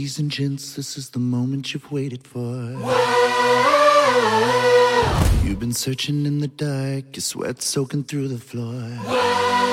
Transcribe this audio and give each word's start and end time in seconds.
Ladies 0.00 0.18
and 0.18 0.30
gents, 0.30 0.76
this 0.76 0.96
is 0.96 1.10
the 1.10 1.18
moment 1.18 1.74
you've 1.74 1.92
waited 1.92 2.26
for. 2.26 2.40
You've 5.44 5.60
been 5.60 5.74
searching 5.74 6.24
in 6.24 6.38
the 6.38 6.48
dark, 6.48 7.14
your 7.14 7.20
sweat 7.20 7.60
soaking 7.60 8.04
through 8.04 8.28
the 8.28 8.38
floor. 8.38 8.72
And 8.72 9.69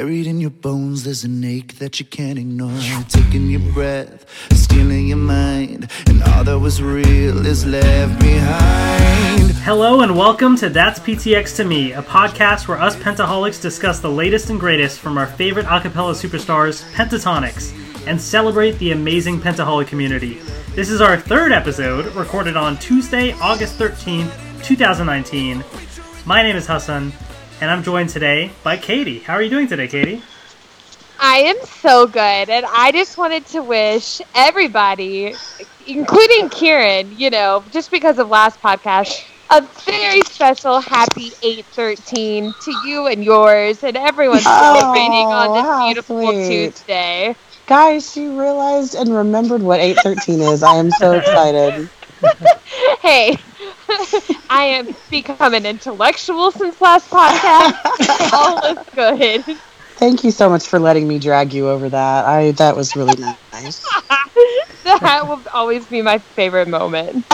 buried 0.00 0.26
in 0.26 0.40
your 0.40 0.48
bones, 0.48 1.04
there's 1.04 1.24
an 1.24 1.44
ache 1.44 1.76
that 1.76 2.00
you 2.00 2.06
can't 2.06 2.38
ignore. 2.38 2.80
Taking 3.10 3.50
your 3.50 3.60
breath, 3.74 4.24
stealing 4.54 5.08
your 5.08 5.18
mind, 5.18 5.90
and 6.06 6.22
all 6.22 6.42
that 6.42 6.58
was 6.58 6.80
real 6.80 7.44
is 7.44 7.66
left 7.66 8.18
behind. 8.18 9.50
Hello 9.56 10.00
and 10.00 10.16
welcome 10.16 10.56
to 10.56 10.70
That's 10.70 10.98
PTX 11.00 11.54
to 11.56 11.64
Me, 11.64 11.92
a 11.92 12.00
podcast 12.00 12.66
where 12.66 12.80
us 12.80 12.96
pentaholics 12.96 13.60
discuss 13.60 14.00
the 14.00 14.08
latest 14.08 14.48
and 14.48 14.58
greatest 14.58 15.00
from 15.00 15.18
our 15.18 15.26
favorite 15.26 15.66
acapella 15.66 16.14
superstars, 16.14 16.82
Pentatonix, 16.94 17.76
and 18.06 18.18
celebrate 18.18 18.78
the 18.78 18.92
amazing 18.92 19.38
pentaholic 19.38 19.88
community. 19.88 20.40
This 20.74 20.88
is 20.88 21.02
our 21.02 21.18
third 21.18 21.52
episode, 21.52 22.06
recorded 22.14 22.56
on 22.56 22.78
Tuesday, 22.78 23.32
August 23.32 23.78
13th, 23.78 24.64
2019. 24.64 25.62
My 26.24 26.42
name 26.42 26.56
is 26.56 26.66
Hassan, 26.66 27.12
and 27.60 27.70
I'm 27.70 27.82
joined 27.82 28.08
today 28.10 28.50
by 28.64 28.76
Katie. 28.76 29.18
How 29.20 29.34
are 29.34 29.42
you 29.42 29.50
doing 29.50 29.68
today, 29.68 29.88
Katie? 29.88 30.22
I 31.18 31.38
am 31.38 31.56
so 31.66 32.06
good, 32.06 32.48
and 32.50 32.64
I 32.66 32.92
just 32.92 33.18
wanted 33.18 33.44
to 33.46 33.62
wish 33.62 34.22
everybody, 34.34 35.34
including 35.86 36.48
Kieran, 36.48 37.16
you 37.18 37.30
know, 37.30 37.62
just 37.70 37.90
because 37.90 38.18
of 38.18 38.28
last 38.28 38.60
podcast, 38.60 39.22
a 39.50 39.60
very 39.84 40.22
special 40.22 40.80
happy 40.80 41.32
813 41.42 42.54
to 42.62 42.72
you 42.72 43.06
and 43.06 43.22
yours 43.22 43.82
and 43.84 43.96
everyone 43.96 44.40
Oh, 44.46 44.78
celebrating 44.78 45.12
on 45.26 45.52
this 45.54 45.62
how 45.62 45.86
beautiful 45.86 46.22
sweet. 46.22 46.46
Tuesday. 46.48 47.36
Guys, 47.66 48.10
she 48.10 48.26
realized 48.26 48.94
and 48.94 49.14
remembered 49.14 49.62
what 49.62 49.80
813 49.80 50.40
is. 50.40 50.62
I 50.62 50.76
am 50.76 50.90
so 50.90 51.12
excited. 51.18 51.90
Hey, 53.00 53.38
I 54.50 54.64
am 54.64 54.94
become 55.10 55.54
an 55.54 55.64
intellectual 55.64 56.50
since 56.50 56.80
last 56.80 57.10
podcast. 57.10 58.32
All 58.32 58.76
is 58.76 58.86
good. 58.94 59.56
Thank 59.96 60.22
you 60.22 60.30
so 60.30 60.50
much 60.50 60.66
for 60.66 60.78
letting 60.78 61.08
me 61.08 61.18
drag 61.18 61.54
you 61.54 61.68
over 61.68 61.88
that. 61.88 62.24
I 62.26 62.52
that 62.52 62.76
was 62.76 62.94
really 62.96 63.18
nice. 63.52 63.82
that 64.84 65.24
will 65.26 65.40
always 65.52 65.86
be 65.86 66.02
my 66.02 66.18
favorite 66.18 66.68
moment. 66.68 67.24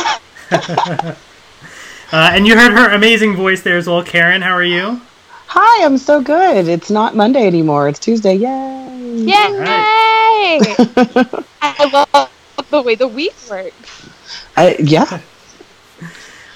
Uh, 2.13 2.31
and 2.33 2.47
you 2.47 2.57
heard 2.57 2.73
her 2.73 2.91
amazing 2.95 3.35
voice 3.35 3.63
there 3.63 3.77
as 3.77 3.89
well. 3.89 4.03
Karen, 4.03 4.41
how 4.41 4.53
are 4.53 4.63
you? 4.63 5.01
Hi, 5.49 5.85
I'm 5.85 5.99
so 5.99 6.23
good. 6.23 6.69
It's 6.69 6.89
not 6.89 7.17
Monday 7.17 7.47
anymore. 7.47 7.89
It's 7.89 7.99
Tuesday. 7.99 8.35
Yay! 8.35 9.25
Yay! 9.27 10.61
I 11.61 11.91
love 11.93 12.31
the 12.71 12.83
way 12.83 12.95
the 12.95 13.09
week 13.09 13.35
works. 13.51 14.06
I, 14.57 14.77
yeah, 14.79 15.21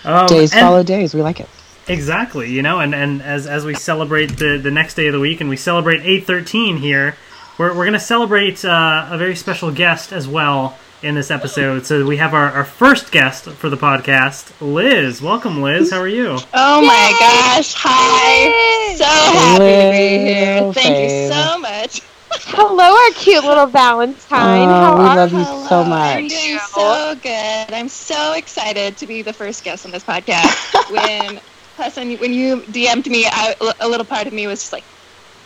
Um, 0.04 0.26
days 0.26 0.52
and- 0.52 0.60
follow 0.60 0.82
days. 0.82 1.14
We 1.14 1.22
like 1.22 1.40
it. 1.40 1.48
Exactly, 1.88 2.50
you 2.50 2.62
know, 2.62 2.78
and, 2.78 2.94
and 2.94 3.20
as, 3.20 3.46
as 3.48 3.64
we 3.64 3.74
celebrate 3.74 4.36
the, 4.38 4.58
the 4.62 4.70
next 4.70 4.94
day 4.94 5.08
of 5.08 5.12
the 5.12 5.18
week 5.18 5.40
and 5.40 5.50
we 5.50 5.56
celebrate 5.56 6.00
813 6.02 6.76
here, 6.76 7.16
we're, 7.58 7.70
we're 7.70 7.84
going 7.84 7.94
to 7.94 7.98
celebrate 8.00 8.64
uh, 8.64 9.08
a 9.10 9.18
very 9.18 9.34
special 9.34 9.72
guest 9.72 10.12
as 10.12 10.28
well 10.28 10.78
in 11.02 11.16
this 11.16 11.30
episode. 11.32 11.84
So 11.86 12.06
we 12.06 12.18
have 12.18 12.32
our, 12.32 12.52
our 12.52 12.64
first 12.64 13.10
guest 13.10 13.46
for 13.46 13.68
the 13.68 13.76
podcast, 13.76 14.52
Liz. 14.60 15.20
Welcome, 15.20 15.62
Liz. 15.62 15.90
How 15.90 15.98
are 15.98 16.06
you? 16.06 16.38
Oh 16.54 16.80
my 16.82 17.16
gosh. 17.18 17.74
Hi. 17.76 18.44
Yay! 18.44 18.96
So 18.96 19.04
happy 19.04 19.58
to 19.58 19.90
be 19.90 20.32
here. 20.32 20.72
Thank 20.72 20.96
fave. 20.96 21.26
you 21.28 21.32
so 21.32 21.58
much. 21.58 22.02
Hello, 22.46 22.84
our 22.84 23.10
cute 23.14 23.44
little 23.44 23.66
Valentine. 23.66 24.68
Oh, 24.68 24.72
How 24.72 24.96
we 24.98 25.04
are 25.04 25.16
love 25.16 25.32
you 25.32 25.44
Hello. 25.44 25.66
so 25.68 25.82
I'm 25.82 25.88
much. 25.88 26.28
doing 26.28 26.58
so 26.58 27.14
good. 27.20 27.72
I'm 27.72 27.88
so 27.88 28.34
excited 28.34 28.96
to 28.98 29.06
be 29.06 29.22
the 29.22 29.32
first 29.32 29.64
guest 29.64 29.84
on 29.84 29.90
this 29.90 30.04
podcast. 30.04 30.90
when 30.90 31.40
Hassan, 31.76 32.16
when 32.18 32.32
you 32.32 32.62
DM'd 32.62 33.10
me, 33.10 33.26
I, 33.26 33.54
a 33.80 33.88
little 33.88 34.06
part 34.06 34.28
of 34.28 34.32
me 34.32 34.46
was 34.46 34.60
just 34.60 34.72
like, 34.72 34.84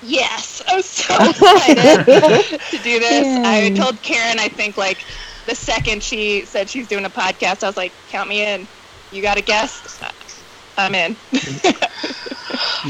yes, 0.03 0.62
I'm 0.69 0.82
so 0.82 1.14
excited 1.20 2.60
to 2.60 2.78
do 2.78 2.98
this. 3.00 3.47
I 3.47 3.70
told 3.70 4.03
Karen, 4.03 4.38
I 4.38 4.48
think 4.48 4.76
like 4.76 4.98
the 5.47 5.54
second 5.54 6.03
she 6.03 6.44
said 6.44 6.69
she's 6.69 6.88
doing 6.88 7.06
a 7.06 7.10
podcast, 7.10 7.62
I 7.64 7.66
was 7.66 7.78
like, 7.78 7.92
count 8.10 8.28
me 8.28 8.44
in. 8.44 8.69
You 9.10 9.22
got 9.22 9.38
a 9.38 9.42
guest? 9.42 10.03
I'm 10.76 10.94
in. 10.94 11.16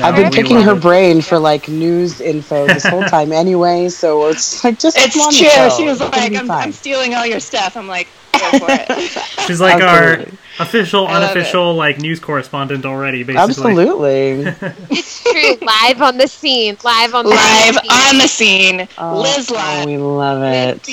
I've 0.03 0.17
been 0.17 0.33
picking 0.33 0.61
her 0.61 0.75
it. 0.77 0.83
brain 0.83 1.21
for 1.23 1.39
like 1.39 1.69
news 1.69 2.21
info 2.21 2.67
this 2.67 2.85
whole 2.85 3.05
time 3.05 3.33
anyway, 3.33 3.89
so 3.89 4.27
it's 4.29 4.63
like 4.65 4.79
just 4.79 4.97
It's 4.99 5.15
come 5.15 5.23
on 5.23 5.33
the 5.33 5.39
true. 5.39 5.49
show. 5.49 5.69
She 5.71 5.85
was 5.85 6.01
It's 6.01 6.11
like, 6.17 6.35
I'm. 6.35 6.51
I'm 6.51 6.73
stealing 6.73 7.15
all 7.15 7.25
your 7.27 7.41
stuff. 7.41 7.77
I'm 7.77 7.87
like, 7.87 8.09
go 8.33 8.59
for 8.59 8.67
it. 8.69 8.89
She's 9.47 9.61
like 9.61 9.81
Absolutely. 9.81 10.39
our 10.39 10.65
official, 10.67 11.07
unofficial, 11.07 11.75
like 11.75 11.99
news 11.99 12.19
correspondent 12.21 12.85
already, 12.85 13.23
basically. 13.23 13.43
Absolutely. 13.43 14.55
It's 14.91 15.23
true. 15.23 15.57
live 15.67 16.03
on 16.03 16.19
the 16.19 16.27
scene. 16.27 16.77
Live 16.83 17.15
on 17.15 17.25
the 17.25 17.31
live 17.31 17.75
scene. 17.77 17.91
on 17.91 18.19
the 18.19 18.29
scene. 18.29 18.89
Oh, 18.99 19.21
Liz 19.23 19.51
oh, 19.55 19.85
we 19.87 19.97
love 19.97 20.43
it. 20.43 20.89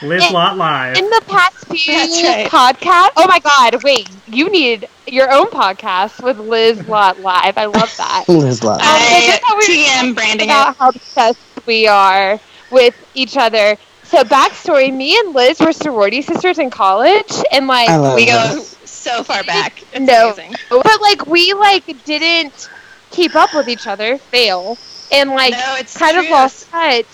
So, 0.00 0.06
Liz 0.06 0.30
Lott 0.30 0.56
Live. 0.56 0.96
in 0.96 1.04
the 1.08 1.22
past 1.26 1.66
few 1.66 1.94
right. 1.94 2.48
podcasts, 2.50 3.10
oh 3.16 3.26
my 3.26 3.38
God! 3.40 3.82
Wait, 3.82 4.08
you 4.26 4.50
need 4.50 4.88
your 5.06 5.30
own 5.32 5.46
podcast 5.46 6.22
with 6.22 6.38
Liz 6.38 6.86
Lott 6.88 7.20
Live. 7.20 7.56
I 7.56 7.64
love 7.66 7.92
that. 7.96 8.24
Liz 8.28 8.62
love. 8.62 8.80
Um, 8.80 8.86
so 8.86 8.90
I 8.90 9.26
just 9.26 9.42
how 9.44 9.54
we 9.56 9.58
were 9.58 9.84
TM 9.84 10.14
branding 10.14 10.48
about 10.48 10.70
it. 10.74 10.78
how 10.78 10.88
obsessed 10.90 11.38
we 11.66 11.86
are 11.86 12.38
with 12.70 12.94
each 13.14 13.36
other. 13.36 13.76
So 14.04 14.22
backstory: 14.24 14.92
Me 14.94 15.18
and 15.18 15.34
Liz 15.34 15.60
were 15.60 15.72
sorority 15.72 16.22
sisters 16.22 16.58
in 16.58 16.70
college, 16.70 17.32
and 17.52 17.66
like 17.66 17.88
I 17.88 17.96
love 17.96 18.14
We 18.16 18.26
go 18.26 18.60
so 18.84 19.22
far 19.24 19.42
back. 19.44 19.82
It's 19.92 20.00
No. 20.00 20.26
amazing. 20.32 20.54
but 20.70 21.00
like 21.00 21.26
we 21.26 21.52
like 21.54 22.04
didn't 22.04 22.68
keep 23.10 23.34
up 23.34 23.54
with 23.54 23.68
each 23.68 23.86
other. 23.86 24.18
Fail 24.18 24.76
and 25.12 25.30
like 25.30 25.52
no, 25.52 25.76
it's 25.78 25.96
kind 25.96 26.16
of 26.18 26.28
lost 26.28 26.68
touch. 26.70 27.06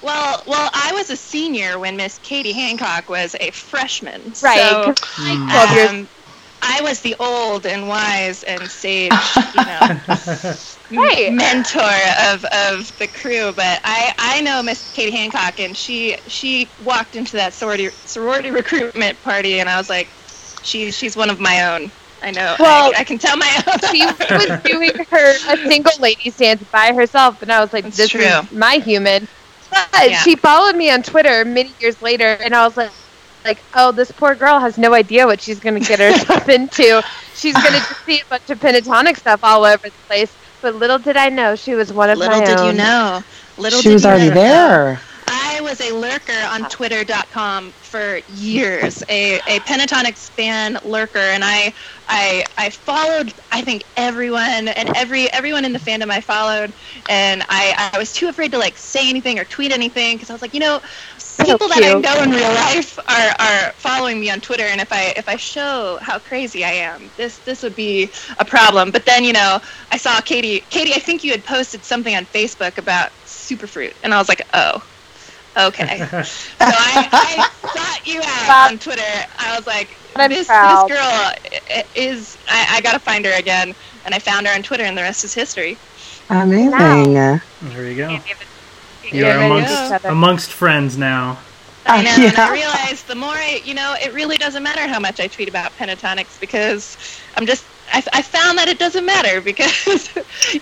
Well, 0.00 0.42
well, 0.46 0.70
I 0.72 0.92
was 0.94 1.10
a 1.10 1.16
senior 1.16 1.78
when 1.78 1.96
Miss 1.96 2.18
Katie 2.18 2.52
Hancock 2.52 3.08
was 3.08 3.34
a 3.40 3.50
freshman. 3.50 4.34
Right. 4.42 4.78
So, 4.82 4.82
'cause, 4.82 4.96
Mm. 5.18 5.48
12 5.50 5.70
years 5.72 5.90
um, 5.90 6.08
I 6.62 6.80
was 6.82 7.00
the 7.00 7.16
old 7.20 7.66
and 7.66 7.88
wise 7.88 8.42
and 8.42 8.70
sage, 8.70 9.44
you 9.52 9.64
know, 9.64 9.92
Right. 10.96 11.36
mentor 11.36 11.80
of, 12.30 12.44
of 12.44 12.96
the 12.98 13.08
crew. 13.08 13.52
But 13.54 13.80
I, 13.84 14.12
I 14.18 14.40
know 14.42 14.62
Miss 14.62 14.90
Katie 14.92 15.16
Hancock, 15.16 15.58
and 15.60 15.76
she 15.76 16.16
she 16.26 16.72
walked 16.78 17.16
into 17.16 17.36
that 17.36 17.54
sorority 17.54 17.90
sorority 18.04 18.50
recruitment 18.50 19.20
party, 19.22 19.60
and 19.60 19.68
I 19.68 19.76
was 19.78 19.88
like, 19.88 20.10
she's 20.62 20.96
she's 20.96 21.16
one 21.16 21.30
of 21.30 21.38
my 21.40 21.74
own. 21.74 21.92
I 22.22 22.30
know. 22.32 22.56
Well, 22.58 22.92
I, 22.94 22.94
I 22.98 23.04
can 23.04 23.18
tell 23.18 23.36
my 23.36 23.62
own. 23.66 23.78
she 23.90 24.14
was 24.34 24.48
doing 24.64 24.92
her 25.10 25.38
a 25.46 25.56
single 25.70 25.92
ladies 25.98 26.36
dance 26.36 26.62
by 26.72 26.92
herself, 26.94 27.42
and 27.42 27.50
I 27.52 27.60
was 27.60 27.72
like, 27.72 27.86
That's 27.86 27.96
"This 27.96 28.10
true. 28.10 28.20
is 28.20 28.42
my 28.50 28.74
human." 28.76 29.28
But 29.70 29.88
Yeah. 30.02 30.16
she 30.16 30.36
followed 30.36 30.76
me 30.76 30.90
on 30.90 31.02
Twitter 31.02 31.44
many 31.44 31.74
years 31.80 32.00
later, 32.02 32.26
and 32.44 32.54
I 32.54 32.64
was 32.64 32.76
like, 32.76 32.92
"Like, 33.44 33.64
oh, 33.74 33.92
this 33.92 34.10
poor 34.12 34.34
girl 34.34 34.58
has 34.60 34.78
no 34.78 34.94
idea 34.94 35.26
what 35.26 35.40
she's 35.40 35.60
going 35.60 35.74
to 35.74 35.80
get 35.80 36.00
herself 36.00 36.48
into. 36.48 37.02
She's 37.32 37.60
going 37.60 37.74
to 37.74 37.80
just 37.86 38.04
see 38.04 38.16
a 38.20 38.26
bunch 38.28 38.50
of 38.50 38.58
pentatonic 38.58 39.16
stuff 39.16 39.40
all 39.42 39.64
over 39.64 39.78
the 39.88 39.92
place." 40.08 40.36
But 40.60 40.74
little 40.76 40.98
did 40.98 41.16
I 41.16 41.28
know 41.30 41.54
she 41.56 41.74
was 41.74 41.92
one 41.92 42.10
of 42.10 42.22
my 42.24 42.28
Little 42.28 42.40
my 42.40 42.42
did 42.42 42.60
you 42.60 42.72
know. 42.72 43.22
Little 43.56 43.82
She 43.82 43.82
did 43.82 44.00
was 44.00 44.04
you 44.04 44.06
already 44.06 44.30
know. 44.30 44.34
there. 44.34 45.00
I 45.58 45.60
was 45.60 45.80
a 45.80 45.90
lurker 45.90 46.40
on 46.52 46.68
Twitter.com 46.68 47.72
for 47.72 48.20
years, 48.28 49.02
a, 49.08 49.38
a 49.40 49.58
Pentatonix 49.60 50.30
fan 50.30 50.78
lurker, 50.84 51.18
and 51.18 51.42
I, 51.42 51.74
I, 52.08 52.44
I 52.56 52.70
followed. 52.70 53.34
I 53.50 53.62
think 53.62 53.82
everyone 53.96 54.68
and 54.68 54.96
every 54.96 55.28
everyone 55.32 55.64
in 55.64 55.72
the 55.72 55.80
fandom 55.80 56.10
I 56.10 56.20
followed, 56.20 56.72
and 57.08 57.42
I, 57.48 57.90
I 57.92 57.98
was 57.98 58.12
too 58.12 58.28
afraid 58.28 58.52
to 58.52 58.58
like 58.58 58.78
say 58.78 59.10
anything 59.10 59.40
or 59.40 59.44
tweet 59.44 59.72
anything 59.72 60.14
because 60.16 60.30
I 60.30 60.32
was 60.32 60.42
like, 60.42 60.54
you 60.54 60.60
know, 60.60 60.80
people 61.42 61.66
that 61.66 61.82
I 61.82 61.98
know 61.98 62.22
in 62.22 62.30
real 62.30 62.54
life 62.54 62.96
are, 63.08 63.34
are 63.40 63.72
following 63.72 64.20
me 64.20 64.30
on 64.30 64.40
Twitter, 64.40 64.62
and 64.64 64.80
if 64.80 64.92
I 64.92 65.12
if 65.16 65.28
I 65.28 65.34
show 65.34 65.98
how 66.00 66.20
crazy 66.20 66.64
I 66.64 66.70
am, 66.70 67.10
this 67.16 67.38
this 67.38 67.64
would 67.64 67.74
be 67.74 68.12
a 68.38 68.44
problem. 68.44 68.92
But 68.92 69.06
then 69.06 69.24
you 69.24 69.32
know, 69.32 69.58
I 69.90 69.96
saw 69.96 70.20
Katie. 70.20 70.60
Katie, 70.70 70.94
I 70.94 71.00
think 71.00 71.24
you 71.24 71.32
had 71.32 71.44
posted 71.44 71.84
something 71.84 72.14
on 72.14 72.26
Facebook 72.26 72.78
about 72.78 73.10
superfruit, 73.26 73.94
and 74.04 74.14
I 74.14 74.18
was 74.18 74.28
like, 74.28 74.42
oh, 74.54 74.84
okay. 75.58 75.98
so 76.22 76.24
I, 76.60 77.08
I 77.12 77.68
sought 77.68 78.06
you 78.06 78.20
out 78.24 78.72
on 78.72 78.78
Twitter. 78.78 79.02
I 79.38 79.56
was 79.56 79.66
like, 79.66 79.88
I'm 80.16 80.30
this 80.30 80.48
this 80.48 80.84
girl 80.88 81.32
is. 81.94 82.38
I, 82.48 82.76
I 82.76 82.80
gotta 82.80 82.98
find 82.98 83.24
her 83.24 83.32
again, 83.38 83.74
and 84.04 84.14
I 84.14 84.18
found 84.18 84.46
her 84.46 84.54
on 84.54 84.62
Twitter, 84.62 84.84
and 84.84 84.96
the 84.96 85.02
rest 85.02 85.24
is 85.24 85.34
history. 85.34 85.76
Amazing. 86.30 86.70
there 87.62 87.90
you 87.90 87.96
go. 87.96 88.18
You're 89.10 89.30
amongst 89.30 90.04
amongst 90.04 90.52
friends 90.52 90.98
now. 90.98 91.38
I 91.94 92.02
know, 92.02 92.18
and 92.26 92.36
I 92.36 92.48
realized 92.48 93.06
the 93.06 93.14
more 93.16 93.34
I, 93.34 93.60
you 93.64 93.74
know, 93.74 93.94
it 94.00 94.12
really 94.12 94.36
doesn't 94.38 94.62
matter 94.62 94.86
how 94.88 95.00
much 95.00 95.20
I 95.20 95.28
tweet 95.28 95.48
about 95.48 95.76
Pentatonix 95.76 96.38
because 96.38 96.96
I'm 97.34 97.46
just, 97.46 97.68
I, 97.88 98.02
I 98.12 98.22
found 98.22 98.58
that 98.58 98.68
it 98.68 98.78
doesn't 98.78 99.04
matter 99.06 99.40
because, 99.42 100.08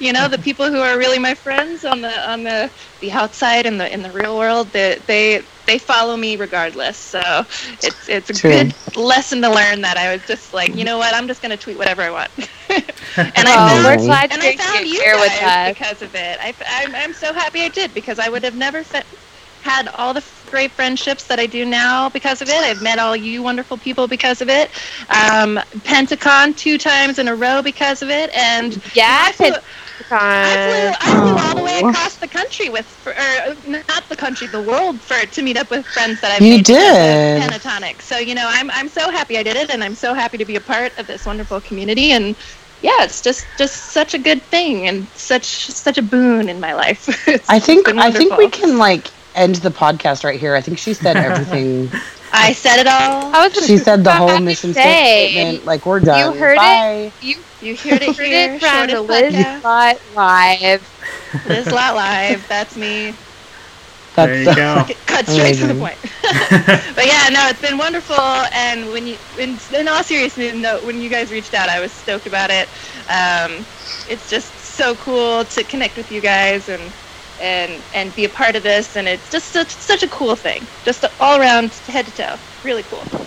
you 0.01 0.13
know, 0.13 0.29
the 0.29 0.39
people 0.39 0.71
who 0.71 0.81
are 0.81 0.99
really 0.99 1.19
my 1.19 1.35
friends 1.35 1.85
on 1.85 2.01
the 2.03 2.31
on 2.31 2.45
the 2.45 2.71
the 3.01 3.13
outside 3.13 3.67
in 3.67 3.79
the 3.79 3.93
in 3.93 4.03
the 4.03 4.13
real 4.13 4.37
world, 4.37 4.73
they 4.73 5.01
they 5.07 5.49
they 5.67 5.79
follow 5.79 6.17
me 6.17 6.37
regardless. 6.37 6.99
So 6.99 7.21
it's 7.83 8.09
it's 8.09 8.31
a 8.31 8.35
True. 8.35 8.49
good 8.49 8.75
lesson 8.95 9.43
to 9.43 9.51
learn 9.51 9.83
that 9.83 9.97
I 9.97 10.13
was 10.15 10.25
just 10.25 10.53
like, 10.53 10.77
you 10.77 10.85
know 10.85 10.99
what, 10.99 11.15
I'm 11.15 11.27
just 11.29 11.43
gonna 11.43 11.57
tweet 11.57 11.79
whatever 11.79 12.03
I 12.03 12.11
want. 12.11 12.31
and 12.69 13.49
I 13.49 13.57
Oh, 13.57 13.81
found 13.85 14.03
glad 14.05 14.33
and 14.33 14.43
you 14.43 14.43
I 14.43 14.53
found 14.53 14.87
you 14.87 15.05
guys 15.07 15.59
because 15.63 16.03
of 16.03 16.15
it. 16.15 16.39
I, 16.41 16.55
I'm, 16.67 16.95
I'm 16.95 17.13
so 17.13 17.33
happy 17.33 17.63
I 17.63 17.69
did 17.69 17.95
because 17.95 18.19
I 18.19 18.29
would 18.29 18.45
have 18.45 18.55
never 18.55 18.85
fe- 18.85 19.03
had 19.67 19.89
all 19.95 20.15
the 20.15 20.25
great 20.47 20.73
friendships 20.77 21.27
that 21.27 21.41
I 21.41 21.47
do 21.47 21.65
now 21.67 22.11
because 22.11 22.43
of 22.43 22.49
it. 22.49 22.63
I've 22.65 22.83
met 22.83 22.99
all 22.99 23.17
you 23.17 23.43
wonderful 23.43 23.79
people 23.79 24.09
because 24.09 24.41
of 24.43 24.49
it. 24.49 24.71
Um, 25.11 25.61
Pentacon 25.85 26.55
two 26.55 26.79
times 26.79 27.19
in 27.19 27.29
a 27.29 27.37
row 27.37 27.63
because 27.63 28.03
of 28.03 28.11
it, 28.11 28.31
and 28.35 28.79
Yeah, 28.95 29.25
I 29.29 29.33
flew, 29.33 29.53
Pentacon. 29.99 30.19
I 30.43 30.57
flew, 30.59 30.93
I 31.01 31.15
flew 31.17 31.37
all 31.37 31.55
the 31.55 31.63
way 31.63 31.79
Oh. 31.83 31.89
across 31.89 32.19
the 32.19 32.29
country 32.29 32.69
with, 32.71 32.89
or 33.07 33.57
not 33.67 34.09
the 34.09 34.17
country, 34.17 34.47
the 34.49 34.63
world, 34.63 35.03
for 35.03 35.27
to 35.27 35.43
meet 35.43 35.57
up 35.59 35.71
with 35.71 35.87
friends 35.89 36.21
that 36.21 36.33
I've 36.33 36.47
You 36.47 36.49
made 36.49 36.67
because 36.67 36.99
did. 36.99 37.39
Pentatonic. 37.39 38.03
So 38.03 38.19
you 38.19 38.35
know, 38.35 38.47
I'm 38.49 38.71
I'm 38.71 38.89
so 38.89 39.11
happy 39.11 39.39
I 39.39 39.43
did 39.43 39.57
it, 39.57 39.71
and 39.71 39.83
I'm 39.85 39.95
so 39.95 40.15
happy 40.15 40.39
to 40.39 40.47
be 40.47 40.57
a 40.57 40.61
part 40.61 40.93
of 40.99 41.07
this 41.07 41.27
wonderful 41.27 41.61
community. 41.61 42.13
And 42.13 42.37
yeah, 42.81 43.03
it's 43.05 43.23
just 43.23 43.57
just 43.59 43.93
such 43.93 44.15
a 44.15 44.19
good 44.19 44.51
thing 44.51 44.87
and 44.89 45.09
such 45.15 45.67
such 45.69 45.99
a 45.99 46.03
boon 46.03 46.49
in 46.49 46.61
my 46.61 46.75
life. 46.75 47.07
It's 47.29 47.49
I 47.49 47.61
think 47.61 47.89
I 47.99 48.11
think 48.13 48.37
we 48.37 48.51
can 48.51 48.79
like 48.79 49.11
end 49.37 49.57
the 49.57 49.71
podcast 49.71 50.25
right 50.25 50.39
here. 50.41 50.55
I 50.55 50.61
think 50.61 50.79
she 50.79 50.95
said 50.95 51.17
everything. 51.17 51.91
I 52.33 52.53
said 52.53 52.81
it 52.81 52.87
all. 52.87 53.35
I 53.35 53.47
was 53.49 53.67
she 53.67 53.79
said 53.79 54.03
the 54.05 54.13
whole 54.13 54.41
mission 54.41 54.75
say, 54.75 55.31
statement. 55.33 55.65
Like 55.65 55.87
we're 55.87 56.01
done. 56.01 56.35
You 56.35 56.39
heard 56.41 56.59
it? 56.61 57.13
You 57.23 57.37
You 57.61 57.77
heard 57.77 58.03
it 58.03 58.17
heard 58.17 58.27
here. 58.27 58.55
it 58.55 58.61
from 58.61 58.89
shortest 58.89 59.03
Liz 59.09 59.35
podcast. 59.35 59.63
Lot 59.65 60.01
Live. 60.15 61.45
Liz 61.49 61.71
Lott 61.71 61.95
Live. 61.95 62.47
That's 62.49 62.77
me. 62.77 63.15
That's 64.17 64.29
There 64.31 64.39
you 64.39 64.45
the- 64.47 64.55
go. 64.55 64.85
Cut 65.07 65.27
straight 65.27 65.57
to 65.57 65.67
the 65.67 65.75
point. 65.75 65.97
but 66.97 67.07
yeah, 67.07 67.29
no, 67.31 67.47
it's 67.49 67.61
been 67.61 67.79
wonderful. 67.79 68.19
And 68.19 68.91
when 68.91 69.07
you, 69.07 69.17
in, 69.39 69.59
in 69.75 69.89
all 69.89 70.03
seriousness, 70.03 70.55
no, 70.55 70.79
when 70.87 71.01
you 71.01 71.09
guys 71.11 71.31
reached 71.31 71.55
out, 71.55 71.69
I 71.69 71.81
was 71.81 71.93
stoked 71.93 72.27
about 72.27 72.51
it. 72.51 72.69
Um, 73.09 73.65
it's 74.09 74.29
just 74.31 74.53
so 74.59 74.95
cool 74.97 75.45
to 75.45 75.63
connect 75.65 75.97
with 75.97 76.11
you 76.11 76.21
guys 76.21 76.69
and 76.69 76.83
and 77.41 77.81
and 77.95 78.15
be 78.17 78.25
a 78.25 78.29
part 78.29 78.57
of 78.57 78.63
this. 78.63 78.97
And 78.97 79.07
it's 79.09 79.31
just 79.31 79.49
such 79.53 79.69
such 79.71 80.03
a 80.03 80.09
cool 80.09 80.37
thing. 80.37 80.63
Just 80.85 81.05
all 81.21 81.41
around, 81.41 81.71
head 81.89 82.07
to 82.07 82.13
toe, 82.13 82.37
really 82.65 82.83
cool. 82.85 83.01
Uh, 83.01 83.19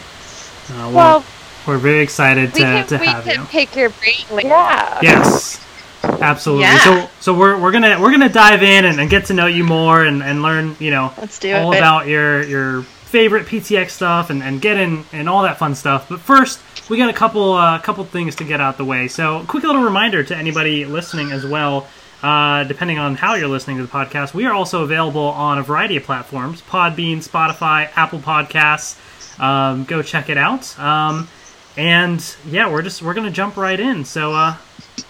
well, 0.69 0.93
Well, 0.93 1.25
we're 1.67 1.77
very 1.77 1.99
excited 2.01 2.53
we 2.53 2.59
to, 2.61 2.65
can 2.65 2.87
to 2.87 2.97
we 2.97 3.05
have 3.07 3.23
can 3.23 3.39
you. 3.41 3.45
pick 3.47 3.75
your 3.75 3.89
brain. 3.89 4.45
Yeah. 4.45 4.99
Yes, 5.01 5.63
absolutely. 6.03 6.63
Yeah. 6.65 6.77
So, 6.79 7.09
so 7.19 7.33
we're, 7.33 7.59
we're 7.59 7.71
gonna 7.71 7.99
we're 7.99 8.11
gonna 8.11 8.29
dive 8.29 8.63
in 8.63 8.85
and, 8.85 8.99
and 8.99 9.09
get 9.09 9.25
to 9.25 9.33
know 9.33 9.45
you 9.47 9.63
more 9.63 10.03
and, 10.03 10.21
and 10.23 10.41
learn 10.41 10.75
you 10.79 10.91
know 10.91 11.13
Let's 11.17 11.39
do 11.39 11.53
all 11.55 11.73
it. 11.73 11.77
about 11.77 12.07
your 12.07 12.43
your 12.43 12.83
favorite 12.83 13.47
PTX 13.47 13.89
stuff 13.89 14.29
and, 14.29 14.43
and 14.43 14.61
get 14.61 14.77
in 14.77 15.03
and 15.11 15.27
all 15.27 15.41
that 15.43 15.57
fun 15.57 15.73
stuff. 15.73 16.07
But 16.09 16.19
first, 16.19 16.59
we 16.91 16.97
got 16.97 17.09
a 17.09 17.13
couple 17.13 17.53
uh, 17.53 17.79
couple 17.79 18.03
things 18.05 18.35
to 18.35 18.43
get 18.43 18.61
out 18.61 18.77
the 18.77 18.85
way. 18.85 19.07
So, 19.07 19.43
quick 19.47 19.63
little 19.63 19.81
reminder 19.83 20.23
to 20.23 20.35
anybody 20.37 20.85
listening 20.85 21.31
as 21.31 21.45
well. 21.45 21.87
Uh, 22.21 22.65
depending 22.65 22.99
on 22.99 23.15
how 23.15 23.35
you're 23.35 23.47
listening 23.47 23.77
to 23.77 23.83
the 23.83 23.89
podcast, 23.89 24.33
we 24.33 24.45
are 24.45 24.53
also 24.53 24.83
available 24.83 25.21
on 25.21 25.57
a 25.57 25.63
variety 25.63 25.97
of 25.97 26.03
platforms: 26.03 26.61
Podbean, 26.61 27.17
Spotify, 27.17 27.89
Apple 27.95 28.19
Podcasts. 28.19 28.97
Um, 29.39 29.85
go 29.85 30.01
check 30.01 30.29
it 30.29 30.37
out. 30.37 30.77
Um, 30.77 31.29
and 31.77 32.35
yeah, 32.45 32.69
we're 32.69 32.81
just 32.81 33.01
we're 33.01 33.13
gonna 33.13 33.31
jump 33.31 33.55
right 33.55 33.79
in. 33.79 34.03
So, 34.03 34.33
uh, 34.33 34.57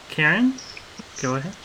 Karen, 0.10 0.54
go 1.22 1.36
ahead. 1.36 1.56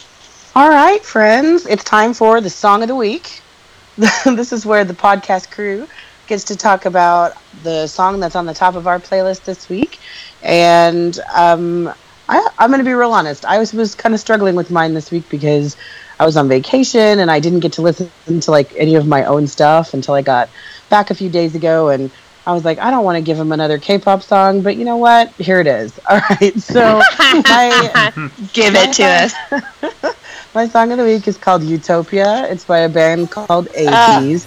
All 0.56 0.70
right, 0.70 1.04
friends, 1.04 1.66
it's 1.66 1.84
time 1.84 2.14
for 2.14 2.40
the 2.40 2.48
song 2.48 2.82
of 2.82 2.88
the 2.88 2.94
week. 2.94 3.42
this 3.96 4.52
is 4.52 4.64
where 4.64 4.84
the 4.84 4.94
podcast 4.94 5.50
crew 5.50 5.86
gets 6.26 6.44
to 6.44 6.56
talk 6.56 6.86
about 6.86 7.36
the 7.62 7.86
song 7.86 8.20
that's 8.20 8.36
on 8.36 8.46
the 8.46 8.54
top 8.54 8.74
of 8.76 8.86
our 8.86 8.98
playlist 8.98 9.44
this 9.44 9.68
week. 9.68 9.98
And 10.42 11.18
um, 11.34 11.92
I, 12.28 12.48
I'm 12.58 12.70
going 12.70 12.78
to 12.78 12.84
be 12.84 12.92
real 12.92 13.12
honest. 13.12 13.44
I 13.44 13.58
was, 13.58 13.72
was 13.72 13.94
kind 13.94 14.14
of 14.14 14.20
struggling 14.20 14.54
with 14.54 14.70
mine 14.70 14.94
this 14.94 15.10
week 15.10 15.28
because 15.28 15.76
I 16.18 16.24
was 16.24 16.36
on 16.36 16.48
vacation 16.48 17.18
and 17.18 17.30
I 17.30 17.40
didn't 17.40 17.60
get 17.60 17.72
to 17.74 17.82
listen 17.82 18.10
to 18.26 18.50
like 18.50 18.72
any 18.76 18.94
of 18.94 19.06
my 19.06 19.24
own 19.24 19.46
stuff 19.46 19.94
until 19.94 20.14
I 20.14 20.22
got 20.22 20.48
back 20.88 21.10
a 21.10 21.14
few 21.14 21.28
days 21.28 21.54
ago. 21.54 21.88
And 21.88 22.10
I 22.46 22.52
was 22.52 22.64
like, 22.64 22.78
I 22.78 22.90
don't 22.90 23.04
want 23.04 23.16
to 23.16 23.22
give 23.22 23.38
him 23.38 23.52
another 23.52 23.78
K-pop 23.78 24.22
song, 24.22 24.62
but 24.62 24.76
you 24.76 24.84
know 24.84 24.96
what? 24.96 25.30
Here 25.32 25.60
it 25.60 25.66
is. 25.66 25.98
All 26.08 26.20
right, 26.30 26.58
so 26.58 27.00
my 27.20 28.12
Give 28.52 28.74
it 28.74 28.92
to 28.94 29.04
us. 29.04 30.14
my 30.54 30.68
song 30.68 30.92
of 30.92 30.98
the 30.98 31.04
week 31.04 31.26
is 31.26 31.36
called 31.36 31.62
Utopia. 31.62 32.46
It's 32.50 32.64
by 32.64 32.80
a 32.80 32.88
band 32.88 33.30
called 33.30 33.68
ah. 33.76 34.20
ATEEZ, 34.20 34.46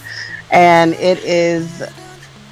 and 0.51 0.94
it 0.94 1.23
is 1.23 1.83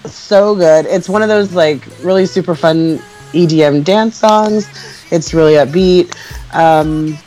so 0.05 0.55
good. 0.55 0.85
It's 0.85 1.09
one 1.09 1.21
of 1.21 1.29
those 1.29 1.53
like 1.53 1.83
really 2.01 2.25
super 2.25 2.55
fun 2.55 2.99
EDM 3.31 3.83
dance 3.83 4.17
songs. 4.17 4.67
It's 5.11 5.33
really 5.33 5.53
upbeat, 5.53 6.15
um, 6.53 7.17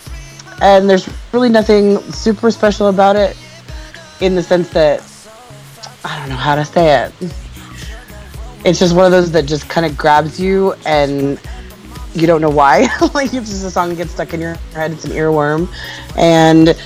and 0.60 0.88
there's 0.88 1.08
really 1.32 1.48
nothing 1.48 1.98
super 2.12 2.50
special 2.50 2.88
about 2.88 3.16
it, 3.16 3.36
in 4.20 4.34
the 4.34 4.42
sense 4.42 4.70
that 4.70 5.02
I 6.04 6.18
don't 6.18 6.28
know 6.28 6.36
how 6.36 6.54
to 6.54 6.64
say 6.64 7.04
it. 7.04 7.12
It's 8.64 8.78
just 8.78 8.94
one 8.94 9.04
of 9.06 9.12
those 9.12 9.30
that 9.32 9.46
just 9.46 9.68
kind 9.68 9.86
of 9.86 9.96
grabs 9.96 10.40
you 10.40 10.74
and 10.84 11.40
you 12.14 12.26
don't 12.26 12.40
know 12.40 12.50
why. 12.50 12.88
like 13.14 13.32
if 13.34 13.44
just 13.44 13.64
a 13.64 13.70
song 13.70 13.94
gets 13.94 14.12
stuck 14.12 14.34
in 14.34 14.40
your 14.40 14.54
head, 14.74 14.92
it's 14.92 15.04
an 15.04 15.12
earworm. 15.12 15.68
And 16.16 16.76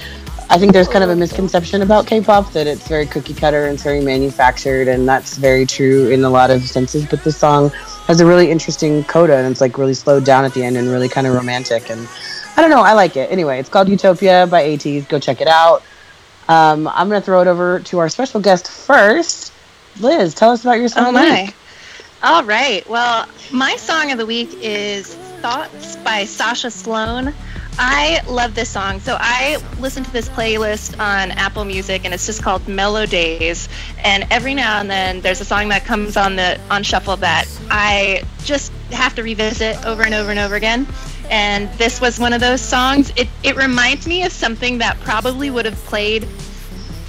I 0.53 0.59
think 0.59 0.75
there's 0.75 0.87
kind 0.87 1.03
of 1.03 1.09
a 1.09 1.17
misconception 1.17 1.81
about 1.81 2.07
K-pop 2.07 2.53
that 2.53 2.67
it's 2.67 2.87
very 2.87 3.07
cookie 3.07 3.33
cutter 3.33 3.65
and 3.65 3.73
it's 3.73 3.83
very 3.83 4.03
manufactured, 4.03 4.87
and 4.87 5.09
that's 5.09 5.39
very 5.39 5.65
true 5.65 6.11
in 6.11 6.25
a 6.25 6.29
lot 6.29 6.51
of 6.51 6.61
senses. 6.61 7.07
But 7.07 7.25
this 7.25 7.39
song 7.39 7.71
has 8.07 8.21
a 8.21 8.27
really 8.27 8.51
interesting 8.51 9.03
coda, 9.05 9.35
and 9.35 9.51
it's 9.51 9.63
like 9.63 9.79
really 9.79 9.95
slowed 9.95 10.27
down 10.27 10.45
at 10.45 10.53
the 10.53 10.63
end 10.63 10.77
and 10.77 10.91
really 10.91 11.09
kind 11.09 11.27
of 11.27 11.33
romantic. 11.33 11.89
And 11.89 12.07
I 12.55 12.61
don't 12.61 12.69
know, 12.69 12.83
I 12.83 12.93
like 12.93 13.17
it. 13.17 13.33
Anyway, 13.33 13.61
it's 13.61 13.71
called 13.71 13.89
Utopia 13.89 14.47
by 14.47 14.63
ATEEZ. 14.65 15.09
Go 15.09 15.19
check 15.19 15.41
it 15.41 15.49
out. 15.49 15.83
Um, 16.49 16.87
I'm 16.87 17.09
gonna 17.09 17.23
throw 17.23 17.41
it 17.41 17.47
over 17.47 17.81
to 17.81 17.99
our 18.01 18.11
special 18.11 18.39
guest 18.39 18.71
first. 18.71 19.55
Liz, 20.01 20.35
tell 20.35 20.51
us 20.51 20.61
about 20.61 20.79
your 20.79 20.89
song. 20.89 21.07
Oh 21.07 21.13
my. 21.13 21.45
week. 21.45 21.55
All 22.23 22.45
right. 22.45 22.87
Well, 22.91 23.27
my 23.53 23.77
song 23.77 24.13
of 24.13 24.19
the 24.19 24.27
week 24.27 24.51
is 24.61 25.15
Thoughts 25.41 25.97
by 25.97 26.27
Sasha 26.27 26.71
Sloan. 26.71 27.33
I 27.79 28.23
love 28.29 28.55
this 28.55 28.69
song. 28.69 29.01
So 29.01 29.17
I 29.19 29.63
listen 29.81 30.05
to 30.05 30.13
this 30.13 30.29
playlist 30.29 30.99
on 31.01 31.31
Apple 31.33 31.65
Music 31.65 32.05
and 32.05 32.13
it's 32.13 32.27
just 32.27 32.43
called 32.43 32.67
Mellow 32.69 33.07
Days. 33.07 33.69
And 33.99 34.27
every 34.31 34.55
now 34.55 34.81
and 34.81 34.91
then 34.91 35.21
there's 35.21 35.41
a 35.41 35.45
song 35.45 35.69
that 35.69 35.85
comes 35.85 36.17
on 36.17 36.37
the 36.37 36.61
on 36.71 36.83
shuffle 36.83 37.17
that 37.19 37.47
I 37.71 38.25
just 38.45 38.73
have 38.91 39.15
to 39.15 39.23
revisit 39.23 39.85
over 39.87 40.03
and 40.03 40.15
over 40.15 40.31
and 40.31 40.39
over 40.39 40.55
again. 40.55 40.87
And 41.31 41.73
this 41.79 42.01
was 42.01 42.19
one 42.19 42.33
of 42.33 42.41
those 42.41 42.61
songs. 42.61 43.13
It 43.17 43.29
it 43.43 43.57
reminds 43.57 44.07
me 44.07 44.25
of 44.25 44.33
something 44.33 44.79
that 44.79 45.01
probably 45.01 45.51
would 45.51 45.65
have 45.65 45.79
played 45.85 46.29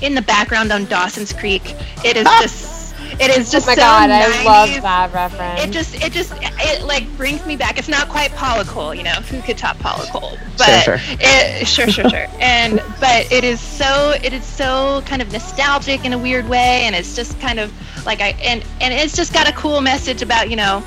in 0.02 0.16
the 0.16 0.22
background 0.22 0.72
on 0.72 0.86
Dawson's 0.86 1.34
Creek. 1.34 1.76
It 2.06 2.18
is 2.18 2.26
ah! 2.26 2.40
just 2.42 2.83
it 3.20 3.38
is 3.38 3.52
just 3.52 3.68
oh 3.68 3.72
my 3.72 3.76
so 3.76 3.82
god, 3.82 4.10
I 4.10 4.44
love 4.44 4.82
that 4.82 5.14
reference. 5.14 5.64
It 5.64 5.72
just, 5.72 5.96
it 5.96 6.12
just, 6.12 6.34
it 6.40 6.84
like 6.84 7.08
brings 7.18 7.46
me 7.46 7.56
back. 7.56 7.78
It's 7.78 7.88
not 7.88 8.10
quite 8.10 8.32
Paula 8.32 8.66
Cole, 8.66 8.94
you 8.94 9.04
know. 9.04 9.12
Who 9.12 9.42
could 9.42 9.58
top 9.58 9.78
Paula 9.80 10.06
Cole? 10.12 10.38
But 10.58 10.84
Sure, 10.84 10.98
It, 11.00 11.68
sure, 11.68 11.88
sure, 11.88 12.10
sure. 12.10 12.28
And 12.40 12.82
but 13.00 13.32
it 13.32 13.44
is 13.44 13.60
so, 13.60 14.16
it 14.24 14.34
is 14.34 14.46
so 14.46 15.02
kind 15.06 15.22
of 15.22 15.32
nostalgic 15.32 16.06
in 16.06 16.14
a 16.14 16.18
weird 16.18 16.48
way, 16.48 16.84
and 16.84 16.96
it's 16.96 17.16
just 17.16 17.40
kind 17.40 17.60
of 17.60 17.72
like 18.06 18.22
I 18.22 18.30
and 18.42 18.64
and 18.82 18.94
it's 18.94 19.16
just 19.16 19.34
got 19.34 19.48
a 19.48 19.54
cool 19.54 19.82
message 19.82 20.22
about 20.22 20.50
you 20.50 20.56
know, 20.56 20.84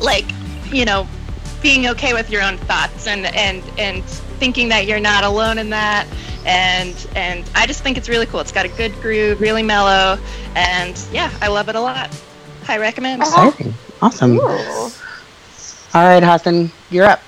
like 0.00 0.24
you 0.72 0.84
know, 0.84 1.06
being 1.62 1.86
okay 1.88 2.12
with 2.12 2.30
your 2.30 2.42
own 2.42 2.58
thoughts 2.58 3.06
and 3.06 3.26
and 3.26 3.62
and 3.78 4.04
thinking 4.38 4.68
that 4.68 4.86
you're 4.86 5.00
not 5.00 5.24
alone 5.24 5.58
in 5.58 5.70
that. 5.70 6.06
And 6.48 6.96
and 7.14 7.48
I 7.54 7.66
just 7.66 7.82
think 7.82 7.98
it's 7.98 8.08
really 8.08 8.26
cool. 8.26 8.40
It's 8.40 8.52
got 8.52 8.64
a 8.64 8.70
good 8.70 8.92
groove, 9.02 9.40
really 9.40 9.62
mellow, 9.62 10.18
and 10.54 10.98
yeah, 11.12 11.30
I 11.42 11.48
love 11.48 11.68
it 11.68 11.76
a 11.76 11.80
lot. 11.80 12.10
High 12.64 12.78
recommend. 12.78 13.22
Exciting. 13.22 13.74
Awesome. 14.00 14.38
Ooh. 14.38 14.90
All 15.94 16.04
right, 16.04 16.22
Hassan, 16.22 16.70
you're 16.90 17.04
up. 17.04 17.22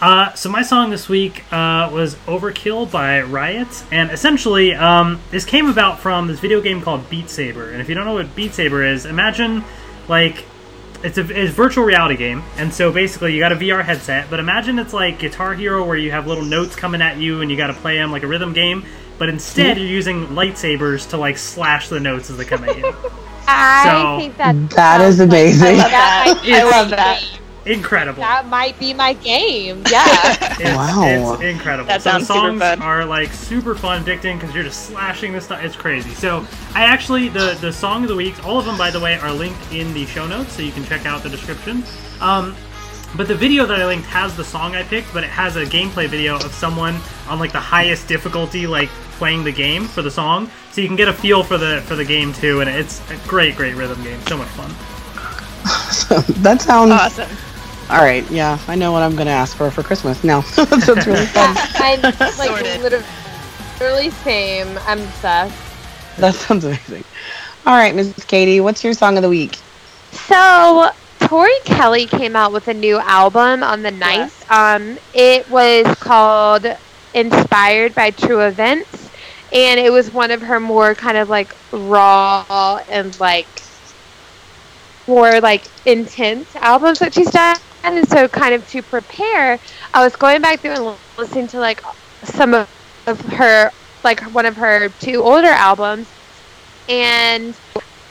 Uh, 0.00 0.32
so 0.34 0.50
my 0.50 0.62
song 0.62 0.90
this 0.90 1.08
week 1.08 1.50
uh, 1.52 1.88
was 1.92 2.14
"Overkill" 2.26 2.90
by 2.90 3.22
Riot, 3.22 3.84
and 3.90 4.10
essentially, 4.10 4.74
um, 4.74 5.20
this 5.30 5.44
came 5.44 5.68
about 5.68 5.98
from 5.98 6.26
this 6.26 6.40
video 6.40 6.60
game 6.60 6.82
called 6.82 7.08
Beat 7.08 7.30
Saber. 7.30 7.70
And 7.70 7.80
if 7.80 7.88
you 7.88 7.94
don't 7.94 8.04
know 8.04 8.14
what 8.14 8.34
Beat 8.36 8.52
Saber 8.54 8.84
is, 8.84 9.06
imagine 9.06 9.64
like 10.06 10.44
it's 11.04 11.18
a, 11.18 11.20
it's 11.22 11.52
a 11.52 11.54
virtual 11.54 11.84
reality 11.84 12.16
game, 12.16 12.42
and 12.56 12.72
so 12.72 12.90
basically 12.90 13.34
you 13.34 13.40
got 13.40 13.52
a 13.52 13.56
VR 13.56 13.84
headset. 13.84 14.30
But 14.30 14.40
imagine 14.40 14.78
it's 14.78 14.92
like 14.92 15.18
Guitar 15.18 15.54
Hero, 15.54 15.84
where 15.84 15.96
you 15.96 16.10
have 16.10 16.26
little 16.26 16.44
notes 16.44 16.74
coming 16.74 17.02
at 17.02 17.18
you, 17.18 17.40
and 17.42 17.50
you 17.50 17.56
got 17.56 17.68
to 17.68 17.74
play 17.74 17.96
them 17.96 18.10
like 18.10 18.22
a 18.22 18.26
rhythm 18.26 18.52
game. 18.52 18.84
but 19.18 19.28
instead 19.28 19.78
you're 19.78 19.86
using 19.86 20.26
lightsabers 20.28 21.08
to 21.10 21.16
like 21.16 21.38
slash 21.38 21.88
the 21.88 22.00
notes 22.00 22.30
as 22.30 22.36
they 22.36 22.44
come 22.44 22.64
at 22.64 22.76
you. 22.76 22.92
I 23.46 23.84
So- 23.84 24.18
think 24.18 24.36
that 24.38 24.70
That 24.70 25.00
is 25.02 25.18
sounds 25.18 25.30
like- 25.30 25.40
amazing. 25.40 25.76
that 25.76 26.42
I 26.44 26.62
love 26.64 26.90
that. 26.90 27.22
Game. 27.64 27.74
Incredible. 27.74 28.20
That 28.20 28.46
might 28.48 28.78
be 28.78 28.94
my 28.94 29.14
game. 29.14 29.82
Yeah. 29.90 30.36
It's, 30.60 30.76
Wow. 30.76 31.34
it's 31.34 31.42
incredible. 31.42 31.88
That 31.88 32.02
so 32.02 32.10
the 32.12 32.24
sounds 32.24 32.26
super 32.28 32.38
songs 32.38 32.60
fun. 32.60 32.80
are 32.82 33.04
like 33.04 33.32
super 33.32 33.74
fun, 33.74 34.04
addicting 34.04 34.38
because 34.38 34.54
you're 34.54 34.62
just 34.64 34.86
slashing 34.86 35.32
this 35.32 35.46
stuff. 35.46 35.62
It's 35.64 35.74
crazy. 35.76 36.14
So 36.14 36.46
I 36.74 36.84
actually 36.84 37.28
the 37.28 37.58
the 37.60 37.72
song 37.72 38.02
of 38.04 38.08
the 38.08 38.14
week, 38.16 38.44
all 38.46 38.58
of 38.58 38.64
them 38.64 38.78
by 38.78 38.90
the 38.90 39.00
way, 39.00 39.16
are 39.18 39.32
linked 39.32 39.72
in 39.72 39.92
the 39.92 40.06
show 40.06 40.26
notes, 40.26 40.52
so 40.52 40.62
you 40.62 40.70
can 40.72 40.84
check 40.84 41.06
out 41.06 41.22
the 41.24 41.28
description. 41.28 41.82
Um, 42.20 42.54
but 43.16 43.26
the 43.28 43.34
video 43.34 43.66
that 43.66 43.80
I 43.80 43.86
linked 43.86 44.06
has 44.08 44.36
the 44.36 44.44
song 44.44 44.74
I 44.74 44.82
picked, 44.84 45.12
but 45.12 45.24
it 45.24 45.30
has 45.30 45.56
a 45.56 45.64
gameplay 45.64 46.06
video 46.08 46.36
of 46.36 46.52
someone 46.54 46.96
on 47.28 47.38
like 47.38 47.52
the 47.52 47.60
highest 47.60 48.06
difficulty, 48.08 48.66
like 48.66 48.88
playing 49.18 49.44
the 49.44 49.52
game 49.52 49.86
for 49.86 50.02
the 50.02 50.10
song, 50.10 50.50
so 50.72 50.80
you 50.80 50.86
can 50.88 50.96
get 50.96 51.08
a 51.08 51.12
feel 51.12 51.42
for 51.42 51.58
the 51.58 51.82
for 51.86 51.96
the 51.96 52.04
game 52.04 52.32
too. 52.32 52.60
And 52.60 52.70
it's 52.70 53.00
a 53.10 53.16
great, 53.28 53.56
great 53.56 53.74
rhythm 53.74 54.02
game. 54.04 54.20
So 54.22 54.36
much 54.36 54.48
fun. 54.48 54.70
that 56.42 56.60
sounds 56.62 56.90
Awesome. 56.92 57.28
All 57.90 58.02
right. 58.02 58.28
Yeah, 58.30 58.58
I 58.68 58.74
know 58.74 58.92
what 58.92 59.02
I'm 59.02 59.16
gonna 59.16 59.30
ask 59.30 59.56
for 59.56 59.70
for 59.70 59.82
Christmas 59.82 60.22
now. 60.24 60.40
that 60.56 60.82
sounds 60.82 61.06
really 61.06 61.26
fun. 61.26 61.56
I'm 61.76 62.00
like 62.38 62.48
Sorted. 62.48 62.80
literally, 62.80 63.04
literally 63.80 64.10
same. 64.10 64.78
I'm 64.86 65.00
obsessed. 65.00 66.16
That 66.18 66.34
sounds 66.34 66.64
amazing. 66.64 67.04
All 67.66 67.76
right, 67.76 67.94
Mrs. 67.94 68.26
Katie, 68.26 68.60
what's 68.60 68.84
your 68.84 68.92
song 68.92 69.16
of 69.16 69.22
the 69.22 69.28
week? 69.28 69.56
So 70.12 70.90
Tori 71.20 71.50
Kelly 71.64 72.06
came 72.06 72.36
out 72.36 72.52
with 72.52 72.68
a 72.68 72.74
new 72.74 72.98
album 72.98 73.62
on 73.62 73.82
the 73.82 73.90
9th. 73.90 74.50
Um, 74.50 74.98
it 75.14 75.48
was 75.50 75.86
called 75.96 76.66
Inspired 77.14 77.94
by 77.94 78.10
True 78.10 78.40
Events, 78.42 79.10
and 79.52 79.80
it 79.80 79.90
was 79.90 80.12
one 80.12 80.30
of 80.30 80.42
her 80.42 80.60
more 80.60 80.94
kind 80.94 81.16
of 81.16 81.28
like 81.30 81.54
raw 81.72 82.78
and 82.88 83.18
like 83.18 83.46
more 85.06 85.40
like 85.40 85.64
intense 85.86 86.54
albums 86.56 86.98
that 87.00 87.14
she's 87.14 87.30
done. 87.30 87.56
And 87.84 88.08
so, 88.08 88.28
kind 88.28 88.54
of 88.54 88.66
to 88.68 88.82
prepare, 88.82 89.60
I 89.94 90.04
was 90.04 90.16
going 90.16 90.42
back 90.42 90.62
through 90.62 90.72
and 90.72 90.98
listening 91.18 91.48
to 91.48 91.58
like 91.60 91.80
some 92.24 92.54
of, 92.54 92.68
of 93.06 93.20
her, 93.20 93.70
like 94.04 94.22
one 94.32 94.46
of 94.46 94.56
her 94.56 94.90
two 95.00 95.22
older 95.22 95.48
albums, 95.48 96.14
and 96.88 97.56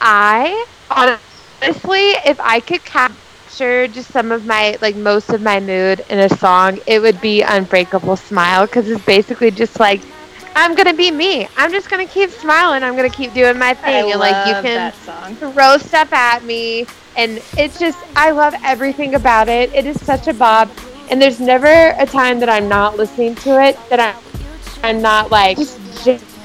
I 0.00 0.66
honestly, 0.90 2.10
if 2.26 2.38
I 2.40 2.60
could 2.60 2.84
capture 2.84 3.88
just 3.88 4.12
some 4.12 4.32
of 4.32 4.44
my, 4.44 4.76
like 4.80 4.96
most 4.96 5.30
of 5.32 5.42
my 5.42 5.60
mood 5.60 6.02
in 6.08 6.18
a 6.20 6.28
song, 6.30 6.78
it 6.86 7.00
would 7.00 7.20
be 7.20 7.42
Unbreakable 7.42 8.16
Smile 8.16 8.66
because 8.66 8.88
it's 8.88 9.04
basically 9.04 9.50
just 9.50 9.78
like, 9.80 10.06
I'm 10.54 10.74
gonna 10.74 10.94
be 10.94 11.10
me. 11.10 11.48
I'm 11.56 11.72
just 11.72 11.90
gonna 11.90 12.06
keep 12.06 12.30
smiling. 12.30 12.82
I'm 12.82 12.96
gonna 12.96 13.10
keep 13.10 13.32
doing 13.34 13.58
my 13.58 13.74
I 13.82 13.92
thing, 13.92 14.10
and 14.10 14.20
like 14.20 14.44
you 14.44 14.54
can 14.56 14.72
that 14.74 14.96
song. 14.96 15.36
throw 15.40 15.78
stuff 15.78 16.12
at 16.12 16.44
me, 16.44 16.86
and 17.16 17.42
it's 17.56 17.78
just 17.78 17.98
I 18.16 18.30
love 18.30 18.54
everything 18.64 19.14
about 19.14 19.48
it. 19.48 19.72
It 19.74 19.86
is 19.86 20.00
such 20.04 20.26
a 20.28 20.34
bob, 20.34 20.70
and 21.10 21.20
there's 21.20 21.40
never 21.40 21.94
a 21.98 22.06
time 22.06 22.40
that 22.40 22.48
I'm 22.48 22.68
not 22.68 22.96
listening 22.96 23.34
to 23.36 23.62
it 23.62 23.78
that 23.90 24.00
I'm 24.00 24.16
I'm 24.82 25.00
not 25.02 25.30
like 25.30 25.58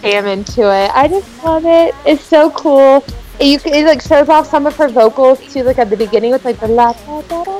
jamming 0.02 0.44
to 0.46 0.62
it. 0.62 0.92
I 0.96 1.08
just 1.08 1.44
love 1.44 1.66
it. 1.66 1.94
It's 2.06 2.24
so 2.24 2.50
cool. 2.52 3.04
It, 3.40 3.46
you 3.48 3.60
can, 3.60 3.74
it 3.74 3.86
like 3.86 4.02
shows 4.02 4.30
off 4.30 4.48
some 4.48 4.66
of 4.68 4.76
her 4.78 4.88
vocals 4.90 5.40
too, 5.54 5.64
like 5.64 5.78
at 5.80 5.90
the 5.90 5.98
beginning 5.98 6.32
with 6.32 6.46
like 6.46 6.60
the 6.60 6.68
la 6.68 6.94
da 6.94 7.22
da 7.24 7.44
da. 7.44 7.60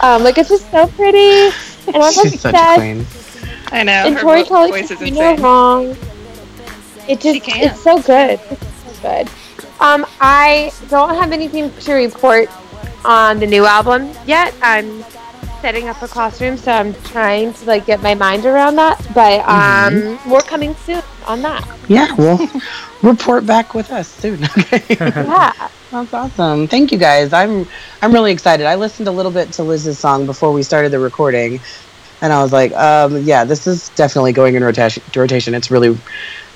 Um, 0.00 0.22
like 0.22 0.38
it's 0.38 0.48
just 0.48 0.70
so 0.70 0.86
pretty, 0.88 1.50
and 1.88 1.96
I'm 2.02 2.12
She's 2.12 2.40
such 2.40 2.44
a 2.44 2.48
obsessed. 2.50 2.74
queen. 2.76 3.06
I 3.70 3.82
know. 3.82 3.92
And 3.92 4.14
her 4.14 4.20
Tori 4.20 4.42
vo- 4.42 4.48
Kelly 4.48 4.70
voice 4.70 4.88
can 4.88 4.96
is 4.96 4.98
do 4.98 5.10
no 5.10 5.30
insane. 5.32 5.42
wrong. 5.42 5.96
It 7.08 7.22
She 7.22 7.40
just 7.40 7.42
can. 7.42 7.70
it's 7.70 7.80
so 7.82 8.00
good. 8.02 8.40
It's 8.50 8.66
so 8.84 9.02
good. 9.02 9.28
Um, 9.80 10.06
I 10.20 10.72
don't 10.88 11.14
have 11.14 11.32
anything 11.32 11.70
to 11.72 11.94
report 11.94 12.48
on 13.04 13.38
the 13.38 13.46
new 13.46 13.64
album 13.64 14.12
yet. 14.26 14.52
I'm 14.62 15.04
setting 15.60 15.88
up 15.88 16.00
a 16.02 16.08
classroom, 16.08 16.56
so 16.56 16.70
I'm 16.72 16.94
trying 17.04 17.52
to 17.54 17.64
like 17.64 17.86
get 17.86 18.02
my 18.02 18.14
mind 18.14 18.44
around 18.44 18.76
that. 18.76 18.98
But 19.14 19.40
um, 19.40 19.94
Mm-hmm. 19.94 20.28
more 20.28 20.40
coming 20.40 20.74
soon 20.76 21.02
on 21.26 21.42
that. 21.42 21.66
Yeah, 21.88 22.12
well, 22.16 22.38
report 23.02 23.46
back 23.46 23.74
with 23.74 23.90
us 23.90 24.08
soon. 24.08 24.40
Okay. 24.58 24.82
Yeah. 24.98 25.68
That's 25.90 26.12
awesome. 26.12 26.68
Thank 26.68 26.92
you 26.92 26.98
guys. 26.98 27.32
I'm 27.32 27.66
I'm 28.02 28.12
really 28.12 28.30
excited. 28.32 28.66
I 28.66 28.74
listened 28.74 29.08
a 29.08 29.12
little 29.12 29.32
bit 29.32 29.52
to 29.54 29.62
Liz's 29.62 29.98
song 29.98 30.26
before 30.26 30.52
we 30.52 30.62
started 30.62 30.90
the 30.92 30.98
recording, 30.98 31.60
and 32.20 32.30
I 32.32 32.42
was 32.42 32.52
like, 32.52 32.72
um, 32.74 33.22
yeah, 33.22 33.44
this 33.44 33.66
is 33.66 33.88
definitely 33.90 34.32
going 34.34 34.54
in 34.54 34.62
rotation. 34.62 35.02
Rotation. 35.16 35.54
It's 35.54 35.70
really 35.70 35.94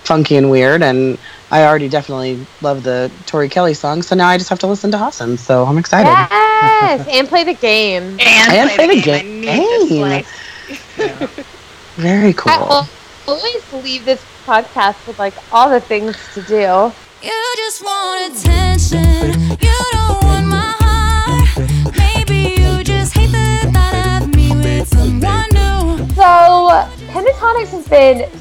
funky 0.05 0.37
and 0.37 0.51
weird, 0.51 0.83
and 0.83 1.17
I 1.53 1.67
already 1.67 1.91
definitely 1.91 2.47
love 2.63 2.83
the 2.83 3.13
Tori 3.27 3.51
Kelly 3.51 3.75
song. 3.75 4.01
So 4.01 4.17
now 4.17 4.27
I 4.27 4.39
just 4.39 4.49
have 4.49 4.59
to 4.61 4.67
listen 4.67 4.91
to 4.93 4.99
Hassan. 4.99 5.37
So 5.37 5.67
I'm 5.67 5.77
excited. 5.77 6.09
Yes, 6.09 7.07
and 7.11 7.29
play 7.29 7.45
the 7.45 7.53
game. 7.53 8.03
And, 8.21 8.53
And 8.55 8.71
play, 8.71 8.77
play 8.77 8.89
the 8.89 8.95
the 8.95 9.03
game. 9.03 9.45
I 9.49 9.59
need 9.59 9.89
game. 9.89 10.01
this 10.09 10.27
slice. 10.97 11.47
Very 11.97 12.33
cool. 12.33 12.53
I 12.53 12.59
will 12.59 12.89
always 13.29 13.73
leave 13.85 14.07
this 14.07 14.25
podcast 14.47 15.07
with 15.07 15.19
like 15.19 15.35
all 15.53 15.69
the 15.69 15.79
things 15.81 16.17
to 16.33 16.41
do. 16.43 16.91
You 17.23 17.55
just 17.57 17.85
want 17.85 18.35
attention. 18.35 19.41
You 19.61 19.77
don't 19.93 20.25
want 20.25 20.47
my 20.47 20.75
heart. 20.81 21.95
Maybe 21.99 22.63
you 22.63 22.83
just 22.83 23.13
hate 23.13 23.31
the 23.31 23.71
thought 23.75 24.23
of 24.23 24.35
me 24.35 24.53
with 24.55 24.89
someone 24.89 25.49
new. 25.53 26.09
So, 26.15 26.89
Pentatonix 27.13 27.69
has 27.73 27.87
been 27.89 28.33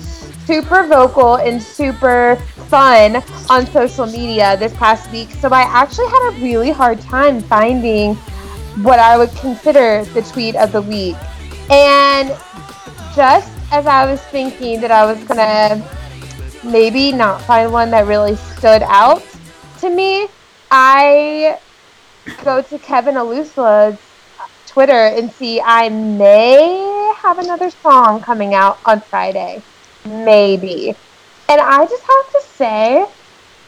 super 0.45 0.87
vocal 0.87 1.35
and 1.35 1.61
super 1.61 2.41
fun 2.71 3.21
on 3.49 3.67
social 3.67 4.05
media 4.05 4.55
this 4.55 4.73
past 4.77 5.11
week. 5.11 5.29
So, 5.41 5.49
I 5.49 5.63
actually 5.63 6.07
had 6.07 6.31
a 6.31 6.41
really 6.41 6.71
hard 6.71 7.01
time 7.01 7.41
finding 7.41 8.15
what 8.85 8.97
I 8.99 9.17
would 9.17 9.31
consider 9.35 10.05
the 10.13 10.21
tweet 10.21 10.55
of 10.55 10.71
the 10.71 10.81
week. 10.81 11.17
And 11.69 12.29
just 13.13 13.51
as 13.71 13.85
I 13.85 14.09
was 14.09 14.21
thinking 14.21 14.79
that 14.81 14.91
I 14.91 15.05
was 15.05 15.21
going 15.25 15.37
to 15.37 15.83
maybe 16.63 17.11
not 17.11 17.41
find 17.41 17.71
one 17.71 17.91
that 17.91 18.07
really 18.07 18.35
stood 18.35 18.83
out 18.83 19.21
to 19.79 19.89
me, 19.89 20.27
I 20.69 21.59
go 22.43 22.61
to 22.61 22.79
Kevin 22.79 23.15
Olusola's 23.15 23.99
Twitter 24.67 24.93
and 24.93 25.29
see 25.31 25.59
I 25.59 25.89
may 25.89 27.13
have 27.17 27.39
another 27.39 27.69
song 27.69 28.21
coming 28.21 28.53
out 28.53 28.79
on 28.85 29.01
Friday. 29.01 29.61
Maybe. 30.05 30.95
And 31.49 31.59
I 31.59 31.85
just 31.85 32.03
have 32.03 32.31
to 32.31 32.50
say 32.61 33.05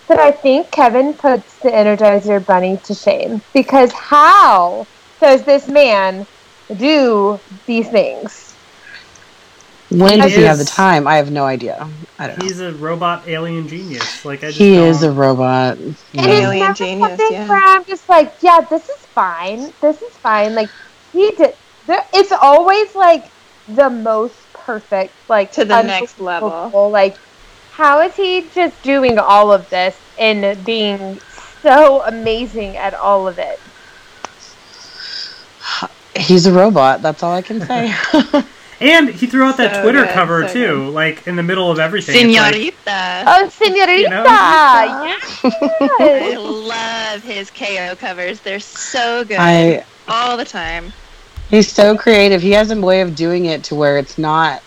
that 0.07 0.19
I 0.19 0.29
think 0.31 0.69
Kevin 0.69 1.13
puts 1.15 1.57
the 1.59 1.69
Energizer 1.69 2.45
Bunny 2.45 2.77
to 2.85 2.93
shame. 2.93 3.41
Because 3.53 3.91
how 3.91 4.85
does 5.19 5.43
this 5.43 5.67
man 5.67 6.27
do 6.77 7.39
these 7.65 7.89
things? 7.89 8.51
when 9.89 10.17
does 10.19 10.31
He 10.33 10.37
he 10.39 10.43
have 10.43 10.57
the 10.57 10.65
time? 10.65 11.07
I 11.07 11.17
have 11.17 11.31
no 11.31 11.45
idea. 11.45 11.87
I 12.17 12.27
don't 12.27 12.39
know. 12.39 12.45
He's 12.45 12.59
a 12.59 12.71
robot 12.73 13.27
alien 13.27 13.67
genius. 13.67 14.25
Like 14.25 14.43
I 14.43 14.47
just 14.47 14.57
He 14.59 14.75
don't- 14.75 14.87
is 14.87 15.01
a 15.03 15.11
robot. 15.11 15.77
And 15.77 15.95
Yeah. 16.13 16.21
it's 16.23 16.27
Alien 16.45 16.59
never 16.59 16.73
genius, 16.73 17.07
something 17.09 17.31
yeah. 17.31 17.47
where 17.47 17.63
I'm 17.63 17.85
just 17.85 18.09
like, 18.09 18.33
yeah, 18.41 18.61
this 18.61 18.89
is 18.89 18.97
fine. 19.13 19.71
This 19.81 20.01
is 20.01 20.13
fine. 20.17 20.53
Like 20.55 20.69
he 21.11 21.31
did. 21.31 21.55
There, 21.87 22.03
it's 22.13 22.31
always 22.31 22.93
like 22.95 23.25
the 23.67 23.89
most 23.89 24.35
perfect, 24.53 25.13
like 25.29 25.51
To 25.53 25.65
the 25.65 25.81
next 25.83 26.19
unbelievable, 26.19 26.49
level. 26.71 26.89
Like, 26.89 27.17
how 27.73 28.01
is 28.01 28.15
he 28.15 28.47
just 28.53 28.81
doing 28.83 29.19
all 29.19 29.51
of 29.51 29.69
this 29.69 29.99
and 30.19 30.63
being 30.63 31.19
so 31.61 32.03
amazing 32.03 32.77
at 32.77 32.93
all 32.93 33.27
of 33.27 33.39
it? 33.39 33.59
He's 36.15 36.45
a 36.45 36.53
robot. 36.53 37.01
That's 37.01 37.23
all 37.23 37.33
I 37.33 37.41
can 37.41 37.61
say. 37.61 37.93
And 38.83 39.09
he 39.09 39.27
threw 39.27 39.45
out 39.45 39.55
that 39.57 39.75
So 39.75 39.81
Twitter 39.83 40.01
good, 40.01 40.09
cover 40.09 40.47
so 40.47 40.53
too, 40.53 40.89
like 40.89 41.25
in 41.25 41.37
the 41.37 41.43
middle 41.43 41.71
of 41.71 41.79
everything. 41.79 42.15
It's 42.15 42.37
like- 42.37 42.53
Senorita. 42.53 43.23
Oh, 43.27 43.49
Senorita! 43.49 43.93
You 44.01 44.09
know? 44.09 44.25
I 44.27 46.35
love 46.37 47.23
his 47.23 47.49
KO 47.49 47.95
covers. 47.95 48.41
They're 48.41 48.59
so 48.59 49.23
good. 49.23 49.37
I 49.39 49.85
all 50.09 50.35
the 50.35 50.43
time. 50.43 50.91
He's 51.49 51.71
so 51.71 51.95
creative. 51.95 52.41
He 52.41 52.51
has 52.51 52.71
a 52.71 52.81
way 52.81 52.99
of 52.99 53.15
doing 53.15 53.45
it 53.45 53.63
to 53.65 53.75
where 53.75 53.97
it's 53.97 54.17
not 54.17 54.61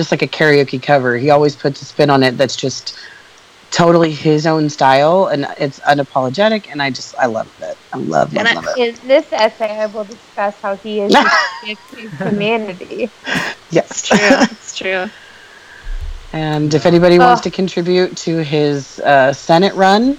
just 0.00 0.10
like 0.10 0.22
a 0.22 0.26
karaoke 0.28 0.82
cover. 0.82 1.16
He 1.18 1.28
always 1.30 1.54
puts 1.54 1.82
a 1.82 1.84
spin 1.84 2.08
on 2.08 2.22
it 2.22 2.38
that's 2.38 2.56
just 2.56 2.96
totally 3.70 4.10
his 4.10 4.46
own 4.46 4.68
style 4.68 5.26
and 5.26 5.46
it's 5.58 5.78
unapologetic 5.80 6.66
and 6.70 6.82
I 6.82 6.90
just 6.90 7.14
I 7.18 7.26
love 7.26 7.48
it. 7.60 7.76
I 7.92 7.98
love 7.98 8.32
love, 8.34 8.46
And 8.46 8.48
I- 8.58 8.72
it. 8.76 9.00
In 9.02 9.08
this 9.08 9.26
essay, 9.32 9.78
I 9.78 9.86
will 9.86 10.04
discuss 10.04 10.54
how 10.62 10.76
he 10.76 11.00
is 11.00 11.12
just 11.64 11.90
to 11.90 12.08
humanity. 12.24 13.10
Yes. 13.70 13.90
It's 13.90 14.08
true. 14.08 14.18
It's 14.50 14.76
true. 14.78 15.10
and 16.32 16.72
if 16.74 16.86
anybody 16.86 17.18
wants 17.18 17.42
to 17.42 17.50
contribute 17.50 18.16
to 18.18 18.38
his 18.38 18.98
uh, 19.00 19.32
Senate 19.32 19.74
run, 19.74 20.10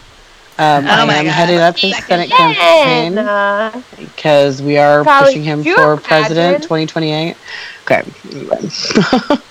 um, 0.60 0.88
I 0.88 1.02
Oh 1.02 1.06
my 1.08 1.16
am 1.16 1.26
God. 1.26 1.32
headed 1.32 1.60
up 1.60 1.78
his 1.78 1.94
Second. 1.96 2.08
Senate 2.08 2.30
campaign 2.30 3.18
uh, 3.18 3.82
because 3.98 4.62
we 4.62 4.78
are 4.78 5.04
Golly, 5.04 5.26
pushing 5.26 5.44
him 5.44 5.60
could 5.64 5.70
you 5.70 5.76
for 5.76 5.98
president 5.98 6.64
2028. 6.64 7.36
Okay. 7.84 9.42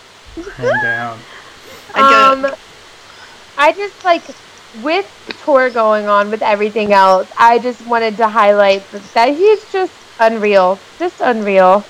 Anyway. 0.59 0.75
Down. 0.83 1.19
I 1.95 2.33
Um, 2.33 2.47
I 3.59 3.73
just 3.73 4.05
like 4.05 4.23
with 4.83 5.07
tour 5.45 5.69
going 5.71 6.07
on 6.07 6.31
with 6.31 6.43
everything 6.43 6.93
else. 6.93 7.29
I 7.39 7.59
just 7.59 7.85
wanted 7.87 8.17
to 8.19 8.29
highlight 8.29 8.83
that 9.15 9.31
he's 9.31 9.65
just 9.73 9.93
unreal, 10.21 10.79
just 10.99 11.21
unreal. 11.21 11.85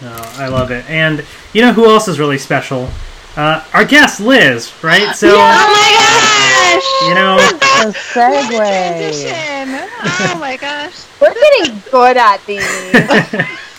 No, 0.00 0.12
I 0.36 0.48
love 0.48 0.70
it. 0.70 0.84
And 0.88 1.24
you 1.52 1.62
know 1.62 1.72
who 1.72 1.86
else 1.86 2.08
is 2.08 2.18
really 2.18 2.38
special? 2.38 2.88
Uh, 3.36 3.64
our 3.72 3.84
guest, 3.84 4.20
Liz, 4.20 4.70
right? 4.82 5.14
So, 5.16 5.28
Oh 5.30 5.36
my 5.38 5.92
gosh! 5.98 7.08
you 7.08 7.14
know, 7.14 7.36
The 7.82 7.86
What 7.86 7.86
a 7.86 7.98
segue. 7.98 8.56
transition! 8.58 9.88
Oh 10.04 10.38
my 10.38 10.56
gosh! 10.56 10.94
We're 11.20 11.34
getting 11.34 11.82
good 11.90 12.16
at 12.16 12.44
these. 12.46 12.62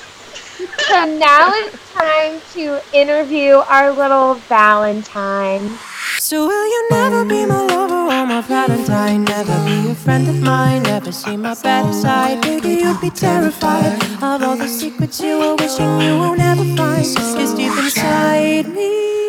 so 0.88 1.06
now 1.18 1.52
it's 1.54 1.94
time 1.94 2.42
to 2.54 2.82
interview 2.94 3.56
our 3.68 3.92
little 3.92 4.36
Valentine. 4.36 5.70
So 6.18 6.48
will 6.48 6.68
you 6.68 6.88
never 6.92 7.26
be 7.26 7.46
my 7.46 7.62
lover 7.62 7.94
or 7.94 8.26
my 8.26 8.42
valentine? 8.42 9.26
Never 9.26 9.58
be 9.66 9.92
a 9.92 9.96
friend 9.96 10.28
of 10.28 10.40
mine, 10.42 10.84
never 10.84 11.12
see 11.12 11.38
my 11.38 11.56
better 11.62 11.94
side. 11.94 12.42
Baby, 12.42 12.82
you'd 12.82 13.02
be 13.02 13.10
terrified 13.10 14.02
of 14.22 14.44
all 14.44 14.56
the 14.56 14.68
secrets 14.68 15.20
you 15.22 15.40
were 15.40 15.56
wishing 15.56 16.02
you 16.02 16.18
will 16.20 16.36
never 16.36 16.64
find. 16.76 17.06
Is 17.06 17.54
deep 17.54 17.78
inside 17.78 18.68
me. 18.70 19.23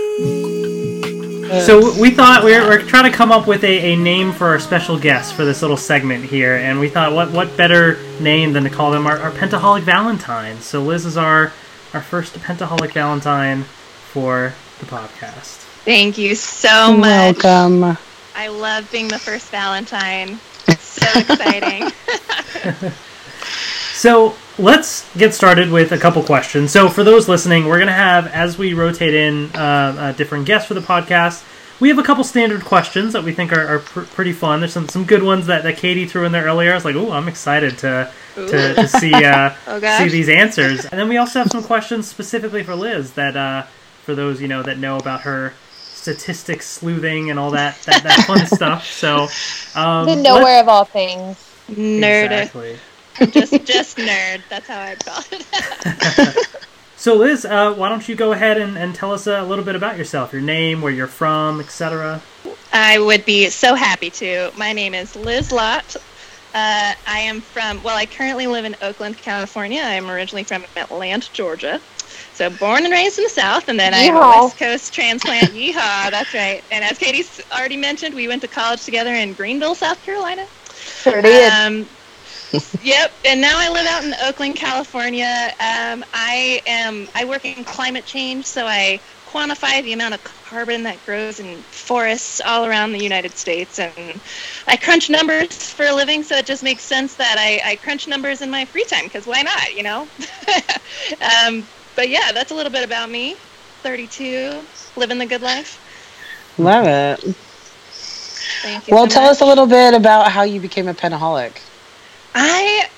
So 1.61 1.92
uh, 1.92 2.00
we 2.00 2.11
thought 2.11 2.44
we 2.44 2.52
were, 2.52 2.66
we're 2.66 2.82
trying 2.82 3.11
to 3.11 3.16
come 3.16 3.32
up 3.32 3.46
with 3.46 3.64
a, 3.64 3.92
a 3.92 3.96
name 3.96 4.32
for 4.32 4.46
our 4.49 4.58
special 4.58 4.99
guest 4.99 5.34
for 5.34 5.44
this 5.44 5.62
little 5.62 5.76
segment 5.76 6.25
here, 6.25 6.56
and 6.56 6.78
we 6.80 6.88
thought, 6.88 7.12
what 7.12 7.30
what 7.32 7.56
better 7.56 7.99
name 8.20 8.52
than 8.52 8.64
to 8.64 8.70
call 8.70 8.90
them 8.90 9.06
our, 9.06 9.18
our 9.18 9.30
Pentaholic 9.30 9.82
Valentine. 9.82 10.61
So 10.61 10.82
Liz 10.82 11.06
is 11.06 11.16
our 11.16 11.52
our 11.92 12.02
first 12.02 12.34
Pentaholic 12.34 12.92
Valentine 12.92 13.62
for 13.62 14.54
the 14.80 14.87
podcast. 14.87 15.58
Thank 15.84 16.18
you 16.18 16.34
so 16.34 16.96
much. 16.96 17.42
Welcome. 17.42 17.99
I 18.34 18.49
love 18.49 18.90
being 18.90 19.08
the 19.08 19.18
first 19.18 19.50
Valentine. 19.50 20.38
It's 20.66 20.82
so 20.82 21.20
exciting. 21.20 21.92
So 24.04 24.34
let's 24.58 25.11
get 25.16 25.32
started 25.32 25.70
with 25.70 25.90
a 25.92 25.96
couple 25.96 26.23
questions. 26.23 26.70
So 26.70 26.90
for 26.90 27.02
those 27.02 27.26
listening, 27.26 27.64
we're 27.64 27.78
gonna 27.78 27.90
have 27.92 28.26
as 28.26 28.58
we 28.58 28.75
rotate 28.75 29.14
in 29.14 29.50
uh, 29.54 29.58
uh, 29.58 30.12
different 30.12 30.44
guests 30.44 30.68
for 30.68 30.75
the 30.75 30.82
podcast. 30.82 31.42
We 31.80 31.88
have 31.88 31.96
a 31.96 32.02
couple 32.02 32.23
standard 32.23 32.66
questions 32.66 33.14
that 33.14 33.25
we 33.25 33.32
think 33.32 33.50
are, 33.50 33.66
are 33.66 33.78
pr- 33.78 34.02
pretty 34.02 34.34
fun. 34.34 34.61
There's 34.61 34.75
some, 34.75 34.90
some 34.90 35.06
good 35.06 35.23
ones 35.23 35.46
that, 35.46 35.62
that 35.62 35.78
Katie 35.78 36.04
threw 36.04 36.26
in 36.26 36.32
there 36.32 36.44
earlier. 36.44 36.73
I 36.73 36.75
was 36.75 36.84
like, 36.84 36.96
oh, 36.96 37.12
I'm 37.12 37.28
excited 37.28 37.78
to 37.78 38.12
to, 38.34 38.75
to 38.75 38.88
see 38.88 39.14
uh, 39.14 39.54
Oh, 39.66 39.80
see 39.80 40.11
these 40.11 40.28
answers. 40.28 40.84
And 40.90 41.00
then 41.00 41.08
we 41.08 41.16
also 41.16 41.38
have 41.38 41.50
some 41.50 41.62
questions 41.62 42.06
specifically 42.06 42.62
for 42.62 42.75
Liz 42.75 43.12
that 43.14 43.38
uh, 43.38 43.62
for 44.02 44.14
those 44.14 44.38
you 44.38 44.49
know 44.49 44.62
that 44.64 44.76
know 44.76 44.99
about 44.99 45.23
her 45.23 45.54
statistics 45.73 46.66
sleuthing 46.68 47.30
and 47.30 47.38
all 47.38 47.52
that 47.52 47.80
that, 47.87 48.02
that 48.02 48.26
fun 48.26 48.46
stuff. 48.58 48.84
So 48.84 49.28
um, 49.75 50.04
The 50.04 50.16
let's- 50.16 50.23
nowhere 50.23 50.61
of 50.61 50.68
all 50.68 50.84
things. 50.84 51.38
Nerd. 51.70 52.25
Exactly. 52.25 52.78
Just 53.30 53.64
just 53.64 53.97
nerd. 53.97 54.42
That's 54.49 54.66
how 54.66 54.80
I 54.80 54.94
call 54.97 55.23
it. 55.33 56.49
So, 57.04 57.16
Liz, 57.16 57.44
uh, 57.44 57.75
why 57.75 57.90
don't 57.90 58.09
you 58.09 58.14
go 58.14 58.33
ahead 58.33 58.56
and, 58.56 58.78
and 58.78 58.94
tell 58.94 59.12
us 59.12 59.26
a 59.26 59.42
little 59.42 59.62
bit 59.62 59.76
about 59.76 59.99
yourself, 59.99 60.33
your 60.33 60.40
name, 60.40 60.80
where 60.80 60.90
you're 60.90 61.06
from, 61.06 61.61
etc. 61.61 62.23
I 62.73 62.99
would 62.99 63.26
be 63.26 63.50
so 63.50 63.75
happy 63.75 64.09
to. 64.09 64.50
My 64.56 64.73
name 64.73 64.94
is 64.94 65.14
Liz 65.14 65.52
Lott. 65.52 65.97
Uh, 66.54 66.94
I 67.06 67.18
am 67.18 67.42
from, 67.42 67.83
well, 67.83 67.94
I 67.94 68.06
currently 68.06 68.47
live 68.47 68.64
in 68.64 68.75
Oakland, 68.80 69.18
California. 69.18 69.83
I'm 69.85 70.11
originally 70.11 70.44
from 70.44 70.64
Atlanta, 70.76 71.30
Georgia. 71.35 71.78
So 72.33 72.49
born 72.49 72.85
and 72.85 72.90
raised 72.92 73.18
in 73.18 73.25
the 73.25 73.30
South, 73.30 73.68
and 73.68 73.78
then 73.78 73.92
I 73.92 73.99
am 73.99 74.16
a 74.16 74.21
West 74.21 74.56
Coast 74.56 74.94
transplant. 74.94 75.49
Yeehaw, 75.52 76.11
that's 76.11 76.33
right. 76.33 76.64
And 76.73 76.83
as 76.83 76.97
Katie's 76.97 77.42
already 77.52 77.76
mentioned, 77.76 78.14
we 78.14 78.28
went 78.28 78.40
to 78.40 78.49
college 78.49 78.83
together 78.83 79.12
in 79.12 79.35
Greenville, 79.35 79.75
South 79.75 80.02
Carolina. 80.06 80.47
Sure 80.73 81.21
did. 81.21 81.52
Um, 81.52 81.87
yep, 82.82 83.12
and 83.25 83.40
now 83.40 83.54
I 83.56 83.68
live 83.70 83.87
out 83.87 84.04
in 84.04 84.14
Oakland, 84.25 84.56
California. 84.56 85.52
Um, 85.61 86.04
I 86.12 86.61
am 86.66 87.08
I 87.14 87.25
work 87.25 87.44
in 87.44 87.64
climate 87.64 88.04
change, 88.04 88.46
so 88.46 88.66
I 88.66 89.00
quantify 89.26 89.82
the 89.82 89.92
amount 89.92 90.14
of 90.14 90.23
carbon 90.23 90.84
that 90.84 91.04
grows 91.04 91.40
in 91.40 91.62
forests 91.70 92.40
all 92.44 92.64
around 92.64 92.92
the 92.92 93.02
United 93.02 93.37
States, 93.37 93.78
and 93.78 94.21
I 94.69 94.76
crunch 94.76 95.10
numbers 95.10 95.71
for 95.71 95.86
a 95.86 95.93
living. 95.93 96.23
So 96.23 96.36
it 96.36 96.47
just 96.47 96.62
makes 96.62 96.84
sense 96.84 97.17
that 97.17 97.36
I, 97.38 97.73
I 97.73 97.76
crunch 97.76 98.06
numbers 98.06 98.43
in 98.43 98.50
my 98.50 98.64
free 98.67 98.84
time 98.84 99.04
because 99.04 99.26
why 99.26 99.43
not, 99.43 99.75
you 99.75 99.82
know? 99.82 100.02
um, 101.47 101.67
but 101.97 102.08
yeah, 102.08 102.32
that's 102.32 102.52
a 102.52 102.54
little 102.54 102.73
bit 102.73 102.84
about 102.84 103.10
me. 103.10 103.36
32, 103.82 104.62
living 104.97 105.19
the 105.19 105.26
good 105.26 105.43
life. 105.43 105.78
Love 106.58 106.86
it. 106.86 107.36
Thank 108.62 108.88
you. 108.88 108.95
Well, 108.95 109.04
so 109.04 109.10
tell 109.10 109.26
us 109.26 109.40
a 109.40 109.47
little 109.47 109.67
bit 109.67 109.95
about 109.95 110.30
how 110.30 110.43
you 110.43 110.60
became 110.60 110.88
a 110.88 110.95
pentaholic. 110.95 111.58
I 112.34 112.88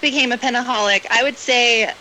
became 0.00 0.32
a 0.32 0.36
pentaholic. 0.36 1.06
I 1.10 1.22
would 1.22 1.38
say 1.38 1.92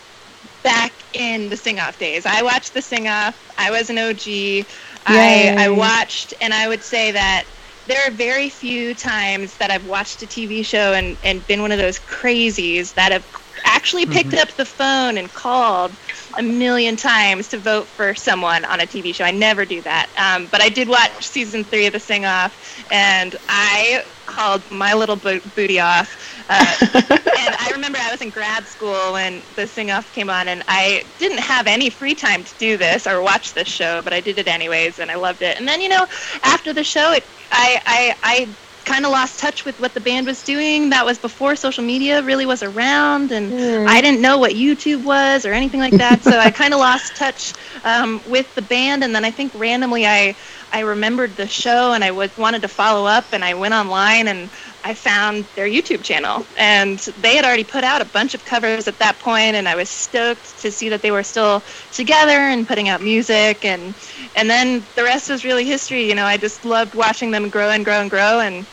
back 0.63 0.91
in 1.13 1.49
the 1.49 1.57
sing 1.57 1.79
off 1.79 1.99
days. 1.99 2.25
I 2.25 2.41
watched 2.41 2.73
the 2.73 2.81
sing 2.81 3.07
off. 3.07 3.53
I 3.57 3.71
was 3.71 3.89
an 3.89 3.97
OG. 3.97 4.65
I, 5.05 5.55
I 5.57 5.69
watched, 5.69 6.33
and 6.41 6.53
I 6.53 6.67
would 6.67 6.81
say 6.81 7.11
that 7.11 7.45
there 7.87 7.99
are 8.07 8.11
very 8.11 8.49
few 8.49 8.93
times 8.93 9.57
that 9.57 9.69
I've 9.69 9.87
watched 9.87 10.23
a 10.23 10.25
TV 10.25 10.65
show 10.65 10.93
and, 10.93 11.17
and 11.23 11.45
been 11.47 11.61
one 11.61 11.71
of 11.71 11.77
those 11.77 11.99
crazies 11.99 12.93
that 12.93 13.11
have 13.11 13.25
actually 13.65 14.05
picked 14.05 14.29
mm-hmm. 14.29 14.39
up 14.39 14.49
the 14.51 14.65
phone 14.65 15.17
and 15.17 15.31
called 15.33 15.91
a 16.37 16.43
million 16.43 16.95
times 16.95 17.47
to 17.49 17.59
vote 17.59 17.89
for 17.89 18.15
someone 18.15 18.65
on 18.65 18.79
a 18.81 18.87
TV 18.87 19.13
show. 19.13 19.23
I 19.23 19.31
never 19.31 19.65
do 19.65 19.81
that. 19.83 20.07
Um, 20.17 20.47
but 20.47 20.61
I 20.61 20.69
did 20.69 20.87
watch 20.87 21.27
season 21.27 21.65
three 21.65 21.85
of 21.87 21.93
The 21.93 21.99
Sing 21.99 22.25
Off, 22.25 22.57
and 22.89 23.35
I 23.49 24.03
called 24.25 24.63
my 24.71 24.93
little 24.93 25.15
bo- 25.17 25.41
booty 25.55 25.79
off. 25.79 26.15
Uh, 26.49 26.75
and 27.09 27.55
I 27.59 27.69
remember 27.73 27.99
I 27.99 28.11
was 28.11 28.21
in 28.21 28.31
grad 28.31 28.67
school 28.67 29.13
when 29.13 29.45
the 29.55 29.67
Sing 29.67 29.91
Off 29.91 30.11
came 30.11 30.29
on, 30.29 30.47
and 30.47 30.63
I 30.67 31.13
didn't 31.17 31.39
have 31.39 31.67
any 31.67 31.89
free 31.89 32.15
time 32.15 32.43
to 32.43 32.55
do 32.57 32.77
this 32.77 33.05
or 33.07 33.21
watch 33.21 33.53
this 33.53 33.67
show, 33.67 34.01
but 34.01 34.13
I 34.13 34.21
did 34.21 34.39
it 34.39 34.47
anyways, 34.47 34.99
and 34.99 35.11
I 35.11 35.15
loved 35.15 35.41
it. 35.41 35.57
And 35.57 35.67
then, 35.67 35.81
you 35.81 35.89
know, 35.89 36.05
after 36.43 36.73
the 36.73 36.83
show, 36.83 37.11
it, 37.13 37.23
I, 37.51 37.79
I, 37.85 38.15
I 38.23 38.57
kind 38.85 39.05
of 39.05 39.11
lost 39.11 39.39
touch 39.39 39.65
with 39.65 39.79
what 39.79 39.93
the 39.93 40.01
band 40.01 40.27
was 40.27 40.43
doing. 40.43 40.89
That 40.89 41.05
was 41.05 41.19
before 41.19 41.55
social 41.55 41.83
media 41.83 42.23
really 42.23 42.45
was 42.45 42.63
around, 42.63 43.31
and 43.31 43.53
I 43.85 44.01
didn't 44.01 44.21
know 44.21 44.37
what 44.37 44.53
YouTube 44.53 45.03
was 45.03 45.45
or 45.45 45.53
anything 45.53 45.79
like 45.79 45.97
that. 45.97 46.23
so 46.23 46.37
I 46.37 46.51
kind 46.61 46.73
of 46.73 46.79
lost 46.79 47.15
touch 47.15 47.53
um, 47.83 48.21
with 48.25 48.53
the 48.55 48.61
band, 48.61 49.03
and 49.03 49.15
then 49.15 49.25
I 49.25 49.31
think 49.31 49.53
randomly 49.55 50.05
I 50.05 50.35
I 50.71 50.81
remembered 50.81 51.35
the 51.35 51.47
show 51.47 51.93
and 51.93 52.03
I 52.03 52.11
was 52.11 52.35
wanted 52.37 52.63
to 52.63 52.67
follow 52.67 53.05
up, 53.05 53.33
and 53.33 53.43
I 53.43 53.53
went 53.55 53.73
online 53.73 54.27
and 54.27 54.49
I 54.83 54.95
found 54.95 55.47
their 55.55 55.67
YouTube 55.67 56.03
channel, 56.03 56.47
and 56.57 56.99
they 57.17 57.35
had 57.35 57.45
already 57.45 57.63
put 57.63 57.83
out 57.83 58.01
a 58.01 58.05
bunch 58.05 58.33
of 58.33 58.43
covers 58.43 58.87
at 58.87 58.99
that 58.99 59.19
point, 59.19 59.55
and 59.55 59.67
I 59.67 59.75
was 59.75 59.89
stoked 59.89 60.59
to 60.61 60.71
see 60.71 60.89
that 60.89 61.01
they 61.01 61.11
were 61.11 61.23
still 61.23 61.65
together 61.91 62.31
and 62.33 62.67
putting 62.67 62.89
out 62.89 63.01
music, 63.01 63.65
and 63.65 63.95
and 64.35 64.49
then 64.49 64.87
the 64.95 65.03
rest 65.03 65.29
was 65.29 65.45
really 65.45 65.65
history. 65.65 66.07
You 66.07 66.15
know, 66.15 66.25
I 66.25 66.37
just 66.37 66.65
loved 66.65 66.95
watching 66.95 67.31
them 67.31 67.49
grow 67.49 67.69
and 67.69 67.85
grow 67.85 68.01
and 68.01 68.09
grow, 68.09 68.39
and 68.41 68.67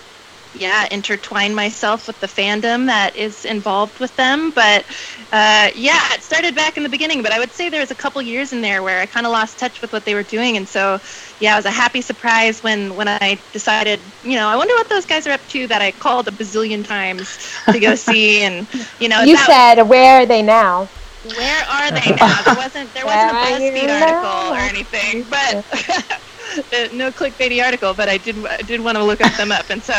yeah, 0.55 0.87
intertwine 0.91 1.55
myself 1.55 2.07
with 2.07 2.19
the 2.21 2.27
fandom 2.27 2.87
that 2.87 3.17
is 3.17 3.45
involved 3.45 3.99
with 4.01 4.15
them. 4.17 4.51
But 4.51 4.85
uh, 5.33 5.71
yeah, 5.75 5.99
it 6.15 6.23
started 6.23 6.55
back 6.55 6.77
in 6.77 6.83
the 6.83 6.89
beginning, 6.89 7.23
but 7.23 7.33
I 7.33 7.39
would 7.39 7.53
say 7.53 7.69
there 7.69 7.81
was 7.81 7.91
a 7.91 7.95
couple 7.97 8.21
years 8.23 8.53
in 8.53 8.61
there 8.61 8.83
where 8.83 9.01
I 9.01 9.07
kind 9.07 9.27
of 9.27 9.33
lost 9.33 9.59
touch 9.59 9.81
with 9.81 9.93
what 9.93 10.05
they 10.05 10.15
were 10.15 10.23
doing, 10.25 10.57
and 10.57 10.69
so 10.69 10.99
yeah, 11.39 11.55
it 11.55 11.59
was 11.59 11.67
a 11.67 11.71
happy 11.71 12.01
surprise 12.03 12.63
when 12.63 12.95
when 12.97 13.09
I 13.09 13.41
decided, 13.53 14.01
you 14.23 14.37
know, 14.37 14.49
I 14.49 14.57
wonder 14.57 14.75
what 14.75 14.89
those 14.89 15.07
guys 15.07 15.27
are 15.27 15.33
up 15.33 15.47
to 15.49 15.67
that 15.69 15.83
I 15.83 15.93
called 15.93 16.29
a 16.29 16.33
bazillion 16.33 16.85
times 16.87 17.39
to 17.73 17.79
go 17.81 17.95
see, 18.07 18.43
and 18.43 18.67
you 18.99 19.09
know, 19.09 19.23
You 19.23 19.37
that- 19.37 19.77
said, 19.77 19.83
where 19.85 20.23
are 20.23 20.27
they 20.27 20.43
now? 20.43 20.89
where 21.23 21.65
are 21.69 21.91
they 21.91 22.15
now? 22.21 22.43
There 22.43 22.55
wasn't 22.55 22.95
there 22.95 23.05
wasn't 23.05 23.31
a 23.31 23.35
Where 23.35 23.43
are 23.43 23.61
BuzzFeed 23.61 24.01
article 24.01 24.55
or 24.55 24.59
anything, 24.59 25.25
but 25.25 26.21
no 26.93 27.11
clickbaity 27.11 27.65
article. 27.65 27.95
But 27.95 28.09
I 28.09 28.19
did 28.19 28.45
I 28.47 28.59
did 28.59 28.81
want 28.81 28.97
to 28.97 29.05
look 29.05 29.21
up 29.21 29.35
them 29.37 29.51
up, 29.53 29.71
and 29.71 29.83
so 29.83 29.93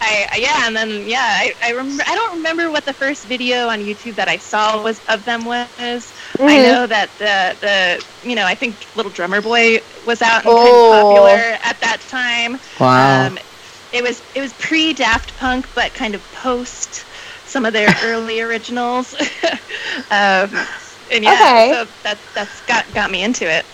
I 0.00 0.26
I- 0.32 0.38
yeah, 0.40 0.66
and 0.66 0.76
then 0.76 1.06
yeah, 1.06 1.20
I 1.22 1.54
I 1.62 1.70
remember 1.70 2.04
I 2.06 2.14
don't 2.14 2.36
remember 2.36 2.70
what 2.70 2.84
the 2.86 2.94
first 2.94 3.26
video 3.26 3.68
on 3.68 3.80
YouTube 3.80 4.16
that 4.16 4.28
I 4.28 4.38
saw 4.38 4.80
was 4.82 5.00
of 5.08 5.24
them 5.24 5.44
was. 5.44 5.96
I 6.28 6.38
Mhm. 6.38 6.58
know 6.58 6.86
that 6.86 6.98
the 7.18 7.36
the 7.60 7.88
you 8.08 8.16
know 8.18 8.28
I 8.30 8.38
think 8.38 8.68
Little 8.80 8.98
Drummer 8.98 9.40
Boy 9.40 9.78
was 10.04 10.20
out 10.22 10.44
and 10.44 10.46
Oh. 10.46 10.56
kind 10.56 10.76
of 10.76 10.84
popular 10.86 11.58
at 11.62 11.80
that 11.80 12.06
time. 12.08 12.58
Wow. 12.78 13.28
Um, 13.28 13.38
it 13.92 14.02
was 14.02 14.22
it 14.34 14.40
was 14.40 14.52
pre 14.54 14.92
Daft 14.92 15.36
Punk, 15.36 15.68
but 15.74 15.94
kind 15.94 16.14
of 16.14 16.30
post 16.32 17.06
some 17.44 17.64
of 17.64 17.72
their 17.72 17.94
early 18.02 18.40
originals. 18.42 19.14
um, 20.10 20.68
and 21.10 21.24
yeah, 21.24 21.34
Okay. 21.34 21.68
so 21.68 21.86
that 22.02 22.20
that's 22.34 22.60
got 22.62 22.92
got 22.92 23.10
me 23.10 23.22
into 23.22 23.48
it. 23.50 23.66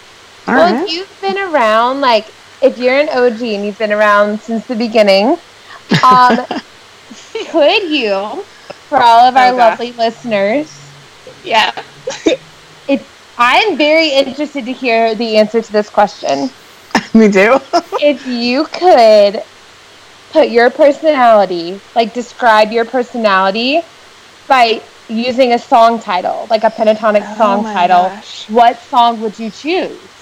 All 0.47 0.55
well, 0.55 0.73
right. 0.73 0.75
if 0.75 0.87
you've 0.87 1.21
been 1.21 1.39
around, 1.39 2.01
like, 2.01 2.35
if 2.61 2.79
you're 2.79 2.99
an 2.99 3.09
OG 3.09 3.55
and 3.55 3.65
you've 3.65 3.79
been 3.79 3.93
around 3.93 4.41
since 4.41 4.67
the 4.67 4.77
beginning, 4.77 5.37
um, 6.03 6.39
could 7.51 7.85
you, 7.91 8.47
for 8.89 9.03
all 9.03 9.27
of 9.27 9.37
our 9.37 9.53
Oh, 9.53 9.57
lovely 9.57 9.93
listeners, 9.93 10.95
Yeah. 11.43 11.73
I'm 13.39 13.77
very 13.77 14.11
interested 14.11 14.67
to 14.67 14.73
hear 14.73 15.15
the 15.15 15.37
answer 15.37 15.61
to 15.63 15.73
this 15.73 15.89
question. 15.91 16.51
Me 17.15 17.31
too. 17.31 17.59
if 17.99 18.27
you 18.27 18.67
could 18.67 19.43
put 20.31 20.49
your 20.49 20.71
personality, 20.71 21.81
like 21.95 22.13
describe 22.15 22.73
your 22.73 22.85
personality 22.85 23.83
by 24.47 24.83
using 25.09 25.53
a 25.53 25.59
song 25.59 26.01
title, 26.01 26.47
like 26.51 26.65
a 26.65 26.71
pentatonic 26.71 27.27
song 27.37 27.63
my 27.63 27.73
title, 27.73 28.11
gosh. 28.11 28.49
what 28.49 28.81
song 28.81 29.21
would 29.21 29.39
you 29.39 29.51
choose? 29.51 30.16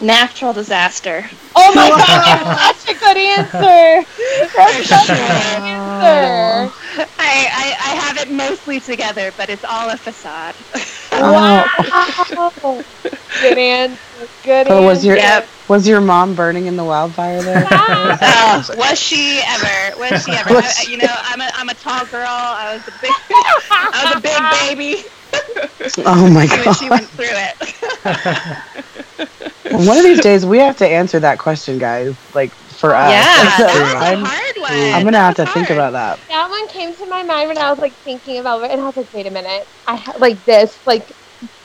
Natural 0.00 0.52
disaster. 0.52 1.24
Oh 1.54 1.72
my 1.74 1.88
god, 1.90 2.58
that's 2.58 2.80
such 2.80 2.96
a 2.96 2.98
good 2.98 3.16
answer. 3.16 4.08
That's 4.56 4.88
such 4.88 5.10
a 5.10 5.14
good 5.14 5.62
answer. 5.62 6.72
I, 7.18 7.48
I, 7.52 7.76
I 7.78 7.94
have 8.00 8.16
it 8.18 8.30
mostly 8.32 8.80
together, 8.80 9.32
but 9.36 9.48
it's 9.48 9.64
all 9.64 9.90
a 9.90 9.96
facade. 9.96 10.54
Oh. 11.12 11.32
Wow. 11.32 12.82
good 13.40 13.58
answer. 13.58 13.98
Good 14.42 14.66
But 14.66 14.72
answer. 14.74 14.86
was 14.86 15.04
your 15.04 15.16
Yep. 15.16 15.48
was 15.68 15.86
your 15.86 16.00
mom 16.00 16.34
burning 16.34 16.66
in 16.66 16.76
the 16.76 16.84
wildfire 16.84 17.40
there? 17.42 17.66
Oh, 17.70 18.64
was 18.76 18.98
she 18.98 19.40
ever? 19.44 19.98
Was 19.98 20.24
she 20.24 20.32
ever? 20.32 20.54
Was 20.54 20.64
I, 20.64 20.68
she- 20.84 20.92
you 20.92 20.98
know, 20.98 21.06
I'm 21.10 21.40
a, 21.40 21.50
I'm 21.54 21.68
a 21.68 21.74
tall 21.74 22.04
girl. 22.06 22.26
I 22.28 22.74
was 22.74 22.88
a 22.88 22.92
big, 23.00 23.10
I 23.70 24.04
was 24.04 24.16
a 24.16 24.20
big 24.20 24.40
baby 24.68 25.04
oh 26.04 26.30
my 26.30 26.46
god. 26.46 26.72
she 26.74 26.88
god! 26.88 27.00
went 27.00 27.08
through 27.10 27.26
it. 27.30 28.96
One 29.70 29.96
of 29.96 30.04
these 30.04 30.20
days 30.20 30.44
we 30.44 30.58
have 30.58 30.76
to 30.78 30.86
answer 30.88 31.18
that 31.20 31.38
question, 31.38 31.78
guys. 31.78 32.14
Like 32.34 32.50
for 32.82 32.94
us. 32.94 33.10
yeah, 33.12 33.56
So 33.56 33.62
that's 33.66 33.94
a 33.94 33.96
I'm, 33.98 34.24
hard 34.24 34.56
one. 34.56 34.72
I'm 34.72 35.04
gonna 35.04 35.18
have 35.18 35.36
to 35.36 35.42
That's 35.42 35.54
think 35.54 35.70
about 35.70 35.92
that. 35.92 36.18
That 36.28 36.50
one 36.50 36.66
came 36.68 36.94
to 36.96 37.06
my 37.06 37.22
mind 37.22 37.48
when 37.48 37.58
I 37.58 37.70
was 37.70 37.78
like 37.78 37.92
thinking 37.92 38.38
about 38.38 38.62
it, 38.64 38.70
and 38.70 38.80
I 38.80 38.84
was 38.86 38.96
like, 38.96 39.12
wait 39.14 39.26
a 39.26 39.30
minute, 39.30 39.66
I 39.86 39.96
ha- 39.96 40.14
like 40.18 40.44
this, 40.44 40.84
like 40.86 41.08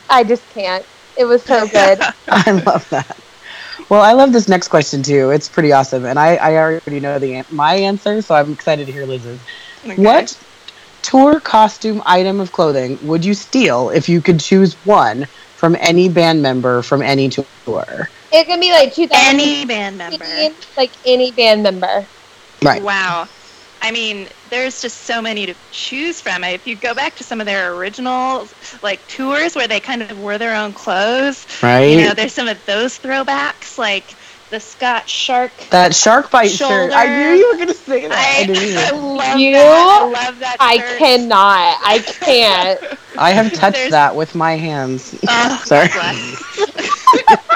I 0.08 0.24
just 0.24 0.48
can't. 0.50 0.84
It 1.16 1.24
was 1.24 1.42
so 1.42 1.66
good. 1.72 1.98
I 2.28 2.50
love 2.64 2.88
that. 2.90 3.16
Well, 3.88 4.02
I 4.02 4.12
love 4.12 4.32
this 4.32 4.48
next 4.48 4.68
question 4.68 5.02
too. 5.02 5.30
It's 5.30 5.48
pretty 5.48 5.72
awesome, 5.72 6.04
and 6.04 6.18
I, 6.18 6.36
I 6.36 6.56
already 6.56 7.00
know 7.00 7.18
the 7.18 7.34
an- 7.36 7.46
my 7.50 7.74
answer, 7.74 8.22
so 8.22 8.34
I'm 8.34 8.52
excited 8.52 8.86
to 8.86 8.92
hear 8.92 9.06
Liz's. 9.06 9.40
Okay. 9.84 10.00
What 10.02 10.38
tour 11.02 11.40
costume 11.40 12.02
item 12.06 12.38
of 12.40 12.52
clothing 12.52 12.98
would 13.06 13.24
you 13.24 13.32
steal 13.34 13.90
if 13.90 14.08
you 14.08 14.20
could 14.20 14.40
choose 14.40 14.74
one 14.84 15.26
from 15.58 15.76
any 15.80 16.08
band 16.08 16.40
member 16.42 16.82
from 16.82 17.02
any 17.02 17.28
tour? 17.28 18.08
it 18.32 18.44
can 18.46 18.60
be 18.60 18.70
like 18.70 18.94
2000, 18.94 19.34
Any 19.40 19.64
band 19.64 19.98
member. 19.98 20.24
like 20.76 20.90
any 21.04 21.32
band 21.32 21.62
member. 21.62 22.04
Right. 22.62 22.82
Wow. 22.82 23.26
I 23.80 23.90
mean, 23.92 24.26
there's 24.50 24.82
just 24.82 25.02
so 25.02 25.22
many 25.22 25.46
to 25.46 25.54
choose 25.72 26.20
from. 26.20 26.42
If 26.44 26.66
you 26.66 26.74
go 26.76 26.94
back 26.94 27.14
to 27.16 27.24
some 27.24 27.40
of 27.40 27.46
their 27.46 27.74
original 27.74 28.48
like 28.82 29.06
tours 29.08 29.54
where 29.54 29.68
they 29.68 29.80
kind 29.80 30.02
of 30.02 30.18
wore 30.18 30.36
their 30.38 30.54
own 30.54 30.72
clothes, 30.72 31.46
Right. 31.62 31.84
you 31.84 32.04
know, 32.04 32.14
there's 32.14 32.32
some 32.34 32.48
of 32.48 32.64
those 32.66 32.98
throwbacks, 32.98 33.78
like 33.78 34.04
the 34.50 34.60
Scott 34.60 35.08
Shark. 35.08 35.52
that 35.70 35.94
shark 35.94 36.30
bite 36.30 36.50
shirt. 36.50 36.92
I 36.94 37.06
knew 37.06 37.30
you 37.38 37.52
were 37.52 37.58
gonna 37.58 37.74
say 37.74 38.06
that. 38.08 38.12
I, 38.16 38.42
I, 38.42 38.46
knew. 38.46 38.76
I 38.78 38.90
love 38.90 39.38
You- 39.38 39.52
that. 39.52 40.12
I 40.14 40.24
love 40.26 40.38
that. 40.40 40.56
I 40.60 40.78
shirt. 40.78 40.98
cannot. 40.98 41.78
I 41.84 41.98
can't. 41.98 42.98
I 43.18 43.30
have 43.32 43.52
touched 43.52 43.74
There's- 43.76 43.90
that 43.90 44.14
with 44.16 44.34
my 44.34 44.52
hands. 44.56 45.18
Oh, 45.28 45.62
Sorry. 45.66 45.88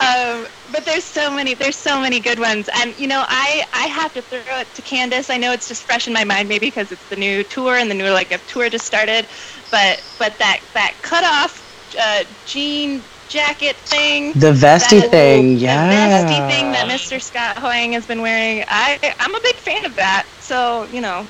Um, 0.00 0.46
but 0.72 0.84
there's 0.84 1.04
so 1.04 1.30
many 1.30 1.54
there's 1.54 1.76
so 1.76 2.00
many 2.00 2.18
good 2.18 2.38
ones 2.38 2.68
and 2.74 2.98
you 2.98 3.06
know 3.06 3.22
i 3.28 3.64
i 3.72 3.86
have 3.86 4.12
to 4.14 4.22
throw 4.22 4.40
it 4.58 4.66
to 4.74 4.82
candace 4.82 5.30
i 5.30 5.36
know 5.36 5.52
it's 5.52 5.68
just 5.68 5.84
fresh 5.84 6.06
in 6.08 6.12
my 6.14 6.24
mind 6.24 6.48
maybe 6.48 6.66
because 6.66 6.90
it's 6.90 7.08
the 7.08 7.16
new 7.16 7.44
tour 7.44 7.76
and 7.76 7.90
the 7.90 7.94
new 7.94 8.10
like 8.10 8.32
a 8.32 8.38
tour 8.38 8.68
just 8.68 8.84
started 8.86 9.26
but 9.70 10.02
but 10.18 10.36
that 10.38 10.60
that 10.74 10.94
cut 11.02 11.24
off 11.24 11.60
uh, 12.00 12.24
jean 12.46 13.02
jacket 13.32 13.76
thing 13.76 14.32
The 14.34 14.52
vesty 14.52 15.00
that- 15.00 15.10
thing, 15.10 15.56
yeah. 15.56 15.86
the 15.88 16.26
vesty 16.26 16.54
thing 16.54 16.72
that 16.72 16.86
mr 16.86 17.20
scott 17.20 17.56
hoying 17.58 17.92
has 17.94 18.06
been 18.06 18.20
wearing 18.20 18.64
i 18.68 19.14
i'm 19.18 19.34
a 19.34 19.40
big 19.40 19.56
fan 19.56 19.84
of 19.86 19.96
that 19.96 20.26
so 20.40 20.84
you 20.92 21.00
know 21.00 21.26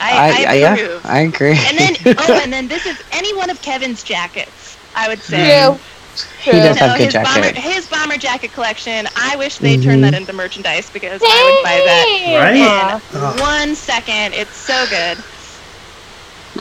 i 0.00 0.10
i, 0.10 0.44
I, 0.52 0.54
yeah, 0.54 0.74
approve 0.74 1.04
I 1.04 1.20
agree. 1.20 1.58
and 1.58 1.76
then 1.78 1.96
oh 2.18 2.40
and 2.42 2.52
then 2.52 2.68
this 2.68 2.86
is 2.86 3.00
any 3.12 3.34
one 3.36 3.50
of 3.50 3.60
kevin's 3.62 4.02
jackets 4.02 4.76
i 4.94 5.08
would 5.08 5.20
say 5.20 5.64
True. 5.66 5.78
he 6.42 6.50
True. 6.50 6.60
does 6.60 6.76
no, 6.80 6.86
have 6.88 6.98
good 6.98 7.04
his 7.06 7.14
bomber, 7.14 7.40
jacket. 7.52 7.56
his 7.56 7.88
bomber 7.88 8.16
jacket 8.18 8.52
collection. 8.52 9.06
I 9.16 9.34
wish 9.36 9.56
they 9.56 9.78
Mhm. 9.78 9.82
turned 9.82 10.04
that 10.04 10.12
into 10.12 10.34
merchandise 10.34 10.90
because 10.90 11.22
I 11.24 11.40
would 11.46 11.62
buy 11.64 11.80
that 11.86 12.38
Right? 12.38 12.56
Yeah. 12.56 13.00
Ugh. 13.14 13.40
one 13.40 13.74
second. 13.74 14.34
It's 14.34 14.54
so 14.54 14.84
good. 14.90 15.16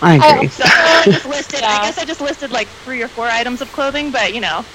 I 0.01 0.17
I 0.17 0.35
agree. 0.35 0.47
So 0.47 0.63
I 0.65 1.03
just 1.05 1.25
listed. 1.27 1.61
Yeah. 1.61 1.69
I 1.69 1.85
guess 1.85 1.97
I 1.97 2.05
just 2.05 2.21
listed 2.21 2.51
like 2.51 2.67
three 2.67 3.01
or 3.01 3.07
four 3.07 3.25
items 3.27 3.61
of 3.61 3.71
clothing, 3.71 4.11
but 4.11 4.33
you 4.33 4.41
know, 4.41 4.65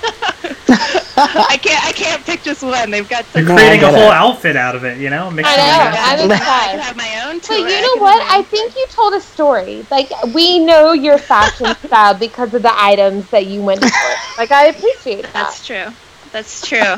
I 0.02 1.58
can't. 1.60 1.84
I 1.84 1.92
can't 1.94 2.24
pick 2.24 2.42
just 2.42 2.62
one. 2.62 2.90
They've 2.90 3.08
got 3.08 3.24
You're 3.34 3.44
some. 3.44 3.56
No, 3.56 3.60
creating 3.60 3.82
a 3.84 3.90
whole 3.90 4.10
it. 4.10 4.14
outfit 4.14 4.56
out 4.56 4.74
of 4.74 4.84
it, 4.84 4.98
you 4.98 5.10
know? 5.10 5.30
Mixing 5.30 5.52
I 5.52 5.56
know. 5.56 6.26
I'm 6.26 6.30
I 6.32 6.82
have 6.82 6.96
my 6.96 7.24
own 7.26 7.40
But 7.40 7.58
you 7.58 7.80
know 7.80 7.92
could 7.94 8.00
what? 8.00 8.22
I 8.30 8.42
think 8.42 8.76
you 8.76 8.86
told 8.88 9.14
a 9.14 9.20
story. 9.20 9.84
Like 9.90 10.10
we 10.34 10.58
know 10.58 10.92
your 10.92 11.18
fashion 11.18 11.74
style 11.86 12.14
because 12.14 12.54
of 12.54 12.62
the 12.62 12.72
items 12.74 13.28
that 13.30 13.46
you 13.46 13.62
went 13.62 13.80
for. 13.80 13.90
Like 14.38 14.52
I 14.52 14.66
appreciate 14.66 15.22
that. 15.22 15.32
That's 15.32 15.66
true. 15.66 15.86
That's 16.32 16.66
true. 16.66 16.94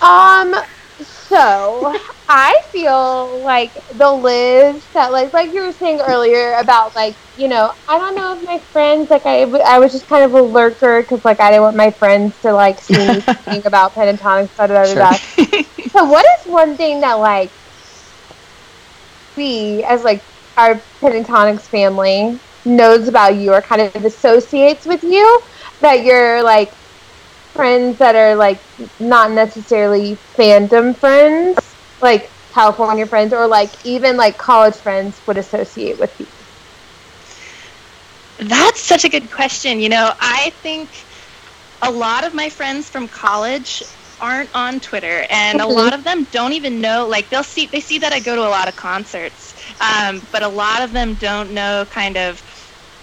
Um, 0.00 0.54
so 1.28 1.94
I 2.28 2.62
feel 2.70 3.38
like 3.40 3.72
the 3.96 4.10
Liz 4.10 4.84
that 4.94 5.12
like 5.12 5.32
like 5.32 5.52
you 5.52 5.62
were 5.62 5.72
saying 5.72 6.00
earlier 6.00 6.54
about 6.54 6.94
like 6.94 7.14
you 7.36 7.48
know 7.48 7.72
I 7.86 7.98
don't 7.98 8.14
know 8.14 8.36
if 8.36 8.44
my 8.44 8.58
friends 8.58 9.10
like 9.10 9.26
I 9.26 9.42
I 9.42 9.78
was 9.78 9.92
just 9.92 10.06
kind 10.08 10.24
of 10.24 10.34
a 10.34 10.42
lurker 10.42 11.02
because 11.02 11.24
like 11.24 11.40
I 11.40 11.50
didn't 11.50 11.62
want 11.62 11.76
my 11.76 11.90
friends 11.90 12.40
to 12.42 12.52
like 12.52 12.80
see 12.80 12.96
me 12.96 13.20
thinking 13.20 13.66
about 13.66 13.94
Pentatonix 13.94 14.56
da 14.56 14.66
da 14.66 14.84
da 14.84 14.94
da. 14.94 15.10
da. 15.12 15.62
So 15.90 16.04
what 16.04 16.24
is 16.38 16.46
one 16.46 16.76
thing 16.76 17.00
that 17.00 17.14
like 17.14 17.50
we 19.36 19.82
as 19.84 20.04
like 20.04 20.22
our 20.56 20.74
Pentatonix 21.00 21.60
family 21.60 22.38
knows 22.64 23.08
about 23.08 23.36
you 23.36 23.52
or 23.52 23.62
kind 23.62 23.80
of 23.82 24.04
associates 24.04 24.84
with 24.84 25.02
you 25.02 25.40
that 25.80 26.04
you're 26.04 26.42
like 26.42 26.72
friends 27.58 27.98
that 27.98 28.16
are 28.16 28.36
like 28.36 28.62
not 29.00 29.32
necessarily 29.32 30.22
fandom 30.38 30.98
friends, 31.00 31.76
like 32.00 32.32
California 32.54 33.06
friends, 33.06 33.34
or 33.34 33.48
like 33.48 33.72
even 33.84 34.16
like 34.16 34.38
college 34.38 34.76
friends 34.82 35.22
would 35.26 35.38
associate 35.38 35.98
with 35.98 36.12
you? 36.18 36.32
That's 38.38 38.82
such 38.82 39.04
a 39.04 39.08
good 39.10 39.30
question. 39.30 39.80
You 39.80 39.88
know, 39.90 40.12
I 40.20 40.52
think 40.62 41.06
a 41.82 41.90
lot 41.90 42.26
of 42.26 42.34
my 42.34 42.50
friends 42.50 42.88
from 42.90 43.08
college 43.08 43.82
aren't 44.20 44.50
on 44.54 44.80
Twitter, 44.80 45.26
and 45.30 45.60
a 45.60 45.66
Mhm. 45.66 45.66
lot 45.66 45.94
of 45.94 46.04
them 46.04 46.24
don't 46.30 46.52
even 46.52 46.80
know. 46.80 47.06
Like, 47.08 47.30
they'll 47.30 47.44
see 47.44 47.66
they 47.72 47.80
see 47.80 47.98
that 47.98 48.12
I 48.12 48.20
go 48.20 48.36
to 48.36 48.42
a 48.42 48.50
lot 48.50 48.68
of 48.68 48.76
concerts, 48.76 49.54
um, 49.80 50.22
but 50.32 50.42
a 50.42 50.48
lot 50.48 50.82
of 50.82 50.92
them 50.92 51.16
don't 51.16 51.52
know 51.52 51.86
kind 51.90 52.16
of 52.16 52.42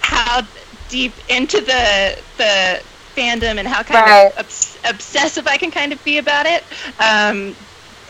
how 0.01 0.43
deep 0.87 1.19
into 1.27 1.61
the 1.61 2.23
the 2.37 2.83
fandom 3.15 3.57
and 3.59 3.67
how 3.67 3.83
kind 3.83 4.07
Right. 4.07 4.31
of 4.35 4.35
obs- 4.37 4.77
obsessive 4.83 5.47
I 5.47 5.57
can 5.57 5.71
kind 5.71 5.93
of 5.93 6.03
be 6.03 6.17
about 6.17 6.45
it. 6.47 6.63
Um, 6.99 7.55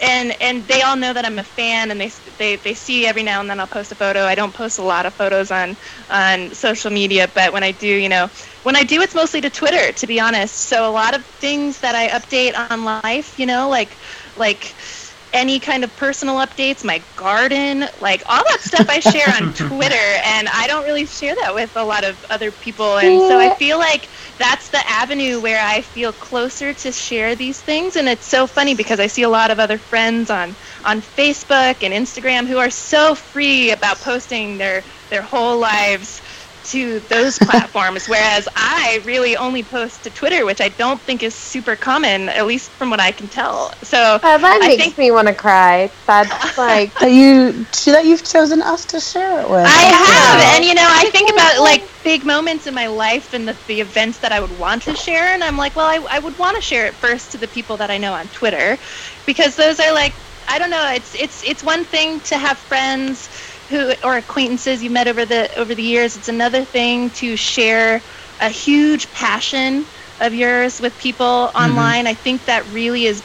and 0.01 0.35
and 0.41 0.67
they 0.67 0.81
all 0.81 0.97
know 0.97 1.13
that 1.13 1.25
I'm 1.25 1.39
a 1.39 1.43
fan, 1.43 1.91
and 1.91 2.01
they 2.01 2.11
they 2.37 2.57
they 2.57 2.73
see 2.73 3.05
every 3.05 3.23
now 3.23 3.39
and 3.41 3.49
then 3.49 3.59
I'll 3.59 3.67
post 3.67 3.91
a 3.91 3.95
photo. 3.95 4.23
I 4.25 4.35
don't 4.35 4.53
post 4.53 4.77
a 4.79 4.83
lot 4.83 5.05
of 5.05 5.15
photos 5.15 5.51
on 5.51 5.77
on 6.09 6.53
social 6.53 6.91
media, 6.91 7.31
but 7.33 7.53
when 7.53 7.63
I 7.63 7.71
do, 7.71 7.87
you 7.87 8.09
know, 8.09 8.29
when 8.63 8.75
I 8.75 8.83
do, 8.83 9.01
it's 9.01 9.15
mostly 9.15 9.41
to 9.41 9.49
Twitter, 9.49 9.93
to 9.93 10.07
be 10.07 10.19
honest. 10.19 10.55
So 10.67 10.89
a 10.89 10.91
lot 10.91 11.15
of 11.15 11.25
things 11.39 11.79
that 11.81 11.95
I 11.95 12.09
update 12.09 12.57
on 12.57 12.83
life, 12.83 13.39
you 13.39 13.45
know, 13.45 13.69
like 13.69 13.99
like 14.35 14.75
any 15.33 15.59
kind 15.59 15.83
of 15.83 15.95
personal 15.95 16.35
updates, 16.35 16.83
my 16.83 17.05
garden, 17.15 17.85
like 17.97 18.23
all 18.27 18.41
that 18.49 18.61
stuff 18.61 18.85
I 18.89 18.99
share 18.99 19.27
on 19.35 19.53
Twitter, 19.53 19.95
and 19.95 20.47
I 20.53 20.67
don't 20.67 20.83
really 20.83 21.05
share 21.05 21.35
that 21.41 21.53
with 21.53 21.71
a 21.75 21.83
lot 21.85 22.05
of 22.05 22.23
other 22.29 22.51
people, 22.51 22.97
and 22.97 23.21
so 23.21 23.37
I 23.37 23.49
feel 23.49 23.77
like 23.77 24.09
that's 24.37 24.69
the 24.69 24.81
avenue 24.87 25.41
where 25.41 25.61
I 25.61 25.81
feel 25.81 26.13
closer 26.13 26.73
to 26.73 26.91
share 26.91 27.35
these 27.35 27.61
things, 27.61 27.95
and 27.95 28.07
it's 28.07 28.27
so 28.27 28.47
funny 28.47 28.75
because 28.75 28.99
I 28.99 29.07
see 29.07 29.23
a 29.23 29.29
lot 29.29 29.51
of 29.51 29.59
other 29.59 29.77
friends 29.79 30.29
on 30.29 30.57
on 30.83 31.01
Facebook 31.01 31.83
and 31.83 31.93
Instagram 31.93 32.47
who 32.47 32.57
are 32.57 32.69
so 32.69 33.15
free 33.15 33.71
about 33.71 34.01
posting 34.01 34.57
their 34.57 34.85
their 35.09 35.23
whole 35.23 35.59
lives 35.59 36.21
to 36.71 36.99
those 37.01 37.37
platforms 37.39 38.07
whereas 38.07 38.47
I 38.55 39.01
really 39.05 39.35
only 39.37 39.63
post 39.63 40.03
to 40.03 40.11
Twitter 40.11 40.45
which 40.45 40.61
I 40.61 40.69
don't 40.69 41.01
think 41.05 41.23
is 41.23 41.35
super 41.35 41.75
common 41.75 42.29
at 42.29 42.45
least 42.45 42.73
from 42.77 42.89
what 42.89 42.99
I 42.99 43.11
can 43.11 43.27
tell. 43.29 43.71
So 43.83 43.97
Uh, 44.21 44.37
that 44.37 44.59
I 44.61 44.67
makes 44.67 44.83
think- 44.83 44.97
me 44.97 45.11
want 45.11 45.27
to 45.27 45.33
cry. 45.33 45.91
That's 46.07 46.57
like 46.57 46.93
That 46.99 47.11
you 47.11 47.65
that 47.85 48.05
you've 48.05 48.23
chosen 48.23 48.61
us 48.61 48.85
to 48.87 48.99
share 48.99 49.39
it 49.41 49.49
with. 49.49 49.65
I 49.65 49.69
have, 49.69 50.39
Yeah. 50.41 50.55
and 50.55 50.65
you 50.65 50.73
know, 50.73 50.85
I 50.87 51.09
think 51.11 51.29
about 51.31 51.61
like 51.61 51.89
big 52.03 52.23
moments 52.25 52.67
in 52.67 52.73
my 52.73 52.87
life 52.87 53.33
and 53.33 53.47
the, 53.47 53.57
the 53.67 53.81
events 53.81 54.19
that 54.19 54.31
I 54.31 54.39
would 54.39 54.51
want 54.51 54.83
to 54.83 54.95
share, 54.95 55.33
and 55.33 55.43
I'm 55.43 55.57
like, 55.57 55.75
well, 55.75 55.87
I, 55.87 55.99
I 56.09 56.19
would 56.19 56.37
want 56.37 56.55
to 56.55 56.61
share 56.61 56.85
it 56.87 56.95
first 56.99 57.31
to 57.31 57.37
the 57.37 57.47
people 57.47 57.77
that 57.77 57.89
I 57.89 57.97
know 57.97 58.13
on 58.13 58.29
Twitter, 58.29 58.77
because 59.25 59.55
those 59.55 59.79
are 59.79 59.91
like, 59.93 60.15
I 60.47 60.59
don't 60.59 60.69
know, 60.69 60.91
it's 60.93 61.15
it's 61.15 61.43
it's 61.43 61.63
one 61.63 61.85
thing 61.85 62.21
to 62.21 62.37
have 62.37 62.59
friends 62.59 63.27
who 63.69 63.93
or 64.03 64.17
acquaintances 64.17 64.83
you 64.83 64.91
met 64.91 65.07
over 65.07 65.25
the 65.25 65.49
over 65.59 65.75
the 65.75 65.83
years. 65.83 66.17
It's 66.17 66.29
another 66.29 66.65
thing 66.65 67.11
to 67.13 67.35
share 67.37 68.03
a 68.39 68.49
huge 68.49 69.11
passion 69.11 69.87
of 70.19 70.33
yours 70.33 70.81
with 70.81 70.97
people 70.97 71.51
online. 71.55 72.07
I 72.07 72.15
think 72.15 72.45
that 72.45 72.67
really 72.67 73.05
is 73.05 73.23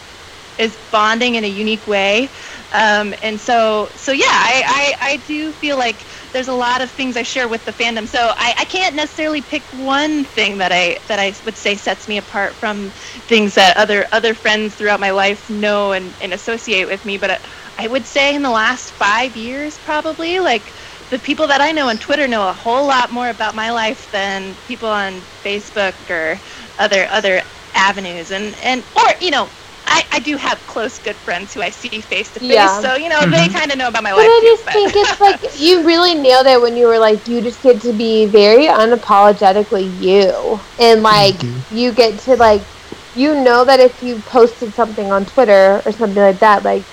is 0.59 0.79
bonding 0.93 1.35
in 1.35 1.45
a 1.45 1.49
unique 1.49 1.87
way. 1.87 2.31
Um, 2.73 3.15
and 3.23 3.41
so 3.41 3.91
so 3.97 4.13
yeah, 4.13 4.27
I, 4.29 4.95
I, 5.01 5.13
I 5.13 5.17
do 5.19 5.53
feel 5.53 5.79
like 5.79 6.07
there's 6.33 6.49
a 6.49 6.53
lot 6.55 6.81
of 6.83 6.93
things 6.93 7.17
I 7.17 7.25
share 7.25 7.49
with 7.49 7.65
the 7.65 7.73
fandom. 7.73 8.09
So 8.09 8.21
I, 8.21 8.55
I 8.59 8.65
can't 8.67 8.95
necessarily 8.95 9.43
pick 9.43 9.67
one 9.73 10.25
thing 10.25 10.59
that 10.59 10.73
I 10.73 10.99
that 11.09 11.19
I 11.19 11.35
would 11.45 11.57
say 11.57 11.77
sets 11.77 12.07
me 12.09 12.19
apart 12.19 12.57
from 12.59 12.93
things 13.29 13.55
that 13.57 13.77
other 13.77 14.07
other 14.13 14.35
friends 14.35 14.77
throughout 14.77 15.01
my 15.01 15.11
life 15.11 15.49
know 15.51 15.93
and, 15.93 16.17
and 16.21 16.33
associate 16.33 16.87
with 16.87 17.05
me. 17.05 17.19
But 17.19 17.45
I, 17.81 17.85
I 17.85 17.87
would 17.89 18.05
say 18.05 18.35
in 18.35 18.43
the 18.43 18.51
last 18.51 18.91
five 18.93 19.37
years, 19.37 19.79
probably 19.79 20.41
like 20.41 20.63
the 21.11 21.19
people 21.19 21.47
that 21.49 21.61
I 21.61 21.73
know 21.73 21.89
on 21.89 21.99
Twitter 21.99 22.29
know 22.29 22.49
a 22.49 22.53
whole 22.53 22.87
lot 22.87 23.13
more 23.13 23.31
about 23.31 23.55
my 23.55 23.71
life 23.71 24.11
than 24.13 24.55
people 24.69 24.89
on 24.89 25.15
Facebook 25.43 25.95
or 26.11 26.39
other 26.79 27.07
other 27.11 27.43
avenues. 27.75 28.31
And 28.33 28.55
and 28.63 28.83
or 28.97 29.09
you 29.21 29.31
know. 29.31 29.49
I, 29.93 30.05
I 30.13 30.19
do 30.21 30.37
have 30.37 30.65
close 30.69 31.01
good 31.01 31.17
friends 31.17 31.53
who 31.53 31.63
I 31.63 31.71
see 31.71 32.01
face 32.01 32.33
to 32.35 32.39
face, 32.39 32.81
so 32.81 32.95
you 32.95 33.09
know 33.09 33.19
they 33.23 33.49
mm-hmm. 33.49 33.59
kind 33.59 33.73
of 33.73 33.79
know 33.79 33.89
about 33.89 34.05
my 34.05 34.11
But 34.11 34.19
life. 34.19 34.29
I 34.29 34.41
too, 34.41 34.47
just 34.47 34.65
think 34.65 34.93
it's 34.95 35.21
like 35.21 35.41
you 35.61 35.85
really 35.85 36.15
nailed 36.15 36.47
it 36.47 36.61
when 36.61 36.77
you 36.77 36.87
were 36.87 36.99
like 36.99 37.27
you 37.27 37.41
just 37.41 37.61
get 37.61 37.81
to 37.81 37.93
be 37.93 38.27
very 38.27 38.67
unapologetically 38.67 39.91
you, 40.01 40.61
and 40.79 41.03
like 41.03 41.43
you 41.73 41.93
get 41.93 42.21
to 42.21 42.37
like 42.37 42.63
you 43.17 43.35
know 43.43 43.65
that 43.65 43.81
if 43.81 44.01
you 44.01 44.21
posted 44.21 44.73
something 44.75 45.11
on 45.11 45.25
Twitter 45.25 45.83
or 45.85 45.91
something 45.91 46.23
like 46.23 46.39
that, 46.39 46.63
like 46.63 46.85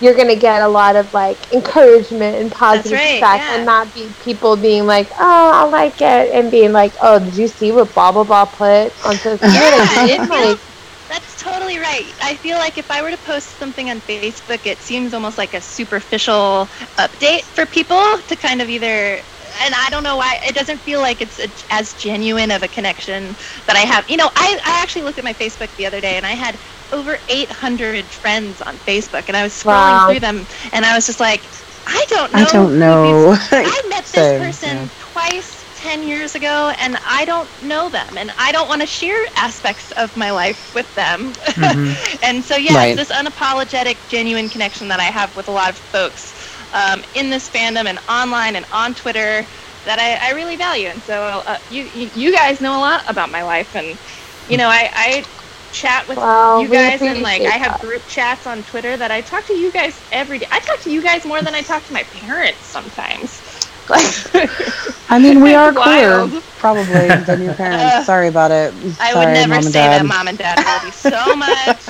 you're 0.00 0.14
gonna 0.14 0.36
get 0.36 0.62
a 0.62 0.68
lot 0.68 0.96
of 0.96 1.12
like 1.12 1.46
encouragement 1.52 2.36
and 2.36 2.50
positive 2.52 2.92
right, 2.92 3.06
feedback, 3.14 3.40
yeah. 3.40 3.54
and 3.54 3.64
not 3.64 3.92
be 3.94 4.14
people 4.20 4.56
being 4.56 4.86
like, 4.86 5.10
oh, 5.18 5.50
I 5.54 5.64
like 5.64 6.00
it, 6.00 6.30
and 6.32 6.50
being 6.50 6.72
like, 6.72 6.94
oh, 7.00 7.18
did 7.18 7.36
you 7.36 7.48
see 7.48 7.72
what 7.72 7.94
blah 7.94 8.12
blah 8.12 8.24
blah 8.24 8.46
put 8.46 8.94
on 9.04 9.18
social 9.18 9.48
media? 9.50 9.88
Like, 10.28 10.60
That's 11.08 11.36
totally 11.36 11.78
right. 11.78 12.14
I 12.20 12.36
feel 12.36 12.58
like 12.58 12.78
if 12.78 12.90
I 12.90 13.02
were 13.02 13.10
to 13.10 13.18
post 13.18 13.58
something 13.58 13.90
on 13.90 14.00
Facebook, 14.02 14.66
it 14.66 14.82
seems 14.82 15.14
almost 15.14 15.38
like 15.38 15.54
a 15.54 15.60
superficial 15.60 16.70
update 16.98 17.44
for 17.54 17.66
people 17.66 18.20
to 18.26 18.36
kind 18.36 18.60
of 18.60 18.68
either. 18.68 19.22
And 19.60 19.74
I 19.74 19.88
don't 19.90 20.02
know 20.02 20.16
why 20.16 20.38
it 20.42 20.54
doesn't 20.54 20.80
feel 20.82 21.00
like 21.00 21.20
it's 21.20 21.38
a, 21.38 21.48
as 21.70 21.94
genuine 21.94 22.50
of 22.50 22.62
a 22.62 22.68
connection 22.68 23.36
that 23.66 23.76
I 23.76 23.80
have. 23.80 24.04
You 24.08 24.16
know, 24.16 24.30
I, 24.36 24.58
I 24.64 24.82
actually 24.82 25.02
looked 25.02 25.18
at 25.18 25.24
my 25.24 25.34
Facebook 25.34 25.74
the 25.76 25.86
other 25.86 26.00
day 26.00 26.16
and 26.16 26.26
I 26.26 26.32
had 26.32 26.58
over 26.92 27.18
800 27.28 28.12
friends 28.12 28.60
on 28.60 28.78
Facebook, 28.80 29.24
and 29.28 29.36
I 29.36 29.42
was 29.42 29.52
scrolling 29.54 30.00
Wow. 30.00 30.04
through 30.04 30.20
them, 30.20 30.46
and 30.72 30.84
I 30.84 30.94
was 30.94 31.06
just 31.06 31.20
like, 31.20 31.50
I 31.86 32.04
don't 32.08 32.34
know. 32.34 32.68
I 32.68 32.70
don't 32.78 32.78
know. 32.78 33.34
I 33.64 33.82
met 33.88 34.06
this 34.12 34.32
Same, 34.32 34.32
person 34.32 34.86
yeah. 34.86 34.88
twice 34.98 35.64
10 35.74 36.02
years 36.02 36.34
ago 36.34 36.72
and 36.78 36.96
I 37.04 37.24
don't 37.24 37.50
know 37.60 37.88
them 37.90 38.16
and 38.16 38.32
I 38.38 38.52
don't 38.52 38.68
want 38.68 38.80
to 38.82 38.86
share 38.86 39.16
aspects 39.36 39.90
of 39.92 40.16
my 40.16 40.30
life 40.30 40.68
with 40.74 40.92
them. 40.94 41.32
and 42.22 42.44
so 42.44 42.56
yeah, 42.56 42.74
Right. 42.74 42.84
it's 42.84 42.94
this 42.94 43.10
unapologetic 43.10 44.06
genuine 44.08 44.48
connection 44.50 44.88
that 44.88 45.00
I 45.00 45.04
have 45.04 45.34
with 45.36 45.48
a 45.48 45.52
lot 45.52 45.70
of 45.70 45.78
folks 45.92 46.34
um, 46.72 47.02
in 47.14 47.30
this 47.30 47.48
fandom 47.50 47.86
and 47.86 47.98
online 48.08 48.56
and 48.56 48.66
on 48.70 48.94
Twitter 48.94 49.46
that 49.84 49.98
I, 49.98 50.28
I 50.28 50.32
really 50.32 50.56
value. 50.56 50.88
And 50.88 51.02
so 51.02 51.22
uh, 51.24 51.58
you, 51.68 51.82
you 51.84 52.10
you 52.14 52.32
guys 52.34 52.60
know 52.60 52.76
a 52.78 52.80
lot 52.80 53.02
about 53.08 53.30
my 53.30 53.42
life 53.42 53.70
and 53.74 53.98
you 54.46 54.56
know 54.58 54.68
I, 54.68 54.90
I 54.92 55.24
chat 55.72 56.06
with 56.08 56.18
Well, 56.18 56.62
you 56.62 56.68
guys 56.68 57.00
and 57.02 57.22
like 57.22 57.42
appreciate 57.42 57.54
I 57.54 57.58
have 57.58 57.72
that. 57.72 57.80
group 57.80 58.02
chats 58.08 58.46
on 58.46 58.62
Twitter 58.64 58.96
that 58.96 59.10
I 59.10 59.20
talk 59.20 59.44
to 59.46 59.54
you 59.54 59.70
guys 59.70 60.00
every 60.12 60.38
day. 60.38 60.46
I 60.50 60.60
talk 60.60 60.80
to 60.80 60.90
you 60.92 61.02
guys 61.02 61.24
more 61.24 61.42
than 61.42 61.54
I 61.54 61.62
talk 61.62 61.84
to 61.86 61.92
my 61.92 62.02
parents 62.04 62.64
sometimes. 62.66 63.40
I 65.08 65.18
mean, 65.20 65.40
we 65.40 65.54
are 65.54 65.68
It's 65.68 65.78
queer, 65.78 66.18
wild. 66.18 66.42
probably, 66.58 67.08
than 67.22 67.40
your 67.42 67.54
parents. 67.54 67.94
Uh, 67.94 68.00
Sorry 68.04 68.28
about 68.28 68.50
it. 68.50 68.74
I 69.00 69.14
would 69.14 69.28
never 69.28 69.54
Mom 69.54 69.64
and 69.64 69.64
say 69.64 69.72
Dad. 69.72 70.02
that, 70.02 70.06
Mom 70.06 70.28
and 70.28 70.38
Dad. 70.38 70.58
I 70.58 70.64
love 70.64 70.84
you 70.84 70.90
so 70.92 71.36
much. 71.36 71.86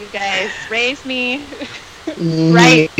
you 0.00 0.06
guys 0.12 0.50
raised 0.70 1.06
me 1.06 1.44
Mhm. 2.06 2.52
right. 2.54 2.90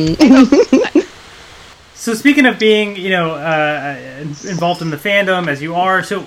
So 1.95 2.15
speaking 2.15 2.47
of 2.47 2.59
being, 2.59 2.97
you 2.97 3.11
know, 3.11 3.33
uh, 3.33 3.97
involved 4.49 4.83
in 4.83 4.91
the 4.91 4.97
fandom 4.97 5.47
as 5.49 5.63
you 5.63 5.75
are, 5.75 6.03
so 6.03 6.27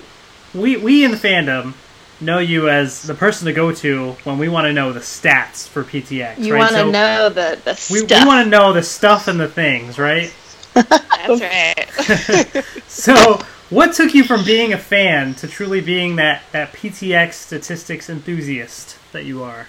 we 0.54 0.76
we 0.76 1.04
in 1.04 1.10
the 1.10 1.16
fandom 1.16 1.74
know 2.20 2.38
you 2.38 2.68
as 2.68 3.02
the 3.02 3.14
person 3.14 3.46
to 3.46 3.52
go 3.52 3.72
to 3.72 4.12
when 4.24 4.38
we 4.38 4.48
want 4.48 4.66
to 4.66 4.72
know 4.72 4.92
the 4.92 5.00
stats 5.00 5.68
for 5.68 5.84
PTX. 5.84 6.48
You 6.48 6.54
right? 6.54 6.68
want 6.68 6.76
to 6.76 6.84
So 6.84 6.84
know 6.84 7.28
the 7.28 7.60
the 7.64 7.74
We, 7.88 8.02
stuff. 8.02 8.06
we 8.06 8.22
want 8.24 8.44
to 8.44 8.50
know 8.50 8.72
the 8.72 8.82
stuff 8.82 9.28
and 9.28 9.38
the 9.40 9.48
things, 9.48 9.98
right? 9.98 10.34
That's 10.74 11.40
right. 11.40 11.86
So, 12.86 13.40
what 13.70 13.94
took 13.94 14.14
you 14.14 14.24
from 14.24 14.44
being 14.44 14.72
a 14.72 14.78
fan 14.78 15.34
to 15.36 15.46
truly 15.48 15.80
being 15.80 16.16
that, 16.16 16.42
that 16.52 16.72
PTX 16.74 17.34
statistics 17.34 18.08
enthusiast 18.10 18.98
that 19.12 19.24
you 19.24 19.42
are? 19.42 19.68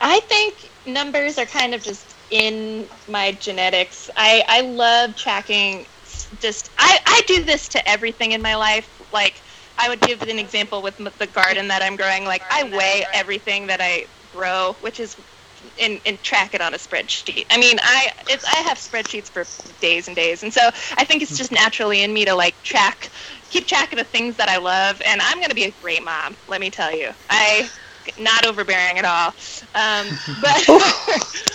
I 0.00 0.20
think 0.20 0.72
numbers 0.86 1.38
are 1.38 1.46
kind 1.46 1.74
of 1.74 1.82
just 1.82 2.16
in 2.30 2.90
my 3.06 3.32
genetics. 3.32 4.10
I, 4.16 4.44
I 4.48 4.60
love 4.62 5.16
tracking 5.16 5.86
just 6.40 6.70
I, 6.78 6.98
I 7.06 7.22
do 7.26 7.44
this 7.44 7.68
to 7.70 7.88
everything 7.88 8.32
in 8.32 8.42
my 8.42 8.56
life. 8.56 9.00
Like 9.12 9.43
I 9.78 9.88
would 9.88 10.00
give 10.00 10.22
an 10.22 10.38
example 10.38 10.82
with 10.82 10.96
the 10.96 11.26
garden 11.26 11.68
that 11.68 11.82
I'm 11.82 11.96
growing. 11.96 12.24
Like 12.24 12.44
I 12.50 12.64
weigh 12.64 13.04
everything 13.12 13.66
that 13.68 13.80
I 13.80 14.06
grow, 14.28 14.76
which 14.80 15.00
is 15.00 15.16
and, 15.80 16.00
and 16.06 16.22
track 16.22 16.54
it 16.54 16.60
on 16.60 16.74
a 16.74 16.78
spreadsheet. 16.78 17.46
I 17.50 17.58
mean, 17.58 17.76
I 17.82 18.08
it's 18.28 18.44
I 18.44 18.56
have 18.62 18.78
spreadsheets 18.78 19.30
for 19.32 19.48
days 19.80 20.06
and 20.08 20.16
days, 20.16 20.42
and 20.42 20.52
so 20.52 20.60
I 20.96 21.04
think 21.04 21.22
it's 21.22 21.36
just 21.36 21.52
naturally 21.52 22.02
in 22.02 22.12
me 22.12 22.24
to 22.24 22.34
like 22.34 22.62
track, 22.62 23.10
keep 23.50 23.66
track 23.66 23.92
of 23.92 23.98
the 23.98 24.04
things 24.04 24.36
that 24.36 24.48
I 24.48 24.58
love, 24.58 25.00
and 25.04 25.20
I'm 25.22 25.40
gonna 25.40 25.54
be 25.54 25.64
a 25.64 25.72
great 25.72 26.02
mom. 26.02 26.36
Let 26.46 26.60
me 26.60 26.70
tell 26.70 26.92
you, 26.94 27.10
I 27.30 27.70
not 28.18 28.46
overbearing 28.46 28.98
at 28.98 29.04
all, 29.04 29.34
um, 29.74 30.18
but. 30.40 30.64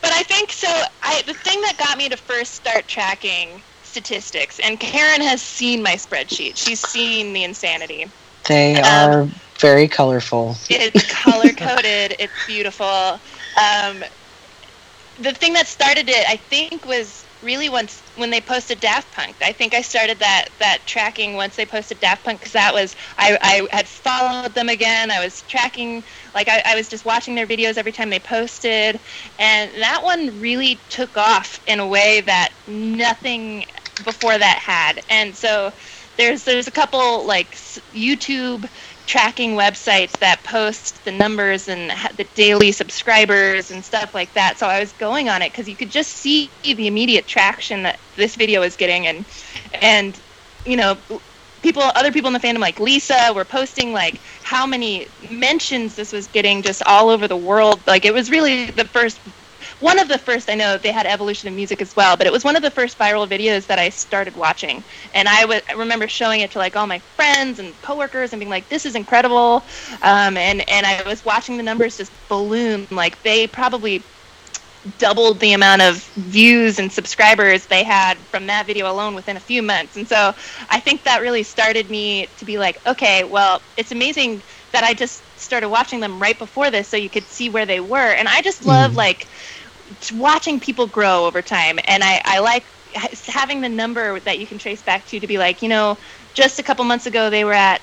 But 0.00 0.12
I 0.12 0.22
think 0.24 0.52
so. 0.52 0.68
I 1.02 1.22
the 1.26 1.34
thing 1.34 1.60
that 1.62 1.76
got 1.78 1.96
me 1.98 2.08
to 2.08 2.16
first 2.16 2.54
start 2.54 2.88
tracking 2.88 3.64
statistics, 3.92 4.60
and 4.60 4.80
Karen 4.80 5.22
has 5.22 5.42
seen 5.42 5.82
my 5.84 5.96
spreadsheet. 5.96 6.58
She's 6.58 6.80
seen 6.82 7.34
the 7.34 7.44
insanity. 7.44 8.12
They 8.48 8.80
Um, 8.82 9.10
are 9.10 9.28
very 9.60 9.88
colorful. 9.88 10.56
It's 10.70 11.04
color 11.04 11.52
coded. 11.54 12.16
it's 12.20 12.40
beautiful. 12.40 13.20
Um, 13.56 14.04
the 15.18 15.32
thing 15.34 15.54
that 15.54 15.68
started 15.68 16.10
it, 16.10 16.26
I 16.28 16.36
think, 16.36 16.86
was 16.86 17.28
really 17.42 17.68
once 17.70 18.02
when 18.16 18.30
they 18.30 18.40
posted 18.40 18.80
Daft 18.80 19.12
Punk. 19.12 19.36
I 19.42 19.52
think 19.52 19.74
I 19.74 19.82
started 19.82 20.20
that 20.20 20.50
that 20.60 20.86
tracking 20.86 21.34
once 21.34 21.56
they 21.56 21.66
posted 21.66 22.00
Daft 22.00 22.24
Punk 22.24 22.40
because 22.40 22.54
that 22.54 22.74
was 22.74 22.96
I, 23.18 23.38
I 23.42 23.76
had 23.76 23.88
followed 23.88 24.54
them 24.54 24.70
again. 24.70 25.10
I 25.12 25.24
was 25.24 25.42
tracking 25.42 26.04
like 26.34 26.48
I, 26.48 26.62
I 26.66 26.76
was 26.76 26.88
just 26.88 27.04
watching 27.04 27.36
their 27.36 27.46
videos 27.46 27.78
every 27.78 27.92
time 27.92 28.10
they 28.10 28.20
posted, 28.20 29.00
and 29.38 29.72
that 29.82 30.02
one 30.02 30.40
really 30.40 30.84
took 30.90 31.16
off 31.18 31.60
in 31.66 31.80
a 31.80 31.88
way 31.88 32.22
that 32.22 32.54
nothing 32.66 33.66
before 34.02 34.36
that 34.36 34.58
had. 34.58 35.00
And 35.08 35.36
so 35.36 35.72
there's 36.16 36.44
there's 36.44 36.68
a 36.68 36.72
couple 36.72 37.26
like 37.26 37.54
YouTube 37.94 38.68
tracking 39.06 39.52
websites 39.52 40.12
that 40.20 40.44
post 40.44 41.04
the 41.04 41.12
numbers 41.12 41.68
and 41.68 41.90
the 42.16 42.24
daily 42.34 42.72
subscribers 42.72 43.70
and 43.70 43.84
stuff 43.84 44.14
like 44.14 44.32
that. 44.34 44.58
So 44.58 44.66
I 44.66 44.80
was 44.80 44.92
going 44.92 45.28
on 45.28 45.42
it 45.42 45.52
because 45.52 45.68
you 45.68 45.76
could 45.76 45.90
just 45.90 46.12
see 46.12 46.52
the 46.62 46.86
immediate 46.86 47.26
traction 47.26 47.82
that 47.84 48.00
this 48.16 48.36
video 48.36 48.60
was 48.60 48.76
getting, 48.76 49.06
and 49.06 49.26
and 49.80 50.20
you 50.64 50.76
know 50.76 50.98
people 51.62 51.82
other 51.82 52.12
people 52.12 52.28
in 52.28 52.34
the 52.34 52.40
fandom 52.40 52.58
like 52.58 52.78
Lisa 52.80 53.32
were 53.34 53.44
posting 53.44 53.92
like 53.92 54.20
how 54.42 54.66
many 54.66 55.08
mentions 55.30 55.94
this 55.96 56.12
was 56.12 56.26
getting 56.28 56.62
just 56.62 56.82
all 56.84 57.08
over 57.08 57.26
the 57.26 57.36
world. 57.36 57.82
Like 57.86 58.04
it 58.04 58.12
was 58.12 58.30
really 58.30 58.66
the 58.66 58.84
first 58.84 59.20
one 59.82 59.98
of 60.00 60.08
the 60.08 60.18
first 60.18 60.50
I 60.50 60.54
know 60.54 60.78
they 60.78 60.92
had 60.92 61.06
evolution 61.06 61.48
of 61.48 61.54
music 61.54 61.82
as 61.82 61.94
well, 61.96 62.16
but 62.16 62.26
it 62.26 62.32
was 62.32 62.44
one 62.44 62.56
of 62.56 62.62
the 62.62 62.70
first 62.70 62.98
viral 62.98 63.28
videos 63.28 63.66
that 63.68 63.78
I 63.78 63.90
started 63.90 64.36
watching, 64.36 64.84
and 65.12 65.28
I 65.28 65.44
would 65.46 65.62
remember 65.76 66.08
showing 66.08 66.40
it 66.40 66.52
to 66.52 66.58
like 66.58 66.76
all 66.76 66.86
my 66.86 67.02
friends 67.16 67.58
and 67.60 67.80
coworkers 67.82 68.32
and 68.32 68.40
being 68.40 68.50
like, 68.50 68.68
"This 68.70 68.86
is 68.86 68.96
incredible," 68.96 69.68
um, 70.02 70.36
and 70.38 70.68
and 70.70 70.86
I 70.86 71.02
was 71.06 71.24
watching 71.24 71.58
the 71.58 71.64
numbers 71.64 71.96
just 71.98 72.12
balloon. 72.28 72.86
Like 72.90 73.22
they 73.24 73.48
probably 73.48 74.08
doubled 74.98 75.40
the 75.40 75.52
amount 75.52 75.82
of 75.82 76.04
views 76.16 76.78
and 76.78 76.92
subscribers 76.92 77.66
they 77.66 77.84
had 77.84 78.26
from 78.30 78.46
that 78.48 78.66
video 78.66 78.90
alone 78.90 79.14
within 79.14 79.36
a 79.36 79.40
few 79.40 79.62
months. 79.62 79.96
And 79.96 80.08
so 80.08 80.34
I 80.70 80.80
think 80.80 81.04
that 81.04 81.20
really 81.22 81.44
started 81.44 81.90
me 81.90 82.28
to 82.38 82.44
be 82.44 82.58
like, 82.58 82.78
okay, 82.86 83.24
well, 83.24 83.62
it's 83.76 83.92
amazing 83.92 84.42
that 84.72 84.84
I 84.84 84.94
just 84.94 85.24
started 85.38 85.68
watching 85.70 86.00
them 86.00 86.20
right 86.20 86.38
before 86.38 86.70
this 86.70 86.88
so 86.88 86.96
you 86.96 87.10
could 87.10 87.28
see 87.28 87.48
where 87.48 87.66
they 87.66 87.80
were. 87.80 88.12
And 88.12 88.28
I 88.28 88.42
just 88.42 88.64
love 88.64 88.96
like 88.96 89.28
t- 89.30 89.61
watching 90.12 90.60
people 90.60 90.86
grow 90.86 91.26
over 91.26 91.42
time. 91.42 91.78
And 91.86 92.02
I, 92.02 92.20
I 92.24 92.38
like 92.40 92.64
having 93.26 93.60
the 93.60 93.68
number 93.68 94.20
that 94.20 94.38
you 94.38 94.46
can 94.46 94.58
trace 94.58 94.82
back 94.82 95.06
to 95.06 95.20
to 95.20 95.26
be 95.26 95.38
like, 95.38 95.62
you 95.62 95.68
know, 95.68 95.98
just 96.34 96.58
a 96.58 96.62
couple 96.62 96.84
months 96.84 97.06
ago 97.06 97.30
they 97.30 97.44
were 97.44 97.52
at 97.52 97.80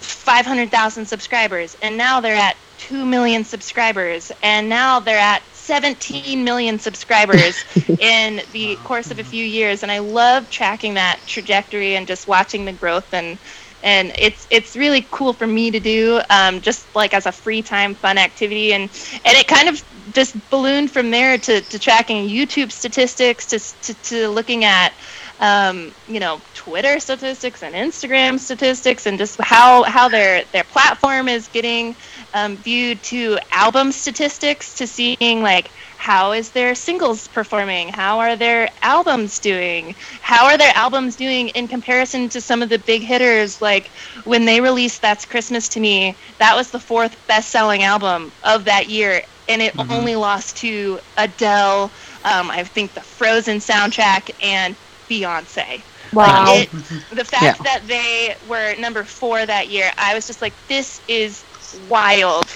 500,000 0.00 1.06
subscribers, 1.06 1.76
and 1.82 1.96
now 1.96 2.20
they're 2.20 2.36
at 2.36 2.56
2 2.78 3.04
million 3.04 3.44
subscribers, 3.44 4.30
and 4.42 4.68
now 4.68 5.00
they're 5.00 5.18
at 5.18 5.42
17 5.52 6.44
million 6.44 6.78
subscribers 6.78 7.64
in 8.00 8.40
the 8.52 8.76
course 8.84 9.10
of 9.10 9.18
a 9.18 9.24
few 9.24 9.44
years. 9.44 9.82
And 9.82 9.90
I 9.90 9.98
love 9.98 10.48
tracking 10.50 10.94
that 10.94 11.18
trajectory 11.26 11.96
and 11.96 12.06
just 12.06 12.28
watching 12.28 12.64
the 12.64 12.72
growth 12.72 13.12
and 13.12 13.38
and 13.82 14.12
it's 14.18 14.46
it's 14.50 14.74
really 14.74 15.06
cool 15.10 15.32
for 15.32 15.46
me 15.46 15.70
to 15.70 15.80
do, 15.80 16.20
um, 16.30 16.60
just 16.60 16.86
like 16.94 17.14
as 17.14 17.26
a 17.26 17.32
free 17.32 17.62
time 17.62 17.94
fun 17.94 18.18
activity, 18.18 18.72
and 18.72 18.82
and 19.24 19.36
it 19.36 19.46
kind 19.46 19.68
of 19.68 19.82
just 20.12 20.48
ballooned 20.50 20.90
from 20.90 21.10
there 21.10 21.38
to, 21.38 21.62
to 21.62 21.78
tracking 21.78 22.28
YouTube 22.28 22.72
statistics, 22.72 23.46
to 23.48 23.58
to, 23.82 23.94
to 24.02 24.28
looking 24.28 24.64
at 24.64 24.92
um, 25.38 25.94
you 26.06 26.20
know 26.20 26.42
Twitter 26.54 27.00
statistics 27.00 27.62
and 27.62 27.74
Instagram 27.74 28.38
statistics, 28.38 29.06
and 29.06 29.18
just 29.18 29.36
how 29.42 29.82
how 29.84 30.08
their 30.08 30.44
their 30.52 30.64
platform 30.64 31.28
is 31.28 31.48
getting 31.48 31.96
um, 32.32 32.62
viewed 32.62 33.02
to 33.04 33.38
album 33.52 33.92
statistics, 33.92 34.74
to 34.74 34.86
seeing 34.86 35.42
like 35.42 35.72
how 35.96 36.32
is 36.32 36.52
their 36.52 36.74
singles 36.74 37.26
performing? 37.28 37.88
How 37.88 38.20
are 38.20 38.36
their 38.36 38.68
albums 38.82 39.40
doing? 39.40 39.96
How 40.20 40.46
are 40.46 40.58
their 40.58 40.72
albums 40.74 41.16
doing 41.16 41.48
in 41.50 41.68
comparison 41.68 42.28
to 42.30 42.40
some 42.40 42.62
of 42.62 42.68
the 42.68 42.78
big 42.78 43.02
hitters? 43.02 43.60
Like 43.60 43.92
when 44.24 44.44
they 44.44 44.60
released 44.60 45.02
that's 45.02 45.24
christmas 45.26 45.68
to 45.70 45.80
me 45.80 46.18
that 46.38 46.54
was 46.56 46.70
the 46.70 46.80
fourth 46.80 47.16
best 47.26 47.50
selling 47.50 47.82
album 47.82 48.32
of 48.42 48.64
that 48.66 48.88
year 48.88 49.22
and 49.48 49.62
it 49.62 49.74
only 49.88 50.16
lost 50.16 50.56
to 50.58 51.00
adele 51.16 51.92
um, 52.24 52.50
i 52.50 52.62
think 52.64 52.94
the 52.94 53.00
frozen 53.02 53.58
soundtrack 53.58 54.30
and 54.40 54.76
beyonce 55.10 55.84
Wow. 56.12 56.56
Like, 56.56 56.70
it, 56.70 56.70
the 57.10 57.24
fact 57.24 57.62
Yeah. 57.62 57.64
that 57.64 57.86
they 57.86 58.36
were 58.42 58.74
number 58.76 59.04
four 59.04 59.44
that 59.44 59.68
year, 59.68 59.90
I 59.96 60.14
was 60.14 60.26
just 60.26 60.40
like, 60.42 60.56
this 60.68 61.00
is 61.08 61.44
wild. 61.70 62.54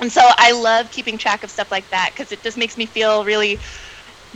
And 0.00 0.12
so 0.12 0.20
I 0.24 0.52
love 0.52 0.90
keeping 0.90 1.18
track 1.18 1.44
of 1.44 1.50
stuff 1.50 1.70
like 1.70 1.90
that 1.90 2.10
because 2.14 2.32
it 2.32 2.42
just 2.42 2.56
makes 2.56 2.76
me 2.76 2.86
feel 2.86 3.24
really 3.24 3.60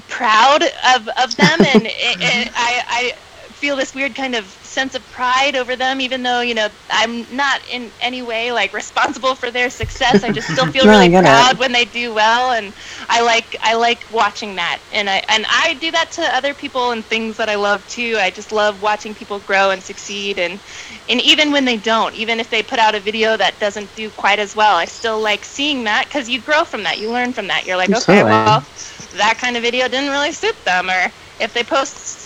proud 0.07 0.63
of, 0.63 1.09
of 1.23 1.37
them. 1.37 1.65
And 1.65 1.87
it, 1.87 1.93
it, 2.21 2.51
I, 2.55 2.83
I 2.89 3.53
feel 3.53 3.77
this 3.77 3.95
weird 3.95 4.15
kind 4.15 4.35
of 4.35 4.47
sense 4.75 4.95
of 4.97 5.09
pride 5.11 5.57
over 5.57 5.77
them, 5.77 6.03
even 6.03 6.23
though, 6.23 6.43
you 6.43 6.55
know, 6.55 6.69
I'm 6.91 7.35
not 7.37 7.63
in 7.69 7.95
any 8.01 8.23
way 8.23 8.53
like 8.53 8.75
responsible 8.75 9.37
for 9.37 9.51
their 9.51 9.71
success. 9.71 10.25
I 10.25 10.31
just 10.33 10.51
still 10.51 10.67
feel 10.69 10.87
No, 10.87 10.91
really 10.91 11.11
it. 11.11 11.11
proud 11.11 11.59
when 11.59 11.73
they 11.73 11.87
do 11.87 12.15
well. 12.15 12.53
And 12.53 12.75
I 13.09 13.23
like, 13.23 13.57
I 13.63 13.77
like 13.77 14.07
watching 14.11 14.57
that. 14.57 14.83
And 14.91 15.11
I, 15.11 15.23
and 15.29 15.47
I 15.51 15.75
do 15.75 15.93
that 15.93 16.13
to 16.13 16.23
other 16.23 16.55
people 16.55 16.93
and 16.93 17.09
things 17.09 17.39
that 17.39 17.51
I 17.51 17.57
love 17.57 17.87
too. 17.87 18.17
I 18.19 18.31
just 18.31 18.53
love 18.53 18.81
watching 18.81 19.15
people 19.15 19.41
grow 19.41 19.71
and 19.71 19.83
succeed. 19.83 20.39
And, 20.41 20.61
and 21.09 21.21
even 21.23 21.53
when 21.53 21.65
they 21.65 21.79
don't, 21.79 22.15
even 22.15 22.41
if 22.41 22.51
they 22.51 22.63
put 22.63 22.79
out 22.81 22.95
a 22.95 23.01
video 23.01 23.37
that 23.37 23.61
doesn't 23.61 23.95
do 23.95 24.11
quite 24.11 24.41
as 24.41 24.55
well, 24.57 24.77
I 24.77 24.87
still 24.87 25.21
like 25.23 25.45
seeing 25.45 25.85
that 25.85 26.07
because 26.09 26.29
you 26.29 26.43
grow 26.43 26.65
from 26.65 26.85
that. 26.85 26.99
You 26.99 27.11
learn 27.13 27.33
from 27.35 27.49
that. 27.49 27.67
You're 27.67 27.77
like, 27.79 27.95
okay, 27.95 28.25
well, 28.25 28.67
that 29.13 29.39
kind 29.39 29.57
of 29.57 29.63
video 29.63 29.89
didn't 29.89 30.11
really 30.11 30.33
suit 30.33 30.57
them. 30.65 30.91
Or 30.91 31.13
if 31.39 31.53
they 31.55 31.65
post, 31.65 32.24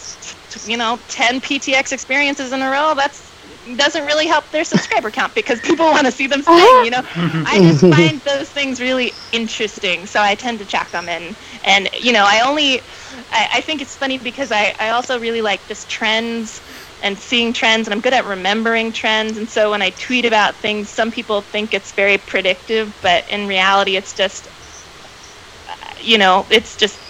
you 0.67 0.77
know, 0.77 1.03
10 1.09 1.41
PTX 1.41 1.93
experiences 1.93 2.53
in 2.53 2.63
a 2.63 2.71
row, 2.71 2.95
that's 2.97 3.35
doesn't 3.77 4.05
really 4.07 4.27
help 4.27 4.51
their 4.51 4.65
subscriber 4.65 5.11
count 5.11 5.35
because 5.35 5.61
people 5.61 5.91
want 5.91 6.07
to 6.07 6.13
see 6.13 6.27
them 6.27 6.43
sing, 6.43 6.83
you 6.83 6.91
know. 6.91 7.03
I 7.45 7.61
just 7.61 7.87
find 7.89 8.23
those 8.25 8.51
things 8.51 8.81
really 8.81 9.19
interesting, 9.33 10.07
so 10.07 10.21
I 10.23 10.35
tend 10.35 10.59
to 10.61 10.67
check 10.67 10.91
them 10.93 11.09
in. 11.09 11.37
And 11.65 11.89
you 11.95 12.13
know, 12.13 12.25
I 12.27 12.41
only, 12.47 12.83
I, 13.31 13.49
I 13.55 13.61
think 13.61 13.83
it's 13.83 13.97
funny 13.97 14.19
because 14.19 14.51
I, 14.53 14.75
I 14.79 14.91
also 14.91 15.19
really 15.19 15.43
like 15.43 15.67
just 15.69 15.89
trends 15.89 16.63
and 17.01 17.19
seeing 17.19 17.53
trends, 17.53 17.87
and 17.87 17.95
I'm 17.95 18.01
good 18.01 18.15
at 18.15 18.25
remembering 18.25 18.93
trends. 18.93 19.37
And 19.39 19.49
so 19.49 19.71
when 19.71 19.83
I 19.83 19.91
tweet 19.91 20.25
about 20.25 20.61
things, 20.63 20.91
some 20.91 21.11
people 21.11 21.43
think 21.43 21.75
it's 21.75 21.93
very 21.93 22.19
predictive, 22.19 22.95
but 23.01 23.25
in 23.29 23.47
reality, 23.47 23.97
it's 23.97 24.15
just, 24.15 24.49
uh, 25.69 25.75
you 26.01 26.19
know, 26.19 26.47
it's 26.51 26.77
just 26.77 27.01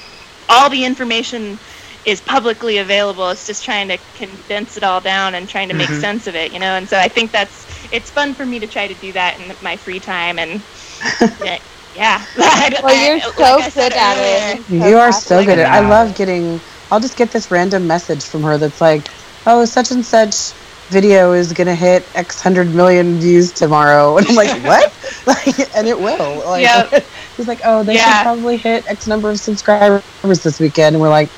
all 0.48 0.70
the 0.70 0.84
information 0.84 1.61
is 2.08 2.20
publicly 2.20 2.78
available. 2.78 3.30
It's 3.30 3.46
just 3.46 3.64
trying 3.64 3.88
to 3.88 3.98
condense 4.14 4.76
it 4.76 4.82
all 4.82 5.00
down 5.00 5.34
and 5.34 5.48
trying 5.48 5.68
to 5.68 5.74
make 5.74 5.90
Mhm. 5.90 6.00
sense 6.00 6.26
of 6.26 6.34
it, 6.34 6.52
you 6.52 6.58
know. 6.58 6.76
And 6.76 6.88
so 6.88 6.98
I 6.98 7.08
think 7.08 7.32
that's 7.32 7.66
it's 7.92 8.10
fun 8.10 8.34
for 8.34 8.44
me 8.46 8.58
to 8.60 8.66
try 8.66 8.86
to 8.88 8.94
do 8.94 9.12
that 9.12 9.38
in 9.38 9.54
my 9.60 9.76
free 9.76 10.00
time 10.00 10.38
and 10.38 10.62
yeah. 11.40 11.58
yeah. 11.94 12.24
Well, 12.82 12.94
you're 12.94 13.20
so 13.20 13.58
I 13.60 13.68
said 13.68 13.92
good 13.92 13.98
at 13.98 14.16
earlier, 14.18 14.60
it. 14.60 14.88
You 14.90 14.96
are 14.98 15.12
so 15.12 15.44
good 15.44 15.58
at 15.58 15.66
it. 15.66 15.70
I 15.70 15.80
love 15.80 16.14
getting. 16.14 16.62
I'll 16.90 17.00
just 17.00 17.16
get 17.16 17.30
this 17.32 17.50
random 17.50 17.86
message 17.86 18.24
from 18.24 18.42
her 18.44 18.56
that's 18.58 18.80
like, 18.80 19.08
"Oh, 19.46 19.64
such 19.64 19.90
and 19.90 20.04
such 20.04 20.54
video 20.88 21.32
is 21.32 21.52
gonna 21.52 21.74
hit 21.74 22.08
X 22.14 22.40
hundred 22.40 22.74
million 22.74 23.18
views 23.20 23.52
tomorrow," 23.52 24.16
and 24.18 24.26
I'm 24.28 24.34
like, 24.34 24.62
"What?" 24.64 24.92
like, 25.26 25.76
and 25.76 25.86
it 25.88 25.98
will. 26.00 26.42
Like, 26.46 26.62
Yep. 26.62 27.04
he's 27.36 27.48
like, 27.48 27.60
"Oh, 27.64 27.82
they 27.82 27.94
Yeah. 27.96 28.18
should 28.18 28.22
probably 28.22 28.56
hit 28.56 28.84
X 28.88 29.06
number 29.06 29.30
of 29.30 29.38
subscribers 29.40 30.02
this 30.22 30.58
weekend," 30.60 30.94
and 30.96 31.02
we're 31.02 31.10
like, 31.10 31.30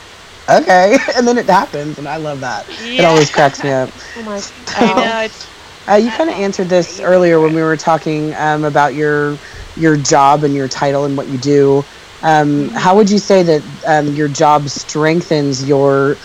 "Okay," 0.49 0.97
and 1.17 1.27
then 1.27 1.39
it 1.39 1.51
happens, 1.51 1.99
and 1.99 2.09
I 2.09 2.17
love 2.19 2.41
that. 2.43 2.67
It 2.99 3.05
always 3.05 3.31
cracks 3.31 3.63
me 3.63 3.71
up. 3.71 3.91
Oh 4.17 4.23
my 4.23 4.43
I 4.77 4.95
God. 4.95 4.95
know 4.95 5.29
Uh, 5.91 5.97
you 5.97 6.11
kind 6.11 6.31
of 6.31 6.37
answered 6.37 6.69
this 6.71 6.99
earlier 7.01 7.41
when 7.41 7.53
we 7.53 7.63
were 7.63 7.77
talking 7.77 8.35
um, 8.37 8.65
about 8.65 8.95
your 8.95 9.41
your 9.77 9.97
job 9.97 10.45
and 10.45 10.55
your 10.57 10.69
title 10.69 11.05
and 11.05 11.17
what 11.17 11.29
you 11.29 11.39
do. 11.39 11.85
Um, 12.23 12.71
how 12.75 12.97
would 12.97 13.11
you 13.11 13.19
say 13.19 13.43
that 13.43 13.63
um, 13.87 14.15
your 14.15 14.29
job 14.29 14.69
strengthens 14.71 15.63
your 15.65 16.21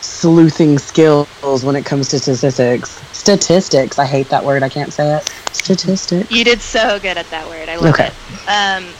sleuthing 0.00 0.78
skills 0.78 1.28
when 1.64 1.76
it 1.76 1.84
comes 1.86 2.08
to 2.08 2.20
statistics? 2.20 3.02
Statistics. 3.12 3.98
I 3.98 4.06
hate 4.06 4.30
that 4.30 4.44
word. 4.44 4.64
I 4.64 4.70
can't 4.70 4.92
say 4.94 5.16
it. 5.16 5.24
Statistics. 5.52 6.28
You 6.28 6.44
did 6.44 6.62
so 6.62 7.00
good 7.00 7.18
at 7.18 7.30
that 7.30 7.48
word. 7.48 7.68
I 7.70 7.76
love 7.76 7.98
Okay. 7.98 8.00
it. 8.00 8.14
Um, 8.46 8.96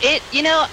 it 0.00 0.24
you 0.30 0.42
know, 0.42 0.66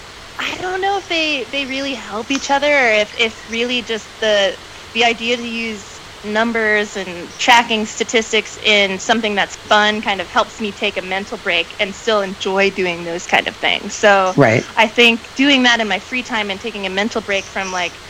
I 0.43 0.57
don't 0.57 0.81
know 0.81 0.97
if 0.99 1.07
they 1.09 1.45
they 1.45 1.65
really 1.67 1.95
help 1.95 2.31
each 2.31 2.51
other 2.51 2.67
or 2.71 2.89
if 2.91 3.13
if 3.17 3.49
really 3.49 3.83
just 3.83 4.11
the 4.19 4.57
the 4.93 5.05
idea 5.05 5.37
to 5.37 5.47
use 5.47 6.01
numbers 6.23 6.97
and 6.97 7.37
tracking 7.37 7.85
statistics 7.85 8.57
in 8.57 8.99
something 8.99 9.35
that's 9.35 9.57
fun 9.69 10.01
kind 10.01 10.21
of 10.21 10.29
helps 10.29 10.61
me 10.61 10.73
take 10.73 10.97
a 10.97 11.03
mental 11.03 11.37
break 11.37 11.75
and 11.79 11.95
still 11.95 12.21
enjoy 12.21 12.71
doing 12.71 13.05
those 13.05 13.27
kind 13.27 13.47
of 13.47 13.57
things. 13.57 13.95
So 13.95 14.35
Right. 14.37 14.65
I 14.75 14.87
think 14.87 15.33
doing 15.35 15.63
that 15.63 15.81
in 15.81 15.87
my 15.89 15.99
free 15.99 16.23
time 16.23 16.51
and 16.51 16.61
taking 16.61 16.85
a 16.87 16.91
mental 16.91 17.21
break 17.21 17.49
from 17.49 17.71
like, 17.71 18.01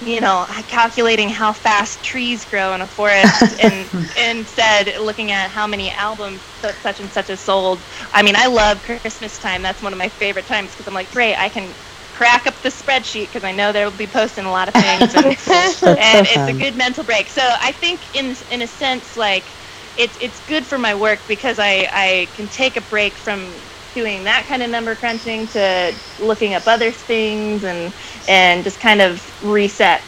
you 0.00 0.20
know, 0.20 0.46
calculating 0.66 1.28
how 1.28 1.52
fast 1.52 2.02
trees 2.02 2.46
grow 2.46 2.74
in 2.74 2.80
a 2.82 2.88
forest 2.88 3.54
and 3.58 3.90
instead 4.16 4.96
looking 4.98 5.30
at 5.32 5.50
how 5.50 5.66
many 5.66 5.90
albums 5.92 6.42
such 6.82 7.00
and 7.00 7.12
such 7.12 7.28
has 7.28 7.42
sold. 7.42 7.84
I 8.12 8.22
mean, 8.22 8.34
I 8.36 8.46
love 8.46 8.82
Christmas 8.82 9.38
time. 9.38 9.62
That's 9.62 9.82
one 9.82 9.92
of 9.92 9.98
my 9.98 10.08
favorite 10.08 10.46
times 10.46 10.72
because 10.72 10.74
I'm 10.74 10.84
like, 10.94 11.10
great, 11.12 11.36
I 11.36 11.48
can 11.48 11.76
crack 12.12 12.46
up 12.46 12.62
the 12.62 12.70
spreadsheet 12.70 13.24
because 13.24 13.44
I 13.44 13.52
know 13.52 13.72
they'll 13.72 13.90
be 13.90 14.06
posting 14.06 14.44
a 14.44 14.50
lot 14.50 14.68
of 14.68 14.76
things. 14.76 15.14
And, 15.14 15.26
and 15.26 15.36
so 15.36 15.94
it's 16.26 16.48
a 16.48 16.54
good 16.54 16.76
mental 16.76 17.04
break. 17.04 17.28
So 17.28 17.42
I 17.42 17.72
think 17.72 18.08
in 18.12 18.34
in 18.50 18.62
a 18.62 18.66
sense, 18.66 19.16
like 19.16 19.56
it's 19.96 20.16
it's 20.20 20.40
good 20.40 20.66
for 20.66 20.78
my 20.78 20.94
work 20.94 21.26
because 21.28 21.58
I 21.58 21.88
I 21.92 22.30
can 22.34 22.48
take 22.48 22.76
a 22.76 22.82
break 22.82 23.18
from 23.18 23.69
doing 23.94 24.24
that 24.24 24.44
kind 24.46 24.62
of 24.62 24.70
number 24.70 24.94
crunching 24.94 25.46
to 25.48 25.94
looking 26.20 26.54
up 26.54 26.66
other 26.66 26.90
things 26.90 27.64
and 27.64 27.92
and 28.28 28.64
just 28.64 28.80
kind 28.80 29.00
of 29.00 29.44
reset. 29.44 30.02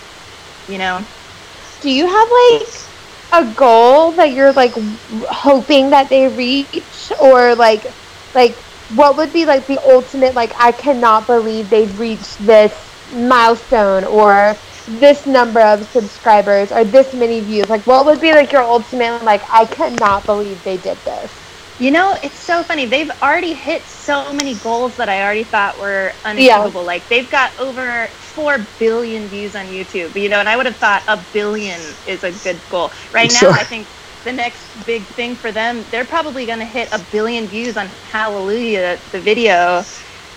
You 0.69 0.79
know. 0.79 1.05
Do 1.81 1.91
you 1.91 2.07
have 2.07 2.29
like 2.31 2.69
a 3.33 3.55
goal 3.57 4.13
that 4.13 4.33
you're 4.33 4.53
like 4.53 4.73
hoping 5.29 5.91
that 5.91 6.09
they 6.09 6.29
reach, 6.29 7.13
or 7.21 7.55
like, 7.55 7.85
like 8.35 8.55
what 8.95 9.17
would 9.17 9.33
be 9.33 9.47
like 9.47 9.67
the 9.67 9.79
ultimate 9.91 10.35
like 10.35 10.53
I 10.59 10.73
cannot 10.73 11.27
believe 11.27 11.71
they've 11.71 11.99
reached 11.99 12.39
this 12.47 12.73
milestone 13.15 14.05
or 14.05 14.57
this 14.87 15.27
number 15.27 15.61
of 15.61 15.85
subscribers 15.89 16.71
or 16.73 16.85
this 16.85 17.15
many 17.15 17.41
views? 17.41 17.69
Like, 17.69 17.87
what 17.87 18.07
would 18.07 18.21
be 18.21 18.33
like 18.33 18.53
your 18.53 18.63
ultimate 18.63 19.25
like 19.25 19.43
I 19.51 19.65
cannot 19.65 20.25
believe 20.27 20.63
they 20.63 20.77
did 20.77 20.99
this? 20.99 21.42
You 21.83 21.93
know, 21.93 22.17
it's 22.23 22.41
so 22.41 22.65
funny. 22.65 22.87
They've 22.87 23.11
already 23.23 23.55
hit 23.55 23.89
so 23.89 24.33
many 24.33 24.55
goals 24.59 24.97
that 24.99 25.11
I 25.11 25.23
already 25.25 25.45
thought 25.45 25.79
were 25.79 26.15
unachievable. 26.25 26.85
Like 26.85 27.09
they've 27.11 27.31
got 27.31 27.53
over 27.59 28.15
four 28.21 28.69
billion 28.79 29.29
views 29.29 29.57
on 29.57 29.67
YouTube. 29.69 30.17
You 30.17 30.31
know, 30.31 30.41
and 30.41 30.49
I 30.49 30.57
would 30.57 30.67
have 30.67 30.79
thought 30.79 31.05
a 31.09 31.27
billion 31.33 31.99
is 32.07 32.25
a 32.25 32.33
good 32.33 32.69
goal. 32.69 32.93
Right 33.13 33.33
now, 33.33 33.41
Sure. 33.41 33.53
I 33.53 33.65
think 33.65 33.91
the 34.25 34.33
next 34.33 34.71
big 34.87 35.15
thing 35.17 35.37
for 35.37 35.53
them, 35.53 35.89
they're 35.91 36.07
probably 36.07 36.47
going 36.47 36.61
to 36.61 36.67
hit 36.67 36.89
a 36.93 37.01
billion 37.01 37.49
views 37.49 37.77
on 37.77 37.93
Hallelujah, 38.03 39.03
the 39.13 39.21
video, 39.21 39.87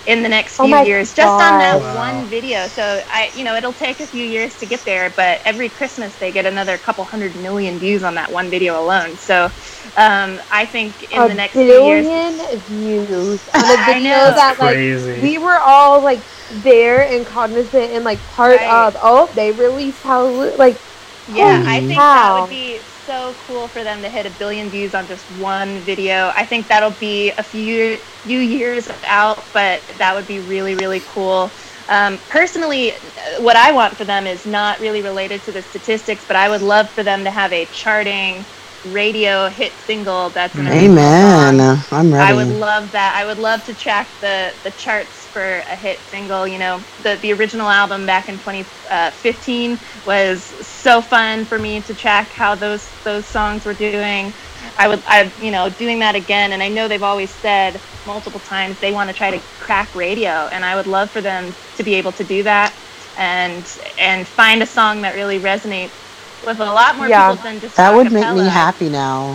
in 0.05 0.23
the 0.23 0.29
next 0.29 0.59
Oh 0.59 0.67
few 0.67 0.75
my 0.75 0.85
years, 0.85 1.13
just 1.13 1.39
on 1.41 1.57
that 1.59 1.81
Wow. 1.81 1.89
one 1.89 2.29
video. 2.29 2.67
So 2.67 3.01
I, 3.09 3.31
you 3.33 3.43
know, 3.43 3.55
it'll 3.55 3.73
take 3.73 3.99
a 4.01 4.07
few 4.07 4.23
years 4.25 4.57
to 4.57 4.65
get 4.67 4.81
there, 4.85 5.13
but 5.15 5.41
every 5.45 5.69
Christmas 5.69 6.17
they 6.17 6.31
get 6.31 6.45
another 6.45 6.77
couple 6.77 7.05
hundred 7.05 7.35
million 7.35 7.79
views 7.79 8.03
on 8.03 8.15
that 8.15 8.31
one 8.31 8.49
video 8.49 8.79
alone. 8.81 9.17
So 9.17 9.49
um, 9.95 10.39
I 10.51 10.65
think 10.65 11.03
in 11.09 11.25
a 11.25 11.27
the 11.27 11.33
next 11.35 11.63
few 11.63 11.79
years, 11.79 12.09
billion 12.09 12.61
views 12.61 13.47
on 13.55 13.69
a 13.71 13.77
I 13.93 13.99
video 13.99 14.31
know. 14.31 14.33
that 14.33 14.57
like 14.59 14.83
Crazy. 14.83 15.15
we 15.15 15.37
were 15.37 15.59
all 15.59 16.03
like 16.03 16.25
there 16.49 17.01
and 17.07 17.25
cognizant 17.25 17.91
and 17.93 18.03
like 18.03 18.25
part 18.27 18.61
Right. 18.61 18.69
of. 18.69 18.95
Oh, 19.01 19.33
they 19.35 19.51
released 19.51 20.03
how 20.03 20.55
like 20.57 20.81
Yeah, 21.27 21.61
Holy 21.61 21.65
I 21.65 21.81
think 21.81 22.05
cow. 22.05 22.11
that 22.11 22.31
would 22.33 22.47
be 22.47 22.83
so 23.05 23.35
cool 23.39 23.69
for 23.69 23.83
them 23.83 24.01
to 24.03 24.09
hit 24.09 24.25
a 24.25 24.31
billion 24.31 24.69
views 24.71 24.93
on 24.95 25.07
just 25.07 25.29
one 25.29 25.83
video. 25.85 26.31
I 26.35 26.45
think 26.45 26.69
that'll 26.69 26.91
be 26.99 27.31
a 27.37 27.43
few 27.43 27.99
few 28.23 28.39
years 28.39 28.89
out, 29.03 29.53
but 29.53 29.83
that 29.99 30.15
would 30.15 30.27
be 30.27 30.39
really 30.39 30.75
really 30.75 31.03
cool. 31.07 31.55
Um, 31.89 32.21
personally, 32.29 32.93
what 33.39 33.55
I 33.55 33.71
want 33.71 33.97
for 33.97 34.05
them 34.05 34.27
is 34.27 34.45
not 34.45 34.79
really 34.79 35.01
related 35.03 35.43
to 35.43 35.51
the 35.51 35.61
statistics, 35.61 36.25
but 36.25 36.35
I 36.35 36.49
would 36.49 36.61
love 36.61 36.87
for 36.95 37.03
them 37.03 37.23
to 37.25 37.31
have 37.31 37.53
a 37.53 37.67
charting 37.67 38.47
radio 38.85 39.49
hit 39.49 39.71
single 39.73 40.29
that's 40.29 40.57
an 40.57 40.67
Amen. 40.67 41.59
I'm 41.91 42.13
ready. 42.13 42.31
I 42.31 42.33
would 42.33 42.47
love 42.47 42.91
that. 42.91 43.15
I 43.15 43.25
would 43.25 43.37
love 43.37 43.63
to 43.65 43.73
track 43.73 44.07
the 44.21 44.53
the 44.63 44.71
charts 44.71 45.25
for 45.27 45.57
a 45.67 45.75
hit 45.75 45.99
single. 45.99 46.47
You 46.47 46.57
know, 46.59 46.83
the 47.03 47.17
the 47.21 47.33
original 47.33 47.69
album 47.69 48.05
back 48.05 48.29
in 48.29 48.37
2015 48.37 49.71
uh, 49.71 49.77
was 50.05 50.43
so 50.43 51.01
fun 51.01 51.45
for 51.45 51.57
me 51.59 51.81
to 51.81 51.93
track 51.93 52.31
how 52.31 52.55
those 52.55 52.89
those 53.03 53.25
songs 53.25 53.65
were 53.65 53.73
doing. 53.73 54.33
I 54.77 54.87
would, 54.87 55.03
I 55.05 55.31
you 55.41 55.51
know, 55.51 55.69
doing 55.69 55.99
that 55.99 56.15
again. 56.15 56.53
And 56.53 56.61
I 56.63 56.69
know 56.69 56.87
they've 56.87 57.03
always 57.03 57.31
said 57.31 57.81
multiple 58.05 58.39
times 58.39 58.79
they 58.79 58.91
want 58.91 59.09
to 59.09 59.15
try 59.15 59.31
to 59.31 59.39
crack 59.59 59.93
radio, 59.95 60.47
and 60.51 60.63
I 60.65 60.75
would 60.75 60.87
love 60.87 61.11
for 61.11 61.21
them 61.21 61.53
to 61.75 61.83
be 61.83 61.95
able 61.95 62.11
to 62.13 62.23
do 62.23 62.43
that 62.43 62.73
and 63.17 63.65
and 63.97 64.27
find 64.27 64.61
a 64.61 64.65
song 64.65 65.01
that 65.01 65.15
really 65.15 65.39
resonates 65.39 66.04
with 66.43 66.59
a 66.59 66.65
lot 66.65 66.97
more 66.97 67.07
Yeah. 67.07 67.29
people 67.29 67.37
than 67.43 67.59
just 67.59 67.75
that 67.77 67.93
would 67.95 68.11
make 68.11 68.29
me 68.31 68.47
happy 68.47 68.89
now. 68.89 69.33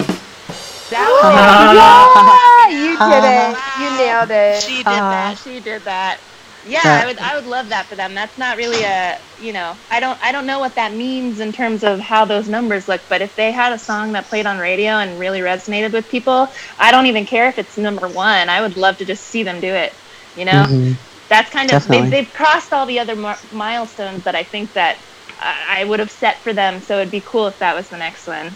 That 0.90 1.08
would 1.10 1.22
yeah, 1.76 2.68
you 2.70 2.98
did 2.98 3.24
it. 3.24 3.58
You 3.80 3.90
nailed 3.96 4.30
it. 4.30 4.62
She 4.62 4.76
did 4.78 4.86
Uh-huh. 4.86 5.10
that. 5.10 5.38
She 5.38 5.60
did 5.60 5.84
that. 5.84 6.20
Yeah, 6.62 6.80
Yeah. 6.84 7.02
I 7.02 7.06
would. 7.06 7.18
I 7.18 7.36
would 7.36 7.46
love 7.46 7.68
that 7.70 7.88
for 7.88 7.96
them. 7.96 8.14
That's 8.14 8.36
not 8.36 8.56
really 8.56 8.82
a. 8.82 9.18
You 9.36 9.52
know, 9.52 9.78
I 9.90 10.00
don't. 10.00 10.18
I 10.22 10.32
don't 10.32 10.46
know 10.46 10.58
what 10.58 10.74
that 10.76 10.92
means 10.94 11.40
in 11.40 11.52
terms 11.52 11.84
of 11.84 12.00
how 12.00 12.24
those 12.26 12.48
numbers 12.48 12.88
look. 12.88 13.02
But 13.08 13.22
if 13.22 13.34
they 13.36 13.50
had 13.52 13.72
a 13.72 13.78
song 13.78 14.12
that 14.12 14.28
played 14.28 14.46
on 14.46 14.58
radio 14.58 14.92
and 14.98 15.18
really 15.18 15.40
resonated 15.40 15.92
with 15.92 16.08
people, 16.08 16.48
I 16.78 16.90
don't 16.90 17.06
even 17.06 17.26
care 17.26 17.48
if 17.48 17.58
it's 17.58 17.78
number 17.78 18.08
one. 18.08 18.48
I 18.48 18.60
would 18.60 18.76
love 18.76 18.98
to 18.98 19.04
just 19.06 19.24
see 19.26 19.42
them 19.42 19.60
do 19.60 19.72
it. 19.72 19.92
You 20.34 20.44
know, 20.44 20.66
Mhm. 20.66 20.98
that's 21.28 21.50
kind 21.50 21.70
of 21.70 21.80
Definitely. 21.80 22.10
they've, 22.10 22.10
they've 22.10 22.32
crossed 22.32 22.72
all 22.72 22.86
the 22.86 22.98
other 23.00 23.16
mar- 23.16 23.38
milestones 23.50 24.24
that 24.24 24.34
I 24.34 24.44
think 24.44 24.74
that 24.74 24.98
I, 25.40 25.84
would 25.84 26.00
have 26.00 26.10
set 26.10 26.36
for 26.38 26.52
them. 26.52 26.80
So 26.80 26.98
it'd 26.98 27.10
be 27.10 27.20
cool 27.20 27.46
if 27.46 27.58
that 27.58 27.74
was 27.74 27.88
the 27.88 27.96
next 27.96 28.26
one. 28.26 28.50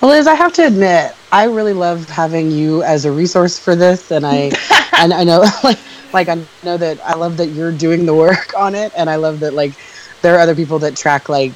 Well, 0.00 0.10
Liz, 0.10 0.26
I 0.26 0.34
have 0.34 0.52
to 0.54 0.66
admit, 0.66 1.12
I 1.30 1.44
really 1.44 1.74
love 1.74 2.08
having 2.08 2.50
you 2.50 2.82
as 2.82 3.04
a 3.04 3.12
resource 3.12 3.58
for 3.58 3.76
this, 3.76 4.10
and 4.10 4.26
I, 4.26 4.50
and 4.98 5.12
I 5.12 5.24
know, 5.24 5.44
like, 5.64 5.78
like 6.12 6.28
I 6.28 6.42
know 6.64 6.76
that 6.76 7.00
I 7.04 7.14
love 7.14 7.36
that 7.36 7.48
you're 7.48 7.72
doing 7.72 8.06
the 8.06 8.14
work 8.14 8.52
on 8.56 8.74
it, 8.74 8.92
and 8.96 9.08
I 9.08 9.16
love 9.16 9.40
that 9.40 9.54
like 9.54 9.74
there 10.22 10.34
are 10.36 10.40
other 10.40 10.54
people 10.54 10.78
that 10.80 10.96
track 10.96 11.28
like 11.28 11.52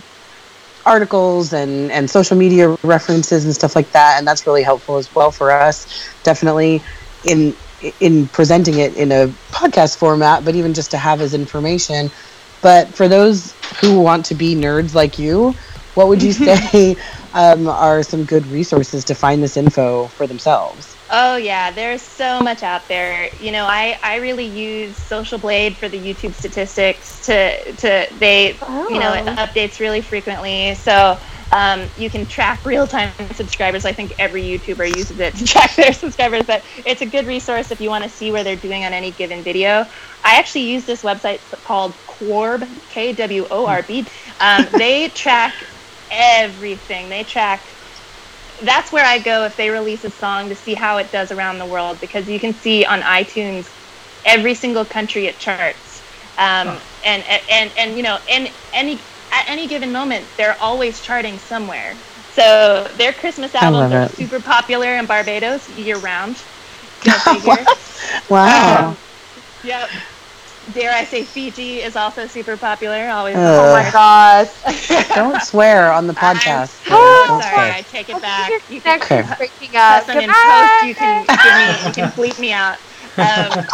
articles 0.87 1.53
and 1.53 1.91
and 1.91 2.09
social 2.09 2.37
media 2.37 2.77
references 2.83 3.45
and 3.45 3.55
stuff 3.55 3.75
like 3.75 3.91
that, 3.93 4.17
and 4.19 4.27
that's 4.27 4.47
really 4.47 4.63
helpful 4.63 4.97
as 4.97 5.13
well 5.15 5.31
for 5.31 5.51
us. 5.51 5.87
Definitely 6.23 6.83
in 7.25 7.55
in 8.01 8.29
presenting 8.29 8.79
it 8.79 8.95
in 8.97 9.13
a 9.13 9.29
podcast 9.51 9.97
format, 9.97 10.45
but 10.45 10.55
even 10.55 10.75
just 10.75 10.91
to 10.93 10.99
have 10.99 11.21
as 11.21 11.35
information. 11.35 12.11
But 12.65 12.97
for 12.97 13.09
those 13.09 13.57
who 13.83 14.01
want 14.01 14.27
to 14.27 14.37
be 14.37 14.57
nerds 14.57 14.95
like 14.97 15.21
you, 15.21 15.57
what 15.95 16.09
would 16.09 16.25
you 16.25 16.33
say 16.49 16.97
um, 17.35 17.69
are 17.69 18.03
some 18.03 18.27
good 18.27 18.49
resources 18.49 19.07
to 19.07 19.15
find 19.15 19.45
this 19.45 19.57
info 19.59 20.09
for 20.09 20.27
themselves? 20.27 20.99
Oh 21.11 21.37
yeah, 21.37 21.71
there's 21.73 22.03
so 22.03 22.43
much 22.43 22.65
out 22.65 22.89
there. 22.89 23.31
You 23.39 23.53
know, 23.53 23.67
I, 23.67 23.99
I 24.03 24.17
really 24.17 24.47
use 24.47 24.99
Social 24.99 25.39
Blade 25.39 25.79
for 25.79 25.89
the 25.89 25.99
YouTube 25.99 26.35
statistics 26.35 27.21
to 27.23 27.75
to 27.77 28.09
they 28.19 28.61
you 28.89 28.99
know 29.01 29.13
it 29.15 29.27
Oh. 29.27 29.37
updates 29.37 29.81
really 29.81 30.03
frequently. 30.03 30.75
So 30.77 31.21
um, 31.53 31.89
you 31.99 32.11
can 32.11 32.27
track 32.27 32.65
real 32.65 32.87
time 32.87 33.13
subscribers. 33.35 33.85
I 33.85 33.93
think 33.93 34.15
every 34.19 34.43
YouTuber 34.43 34.97
uses 34.97 35.19
it 35.21 35.35
to 35.37 35.45
track 35.47 35.75
their 35.77 35.93
subscribers. 35.93 36.45
But 36.47 36.65
it's 36.85 37.03
a 37.03 37.07
good 37.07 37.27
resource 37.27 37.71
if 37.71 37.81
you 37.81 37.91
want 37.91 38.05
to 38.05 38.11
see 38.11 38.31
where 38.31 38.45
they're 38.45 38.57
doing 38.57 38.85
on 38.85 38.93
any 38.93 39.11
given 39.13 39.43
video. 39.43 39.87
I 40.25 40.39
actually 40.39 40.65
use 40.65 40.85
this 40.85 41.03
website 41.03 41.41
called 41.65 41.93
Kworb 42.07 42.69
K 42.89 43.13
W 43.13 43.47
O 43.51 43.67
R 43.67 43.83
B. 43.83 44.07
Um, 44.41 44.67
they 44.73 45.09
track 45.09 45.55
everything. 46.11 47.09
They 47.09 47.25
track 47.25 47.63
that's 48.63 48.93
where 48.93 49.05
I 49.05 49.19
go 49.19 49.45
if 49.45 49.57
they 49.57 49.71
release 49.71 50.05
a 50.05 50.11
song 50.11 50.49
to 50.49 50.55
see 50.55 50.75
how 50.75 50.99
it 50.99 51.11
does 51.11 51.33
around 51.33 51.59
the 51.59 51.67
world 51.67 52.01
because 52.01 52.29
you 52.29 52.39
can 52.39 52.55
see 52.55 52.85
on 52.85 53.01
iTunes 53.01 53.69
every 54.25 54.55
single 54.55 54.85
country 54.85 55.27
it 55.27 55.39
charts, 55.39 56.03
um, 56.39 56.79
and, 57.05 57.25
and 57.51 57.71
and 57.77 57.97
you 57.97 58.03
know 58.03 58.19
in 58.29 58.49
any 58.73 58.99
at 59.35 59.49
any 59.49 59.67
given 59.69 59.93
moment 59.93 60.27
they're 60.37 60.57
always 60.61 61.01
charting 61.01 61.39
somewhere. 61.39 62.01
So 62.33 62.89
their 62.97 63.13
Christmas 63.13 63.55
albums 63.55 63.93
are 63.93 64.03
it. 64.05 64.13
super 64.13 64.41
popular 64.41 64.97
in 64.97 65.07
Barbados 65.07 65.69
year 65.71 65.99
round. 65.99 66.43
Go. 67.05 67.65
Wow. 68.29 68.91
Um, 68.91 68.99
yep. 69.63 69.91
Dare 70.73 70.93
I 70.93 71.05
say 71.05 71.25
Fiji 71.25 71.81
is 71.83 71.97
also 71.97 72.27
super 72.27 72.57
popular. 72.57 73.09
Always. 73.09 73.37
Oh 73.39 73.73
my 73.73 73.91
gosh. 73.91 74.51
Don't 75.15 75.41
swear 75.43 75.93
on 75.93 76.07
the 76.07 76.15
podcast. 76.15 76.81
I'm 76.91 77.27
Don't 77.27 77.43
sorry, 77.43 77.53
swear. 77.53 77.73
I 77.73 77.83
take 77.83 78.09
it 78.09 78.21
back. 78.21 78.51
You 78.69 78.81
can 78.81 79.01
Okay. 79.03 79.23
breaking 79.37 79.77
up. 79.77 80.09
In 80.09 80.35
post. 80.45 80.83
You 80.83 80.95
can 80.95 81.27
give 81.43 81.55
me, 81.55 81.87
you 81.87 81.93
can 81.93 82.11
bleep 82.13 82.39
me 82.39 82.53
out. 82.53 82.79
Um, 83.19 83.67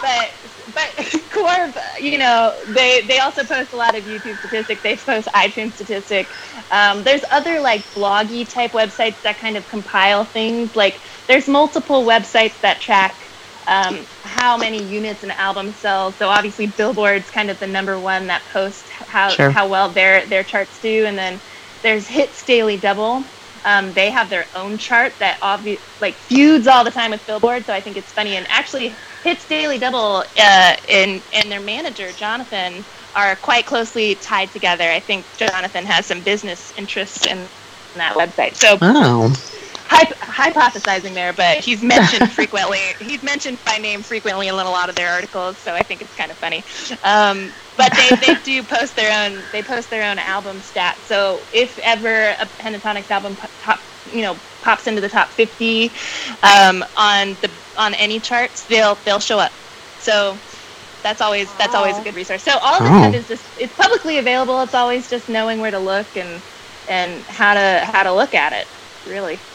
but 0.00 0.30
but 0.74 1.22
You 2.00 2.18
know, 2.18 2.64
they 2.68 3.06
they 3.08 3.18
also 3.20 3.44
post 3.44 3.72
a 3.72 3.76
lot 3.76 3.96
of 3.96 4.04
YouTube 4.04 4.38
statistics. 4.38 4.82
They 4.82 4.96
post 4.96 5.28
iTunes 5.34 5.74
statistics. 5.74 6.36
Um, 6.70 7.04
there's 7.04 7.22
other 7.30 7.60
like 7.60 7.86
bloggy 7.94 8.48
type 8.48 8.72
websites 8.72 9.22
that 9.24 9.38
kind 9.38 9.56
of 9.56 9.66
compile 9.68 10.26
things. 10.26 10.76
Like 10.76 11.02
there's 11.28 11.48
multiple 11.48 12.06
websites 12.06 12.60
that 12.62 12.80
track 12.80 13.32
um, 13.68 14.08
how 14.24 14.58
many 14.58 14.84
units 14.84 15.24
an 15.24 15.30
album 15.32 15.72
sells. 15.72 16.18
So 16.18 16.28
obviously 16.28 16.68
Billboard's 16.68 17.30
kind 17.30 17.50
of 17.50 17.58
the 17.60 17.66
number 17.68 18.00
one 18.00 18.28
that 18.28 18.44
posts 18.52 18.90
how 18.90 19.36
Sure. 19.36 19.48
how 19.48 19.68
well 19.68 19.94
their 19.94 20.28
their 20.28 20.44
charts 20.44 20.78
do, 20.80 21.06
and 21.06 21.18
then 21.18 21.42
there's 21.82 22.08
Hits 22.08 22.44
Daily 22.44 22.78
Double. 22.78 23.26
Um, 23.68 23.92
they 23.92 24.08
have 24.10 24.30
their 24.30 24.46
own 24.54 24.78
chart 24.78 25.12
that 25.18 25.38
obvi- 25.40 25.78
like 26.00 26.14
feuds 26.14 26.66
all 26.66 26.84
the 26.84 26.90
time 26.90 27.10
with 27.10 27.26
Billboard, 27.26 27.66
so 27.66 27.74
I 27.74 27.82
think 27.82 27.98
it's 27.98 28.10
funny. 28.10 28.36
And 28.36 28.46
actually, 28.48 28.94
Hits 29.22 29.46
Daily 29.46 29.78
Double 29.78 30.24
uh, 30.38 30.76
and 30.88 31.20
and 31.34 31.52
their 31.52 31.60
manager 31.60 32.10
Jonathan 32.12 32.82
are 33.14 33.36
quite 33.36 33.66
closely 33.66 34.14
tied 34.14 34.50
together. 34.52 34.84
I 34.84 35.00
think 35.00 35.26
Jonathan 35.36 35.84
has 35.84 36.06
some 36.06 36.22
business 36.22 36.72
interests 36.78 37.26
in 37.26 37.46
that 37.96 38.14
website. 38.14 38.54
So 38.54 38.78
Oh. 38.80 39.34
Hyp- 39.90 40.18
hypothesizing 40.22 41.14
there, 41.14 41.32
but 41.32 41.58
he's 41.58 41.82
mentioned 41.82 42.32
frequently. 42.34 42.78
He's 43.00 43.22
mentioned 43.22 43.60
by 43.64 43.78
name 43.78 44.02
frequently 44.02 44.48
in 44.48 44.54
a 44.54 44.70
lot 44.70 44.90
of 44.90 44.96
their 44.96 45.10
articles, 45.10 45.60
so 45.62 45.74
I 45.74 45.82
think 45.82 46.02
it's 46.02 46.14
kind 46.14 46.30
of 46.30 46.38
funny. 46.38 46.64
Um, 47.02 47.54
but 47.76 47.92
they, 47.96 48.10
they 48.26 48.34
do 48.40 48.64
post 48.64 48.96
their 48.96 49.12
own 49.26 49.48
they 49.52 49.62
post 49.62 49.90
their 49.90 50.10
own 50.10 50.18
album 50.18 50.60
stats. 50.60 51.04
So 51.04 51.46
if 51.52 51.78
ever 51.78 52.30
a 52.38 52.50
Pentatonix 52.60 53.10
album 53.10 53.36
po- 53.36 53.48
top 53.58 53.80
you 54.04 54.22
know 54.22 54.40
pops 54.62 54.86
into 54.86 55.00
the 55.00 55.08
top 55.08 55.32
50 55.36 55.94
um, 56.42 56.84
on 56.96 57.38
the 57.40 57.58
on 57.76 57.94
any 57.94 58.20
charts, 58.20 58.66
they'll 58.66 59.00
they'll 59.06 59.20
show 59.20 59.38
up. 59.38 59.52
So 59.98 60.42
that's 61.02 61.20
always 61.20 61.54
that's 61.54 61.74
always 61.74 61.98
a 61.98 62.02
good 62.02 62.14
resource. 62.16 62.44
So 62.44 62.58
all 62.58 62.82
they 62.82 62.92
Oh. 62.92 62.98
have 62.98 63.14
is 63.14 63.26
just 63.28 63.50
it's 63.56 63.74
publicly 63.74 64.18
available. 64.18 64.62
It's 64.62 64.74
always 64.74 65.08
just 65.08 65.28
knowing 65.28 65.60
where 65.60 65.70
to 65.70 65.78
look 65.80 66.08
and 66.16 66.42
and 66.88 67.24
how 67.28 67.54
to 67.54 67.82
how 67.84 68.04
to 68.04 68.14
look 68.14 68.34
at 68.34 68.52
it. 68.52 68.66
Really. 69.04 69.47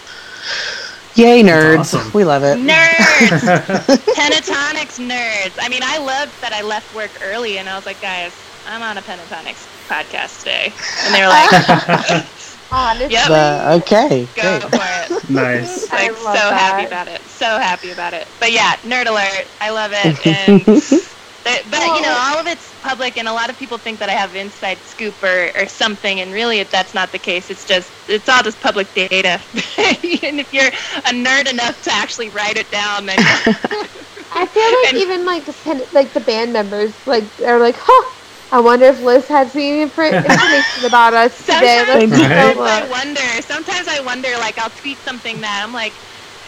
Yay, 1.16 1.44
nerds. 1.44 1.94
awesome. 1.94 2.12
We 2.14 2.24
love 2.24 2.44
it. 2.44 2.58
Nerds! 2.58 3.39
Pentatonix 4.16 5.00
nerds. 5.00 5.58
I 5.62 5.70
mean, 5.70 5.82
I 5.84 5.98
loved 6.00 6.41
that 6.41 6.54
I 6.54 6.62
left 6.62 6.94
work 6.96 7.12
early 7.24 7.58
and 7.60 7.70
I 7.70 7.76
was 7.76 7.86
like, 7.86 8.02
guys, 8.02 8.34
I'm 8.66 8.82
on 8.82 8.98
a 8.98 9.02
Pentatonix 9.02 9.68
podcast 9.88 10.39
today. 10.39 10.74
And 11.06 11.14
they 11.14 11.22
were 11.22 11.28
like, 11.28 12.26
Honestly, 12.72 13.14
Yep. 13.14 13.30
Uh, 13.30 13.80
okay. 13.82 14.26
go 14.36 14.60
Great. 14.60 14.64
for 14.64 14.82
it. 14.82 15.30
nice. 15.30 15.88
I 15.91 16.08
Like, 16.08 16.18
so 16.18 16.24
love 16.24 16.36
happy 16.54 16.86
about 16.86 17.08
it. 17.08 17.22
So 17.22 17.46
happy 17.46 17.91
about 17.91 18.14
it. 18.14 18.28
But 18.39 18.52
yeah, 18.52 18.76
nerd 18.78 19.06
alert. 19.06 19.46
I 19.62 19.70
love 19.70 19.91
it. 19.94 20.26
And 20.26 20.66
but, 20.66 21.64
but 21.70 21.82
you 21.96 22.02
know, 22.02 22.18
all 22.18 22.39
of 22.39 22.48
it's 22.48 22.72
public, 22.84 23.17
and 23.17 23.27
a 23.27 23.34
lot 23.34 23.49
of 23.49 23.57
people 23.57 23.79
think 23.79 23.99
that 24.01 24.09
I 24.09 24.13
have 24.13 24.36
inside 24.36 24.86
scoop 24.86 25.23
or, 25.23 25.51
or 25.55 25.67
something, 25.67 26.19
and 26.21 26.34
really, 26.34 26.59
it, 26.59 26.71
that's 26.71 26.93
not 26.93 27.11
the 27.11 27.19
case. 27.19 27.49
It's 27.49 27.65
just 27.65 27.93
it's 28.07 28.29
all 28.29 28.43
just 28.43 28.61
public 28.61 28.93
data. 28.93 29.41
and 29.53 30.39
if 30.41 30.53
you're 30.53 30.67
a 30.67 31.11
nerd 31.13 31.49
enough 31.51 31.81
to 31.81 31.91
actually 31.93 32.29
write 32.29 32.57
it 32.57 32.71
down, 32.71 33.07
then 33.07 33.17
I 34.31 34.45
feel 34.47 34.71
like 34.73 34.93
And- 34.93 34.97
even 34.97 35.25
like 35.25 35.45
the 35.45 35.88
like 35.91 36.13
the 36.13 36.21
band 36.21 36.53
members 36.53 37.05
like 37.07 37.34
are 37.45 37.59
like, 37.59 37.77
huh. 37.79 38.11
I 38.51 38.59
wonder 38.61 38.86
if 38.86 38.99
Liz 38.99 39.27
has 39.29 39.55
any 39.55 39.81
information 39.81 40.86
about 40.86 41.13
us 41.15 41.43
today. 41.43 41.84
Sometimes, 41.88 42.11
Let's 42.11 42.27
Right. 42.29 42.55
go 42.55 42.63
I 42.65 42.84
wonder. 42.89 43.41
Sometimes 43.41 43.88
I 43.88 44.01
wonder. 44.01 44.29
Like 44.38 44.59
I'll 44.59 44.69
tweet 44.71 45.03
something 45.03 45.41
that 45.41 45.61
I'm 45.63 45.73
like, 45.73 45.99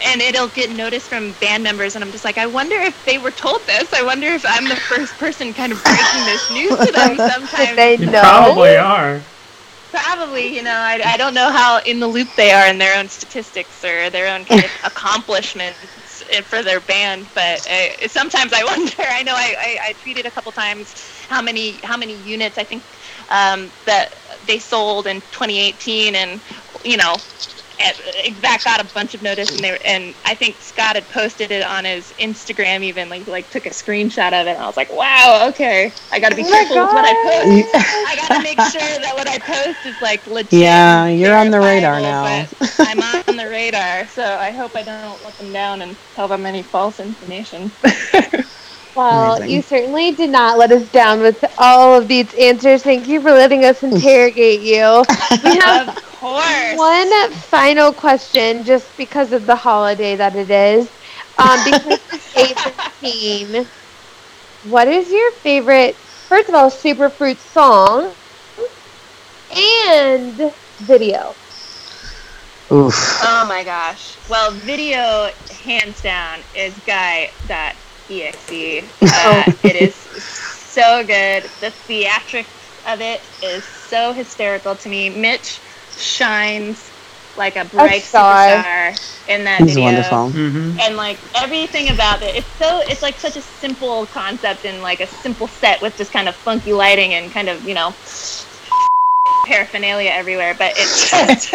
and 0.04 0.22
it'll 0.22 0.50
get 0.50 0.72
noticed 0.72 1.10
from 1.10 1.34
band 1.34 1.64
members, 1.64 1.96
and 1.96 2.04
I'm 2.04 2.12
just 2.12 2.26
like, 2.26 2.38
I 2.38 2.48
wonder 2.48 2.76
if 2.78 3.04
they 3.06 3.18
were 3.18 3.32
told 3.32 3.68
this. 3.68 3.94
I 3.94 4.04
wonder 4.04 4.28
if 4.28 4.44
I'm 4.46 4.68
the 4.68 4.78
first 4.78 5.18
person 5.18 5.54
kind 5.54 5.72
of 5.74 5.86
breaking 5.86 6.26
this 6.26 6.50
news 6.50 6.80
to 6.82 6.92
them. 6.92 7.20
Sometimes 7.20 7.88
Did 7.98 8.00
they 8.00 8.00
You 8.00 8.08
know? 8.08 8.58
probably 8.58 8.76
are. 8.78 9.28
Probably, 9.92 10.56
you 10.56 10.62
know, 10.64 10.74
I, 10.76 11.00
I 11.04 11.18
don't 11.18 11.34
know 11.34 11.52
how 11.52 11.80
in 11.86 12.00
the 12.00 12.08
loop 12.08 12.36
they 12.36 12.52
are 12.52 12.68
in 12.68 12.78
their 12.78 12.98
own 13.00 13.08
statistics 13.10 13.84
or 13.84 14.10
their 14.10 14.28
own 14.34 14.46
kind 14.46 14.64
of 14.66 14.72
accomplishments 14.84 16.22
for 16.46 16.62
their 16.64 16.82
band, 16.82 17.30
but 17.34 17.62
uh, 17.70 18.08
sometimes 18.08 18.54
I 18.54 18.64
wonder. 18.66 18.94
I 19.00 19.24
know 19.24 19.34
I, 19.36 19.56
I, 19.58 19.78
I 19.90 19.94
tweeted 19.94 20.26
a 20.28 20.32
couple 20.32 20.52
times 20.52 20.94
how 21.30 21.42
many 21.42 21.80
how 21.84 21.98
many 21.98 22.16
units 22.22 22.58
I 22.58 22.66
think 22.66 22.86
um, 23.30 23.72
that 23.86 24.16
they 24.44 24.60
sold 24.60 25.08
in 25.08 25.22
2018, 25.32 26.16
and 26.16 26.42
you 26.84 26.98
know, 26.98 27.14
and 27.14 27.55
that 27.78 28.62
got 28.64 28.82
a 28.82 28.94
bunch 28.94 29.14
of 29.14 29.22
notice, 29.22 29.52
and 29.52 29.60
they 29.60 29.72
were, 29.72 29.80
and 29.86 30.14
I 30.26 30.36
think 30.36 30.56
Scott 30.58 30.96
had 30.96 31.08
posted 31.10 31.52
it 31.52 31.64
on 31.64 31.86
his 31.86 32.14
Instagram, 32.20 32.82
even 32.84 33.10
like 33.10 33.28
like 33.28 33.50
took 33.50 33.66
a 33.66 33.70
screenshot 33.70 34.30
of 34.30 34.48
it, 34.48 34.52
and 34.52 34.60
I 34.60 34.66
was 34.68 34.78
like, 34.78 34.92
wow, 34.92 35.48
okay, 35.50 35.92
I 36.12 36.20
got 36.20 36.30
to 36.30 36.36
be 36.36 36.44
Oh 36.44 36.50
careful 36.50 36.78
with 36.78 36.94
what 36.94 37.06
I 37.06 37.14
post. 37.14 37.76
I 38.08 38.16
got 38.16 38.36
to 38.38 38.44
make 38.44 38.60
sure 38.60 39.00
that 39.00 39.14
what 39.16 39.28
I 39.28 39.40
post 39.40 39.86
is 39.86 40.02
like 40.02 40.26
legit. 40.28 40.54
Yeah, 40.54 41.08
you're 41.08 41.36
on 41.36 41.52
the 41.52 41.60
radar 41.60 42.00
now. 42.02 42.48
I'm 42.80 43.02
on 43.02 43.36
the 43.38 43.48
radar, 43.50 44.08
so 44.08 44.24
I 44.24 44.52
hope 44.52 44.76
I 44.76 44.84
don't 44.84 45.24
let 45.24 45.38
them 45.38 45.52
down 45.52 45.82
and 45.82 45.96
tell 46.14 46.28
them 46.28 46.46
any 46.46 46.64
false 46.64 47.00
information. 47.00 47.72
Well, 48.96 49.36
Amazing. 49.36 49.50
you 49.50 49.62
certainly 49.62 50.12
did 50.12 50.30
not 50.30 50.58
let 50.58 50.72
us 50.72 50.90
down 50.90 51.20
with 51.20 51.44
all 51.58 52.00
of 52.00 52.08
these 52.08 52.34
answers. 52.36 52.82
Thank 52.82 53.08
you 53.08 53.22
for 53.22 53.32
letting 53.32 53.66
us 53.66 53.84
interrogate 53.84 54.62
you. 54.62 55.04
We 55.44 55.56
have 55.60 55.90
of 55.90 56.15
course. 56.26 56.78
one 56.78 57.32
final 57.32 57.94
question, 57.94 58.64
just 58.64 58.96
because 58.98 59.32
of 59.32 59.46
the 59.46 59.56
holiday 59.56 60.16
that 60.16 60.36
it 60.36 60.50
is. 60.50 60.90
Um, 61.38 61.60
because 61.64 62.00
it's 62.14 62.38
eight 62.38 62.60
fifteen. 62.60 63.68
What 64.64 64.88
is 64.88 65.12
your 65.12 65.32
favorite? 65.32 65.96
First 65.96 66.50
of 66.50 66.56
all, 66.56 66.70
Superfruit 66.70 67.38
song 67.38 68.12
and 69.56 70.54
video. 70.78 71.36
Oof. 72.72 72.96
Oh 73.22 73.46
my 73.48 73.64
gosh. 73.64 74.18
Well, 74.30 74.52
video, 74.52 75.30
hands 75.64 76.02
down, 76.02 76.40
is 76.56 76.74
guy.exe. 76.86 77.32
Uh, 79.02 79.52
it 79.64 79.76
is 79.76 79.96
so 79.96 81.06
good. 81.06 81.44
The 81.62 81.72
theatrics 81.88 82.48
of 82.88 83.02
it 83.02 83.22
is 83.44 83.64
so 83.64 84.14
hysterical 84.14 84.76
to 84.76 84.90
me. 84.90 85.10
Mitch 85.10 85.60
shines 85.98 86.92
like 87.38 87.56
a 87.56 87.66
bright 87.66 88.02
star. 88.02 88.64
superstar 88.64 89.28
in 89.28 89.44
that 89.46 89.60
He's 89.62 89.76
video. 89.76 89.84
wonderful. 89.84 90.30
Mm-hmm. 90.30 90.80
And 90.80 90.96
like 90.98 91.18
everything 91.36 91.90
about 91.90 92.22
it, 92.22 92.36
it's 92.36 92.48
so 92.58 92.82
it's 92.84 93.02
like 93.02 93.16
such 93.16 93.36
a 93.36 93.42
simple 93.42 94.06
concept 94.08 94.66
and 94.66 94.82
like 94.82 95.00
a 95.00 95.08
simple 95.08 95.48
set 95.48 95.82
with 95.82 95.98
just 95.98 96.12
kind 96.12 96.28
of 96.28 96.36
funky 96.36 96.74
lighting 96.74 97.14
and 97.14 97.32
kind 97.32 97.50
of 97.50 97.64
you 97.68 97.74
know 97.74 97.94
paraphernalia 99.46 100.12
everywhere. 100.12 100.56
But 100.58 100.74
it's 100.78 101.10
just 101.10 101.50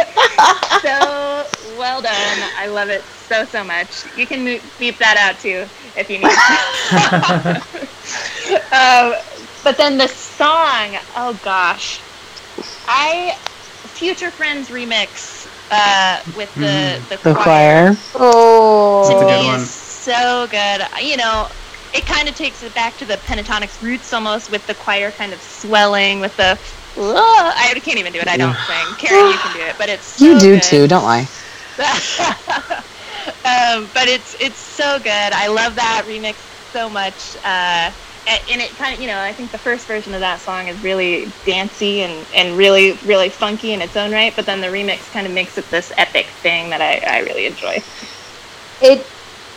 so 0.82 1.46
well 1.78 2.02
done. 2.02 2.38
I 2.58 2.66
love 2.66 2.88
it 2.90 3.02
so 3.02 3.44
so 3.44 3.64
much. 3.64 4.04
You 4.16 4.26
can 4.26 4.60
beep 4.78 4.98
that 4.98 5.16
out 5.16 5.38
too 5.40 5.66
if 5.96 6.10
you 6.10 6.18
need. 6.18 6.30
To 6.30 7.70
Um, 8.72 9.14
but 9.64 9.76
then 9.76 9.98
the 9.98 10.08
song, 10.08 10.96
oh 11.16 11.38
gosh, 11.42 12.00
I 12.88 13.36
Future 14.00 14.30
Friends 14.30 14.70
remix 14.70 15.46
uh, 15.70 16.20
with 16.34 16.54
the 16.54 17.04
the, 17.10 17.18
The 17.22 17.34
choir. 17.34 17.92
Oh, 18.14 19.02
to 19.02 19.14
That's 19.14 19.20
a 19.20 19.26
me 19.26 19.46
one. 19.46 19.56
is 19.56 19.74
so 19.74 20.46
good. 20.48 20.82
You 21.02 21.18
know, 21.18 21.48
it 21.92 22.06
kind 22.06 22.28
of 22.28 22.34
takes 22.34 22.62
it 22.62 22.74
back 22.74 22.96
to 22.98 23.06
the 23.06 23.18
Pentatonix 23.18 23.82
roots 23.82 24.12
almost 24.14 24.50
with 24.50 24.66
the 24.66 24.74
choir 24.74 25.12
kind 25.12 25.34
of 25.34 25.42
swelling 25.42 26.20
with 26.20 26.34
the. 26.36 26.58
Ugh, 26.96 27.14
I 27.16 27.78
can't 27.84 27.98
even 27.98 28.12
do 28.14 28.20
it. 28.20 28.28
I 28.28 28.38
don't 28.38 28.58
sing. 28.58 28.96
Karen, 28.96 29.26
you 29.28 29.38
can 29.38 29.52
do 29.52 29.60
it, 29.60 29.76
but 29.78 29.90
it's 29.90 30.06
so 30.06 30.26
You 30.26 30.38
do 30.40 30.54
good. 30.54 30.62
too, 30.62 30.88
don't 30.88 31.04
lie. 31.04 31.28
um, 33.44 33.90
but 33.94 34.08
it's 34.08 34.34
it's 34.40 34.60
so 34.60 34.98
good. 34.98 35.32
I 35.32 35.48
love 35.48 35.76
that 35.76 36.04
remix 36.06 36.40
so 36.72 36.88
much. 36.88 37.36
Uh, 37.44 37.92
a- 37.92 37.94
and 38.50 38.60
it 38.60 38.70
kind 38.70 38.94
of, 38.94 39.00
you 39.00 39.06
know, 39.06 39.18
I 39.18 39.32
think 39.32 39.50
the 39.50 39.58
first 39.58 39.86
version 39.86 40.14
of 40.14 40.20
that 40.20 40.40
song 40.40 40.68
is 40.68 40.80
really 40.82 41.30
dancey 41.44 42.02
and, 42.02 42.26
and 42.34 42.56
really, 42.56 42.92
really 43.04 43.28
funky 43.28 43.72
in 43.72 43.82
its 43.82 43.96
own 43.96 44.12
right. 44.12 44.34
But 44.34 44.46
then 44.46 44.60
the 44.60 44.68
remix 44.68 45.10
kind 45.12 45.26
of 45.26 45.32
makes 45.32 45.58
it 45.58 45.68
this 45.70 45.92
epic 45.96 46.26
thing 46.26 46.70
that 46.70 46.80
I, 46.80 47.18
I 47.18 47.20
really 47.20 47.46
enjoy. 47.46 47.82
it. 48.82 49.06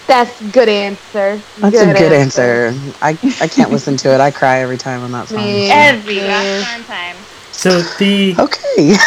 That's 0.07 0.41
good 0.51 0.67
answer. 0.67 1.39
That's 1.59 1.75
a 1.77 1.93
good 1.93 2.11
answer. 2.11 2.73
I, 3.01 3.11
I 3.39 3.47
can't 3.47 3.71
listen 3.71 3.95
to 3.97 4.13
it. 4.13 4.19
I 4.19 4.31
cry 4.31 4.59
every 4.59 4.77
time 4.77 5.01
on 5.01 5.11
that 5.13 5.29
song. 5.29 5.45
Me. 5.45 5.69
Every 5.71 6.19
last 6.19 6.85
time. 6.87 7.15
So 7.51 7.81
the 7.99 8.35
Okay. 8.37 8.97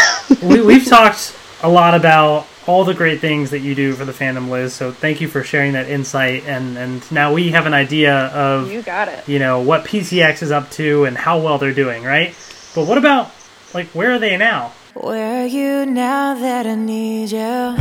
we, 0.43 0.63
we've 0.63 0.87
talked 0.87 1.37
a 1.63 1.69
lot 1.69 1.95
about 1.95 2.47
all 2.67 2.85
the 2.85 2.95
great 2.95 3.21
things 3.21 3.51
that 3.51 3.61
you 3.61 3.75
do 3.75 3.93
for 3.93 4.05
the 4.05 4.13
fandom, 4.13 4.49
Liz. 4.51 4.75
So 4.75 4.91
thank 4.93 5.21
you 5.21 5.29
for 5.29 5.43
sharing 5.45 5.73
that 5.75 5.89
insight. 5.89 6.45
And 6.47 6.77
and 6.77 7.13
now 7.13 7.33
we 7.33 7.51
have 7.51 7.67
an 7.67 7.75
idea 7.75 8.15
of 8.15 8.71
You 8.71 8.83
got 8.83 9.09
it. 9.09 9.29
you 9.29 9.39
know 9.39 9.61
what 9.61 9.85
PTX 9.85 10.43
is 10.43 10.51
up 10.51 10.71
to 10.73 11.05
and 11.05 11.17
how 11.17 11.39
well 11.41 11.59
they're 11.59 11.73
doing, 11.75 12.03
right? 12.03 12.35
But 12.75 12.87
what 12.87 12.99
about 12.99 13.31
like 13.75 13.87
where 13.89 14.13
are 14.13 14.19
they 14.19 14.37
now? 14.37 14.73
Where 14.95 15.43
are 15.43 15.47
you 15.47 15.85
now 15.87 16.35
that 16.35 16.67
I 16.67 16.75
need 16.75 17.31
you? 17.31 17.77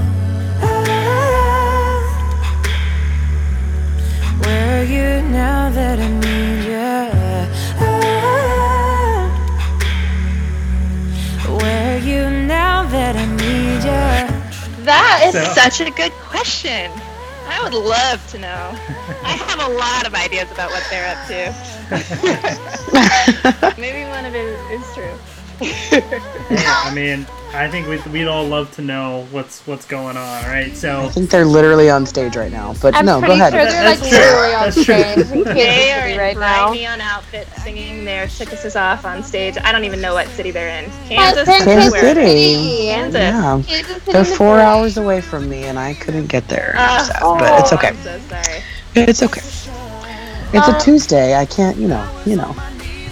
That 15.36 15.48
is 15.50 15.56
So- 15.56 15.62
such 15.62 15.82
a 15.82 15.92
good 15.92 16.12
question. 16.14 16.92
I 17.48 17.62
would 17.64 17.74
love 17.74 18.26
to 18.32 18.40
know. 18.40 18.76
I 19.24 19.34
have 19.48 19.60
a 19.60 19.72
lot 19.74 20.08
of 20.08 20.16
ideas 20.16 20.50
about 20.52 20.72
what 20.72 20.84
they're 20.90 21.06
up 21.08 21.28
to. 21.28 21.54
Maybe 23.80 24.10
one 24.10 24.26
of 24.26 24.34
it 24.34 24.48
is 24.72 24.94
true. 24.96 25.14
I 25.62 26.92
mean, 26.94 27.26
I 27.54 27.70
think 27.70 27.88
we'd, 27.88 28.06
we'd 28.08 28.28
all 28.28 28.46
love 28.46 28.72
to 28.74 28.82
know 28.82 29.28
what's 29.32 29.66
what's 29.66 29.86
going 29.86 30.18
on, 30.18 30.44
right? 30.46 30.76
So 30.76 31.04
I 31.04 31.10
think 31.10 31.30
they're 31.30 31.46
literally 31.46 31.90
on 31.90 32.06
stage 32.06 32.36
right 32.36 32.52
now. 32.52 32.74
But 32.82 32.96
I'm 32.96 33.06
no, 33.06 33.22
go 33.22 33.28
pretty 33.28 33.40
ahead. 33.42 33.54
sure 33.54 33.66
they're 33.66 33.86
like 33.86 34.00
true. 34.00 34.10
literally 34.10 34.54
on 34.56 34.72
That's 34.72 34.82
stage 34.82 35.32
in 35.32 35.44
They 35.54 35.92
are 35.92 36.02
City 36.02 36.14
in 36.14 36.18
right 36.18 36.36
bright 36.36 36.70
now. 36.70 36.74
neon 36.74 37.02
outfits 37.02 37.64
singing 37.64 38.04
their 38.06 38.28
Chickasaw 38.28 38.78
off 38.94 39.06
on 39.06 39.24
stage. 39.24 39.58
I 39.64 39.72
don't 39.72 39.86
even 39.86 40.02
know 40.02 40.14
what 40.14 40.28
city 40.30 40.52
they're 40.52 40.84
in. 40.84 40.92
Kansas? 41.08 41.46
Kansas 41.46 41.66
Kansas 41.66 41.92
Where? 41.92 42.02
City. 42.02 42.88
Kansas. 42.88 43.20
Yeah. 43.22 43.62
Kansas 43.66 44.04
City, 44.04 44.12
They're 44.12 44.26
four 44.26 44.60
hours 44.60 44.98
away 44.98 45.22
from 45.22 45.50
me, 45.50 45.64
and 45.66 45.80
I 45.80 45.94
couldn't 45.96 46.28
get 46.28 46.48
there. 46.50 46.76
I'm 46.78 47.10
oh, 47.22 47.38
but 47.40 47.60
it's 47.62 47.74
okay. 47.74 47.90
I'm 47.90 47.98
so 47.98 48.20
sorry. 48.20 48.64
It's 48.96 49.24
okay. 49.24 49.42
It's 50.54 50.68
a 50.70 50.74
Um, 50.74 50.80
Tuesday. 50.80 51.36
I 51.36 51.46
can't, 51.46 51.78
you 51.78 51.88
know, 51.88 52.08
you 52.26 52.36
know. 52.36 52.56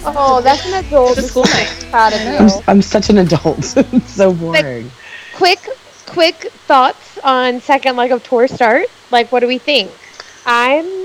Oh, 0.06 0.40
that's 0.42 0.66
an 0.66 0.74
adult. 0.84 1.18
It's 1.18 1.26
a 1.26 1.28
school 1.30 1.44
night. 1.44 1.72
I'm. 1.92 2.62
I'm 2.68 2.82
such 2.82 3.08
an 3.10 3.18
adult. 3.18 3.58
it's 3.76 4.12
so 4.12 4.32
boring. 4.32 4.90
Quick, 5.34 5.60
quick 6.06 6.34
thoughts 6.66 7.18
on 7.24 7.60
second 7.60 7.96
leg 7.96 8.12
of 8.12 8.22
tour 8.22 8.46
start. 8.48 8.86
Like, 9.10 9.32
what 9.32 9.40
do 9.40 9.46
we 9.48 9.58
think? 9.58 9.90
I'm 10.46 11.04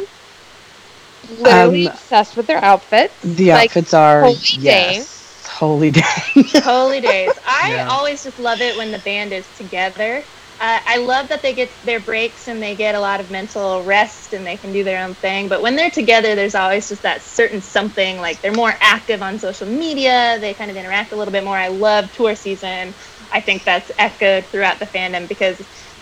literally 1.40 1.88
Um, 1.88 1.94
obsessed 1.94 2.36
with 2.38 2.48
their 2.48 2.64
outfits. 2.64 3.14
The 3.24 3.54
like, 3.54 3.72
outfits 3.72 3.94
are 3.94 4.22
holy 4.22 4.36
day. 4.62 5.04
holy 5.48 5.92
day. 5.92 6.04
Holy 6.64 7.02
days. 7.02 7.32
I 7.46 7.76
Yeah. 7.76 7.88
always 7.90 8.24
just 8.24 8.40
love 8.40 8.62
it 8.62 8.78
when 8.78 8.92
the 8.92 9.00
band 9.00 9.34
is 9.34 9.46
together. 9.58 10.24
Uh, 10.62 10.80
I 10.86 10.98
love 10.98 11.30
that 11.30 11.42
they 11.42 11.54
get 11.54 11.70
their 11.86 12.02
breaks 12.02 12.50
and 12.50 12.62
they 12.62 12.76
get 12.76 12.94
a 12.94 13.00
lot 13.00 13.22
of 13.22 13.32
mental 13.32 13.82
rest 13.84 14.34
and 14.34 14.46
they 14.46 14.58
can 14.58 14.74
do 14.74 14.84
their 14.84 15.02
own 15.06 15.14
thing. 15.14 15.48
But 15.48 15.62
when 15.62 15.78
they're 15.78 15.90
together, 15.90 16.36
there's 16.36 16.54
always 16.56 16.90
just 16.90 17.02
that 17.04 17.22
certain 17.22 17.62
something. 17.62 18.18
Like 18.20 18.42
they're 18.42 18.52
more 18.52 18.74
active 18.82 19.22
on 19.22 19.40
social 19.40 19.68
media. 19.68 20.38
They 20.42 20.54
kind 20.54 20.70
of 20.70 20.76
interact 20.76 21.14
a 21.14 21.16
little 21.16 21.32
bit 21.32 21.46
more. 21.46 21.56
I 21.56 21.70
love 21.70 22.12
tour 22.14 22.36
season. 22.36 22.94
I 23.32 23.40
think 23.40 23.64
that's 23.64 23.90
echoed 23.98 24.44
throughout 24.46 24.80
the 24.80 24.86
fandom 24.86 25.30
because 25.30 25.60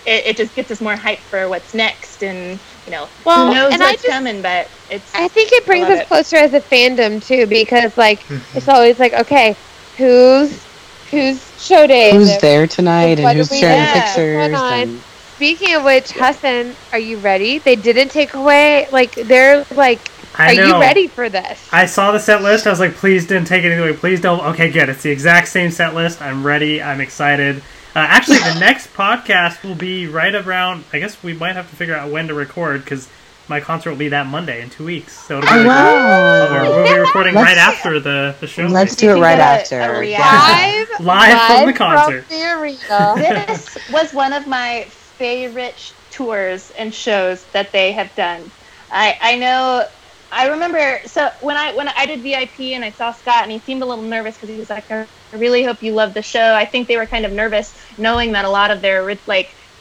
it, 0.08 0.26
it 0.26 0.38
just 0.38 0.56
gets 0.56 0.72
us 0.72 0.82
more 0.82 0.96
hyped 0.96 1.18
for 1.20 1.48
what's 1.50 1.76
next. 1.76 2.24
And 2.24 2.60
you 2.88 2.92
know, 2.92 3.08
Well, 3.26 3.50
who 3.50 3.54
knows 3.54 3.74
and 3.74 3.84
I 3.84 3.92
what's 3.92 4.02
just- 4.02 4.12
coming? 4.12 4.42
But 4.42 4.70
it's 4.90 5.14
I 5.14 5.28
think 5.28 5.52
it 5.52 5.68
brings 5.68 5.88
us 5.88 6.00
it. 6.00 6.08
closer 6.08 6.38
as 6.38 6.56
a 6.56 6.62
fandom 6.62 7.24
too, 7.24 7.46
because 7.46 7.96
like 7.96 8.22
it's 8.56 8.68
always 8.68 8.98
like, 8.98 9.14
okay, 9.14 9.56
who's 9.98 10.64
who's 11.12 11.42
show 11.64 11.88
day? 11.88 12.12
who's 12.12 12.28
There- 12.30 12.40
there 12.40 12.68
tonight 12.68 13.20
what 13.20 13.30
and 13.36 13.38
who's 13.38 13.50
sharing 13.58 13.80
have? 13.80 14.16
pictures? 14.16 14.54
And 14.60 15.02
Speaking 15.36 15.76
of 15.76 15.84
which, 15.84 16.12
Hassan, 16.14 16.76
are 16.92 16.98
you 17.00 17.18
ready? 17.18 17.60
They 17.60 17.76
didn't 17.76 18.10
take 18.10 18.34
away 18.34 18.88
like 18.92 19.14
they're 19.14 19.66
like, 19.76 20.00
I 20.36 20.54
are 20.54 20.56
know. 20.56 20.66
you 20.76 20.82
ready 20.82 21.08
for 21.08 21.30
this? 21.30 21.68
I 21.72 21.86
saw 21.86 22.12
the 22.12 22.20
set 22.20 22.42
list. 22.42 22.66
I 22.66 22.72
was 22.72 22.80
like, 22.80 22.96
please 22.96 23.28
didn't 23.28 23.46
take 23.48 23.64
anything 23.64 23.84
away. 23.84 23.94
Please 23.94 24.20
don't. 24.20 24.44
Okay, 24.48 24.72
good. 24.72 24.90
It's 24.90 25.04
the 25.04 25.12
exact 25.12 25.48
same 25.50 25.70
set 25.70 25.94
list. 25.94 26.22
I'm 26.24 26.44
ready. 26.46 26.82
I'm 26.82 27.02
excited. 27.02 27.58
Uh, 27.96 28.00
actually, 28.00 28.40
the 28.40 28.56
next 28.60 28.94
podcast 28.96 29.64
will 29.64 29.76
be 29.76 30.08
right 30.08 30.34
around. 30.34 30.86
I 30.92 30.98
guess 31.00 31.22
we 31.24 31.34
might 31.34 31.56
have 31.56 31.70
to 31.70 31.76
figure 31.76 31.96
out 31.96 32.10
when 32.12 32.28
to 32.30 32.34
record 32.34 32.84
because 32.84 33.08
my 33.50 33.60
concert 33.62 33.92
will 33.92 33.98
be 33.98 34.10
that 34.10 34.28
Monday 34.28 34.62
in 34.62 34.70
two 34.70 34.86
weeks. 34.86 35.18
So 35.18 35.38
it'll 35.38 35.50
be 35.50 35.60
oh 35.60 35.66
wow! 35.68 36.52
we're, 36.52 36.62
we'll 36.84 36.94
be 36.94 37.00
recording 37.00 37.34
Let's- 37.36 37.46
right 37.48 37.58
after 37.58 38.00
the, 38.00 38.36
the 38.40 38.48
show. 38.48 38.64
Let's 38.68 38.96
do 38.96 39.12
it 39.16 39.20
right 39.20 39.38
get 39.38 39.72
a- 39.72 39.76
a 39.76 39.80
after. 39.80 40.00
reaction. 40.00 41.06
Live, 41.06 41.30
Live 41.30 41.58
from 41.58 41.66
the 41.68 41.74
concert. 41.74 42.24
From 42.26 42.38
the 42.38 42.60
arena. 42.60 43.46
this 43.48 43.78
was 43.92 44.14
one 44.14 44.34
of 44.34 44.48
my 44.48 44.84
favorite 44.90 45.94
tours 46.12 46.72
and 46.78 46.94
shows 46.94 47.44
that 47.54 47.72
they 47.72 47.92
have 47.92 48.14
done. 48.16 48.50
I 48.92 49.18
I 49.22 49.36
know. 49.38 49.86
I 50.32 50.50
remember. 50.50 51.00
So 51.06 51.30
when 51.42 51.56
I 51.56 51.74
when 51.74 51.88
I 51.88 52.06
did 52.06 52.20
VIP 52.22 52.60
and 52.76 52.84
I 52.84 52.92
saw 52.92 53.12
Scott 53.14 53.44
and 53.44 53.52
he 53.52 53.60
seemed 53.60 53.82
a 53.82 53.86
little 53.86 54.04
nervous 54.04 54.36
because 54.36 54.50
he 54.50 54.58
was 54.58 54.70
like, 54.70 54.90
I 54.92 55.06
really 55.34 55.64
hope 55.64 55.82
you 55.82 55.94
love 55.94 56.14
the 56.14 56.22
show. 56.22 56.54
I 56.54 56.66
think 56.66 56.88
they 56.90 56.98
were 56.98 57.06
kind 57.06 57.26
of 57.26 57.32
nervous 57.32 57.74
knowing 57.98 58.34
that 58.34 58.44
a 58.46 58.50
lot 58.50 58.70
of 58.72 58.82
their 58.82 59.04
ori- 59.04 59.20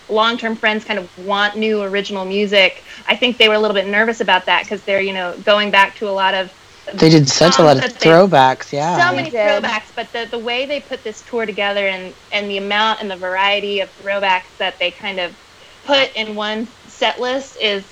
like 0.08 0.14
long-term 0.14 0.56
friends 0.56 0.84
kind 0.84 0.98
of 0.98 1.26
want 1.26 1.56
new 1.56 1.82
original 1.82 2.24
music. 2.24 2.82
I 3.08 3.16
think 3.16 3.36
they 3.38 3.48
were 3.48 3.54
a 3.54 3.58
little 3.58 3.74
bit 3.74 3.86
nervous 3.86 4.20
about 4.20 4.46
that 4.46 4.62
because 4.64 4.82
they're 4.84 5.00
you 5.00 5.12
know 5.12 5.36
going 5.44 5.70
back 5.70 5.94
to 5.96 6.08
a 6.08 6.10
lot 6.10 6.34
of 6.34 6.52
They 6.94 7.08
did 7.10 7.28
such 7.28 7.58
a 7.58 7.62
lot 7.62 7.76
of 7.76 7.82
songs 7.82 7.94
they- 7.94 8.08
throwbacks. 8.10 8.72
Yeah. 8.72 9.08
so 9.10 9.14
many 9.16 9.30
throwbacks, 9.30 9.94
but 9.94 10.12
the, 10.12 10.26
the 10.30 10.38
way 10.38 10.66
they 10.66 10.80
put 10.80 11.02
this 11.04 11.22
tour 11.22 11.46
together 11.46 11.86
and, 11.88 12.14
and 12.32 12.48
the 12.50 12.58
amount 12.58 13.00
and 13.00 13.10
the 13.10 13.16
variety 13.16 13.80
of 13.80 13.90
throwbacks 14.02 14.44
that 14.58 14.78
they 14.78 14.90
kind 14.90 15.18
of 15.20 15.34
put 15.84 16.14
in 16.16 16.34
one 16.34 16.66
set 16.88 17.20
list 17.20 17.56
is 17.60 17.84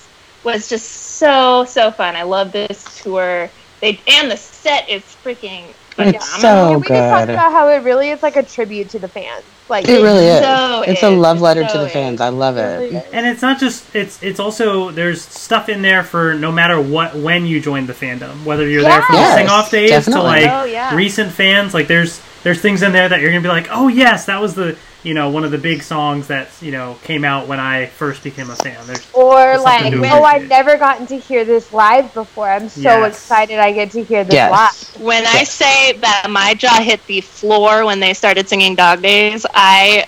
was 0.45 0.69
just 0.69 0.87
so 0.91 1.65
so 1.65 1.91
fun. 1.91 2.17
I 2.17 2.23
love 2.23 2.53
this 2.53 3.03
tour. 3.03 3.51
They 3.81 4.01
and 4.07 4.31
the 4.31 4.37
set 4.37 4.89
is 4.89 5.03
freaking 5.25 5.65
It's 5.69 5.95
phenomenal. 5.95 6.21
so 6.21 6.73
and 6.75 6.81
we 6.83 6.89
just 6.89 7.11
talked 7.11 7.31
about 7.31 7.53
how 7.53 7.69
it 7.69 7.83
really 7.83 8.11
is 8.11 8.23
like 8.23 8.37
a 8.37 8.43
tribute 8.43 8.91
to 8.91 8.99
the 8.99 9.09
fans. 9.09 9.45
Like 9.69 9.89
It 9.89 10.03
really 10.03 10.27
is. 10.27 10.41
so 10.41 10.83
it's 10.87 11.03
a 11.03 11.09
love 11.11 11.39
It 11.39 11.43
letter 11.43 11.63
to 11.63 11.69
so 11.71 11.79
the 11.81 11.87
is. 11.87 11.93
fans. 11.93 12.21
I 12.21 12.29
love 12.29 12.59
it. 12.59 12.83
it. 12.83 12.93
is. 12.93 13.03
And 13.13 13.27
it's 13.27 13.41
not 13.41 13.59
just 13.59 13.95
it's 13.97 14.23
it's 14.23 14.39
also 14.39 14.91
there's 14.91 15.23
stuff 15.23 15.69
in 15.71 15.81
there 15.81 16.03
for 16.05 16.35
no 16.35 16.53
matter 16.53 16.79
what 16.81 17.17
when 17.17 17.47
you 17.47 17.61
join 17.61 17.87
the 17.87 17.95
fandom, 17.95 18.45
whether 18.45 18.69
you're 18.69 18.83
there 18.83 19.01
from 19.03 19.15
Yes, 19.17 19.33
the 19.35 19.39
sing 19.41 19.49
off 19.49 19.71
days 19.71 19.91
definitely. 19.91 20.41
to 20.41 20.47
like 20.47 20.51
Oh, 20.51 20.65
yeah. 20.65 20.95
recent 20.95 21.33
fans. 21.33 21.73
Like 21.73 21.87
there's 21.89 22.21
there's 22.43 22.61
things 22.61 22.83
in 22.83 22.93
there 22.93 23.09
that 23.09 23.21
you're 23.21 23.31
gonna 23.31 23.41
be 23.41 23.49
like, 23.49 23.69
oh 23.71 23.89
yes, 23.89 24.27
that 24.27 24.41
was 24.41 24.55
the 24.55 24.77
you 25.05 25.15
know 25.15 25.31
one 25.31 25.45
of 25.45 25.53
the 25.53 25.59
big 25.59 25.83
songs 25.83 26.29
that 26.29 26.51
you 26.63 26.73
know 26.73 26.99
came 27.03 27.25
out 27.25 27.49
when 27.49 27.61
I 27.61 27.87
first 27.87 28.25
became 28.25 28.51
a 28.51 28.57
fan. 28.57 28.87
There's 28.87 29.07
Or 29.13 29.39
There's 29.51 29.65
like, 29.65 29.95
oh, 30.11 30.25
I've 30.25 30.45
appreciate. 30.45 30.49
never 30.49 30.79
gotten 30.79 31.07
to 31.09 31.19
hear 31.19 31.45
this 31.45 31.73
live 31.73 32.15
before. 32.15 32.51
I'm 32.51 32.69
so 32.69 33.05
Yes. 33.05 33.05
excited 33.05 33.59
I 33.59 33.73
get 33.73 33.93
to 33.93 34.05
hear 34.05 34.25
this 34.25 34.35
Yes. 34.35 34.49
live. 34.49 34.71
When 34.95 35.27
I 35.27 35.45
say 35.45 35.99
that 36.01 36.29
my 36.31 36.55
jaw 36.55 36.81
hit 36.83 37.07
the 37.07 37.21
floor 37.23 37.85
when 37.87 38.01
they 38.01 38.15
started 38.15 38.49
singing 38.49 38.77
Dog 38.77 39.03
Days, 39.03 39.47
I 39.55 40.07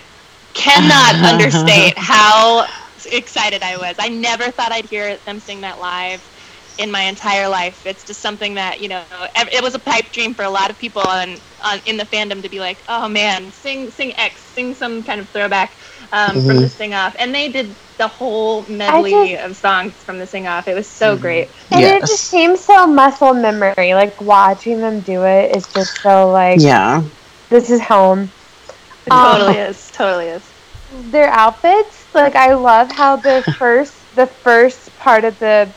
cannot 0.55 1.17
understate 1.25 1.95
how 1.99 2.67
excited 3.07 3.63
I 3.63 3.77
was. 3.79 3.97
I 3.99 4.09
never 4.09 4.51
thought 4.51 4.73
I'd 4.73 4.87
hear 4.87 5.19
them 5.27 5.41
sing 5.41 5.63
that 5.63 5.79
live 5.79 6.29
in 6.79 6.91
my 6.91 7.03
entire 7.03 7.49
life. 7.49 7.83
It's 7.85 8.05
just 8.05 8.21
something 8.21 8.55
that, 8.55 8.81
you 8.81 8.89
know, 8.89 9.05
it 9.35 9.63
was 9.63 9.75
a 9.75 9.79
pipe 9.79 10.13
dream 10.13 10.35
for 10.35 10.45
a 10.45 10.51
lot 10.51 10.71
of 10.71 10.79
people 10.79 11.03
on, 11.03 11.41
on 11.61 11.81
in 11.85 11.97
the 11.97 12.05
fandom 12.05 12.43
to 12.43 12.49
be 12.49 12.59
like, 12.61 12.83
"Oh 12.89 13.09
man, 13.09 13.53
sing 13.53 13.91
sing 13.91 14.17
X, 14.19 14.43
sing 14.45 14.75
some 14.75 15.03
kind 15.05 15.21
of 15.21 15.29
throwback 15.31 15.79
um, 16.13 16.43
from 16.43 16.59
Mhm. 16.59 16.61
the 16.61 16.69
sing 16.69 16.95
off." 16.95 17.15
And 17.19 17.35
they 17.35 17.49
did 17.49 17.77
the 17.99 18.09
whole 18.09 18.67
medley 18.69 19.35
just- 19.35 19.45
of 19.45 19.57
songs 19.57 20.03
from 20.05 20.19
the 20.19 20.27
sing 20.27 20.47
off. 20.47 20.69
It 20.69 20.75
was 20.75 20.91
so 20.91 21.17
Mhm. 21.17 21.21
great. 21.21 21.49
And 21.71 21.85
it 21.87 22.05
just 22.07 22.29
seems 22.29 22.65
so 22.65 22.87
muscle 22.87 23.35
memory. 23.35 23.95
Like 23.95 24.21
watching 24.21 24.81
them 24.81 25.01
do 25.03 25.25
it 25.25 25.57
is 25.57 25.69
just 25.69 26.01
so 26.03 26.29
like 26.31 26.61
Yeah. 26.61 27.03
this 27.51 27.71
is 27.71 27.81
home. 27.81 28.33
It 29.07 29.11
Um, 29.11 29.19
totally 29.19 29.57
is. 29.57 29.91
Totally 29.91 30.27
is. 30.29 30.53
Their 30.91 31.29
outfits, 31.29 32.07
like 32.15 32.37
I 32.37 32.55
love 32.55 32.89
how 32.91 33.17
the 33.17 33.45
first 33.59 34.07
the 34.15 34.27
first 34.27 34.95
part 34.97 35.25
of 35.25 35.39
the 35.39 35.75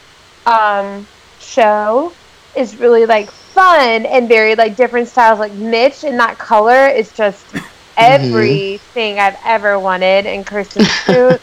um 0.50 1.08
show 1.39 2.18
is 2.56 2.78
really 2.78 3.06
like 3.06 3.32
fun 3.32 4.06
and 4.06 4.28
very 4.28 4.56
like 4.56 4.76
different 4.76 5.08
styles. 5.08 5.39
Like 5.39 5.54
Mitch 5.54 6.04
in 6.04 6.18
that 6.18 6.38
color 6.39 6.88
is 6.88 7.12
just 7.14 7.54
everything 7.97 9.20
I've 9.20 9.38
ever 9.45 9.80
wanted. 9.80 10.26
And 10.26 10.45
Kirsten's 10.45 10.91
suit, 11.06 11.41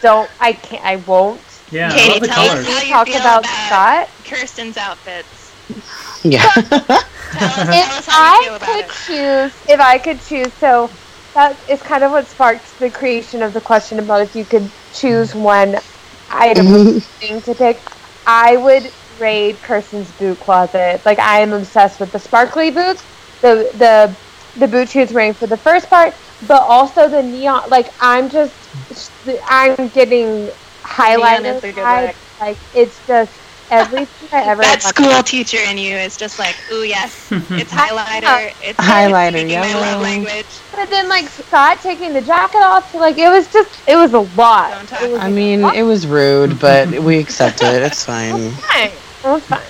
don't 0.00 0.30
I 0.40 0.52
can't 0.52 0.84
I 0.84 0.96
won't. 0.96 1.42
yeah, 1.70 1.94
I 1.94 2.06
love 2.08 2.20
the 2.20 2.28
tell 2.28 2.48
us 2.50 2.64
how 2.66 2.82
you 2.82 2.94
talk 2.94 3.08
feel 3.08 3.16
about 3.16 3.44
about- 3.44 3.46
Scott. 3.46 4.08
Kirsten's 4.24 4.76
outfits. 4.76 5.54
Yeah. 6.22 6.50
Tell 7.30 7.52
us, 7.52 7.68
tell 7.78 7.90
us 7.92 7.98
If 7.98 8.06
how 8.06 8.40
you 8.40 8.52
I 8.52 8.58
could 8.58 8.86
it. 8.86 8.90
choose, 9.06 9.52
if 9.68 9.80
I 9.80 9.98
could 9.98 10.20
choose, 10.20 10.52
so 10.54 10.90
that 11.34 11.58
is 11.68 11.82
kind 11.82 12.02
of 12.04 12.12
what 12.12 12.26
sparked 12.26 12.78
the 12.78 12.90
creation 12.90 13.42
of 13.42 13.52
the 13.52 13.60
question 13.60 13.98
about 13.98 14.22
if 14.22 14.34
you 14.34 14.44
could 14.44 14.70
choose 14.92 15.34
one 15.34 15.76
item 16.30 16.66
Mhm. 16.66 17.02
thing 17.20 17.42
to 17.42 17.54
pick. 17.54 17.80
I 18.26 18.56
would 18.56 18.90
raid 19.18 19.56
Kirsten's 19.62 20.10
boot 20.12 20.38
closet. 20.40 21.00
Like 21.06 21.18
I 21.18 21.40
am 21.40 21.52
obsessed 21.52 22.00
with 22.00 22.12
the 22.12 22.18
sparkly 22.18 22.70
boots, 22.70 23.04
the 23.40 23.70
the 23.74 24.14
the 24.58 24.68
boot 24.68 24.88
she 24.88 25.00
was 25.00 25.12
wearing 25.12 25.34
for 25.34 25.46
the 25.46 25.56
first 25.56 25.88
part, 25.88 26.14
but 26.46 26.62
also 26.62 27.08
the 27.08 27.22
neon. 27.22 27.68
Like 27.70 27.88
I'm 28.00 28.28
just, 28.28 28.54
I'm 29.48 29.88
getting 29.88 30.48
highlighted. 30.82 31.56
is 31.56 31.64
a 31.64 31.72
good 31.72 31.84
vibes. 31.84 32.06
look. 32.08 32.16
Like 32.40 32.58
it's 32.74 33.06
just 33.06 33.32
everything 33.70 34.28
I 34.32 34.42
ever. 34.44 34.62
That 34.62 34.82
wanted. 34.82 34.82
school 34.82 35.22
teacher 35.22 35.58
in 35.58 35.78
you 35.78 35.96
is 35.96 36.16
just 36.16 36.38
like, 36.38 36.56
ooh 36.72 36.82
yes, 36.82 37.28
it's 37.32 37.72
highlighter, 37.72 38.52
it's 38.60 38.78
Highlighter, 38.78 39.34
it's 39.34 39.52
speaking 39.52 39.60
my 39.60 39.74
love 39.74 40.02
language. 40.02 40.64
But 40.72 40.90
then, 40.90 41.08
like 41.08 41.28
Scott 41.28 41.80
taking 41.80 42.12
the 42.12 42.22
jacket 42.22 42.58
off, 42.58 42.94
like 42.94 43.18
it 43.18 43.28
was 43.28 43.48
just, 43.48 43.70
it 43.86 43.96
was 43.96 44.12
a 44.14 44.20
lot. 44.20 44.70
Don't 44.70 44.88
talk. 44.88 45.00
Was 45.00 45.22
I 45.22 45.28
a 45.28 45.30
mean, 45.30 45.62
lot. 45.62 45.76
it 45.76 45.82
was 45.82 46.06
rude, 46.06 46.58
but 46.58 46.88
we 47.00 47.18
accept 47.18 47.62
it. 47.62 47.82
It's 47.82 48.04
fine. 48.04 48.60
fine. 48.72 48.92
It 49.24 49.28
was 49.28 49.46
fine. 49.46 49.60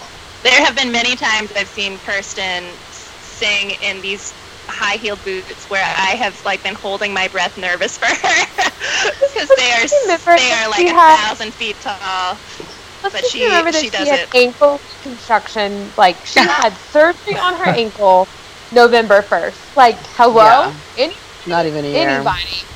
There 0.43 0.65
have 0.65 0.77
been 0.77 0.93
many 0.93 1.17
times 1.17 1.53
I've 1.57 1.69
seen 1.69 1.99
Kirsten 2.01 2.79
sing 2.91 3.73
in 3.81 4.01
these 4.01 4.35
high-heeled 4.69 5.23
boots 5.25 5.69
where 5.69 5.85
I 5.85 6.17
have 6.17 6.43
like 6.45 6.63
been 6.63 6.75
holding 6.75 7.13
my 7.13 7.29
breath, 7.29 7.57
nervous 7.57 7.99
for 7.99 8.07
her 8.07 8.47
because 9.21 9.53
they 9.57 9.73
are 9.73 9.87
they 10.37 10.53
are 10.53 10.69
like 10.69 10.87
a 10.87 10.95
thousand 10.95 11.55
feet 11.55 11.81
tall. 11.81 12.41
Let's 13.13 13.23
But 13.23 13.25
she- 13.25 13.45
remember 13.45 13.73
that 13.73 13.81
she 13.81 13.87
she, 13.87 13.91
does 13.91 14.09
had 14.09 14.21
it. 14.21 14.29
ankle 14.35 14.81
reconstruction. 15.05 15.93
Like 15.97 16.25
she 16.27 16.41
had 16.41 16.79
surgery 16.79 17.37
on 17.39 17.55
her 17.57 17.69
ankle 17.71 18.31
November 18.71 19.23
first. 19.23 19.77
Like 19.77 20.07
hello, 20.17 20.73
Yeah. 20.73 20.75
Any, 20.97 21.17
Not 21.47 21.67
even 21.67 21.85
a 21.85 21.89
year. 21.89 22.09
anybody. 22.09 22.69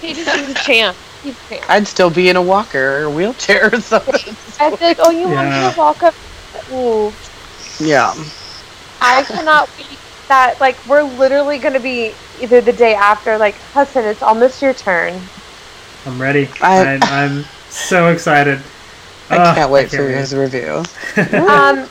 He 0.00 0.14
just 0.14 0.30
he's 0.30 0.48
a 0.48 0.54
champ. 0.54 0.98
He's 1.22 1.36
a 1.38 1.42
champ. 1.48 1.64
I'd 1.68 1.86
still 1.88 2.10
be 2.10 2.28
in 2.28 2.36
a 2.36 2.42
walker 2.42 3.02
or 3.04 3.10
wheelchair 3.10 3.70
or 3.72 3.80
something. 3.80 4.36
I 4.60 4.68
was 4.70 4.80
like, 4.80 4.98
oh, 5.00 5.10
you 5.10 5.28
want 5.28 5.50
Yeah. 5.50 5.68
me 5.68 5.72
to 5.72 5.78
walk 5.78 6.02
up? 6.02 6.14
Ooh, 6.70 7.16
Yeah. 7.78 8.14
I 9.00 9.24
cannot 9.24 9.70
wait. 9.76 10.00
That 10.28 10.58
like 10.60 10.84
we're 10.86 11.02
literally 11.02 11.58
gonna 11.58 11.80
be 11.80 12.16
either 12.40 12.60
the 12.62 12.72
day 12.72 12.94
after. 12.94 13.36
Like 13.38 13.60
Hudson, 13.72 14.04
it's 14.06 14.22
almost 14.22 14.62
your 14.62 14.72
turn. 14.74 15.30
I'm 16.06 16.20
ready. 16.20 16.50
I'm, 16.60 17.02
I'm 17.02 17.44
so 17.68 18.08
excited. 18.08 18.64
I 19.30 19.36
Ugh, 19.38 19.54
can't 19.56 19.70
wait 19.70 19.90
can't 19.90 19.92
for 20.02 20.06
wait. 20.06 20.16
his 20.16 20.34
review. 20.34 20.82
Um, 21.48 21.88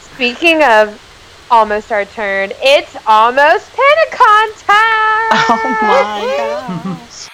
speaking 0.00 0.62
of 0.62 1.00
almost 1.50 1.90
our 1.92 2.04
turn, 2.04 2.52
it's 2.56 2.96
almost 3.06 3.70
Pentacon 3.72 4.52
time. 4.58 4.82
Oh 5.48 5.78
my 5.82 6.86
gosh. 6.86 7.28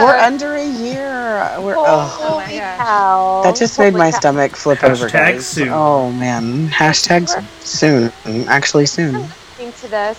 We're 0.00 0.16
under 0.18 0.54
a 0.54 0.64
year. 0.66 1.54
We're 1.60 1.76
oh, 1.76 2.00
Holy 2.00 2.44
my 2.44 2.58
gosh. 2.58 3.44
that 3.44 3.56
just 3.56 3.78
made 3.78 3.92
Holy 3.92 3.98
my 3.98 4.10
cow. 4.10 4.18
stomach 4.18 4.56
flip 4.56 4.82
over. 4.82 5.08
Hashtag 5.08 5.40
soon. 5.40 5.68
Oh 5.70 6.10
man. 6.12 6.68
Hashtag 6.68 7.28
soon. 7.60 8.12
Actually 8.48 8.86
soon. 8.86 9.28
listening 9.58 9.72
to 9.72 9.88
this, 9.88 10.18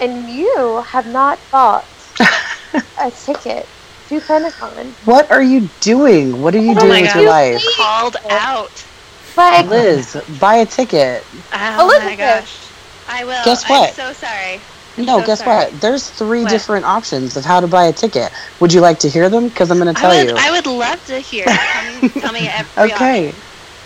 and 0.00 0.28
you 0.28 0.82
have 0.86 1.06
not 1.06 1.38
bought 1.50 1.84
a 2.98 3.10
ticket 3.12 3.68
to 4.08 4.20
Pentacon. 4.20 4.96
What 5.04 5.30
are 5.30 5.42
you 5.42 5.70
doing? 5.80 6.40
What 6.40 6.54
are 6.54 6.60
you 6.60 6.74
Oh 6.76 6.86
doing 6.86 7.00
with 7.00 7.14
God. 7.14 7.14
your 7.14 7.24
life? 7.24 7.64
Called 7.76 8.16
out. 8.30 8.86
Like, 9.36 9.66
Liz, 9.66 10.16
buy 10.28 10.56
a 10.56 10.66
ticket. 10.66 11.26
Oh 11.76 11.92
my 11.94 12.16
gosh. 12.16 12.72
I 13.06 13.24
will. 13.24 13.32
Guess 13.42 13.64
what? 13.66 13.80
I'm 13.82 13.88
what? 13.88 13.94
so 13.94 14.12
sorry. 14.12 14.64
I'm 14.96 15.06
No, 15.06 15.20
so 15.20 15.22
guess 15.22 15.44
sorry. 15.44 15.46
what? 15.46 15.80
There's 15.80 16.10
three 16.10 16.44
What? 16.44 16.46
different 16.46 16.84
options 16.84 17.36
of 17.36 17.44
how 17.44 17.60
to 17.60 17.68
buy 17.68 17.84
a 17.86 17.92
ticket. 17.92 18.32
Would 18.60 18.72
you 18.72 18.80
like 18.80 19.00
to 19.00 19.08
hear 19.08 19.28
them? 19.30 19.48
Because 19.48 19.70
I'm 19.70 19.78
going 19.78 19.92
to 19.94 20.00
tell 20.00 20.12
I 20.12 20.18
would, 20.18 20.32
you. 20.32 20.36
I 20.36 20.50
would 20.52 20.66
love 20.66 21.02
to 21.04 21.18
hear. 21.20 21.62
Tell 21.72 21.82
me, 21.82 22.02
tell 22.20 22.32
me 22.32 22.48
every 22.48 22.92
Okay. 22.92 23.34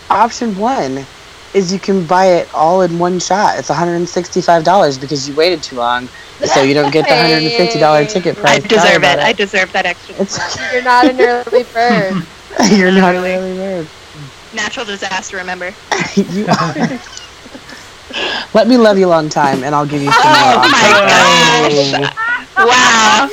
Option 0.09 0.55
one 0.55 1.07
is 1.53 1.71
you 1.71 1.79
can 1.79 2.05
buy 2.05 2.25
it 2.27 2.53
all 2.53 2.81
in 2.81 2.97
one 2.99 3.19
shot. 3.19 3.57
It's 3.59 3.69
$165 3.69 4.99
because 4.99 5.27
you 5.29 5.35
waited 5.35 5.61
too 5.63 5.75
long, 5.77 6.07
so 6.45 6.61
you 6.63 6.73
don't 6.73 6.91
get 6.91 7.07
the 7.07 7.13
$150 7.13 8.09
ticket 8.09 8.35
price. 8.37 8.57
Sorry 8.59 8.67
deserve 8.67 8.97
about 8.97 9.19
it. 9.19 9.23
I 9.23 9.33
deserve 9.33 9.71
that 9.73 9.85
extra. 9.85 10.15
It's 10.19 10.37
you're 10.73 10.83
not 10.83 11.05
an 11.09 11.19
early 11.21 11.63
bird. 11.73 12.25
you're 12.71 12.91
not 12.91 13.15
an 13.15 13.23
early 13.25 13.55
bird. 13.55 13.87
Natural 14.53 14.85
disaster, 14.85 15.37
remember? 15.37 15.73
you 16.15 16.45
are. 16.47 16.99
Let 18.53 18.67
me 18.67 18.77
love 18.77 18.97
you 18.99 19.07
a 19.07 19.09
long 19.09 19.29
time, 19.29 19.63
and 19.63 19.73
I'll 19.73 19.85
give 19.87 20.01
you 20.01 20.11
some 20.11 20.21
more. 20.21 20.35
Oh 20.35 20.59
options. 20.59 21.91
my 21.91 22.13
Wow. 22.57 23.29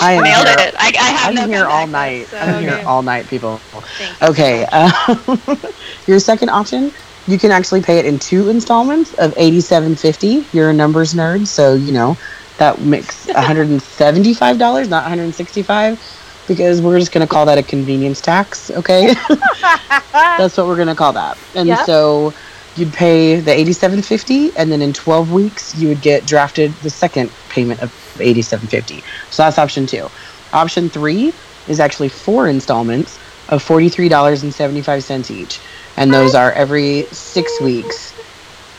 I 0.00 0.12
am 0.12 0.24
Nailed 0.24 0.46
here. 0.46 0.56
it. 0.68 0.74
I, 0.78 0.92
I 0.98 1.10
have 1.10 1.28
I'm 1.30 1.34
no 1.34 1.46
here 1.46 1.64
all 1.66 1.80
comeback. 1.82 1.88
night. 1.90 2.26
That's 2.30 2.50
so 2.50 2.56
I'm 2.56 2.62
here 2.62 2.70
good. 2.76 2.84
all 2.84 3.02
night, 3.02 3.26
people. 3.26 3.56
Thank 3.58 4.20
you. 4.20 4.26
Okay. 4.28 4.64
Um, 4.66 5.40
your 6.06 6.18
second 6.20 6.50
option, 6.50 6.92
you 7.26 7.38
can 7.38 7.50
actually 7.52 7.82
pay 7.82 7.98
it 7.98 8.06
in 8.06 8.18
two 8.18 8.48
installments 8.48 9.12
of 9.14 9.32
eighty-seven 9.36 9.96
fifty. 9.96 10.48
You're 10.52 10.70
a 10.70 10.74
numbers 10.74 11.14
nerd, 11.14 11.46
so 11.46 11.74
you 11.74 11.92
know 11.92 12.18
that 12.58 12.80
makes 12.80 13.26
one 13.32 13.44
hundred 13.44 13.68
and 13.70 13.82
seventy-five 13.82 14.58
dollars, 14.58 14.88
not 14.88 15.04
one 15.04 15.10
hundred 15.10 15.24
and 15.24 15.34
sixty-five. 15.34 15.98
because 16.46 16.82
we're 16.82 16.98
just 16.98 17.12
going 17.12 17.26
to 17.26 17.28
call 17.32 17.46
that 17.46 17.58
a 17.58 17.62
convenience 17.62 18.20
tax, 18.20 18.70
okay? 18.70 19.14
That's 20.36 20.56
what 20.56 20.66
we're 20.66 20.76
going 20.76 20.88
to 20.88 20.94
call 20.94 21.14
that. 21.14 21.38
And 21.54 21.68
Yep. 21.68 21.78
so 21.78 22.34
you'd 22.74 22.92
pay 22.92 23.40
the 23.40 23.52
8750 23.52 24.56
and 24.56 24.70
then 24.70 24.82
in 24.82 24.92
12 24.92 25.30
weeks 25.30 25.74
you 25.74 25.88
would 25.88 26.00
get 26.00 26.26
drafted 26.26 26.80
the 26.82 26.90
second 26.90 27.36
payment 27.48 27.80
of 27.80 27.92
8750. 28.20 29.04
So 29.30 29.42
that's 29.44 29.58
option 29.58 29.86
2. 29.86 30.10
Option 30.52 30.90
3 30.90 31.38
is 31.66 31.80
actually 31.80 32.08
four 32.08 32.46
installments 32.48 33.18
of 33.48 33.64
$43.75 33.64 35.30
each. 35.30 35.60
And 35.96 36.12
those 36.12 36.34
are 36.34 36.52
every 36.52 37.04
6 37.04 37.60
weeks 37.60 38.12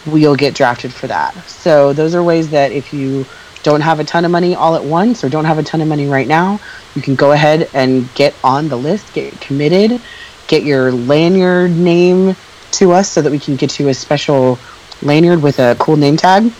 you'll 0.06 0.36
get 0.36 0.54
drafted 0.54 0.94
for 0.94 1.08
that. 1.08 1.34
So 1.48 1.94
those 1.94 2.14
are 2.14 2.22
ways 2.22 2.50
that 2.52 2.72
if 2.72 2.94
you 2.94 3.26
don't 3.64 3.82
have 3.82 4.00
a 4.00 4.04
ton 4.04 4.26
of 4.26 4.32
money 4.32 4.54
all 4.54 4.76
at 4.76 4.84
once 4.84 5.24
or 5.24 5.30
don't 5.30 5.46
have 5.46 5.58
a 5.58 5.64
ton 5.64 5.82
of 5.82 5.88
money 5.88 6.08
right 6.08 6.28
now, 6.28 6.60
you 6.94 7.02
can 7.02 7.16
go 7.16 7.32
ahead 7.32 7.70
and 7.74 8.14
get 8.14 8.36
on 8.44 8.68
the 8.68 8.76
list, 8.76 9.12
get 9.14 9.42
committed, 9.42 10.00
get 10.48 10.64
your 10.64 10.92
lanyard 10.92 11.72
name 11.72 12.36
to 12.72 12.92
us 12.92 13.10
so 13.10 13.22
that 13.22 13.32
we 13.32 13.40
can 13.40 13.56
get 13.56 13.80
you 13.80 13.88
a 13.88 13.94
special 13.94 14.60
lanyard 15.02 15.42
with 15.42 15.58
a 15.58 15.76
cool 15.80 15.96
name 15.96 16.18
tag. 16.18 16.52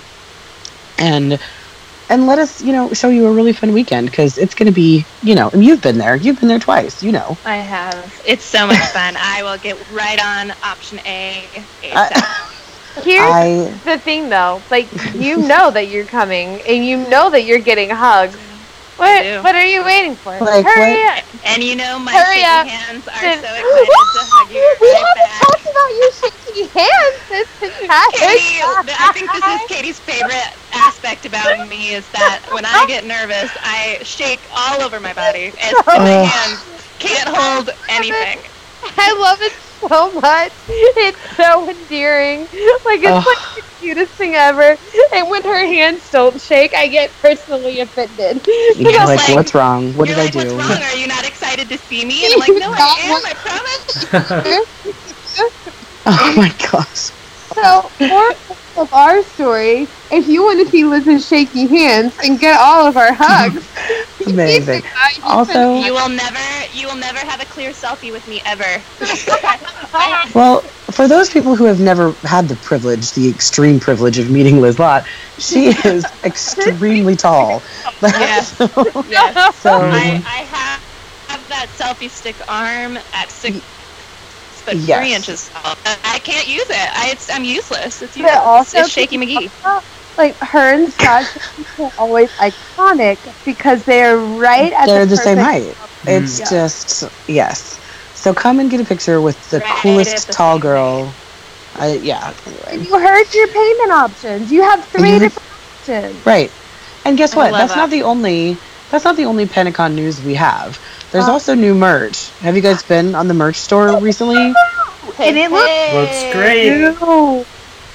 And 0.98 1.40
and 2.10 2.28
let 2.28 2.40
us, 2.40 2.62
you 2.62 2.72
know, 2.74 2.94
show 2.94 3.10
you 3.10 3.28
a 3.28 3.32
really 3.32 3.54
fun 3.54 3.74
weekend 3.74 4.10
because 4.10 4.38
it's 4.38 4.54
going 4.56 4.68
to 4.68 4.74
be, 4.74 5.06
you 5.24 5.36
know, 5.36 5.50
and 5.50 5.64
you've 5.64 5.82
been 5.82 5.98
there. 5.98 6.16
You've 6.16 6.40
been 6.40 6.50
there 6.50 6.60
twice, 6.60 7.04
you 7.04 7.12
know. 7.12 7.38
I 7.46 7.58
have. 7.58 8.22
It's 8.26 8.44
so 8.44 8.68
much 8.68 8.80
fun. 8.88 9.16
I 9.18 9.44
will 9.44 9.58
get 9.58 9.78
right 9.92 10.24
on 10.24 10.52
option 10.64 11.00
A. 11.06 11.44
I- 11.84 12.10
ASAP. 12.10 12.52
Here's 13.04 13.22
I 13.22 13.78
the 13.84 14.00
thing, 14.00 14.30
though. 14.30 14.62
Like, 14.72 14.88
you 15.16 15.38
know 15.38 15.70
that 15.72 15.90
you're 15.90 16.06
coming, 16.06 16.62
and 16.62 16.86
you 16.86 16.96
know 17.10 17.30
that 17.30 17.44
you're 17.44 17.60
getting 17.60 17.90
hugs. 17.90 18.38
What? 18.98 19.44
What 19.44 19.56
are 19.56 19.66
you 19.66 19.84
waiting 19.84 20.16
for? 20.16 20.32
Like, 20.40 20.66
Hurry 20.66 21.04
what? 21.04 21.20
up! 21.20 21.26
and 21.46 21.64
you 21.64 21.76
know 21.76 22.00
my 22.00 22.14
Hurry 22.14 22.42
shaky 22.42 22.46
up. 22.46 22.68
hands 22.68 23.08
are 23.08 23.22
Then- 23.22 23.42
so 23.44 23.50
excited 23.56 24.12
to 24.14 24.22
hug 24.32 24.50
you 24.52 24.78
we 24.82 24.88
right 24.92 25.04
haven't 25.04 25.16
back. 25.16 25.42
talked 25.42 25.68
about 25.68 25.92
your 26.00 26.12
shaky 26.12 26.68
hands 26.80 27.18
this 27.30 27.50
entire 27.62 28.12
Katie, 28.14 28.62
I 28.64 29.12
think 29.14 29.32
this 29.32 29.46
is 29.46 29.62
Katie's 29.68 30.00
favorite 30.00 30.48
aspect 30.74 31.26
about 31.26 31.68
me 31.68 31.94
is 31.94 32.08
that 32.12 32.42
when 32.52 32.66
I 32.66 32.86
get 32.88 33.06
nervous, 33.06 33.52
I 33.62 34.00
shake 34.04 34.42
all 34.56 34.82
over 34.82 35.00
my 35.00 35.14
body, 35.14 35.46
and 35.62 35.76
my 35.88 35.96
oh. 35.98 36.24
hands 36.24 36.64
can't 37.00 37.28
hold 37.30 37.70
anything. 37.90 38.40
I 38.98 39.14
love 39.20 39.42
it 39.42 39.54
so 39.88 40.12
much. 40.20 40.54
It's 40.68 41.36
so 41.36 41.70
endearing. 41.70 42.42
Like 42.86 43.02
it's 43.04 43.08
Ugh. 43.08 43.26
like 43.26 43.56
the 43.56 43.64
cutest 43.80 44.14
thing 44.14 44.36
ever. 44.36 44.78
And 45.14 45.30
when 45.30 45.44
her 45.44 45.66
hands 45.66 46.10
don't 46.12 46.40
shake, 46.42 46.74
I 46.74 46.88
get 46.88 47.12
personally 47.22 47.80
offended. 47.82 48.46
you're 48.76 48.92
like, 49.06 49.28
like, 49.28 49.36
what's 49.36 49.54
wrong? 49.54 49.94
What 49.96 50.08
You're 50.08 50.16
did 50.16 50.36
like, 50.36 50.36
I 50.36 50.44
do? 50.44 50.56
what's 50.56 50.70
wrong? 50.70 50.82
Are 50.84 50.96
you 50.96 51.08
not 51.08 51.28
excited 51.28 51.70
to 51.70 51.78
see 51.78 52.06
me? 52.06 52.26
And 52.26 52.34
I'm 52.34 52.40
like, 52.40 52.54
no, 52.58 52.72
I 52.72 52.98
am. 53.04 53.26
I 53.26 53.34
promise. 53.36 54.06
Oh 56.06 56.34
my 56.38 56.50
gosh. 56.72 57.12
So, 57.56 57.82
for 57.98 58.82
of 58.82 58.94
our 58.94 59.24
story, 59.24 59.88
if 60.12 60.28
you 60.28 60.44
want 60.44 60.60
to 60.66 60.70
see 60.70 60.84
Liz's 60.84 61.26
shaky 61.26 61.68
hands 61.68 62.14
and 62.24 62.40
get 62.40 62.60
all 62.60 62.86
of 62.86 62.98
our 62.98 63.14
hugs, 63.14 63.66
Amazing. 64.28 64.84
Also, 65.24 65.80
You 65.80 65.94
will 65.94 66.10
never, 66.10 66.40
you 66.74 66.88
will 66.88 66.96
never 66.96 67.20
have 67.20 67.42
a 67.42 67.46
clear 67.46 67.72
selfie 67.72 68.12
with 68.12 68.28
me 68.28 68.42
ever. 68.46 68.82
well, 70.36 70.62
for 70.92 71.08
those 71.08 71.30
people 71.30 71.56
who 71.56 71.66
have 71.66 71.80
never 71.80 72.12
had 72.24 72.48
the 72.48 72.56
privilege, 72.58 73.12
the 73.12 73.30
extreme 73.30 73.80
privilege 73.80 74.20
of 74.20 74.30
meeting 74.30 74.62
Liz 74.62 74.80
Lott, 74.80 75.06
she 75.38 75.68
is 75.68 76.06
extremely 76.24 77.16
tall. 77.16 77.62
Yes. 78.02 78.56
yes. 79.10 79.56
so, 79.58 79.72
I, 79.72 80.22
I 80.26 80.44
have, 80.44 80.82
have 81.28 81.48
that 81.50 81.68
selfie 81.78 82.10
stick 82.10 82.36
arm 82.50 82.98
at 83.14 83.30
six 83.30 83.62
foot 84.66 84.76
Yes. 84.78 85.00
three 85.00 85.14
inches 85.14 85.50
tall. 85.50 85.76
I 86.04 86.20
can't 86.20 86.48
use 86.48 86.70
it. 86.70 86.98
I, 86.98 87.10
it's, 87.12 87.30
I'm 87.30 87.44
useless. 87.44 88.02
It's 88.02 88.14
But 88.16 88.24
useless. 88.24 88.38
also, 88.38 88.78
it's 88.80 88.90
Shaky 88.90 89.18
McGee. 89.18 89.52
like 90.18 90.36
her 90.38 90.74
and 90.74 90.92
Sasha 90.94 91.40
are 91.84 91.92
always 91.98 92.30
iconic 92.32 93.18
because 93.46 93.84
they're 93.86 94.18
right 94.18 94.72
at 94.74 94.88
they're 94.88 95.06
the, 95.06 95.12
the 95.16 95.18
same 95.18 95.38
perfect- 95.38 95.78
height. 95.78 95.90
It's 96.08 96.40
Yeah. 96.40 96.46
just, 96.50 97.04
yes. 97.28 97.80
So 98.14 98.34
come 98.34 98.60
and 98.60 98.70
get 98.72 98.80
a 98.82 98.86
picture 98.86 99.22
with 99.22 99.38
the 99.52 99.60
Right 99.60 99.68
coolest 99.82 100.28
the 100.28 100.34
tall 100.34 100.60
girl. 100.60 101.14
I, 101.78 101.96
yeah, 101.98 102.34
And 102.46 102.58
anyway. 102.68 102.88
you 102.88 103.00
heard 103.00 103.34
your 103.34 103.48
payment 103.48 103.92
options. 103.92 104.52
You 104.52 104.64
have 104.64 104.84
three 104.86 105.14
you- 105.14 105.20
different 105.20 105.48
options. 105.82 106.26
Right. 106.26 106.52
And 107.06 107.18
guess 107.18 107.36
what? 107.36 107.52
love 107.52 107.60
That's 107.68 107.76
not 107.76 107.90
the 107.92 108.04
only 108.04 108.58
that's 108.92 109.04
not 109.04 109.16
the 109.18 109.26
only 109.26 109.46
Pentacon 109.46 109.94
news 109.96 110.22
we 110.24 110.36
have. 110.36 110.80
There's 111.12 111.26
Uh. 111.28 111.32
also 111.32 111.54
new 111.56 111.74
merch. 111.74 112.30
Have 112.42 112.56
you 112.56 112.62
guys 112.62 112.84
been 112.84 113.16
on 113.16 113.28
the 113.28 113.34
merch 113.34 113.58
store 113.58 113.98
recently? 114.00 114.54
And 115.18 115.38
it 115.38 115.50
looks 115.52 115.94
Looks 115.94 116.34
great. 116.34 116.68
Ew. 116.68 117.46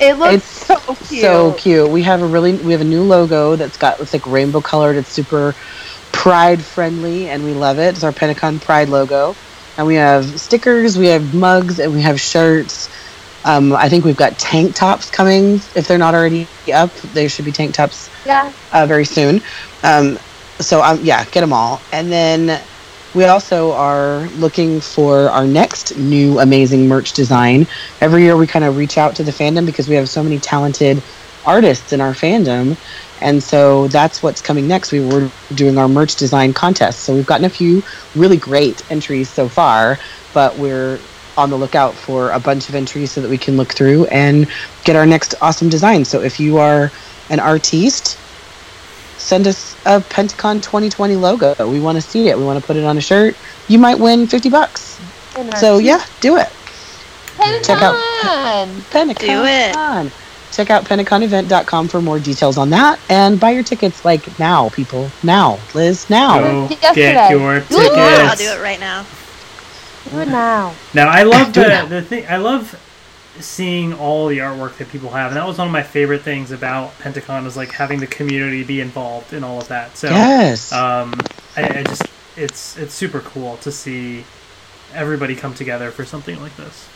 It 0.01 0.15
looks 0.19 0.35
It's 0.35 0.45
so 0.67 0.77
cute. 1.09 1.21
So 1.23 1.53
cute. 1.59 1.91
We 1.91 2.03
have 2.05 2.23
a 2.23 2.27
really 2.27 2.55
we 2.55 2.73
have 2.73 2.81
a 2.81 2.85
new 2.85 3.03
logo 3.03 3.57
that's 3.57 3.77
got 3.77 4.01
it's 4.01 4.13
like 4.15 4.27
rainbow 4.27 4.61
colored. 4.63 4.97
It's 4.97 5.11
super 5.13 5.55
pride 6.13 6.63
friendly 6.63 7.29
and 7.29 7.45
we 7.45 7.53
love 7.53 7.79
it. 7.79 7.95
It's 7.95 8.05
our 8.05 8.13
Pentacon 8.13 8.59
Pride 8.61 8.89
logo. 8.89 9.37
And 9.77 9.87
we 9.87 9.97
have 9.97 10.41
stickers, 10.41 10.99
we 10.99 11.07
have 11.09 11.35
mugs, 11.35 11.79
and 11.81 11.93
we 11.93 12.03
have 12.03 12.21
shirts. 12.21 12.89
Um, 13.45 13.73
I 13.73 13.89
think 13.89 14.05
we've 14.05 14.17
got 14.17 14.39
tank 14.39 14.75
tops 14.75 15.09
coming. 15.11 15.55
If 15.75 15.87
they're 15.89 15.97
not 15.99 16.15
already 16.15 16.47
up, 16.75 16.95
there 17.15 17.29
should 17.29 17.45
be 17.47 17.53
tank 17.53 17.75
tops 17.75 18.11
Yeah. 18.27 18.53
uh, 18.73 18.85
very 18.87 19.05
soon. 19.07 19.43
Um, 19.83 20.19
so 20.59 20.83
um, 20.83 21.01
yeah, 21.03 21.25
get 21.27 21.41
them 21.41 21.53
all. 21.53 21.81
And 21.93 22.11
then 22.13 22.61
we 23.15 23.25
also 23.25 23.73
are 23.73 24.29
looking 24.37 24.81
for 24.81 25.31
our 25.31 25.47
next 25.47 25.97
new 25.97 26.39
amazing 26.39 26.87
merch 26.87 27.13
design. 27.13 27.67
Every 28.01 28.23
year 28.23 28.37
we 28.37 28.47
kind 28.47 28.65
of 28.65 28.77
reach 28.77 28.99
out 28.99 29.17
to 29.17 29.25
the 29.25 29.33
fandom 29.33 29.67
because 29.67 29.89
we 29.89 29.97
have 29.97 30.09
so 30.09 30.23
many 30.23 30.39
talented 30.39 31.03
artists 31.45 31.93
in 31.93 32.01
our 32.01 32.13
fandom. 32.13 32.77
And 33.21 33.43
so 33.43 33.89
that's 33.89 34.23
what's 34.23 34.41
coming 34.41 34.69
next. 34.69 34.93
We 34.93 35.01
were 35.01 35.31
doing 35.55 35.77
our 35.77 35.89
merch 35.89 36.17
design 36.17 36.55
contest. 36.55 37.01
So 37.01 37.15
we've 37.15 37.27
gotten 37.27 37.45
a 37.47 37.51
few 37.51 37.83
really 38.15 38.37
great 38.37 38.83
entries 38.91 39.29
so 39.29 39.49
far, 39.49 39.99
but 40.33 40.57
we're 40.57 40.99
on 41.37 41.51
the 41.51 41.57
lookout 41.57 41.95
for 41.95 42.31
a 42.31 42.39
bunch 42.39 42.69
of 42.69 42.75
entries 42.75 43.11
so 43.13 43.21
that 43.23 43.29
we 43.29 43.39
can 43.39 43.57
look 43.57 43.73
through 43.73 44.07
and 44.07 44.49
get 44.85 44.95
our 44.95 45.07
next 45.07 45.35
awesome 45.41 45.69
design. 45.69 46.05
So 46.05 46.23
if 46.23 46.39
you 46.39 46.59
are 46.59 46.91
an 47.29 47.41
artiste, 47.41 48.19
send 49.21 49.47
us 49.47 49.77
a 49.87 50.01
Pentacon 50.01 50.61
2020 50.61 51.17
logo. 51.17 51.55
We 51.69 51.81
want 51.81 51.97
to 51.97 52.03
see 52.03 52.29
it. 52.29 52.37
We 52.39 52.45
want 52.45 52.61
to 52.61 52.67
put 52.67 52.77
it 52.77 52.85
on 52.85 52.97
a 52.99 53.01
shirt. 53.01 53.37
You 53.69 53.79
might 53.79 53.99
win 53.99 54.27
50 54.27 54.49
bucks. 54.51 54.99
And 55.37 55.51
our 55.53 55.57
So 55.61 55.79
yeah, 55.79 56.05
do 56.21 56.37
it. 56.37 56.49
check 57.63 57.81
out- 57.83 57.95
Pentacon. 58.23 58.83
Pentacon. 58.91 59.27
Do 59.29 59.45
it. 59.45 60.13
Check 60.53 60.69
out 60.71 60.85
pentaconevent.com 60.85 61.87
for 61.89 62.03
more 62.03 62.19
details 62.19 62.59
on 62.59 62.71
that 62.71 62.99
and 63.09 63.39
buy 63.39 63.51
your 63.51 63.63
tickets 63.63 64.05
like 64.05 64.37
now, 64.41 64.69
people. 64.71 65.09
Now. 65.23 65.61
Liz, 65.75 66.11
now. 66.11 66.41
Go 66.41 66.69
Yesterday. 66.83 67.13
get 67.13 67.31
your 67.31 67.41
Ooh, 67.41 67.61
I'll 67.71 68.31
tickets. 68.31 68.41
do 68.43 68.51
it 68.51 68.61
right 68.61 68.81
now. 68.81 69.07
Do 70.11 70.19
it 70.21 70.29
now. 70.29 70.75
Now 70.93 71.09
I 71.09 71.23
love 71.23 71.53
the 71.53 71.87
the 71.89 72.03
thing. 72.03 72.27
I 72.29 72.39
love 72.39 72.75
seeing 73.43 73.93
all 73.95 74.27
the 74.29 74.39
artwork 74.39 74.77
that 74.79 74.89
people 74.89 75.11
have, 75.11 75.29
and 75.33 75.37
that 75.37 75.47
was 75.47 75.59
one 75.59 75.67
of 75.67 75.73
my 75.73 75.83
favorite 75.83 76.23
things 76.23 76.51
about 76.53 76.97
Pentacon 76.99 77.45
was 77.45 77.57
like 77.57 77.71
having 77.73 78.01
the 78.01 78.07
community 78.07 78.63
be 78.65 78.81
involved 78.81 79.33
in 79.33 79.45
all 79.45 79.59
of 79.61 79.69
that. 79.69 79.97
So 79.97 80.09
Yes. 80.09 80.73
um, 80.73 81.15
I, 81.57 81.81
I 81.81 81.83
just 81.83 82.03
it's 82.37 82.77
it's 82.79 82.95
super 82.95 83.21
cool 83.21 83.57
to 83.59 83.71
see 83.73 84.25
everybody 84.95 85.35
come 85.37 85.55
together 85.55 85.91
for 85.91 86.05
something 86.05 86.41
like 86.41 86.57
this. 86.57 86.89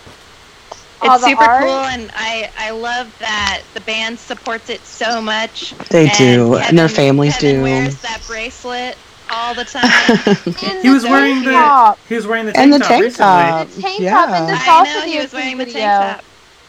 All 1.03 1.17
It's 1.17 1.25
super 1.25 1.43
art. 1.45 1.63
cool, 1.65 1.71
and 1.85 2.11
I 2.15 2.51
I 2.59 2.71
love 2.71 3.15
that 3.19 3.63
the 3.75 3.81
band 3.81 4.19
supports 4.19 4.71
it 4.71 4.81
so 4.87 5.21
much. 5.21 5.75
they 5.91 6.09
and 6.09 6.17
do. 6.19 6.57
and 6.57 6.79
their 6.79 6.89
Kevin- 6.89 6.97
families 7.05 7.37
Kevin 7.37 7.57
do. 7.57 7.63
wears 7.63 8.01
that 8.03 8.23
bracelet 8.27 8.97
all 9.31 9.55
the 9.55 9.65
time. 9.65 10.19
In 10.63 10.81
He 10.83 10.91
was 10.91 11.05
wearing 11.05 11.43
the 11.45 11.53
top. 11.53 11.99
he 12.09 12.15
was 12.15 12.27
wearing 12.27 12.47
the 12.47 12.53
tank 12.53 12.65
and 12.65 12.73
the 12.73 12.79
top 12.79 12.89
tank 12.89 13.03
recently. 13.05 13.25
top. 13.25 13.69
The 13.69 13.83
tank 13.83 14.01
yeah. 14.01 14.11
top 14.13 14.29
and 14.31 14.49
the 14.49 14.53
I 14.55 14.59
salsa 14.59 14.85
know 14.95 15.01
he 15.03 15.19
was 15.19 15.33
wearing 15.33 15.59
the 15.59 15.65
video. 15.65 15.81
tank 15.81 16.17
top. 16.19 16.25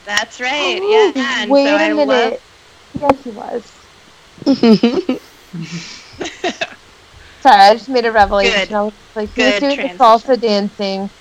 That's 0.05 0.39
right. 0.39 0.81
Ooh, 0.81 0.87
Yeah. 0.87 1.11
And 1.15 1.51
Wait 1.51 1.57
so 1.57 1.75
I 1.75 1.89
a 1.89 1.95
love 2.05 2.33
minute. 2.33 2.41
Yes, 2.93 3.23
he 3.23 3.31
was. 3.31 3.73
Sorry, 7.41 7.61
I 7.61 7.73
just 7.73 7.89
made 7.89 8.05
a 8.05 8.11
revelation. 8.11 8.67
Good. 8.67 8.73
I 8.75 8.81
was 8.83 8.93
like, 9.15 9.33
he 9.35 9.43
was 9.43 9.55
doing 9.57 9.79
transition. 9.79 9.81
the 9.81 9.87
salsa 9.87 10.39
dancing, 10.39 11.11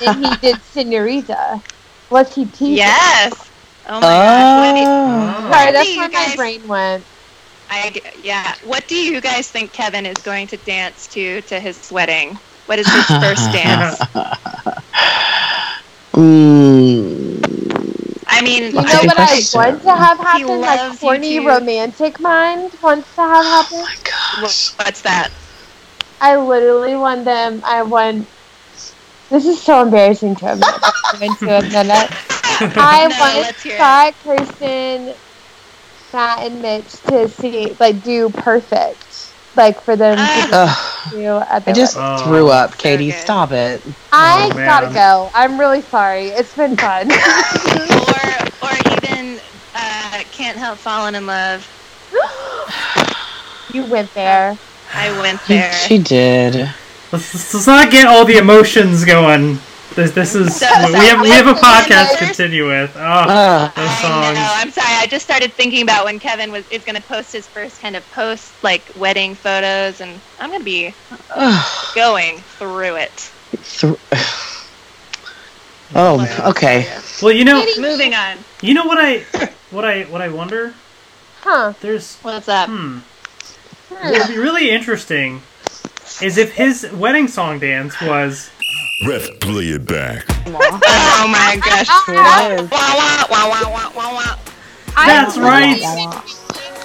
and 0.00 0.14
he 0.16 0.36
did 0.36 0.62
Senorita. 0.62 1.62
Was 2.10 2.34
he 2.34 2.46
teasing? 2.46 2.84
Yes. 2.84 3.50
Oh 3.86 4.02
my 4.02 4.20
gosh. 4.20 4.54
What 4.54 4.74
do 4.74 4.80
you, 4.80 4.86
Oh. 4.88 5.50
Sorry, 5.50 5.72
What 5.72 5.72
that's 5.72 5.86
do 5.86 5.86
you 5.88 6.00
where 6.00 6.10
my 6.10 6.28
brain 6.28 6.66
went. 6.68 7.06
I, 7.70 7.90
g- 7.90 8.02
yeah. 8.22 8.54
What 8.62 8.86
do 8.88 8.96
you 8.96 9.20
guys 9.20 9.50
think 9.50 9.72
Kevin 9.72 10.06
is 10.06 10.22
going 10.22 10.48
to 10.48 10.56
dance 10.58 11.08
to 11.08 11.42
to 11.42 11.60
his 11.60 11.90
wedding? 11.90 12.38
What 12.66 12.78
is 12.78 12.90
his 12.92 13.14
first 13.16 13.50
dance? 13.52 14.00
Mm. 16.14 17.75
I 18.36 18.42
mean, 18.42 18.72
You 18.72 18.86
know 18.86 19.02
what 19.04 19.18
I 19.18 19.42
want 19.52 19.82
to 19.82 19.96
have 19.96 20.18
happen? 20.20 20.60
loves 20.60 20.60
Like 20.62 20.98
corny 20.98 21.38
romantic 21.40 22.20
mind 22.20 22.72
wants 22.82 23.14
to 23.14 23.22
have 23.22 23.46
oh 23.72 23.72
happen. 23.72 23.78
my 23.82 23.96
gosh. 24.04 24.74
what's 24.78 25.02
that? 25.02 25.30
I 26.20 26.36
literally 26.36 26.96
won 26.96 27.24
them. 27.24 27.60
I 27.64 27.82
won. 27.82 28.28
This 29.30 29.46
is 29.46 29.62
so 29.62 29.82
embarrassing 29.82 30.36
to 30.36 30.52
admit. 30.52 30.84
I'm 31.12 31.22
into 31.22 31.46
a. 31.48 31.62
I 32.76 33.08
No, 33.08 33.16
won 33.18 33.42
let's 33.42 33.62
hear. 33.62 33.88
Scott, 33.88 34.14
Kirsten, 34.22 35.14
Matt, 36.12 36.40
and 36.40 36.62
Mitch 36.62 37.00
to 37.04 37.28
see 37.28 37.76
like 37.78 38.02
do 38.02 38.30
perfect, 38.30 39.05
like 39.56 39.80
for 39.80 39.96
them 39.96 40.16
Ah. 40.18 40.82
To 41.10 41.16
do 41.16 41.36
at 41.38 41.64
the 41.64 41.70
I 41.70 41.74
just 41.74 41.96
Oh. 41.98 42.18
threw 42.24 42.48
up, 42.48 42.76
Katie. 42.78 43.10
good. 43.10 43.20
Stop 43.20 43.52
it. 43.52 43.80
I 44.12 44.50
Oh, 44.52 44.54
gotta 44.54 44.92
go. 44.92 45.30
I'm 45.34 45.58
really 45.58 45.82
sorry. 45.82 46.28
It's 46.28 46.54
been 46.54 46.76
fun. 46.76 47.10
or 47.12 48.68
or 48.68 48.74
even 49.02 49.38
uh, 49.74 50.22
can't 50.32 50.56
help 50.58 50.78
falling 50.78 51.14
in 51.14 51.26
love. 51.26 51.66
you 53.72 53.84
went 53.84 54.12
there. 54.14 54.56
I 54.94 55.10
went 55.20 55.40
there. 55.48 55.72
she 55.72 55.98
did. 55.98 56.54
Let's, 57.12 57.54
let's 57.54 57.66
not 57.66 57.90
get 57.90 58.06
all 58.06 58.24
the 58.24 58.38
emotions 58.38 59.04
going. 59.04 59.58
This, 59.96 60.10
this 60.10 60.34
is 60.34 60.54
So- 60.56 60.66
we 60.88 60.92
have 61.06 61.20
we 61.22 61.30
have 61.30 61.46
a 61.46 61.54
podcast 61.54 62.18
to 62.18 62.26
continue 62.26 62.66
with. 62.68 62.92
Oh, 62.96 63.00
Ugh. 63.00 63.72
those 63.74 63.88
I 63.88 64.02
songs. 64.02 64.36
know. 64.38 64.52
I'm 64.52 64.70
sorry. 64.70 64.94
I 64.94 65.06
just 65.06 65.24
started 65.24 65.52
thinking 65.54 65.82
about 65.82 66.04
when 66.04 66.18
Kevin 66.18 66.52
was 66.52 66.68
is 66.70 66.84
going 66.84 66.96
to 66.96 67.02
post 67.02 67.32
his 67.32 67.46
first 67.46 67.80
kind 67.80 67.96
of 67.96 68.08
post 68.12 68.52
like 68.62 68.82
wedding 68.96 69.34
photos, 69.34 70.02
and 70.02 70.20
I'm 70.38 70.50
going 70.50 70.60
to 70.60 70.64
be 70.64 70.94
Ugh. 71.30 71.92
going 71.94 72.36
through 72.58 72.96
it. 72.96 73.10
Thr- 73.10 73.94
oh, 75.94 76.44
okay. 76.50 76.86
Well, 77.22 77.32
you 77.32 77.44
know, 77.46 77.64
Moving 77.78 78.12
on. 78.14 78.36
you 78.60 78.74
know 78.74 78.84
what 78.84 78.98
I 79.00 79.20
what 79.70 79.84
I 79.86 80.02
what 80.04 80.20
I 80.20 80.28
wonder. 80.28 80.74
Huh. 81.40 81.72
There's 81.80 82.16
What's 82.18 82.48
up? 82.48 82.68
hmm. 82.68 82.98
What 83.88 84.10
would 84.10 84.28
be 84.28 84.36
really 84.38 84.68
interesting 84.70 85.40
is 86.20 86.36
if 86.36 86.52
his 86.54 86.90
wedding 86.92 87.28
song 87.28 87.60
dance 87.60 87.98
was 88.02 88.50
Ref, 89.04 89.40
play 89.40 89.64
it 89.66 89.86
back. 89.86 90.24
Oh 90.46 91.28
my 91.28 91.60
gosh. 91.62 91.86
Wah, 92.08 93.90
wah, 93.94 94.14
wah. 94.14 94.38
That's 94.96 95.36
right. 95.36 95.78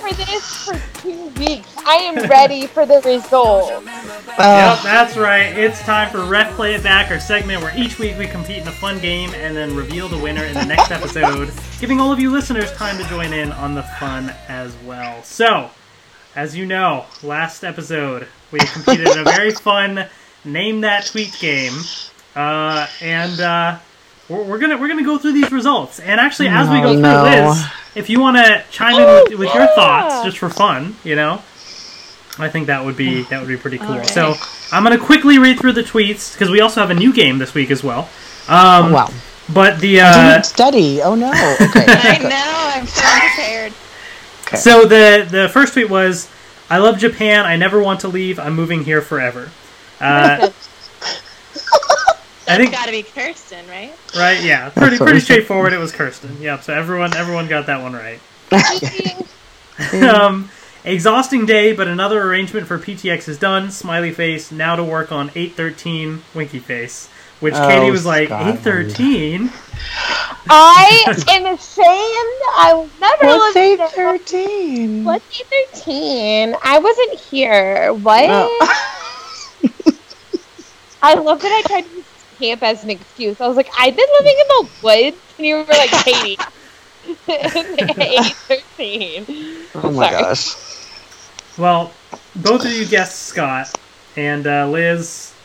for 0.02 0.14
this 0.16 0.66
for 0.66 1.00
two 1.00 1.28
weeks. 1.40 1.74
I 1.86 1.96
am 1.96 2.30
ready 2.30 2.68
for 2.68 2.86
the 2.86 3.00
result. 3.06 3.70
Yep, 3.70 4.80
that's 4.84 5.16
right. 5.16 5.58
It's 5.58 5.80
time 5.84 6.12
for 6.12 6.26
Ref 6.26 6.54
Play 6.56 6.76
It 6.76 6.84
Back, 6.84 7.12
our 7.12 7.20
segment 7.20 7.62
where 7.62 7.74
each 7.78 7.98
week 7.98 8.18
we 8.18 8.28
compete 8.28 8.62
in 8.62 8.68
a 8.68 8.72
fun 8.72 9.00
game 9.00 9.32
and 9.36 9.56
then 9.56 9.74
reveal 9.74 10.10
the 10.10 10.18
winner 10.18 10.44
in 10.44 10.54
the 10.54 10.66
next 10.66 10.92
episode, 10.92 11.50
giving 11.80 12.02
all 12.02 12.12
of 12.12 12.20
you 12.20 12.30
listeners 12.30 12.74
time 12.74 12.98
to 12.98 13.06
join 13.06 13.32
in 13.32 13.54
on 13.54 13.74
the 13.74 13.84
fun 13.84 14.34
as 14.50 14.76
well. 14.86 15.24
So, 15.24 15.70
as 16.36 16.58
you 16.58 16.66
know, 16.66 17.06
last 17.24 17.64
episode 17.64 18.28
we 18.52 18.60
competed 18.60 19.08
in 19.08 19.20
a 19.20 19.24
very 19.24 19.52
fun 19.52 20.08
Name 20.46 20.82
That 20.82 21.06
Tweet 21.06 21.38
game, 21.40 21.74
uh, 22.36 22.88
and 23.02 23.40
uh, 23.40 23.78
we're, 24.30 24.44
we're 24.44 24.58
gonna 24.60 24.78
we're 24.78 24.88
gonna 24.88 25.04
go 25.04 25.18
through 25.18 25.34
these 25.34 25.52
results. 25.52 26.00
And 26.00 26.20
actually, 26.20 26.48
as 26.50 26.68
we 26.70 26.82
go 26.82 26.90
Oh, 26.90 26.94
through, 26.94 27.02
no. 27.02 27.24
Liz, 27.50 27.64
if 27.96 28.10
you 28.10 28.20
want 28.20 28.38
to 28.38 28.64
chime 28.72 28.96
in 28.96 29.06
with, 29.32 29.40
with 29.40 29.54
your 29.54 29.68
thoughts, 29.68 30.24
just 30.26 30.38
for 30.38 30.50
fun, 30.50 30.96
you 31.04 31.16
know. 31.16 31.42
I 32.40 32.48
think 32.50 32.68
that 32.68 32.84
would 32.86 32.96
be 32.98 33.24
that 33.24 33.40
would 33.40 33.50
be 33.50 33.58
pretty 33.58 33.78
cool. 33.78 33.90
Alright. 33.92 34.08
So 34.08 34.34
I'm 34.72 34.84
gonna 34.84 34.98
quickly 34.98 35.38
read 35.38 35.60
through 35.60 35.74
the 35.74 35.84
tweets 35.84 36.34
because 36.34 36.50
we 36.50 36.62
also 36.62 36.80
have 36.82 36.90
a 36.90 36.94
new 36.96 37.14
game 37.14 37.38
this 37.38 37.54
week 37.54 37.70
as 37.70 37.84
well. 37.84 38.10
Um, 38.48 38.94
wow. 38.94 39.10
But 39.54 39.80
the 39.80 40.00
I 40.02 40.06
uh, 40.10 40.32
didn't 40.34 40.46
study. 40.46 41.02
Oh 41.02 41.14
no. 41.14 41.28
Okay. 41.30 41.86
I 41.88 42.18
know. 42.20 42.80
I'm 42.80 42.88
so 42.88 43.04
unprepared. 43.06 43.74
so 44.60 44.86
the 44.86 45.28
the 45.30 45.50
first 45.50 45.74
tweet 45.74 45.90
was, 45.90 46.30
"I 46.70 46.78
love 46.78 46.98
Japan. 46.98 47.46
I 47.46 47.58
never 47.58 47.82
want 47.84 48.00
to 48.02 48.08
leave. 48.08 48.40
I'm 48.40 48.56
moving 48.56 48.86
here 48.86 49.02
forever." 49.02 49.52
Uh, 50.02 50.50
I 52.48 52.58
That's 52.58 52.58
think 52.58 52.72
got 52.72 52.86
to 52.86 52.92
be 52.92 53.04
Kirsten, 53.04 53.68
right? 53.70 53.94
right, 54.16 54.42
yeah, 54.44 54.70
pretty 54.70 54.98
pretty 54.98 55.20
straightforward. 55.20 55.74
It 55.74 55.78
was 55.78 55.92
Kirsten. 55.92 56.42
Yep. 56.42 56.64
So 56.64 56.74
everyone 56.74 57.16
everyone 57.16 57.48
got 57.48 57.68
that 57.68 57.82
one 57.82 57.94
right. 57.94 58.20
Um, 60.04 60.50
exhausting 60.84 61.46
day, 61.48 61.74
but 61.74 61.88
another 61.88 62.22
arrangement 62.22 62.68
for 62.68 62.78
PTX 62.78 63.28
is 63.28 63.40
done. 63.40 63.72
Smiley 63.72 64.12
face. 64.12 64.52
Now 64.52 64.76
to 64.76 64.84
work 64.84 65.12
on 65.12 65.32
813. 65.34 66.22
Winky 66.36 66.60
face. 66.60 67.08
Which 67.40 67.56
Oh, 67.56 67.68
Katie 67.68 67.90
was 67.90 68.06
like, 68.06 68.30
813? 68.30 69.50
I 70.50 71.24
am 71.30 71.46
ashamed. 71.46 72.42
I 72.58 72.74
will 72.76 72.90
never 73.00 73.26
What's 73.26 73.56
listen 73.56 73.62
eight 73.62 73.78
to 73.78 73.88
thirteen? 73.88 75.04
What's 75.04 75.40
eight 75.40 75.48
thirteen? 75.74 76.56
I 76.64 76.78
wasn't 76.80 77.20
here. 77.20 77.94
What? 77.94 78.26
Oh. 78.30 78.82
I 81.02 81.16
love 81.16 81.42
that 81.42 81.52
I 81.52 81.64
tried 81.68 81.84
to 81.84 81.90
use 81.90 82.06
camp 82.40 82.64
as 82.64 82.84
an 82.84 82.90
excuse. 82.92 83.42
I 83.42 83.48
was 83.48 83.58
like, 83.58 83.70
I've 83.78 83.96
been 83.96 84.08
living 84.20 84.36
in 84.40 84.48
the 84.50 84.70
woods, 84.82 85.18
and 85.38 85.48
you 85.48 85.56
were 85.58 85.66
like, 85.66 85.98
Katie. 86.00 86.42
eight 87.30 88.38
thirteen. 88.50 89.28
Oh 89.76 89.92
my 89.92 90.08
Sorry. 90.08 90.18
gosh. 90.18 90.56
Well, 91.58 92.02
both 92.36 92.66
of 92.66 92.72
you 92.72 92.88
guessed 92.88 93.24
Scott. 93.24 93.68
And 94.16 94.46
uh, 94.48 94.68
Liz, 94.70 95.38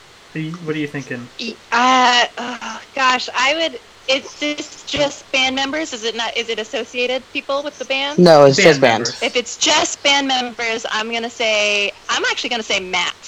what 0.61 0.75
are 0.75 0.79
you 0.79 0.87
thinking? 0.87 1.31
Uh, 1.71 2.25
oh, 2.37 2.81
gosh, 2.95 3.29
I 3.35 3.55
would. 3.55 3.81
Is 4.07 4.35
this 4.39 4.83
just 4.85 5.29
band 5.31 5.55
members? 5.55 5.93
Is 5.93 6.03
it 6.03 6.15
not? 6.15 6.35
Is 6.37 6.49
it 6.49 6.59
associated 6.59 7.29
people 7.31 7.63
with 7.63 7.77
the 7.77 7.85
band? 7.85 8.19
No, 8.19 8.45
it's 8.45 8.57
Band 8.57 8.63
just 8.63 8.81
band. 8.81 9.05
members. 9.05 9.21
If 9.21 9.35
it's 9.35 9.57
just 9.57 10.01
band 10.03 10.27
members, 10.27 10.85
I'm 10.91 11.11
gonna 11.11 11.29
say. 11.29 11.91
I'm 12.09 12.23
actually 12.25 12.51
gonna 12.51 12.63
say 12.63 12.79
Matt. 12.79 13.26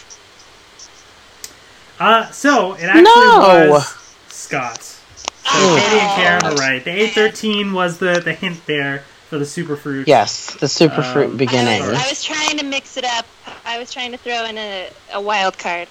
Uh, 1.99 2.29
so, 2.31 2.73
it 2.73 2.83
actually 2.83 3.03
No. 3.03 3.67
was 3.71 3.87
Scott. 4.29 4.81
So 4.81 5.75
Katie 5.77 5.99
and 5.99 6.15
Karen 6.15 6.39
were 6.45 6.59
right. 6.61 6.83
The 6.83 6.91
813 6.91 7.73
was 7.73 7.97
the, 7.97 8.21
the 8.23 8.33
hint 8.33 8.65
there 8.67 8.99
for 9.29 9.37
the 9.39 9.45
superfruit. 9.45 10.05
Yes, 10.07 10.53
the 10.55 10.67
super 10.67 11.01
Um, 11.01 11.13
fruit 11.13 11.37
beginning. 11.37 11.81
I 11.81 11.87
was, 11.89 11.97
I 11.99 12.07
was 12.09 12.23
trying 12.23 12.57
to 12.59 12.65
mix 12.65 12.97
it 12.97 13.03
up. 13.05 13.25
I 13.65 13.79
was 13.79 13.91
trying 13.91 14.11
to 14.11 14.17
throw 14.17 14.45
in 14.45 14.57
a, 14.57 14.89
a 15.13 15.21
wild 15.21 15.57
card. 15.57 15.87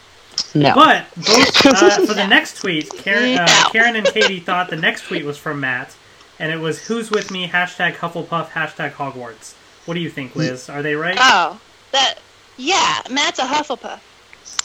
No. 0.54 0.74
But 0.74 1.06
both 1.16 1.66
uh, 1.66 1.96
for 2.06 2.14
the 2.14 2.26
next 2.26 2.58
tweet, 2.58 2.88
Karen, 2.90 3.38
uh, 3.38 3.46
No. 3.46 3.68
Karen 3.70 3.96
and 3.96 4.06
Katie 4.06 4.40
thought 4.40 4.70
the 4.70 4.76
next 4.76 5.06
tweet 5.08 5.24
was 5.24 5.36
from 5.36 5.58
Matt, 5.60 5.96
and 6.38 6.52
it 6.52 6.58
was 6.58 6.86
"Who's 6.86 7.10
with 7.10 7.30
me?" 7.32 7.48
hashtag 7.48 7.96
Hufflepuff 7.96 8.50
hashtag 8.50 8.92
Hogwarts. 8.92 9.54
What 9.86 9.94
do 9.94 10.00
you 10.00 10.08
think, 10.10 10.36
Liz? 10.36 10.68
Are 10.68 10.82
they 10.82 10.94
right? 10.94 11.16
Oh, 11.18 11.60
that. 11.92 12.18
Yeah, 12.56 13.02
Matt's 13.10 13.40
a 13.40 13.42
Hufflepuff. 13.46 13.98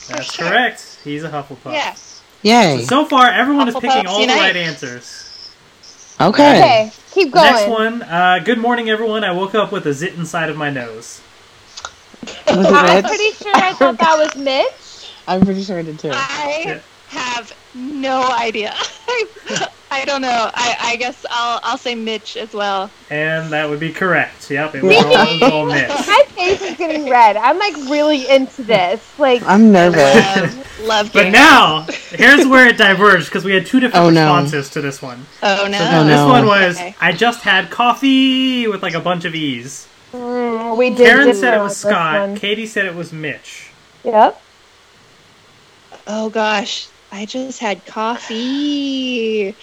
That's 0.10 0.34
sure. 0.34 0.48
correct. 0.48 0.93
He's 1.04 1.24
a 1.24 1.30
Hufflepuff. 1.30 1.74
Yeah. 1.74 1.96
Yay. 2.44 2.84
So 2.84 3.06
far, 3.06 3.30
everyone 3.30 3.68
is 3.68 3.76
picking 3.76 4.06
all 4.08 4.20
the 4.22 4.28
right 4.28 4.56
answers. 4.56 5.52
Okay. 6.20 6.58
Okay, 6.58 6.92
keep 7.12 7.32
going. 7.32 7.46
Next 7.46 7.70
one. 7.70 8.02
Uh, 8.04 8.40
good 8.44 8.60
morning, 8.60 8.90
everyone. 8.90 9.24
I 9.24 9.32
woke 9.32 9.56
up 9.56 9.72
with 9.72 9.86
a 9.88 9.94
zit 9.94 10.14
inside 10.16 10.50
of 10.50 10.58
my 10.58 10.70
nose. 10.70 11.22
I'm 12.48 13.04
pretty 13.04 13.32
sure 13.32 13.52
I 13.56 13.74
thought 13.74 13.98
that 13.98 14.18
was 14.18 14.36
Mitch. 14.36 15.12
I'm 15.28 15.42
pretty 15.42 15.64
sure 15.64 15.80
I 15.80 15.82
did 15.82 16.00
too. 16.00 16.12
I 16.14 16.64
Yeah. 16.66 16.80
have 17.08 17.54
no 17.74 18.22
idea. 18.32 18.74
I 19.92 20.06
don't 20.06 20.22
know. 20.24 20.50
I, 20.56 20.76
I 20.82 20.96
guess 20.96 21.24
I'll 21.30 21.60
I'll 21.64 21.78
say 21.78 21.94
Mitch 21.94 22.36
as 22.36 22.52
well. 22.54 22.90
And 23.12 23.52
that 23.54 23.70
would 23.70 23.80
be 23.80 23.92
correct. 23.92 24.50
Yep, 24.50 24.76
it 24.76 24.84
was 24.84 24.96
all, 24.98 25.12
it 25.12 25.42
was 25.42 25.52
all 25.52 25.66
Mitch. 25.68 25.88
My 26.08 26.24
face 26.30 26.62
is 26.64 26.78
getting 26.78 27.08
red. 27.10 27.38
I'm 27.38 27.60
like 27.60 27.76
really 27.92 28.28
into 28.28 28.64
this. 28.64 29.20
Like, 29.20 29.44
I'm 29.46 29.72
nervous. 29.72 30.02
Love, 30.04 30.80
love 30.88 31.14
But 31.14 31.30
now, 31.30 31.86
here's 32.10 32.48
where 32.48 32.68
it 32.68 32.78
diverged 32.78 33.28
because 33.28 33.46
we 33.46 33.54
had 33.54 33.68
two 33.68 33.80
different 33.80 34.04
Oh, 34.06 34.10
no. 34.10 34.22
responses 34.24 34.70
to 34.72 34.82
this 34.82 35.00
one. 35.00 35.28
Oh 35.44 35.68
no. 35.70 35.78
So 35.78 35.90
Oh, 35.92 36.04
this 36.06 36.16
no. 36.16 36.28
one 36.28 36.46
was 36.48 36.76
Okay. 36.78 36.96
I 37.00 37.12
just 37.12 37.42
had 37.44 37.70
coffee 37.70 38.66
with 38.68 38.82
like 38.82 38.96
a 38.96 39.00
bunch 39.00 39.26
of 39.26 39.36
E's. 39.36 39.88
mm, 40.12 40.76
we 40.76 40.90
did. 40.90 41.06
Karen 41.06 41.36
said 41.36 41.54
it 41.60 41.62
was 41.62 41.78
Scott. 41.78 42.20
one. 42.30 42.36
Katie 42.38 42.66
said 42.66 42.86
it 42.86 42.96
was 42.96 43.14
Mitch. 43.14 43.70
Yep. 44.04 44.42
Oh 46.08 46.30
gosh, 46.30 46.88
I 47.14 47.26
just 47.26 47.60
had 47.60 47.86
coffee. 47.86 49.50
Oh, 49.52 49.56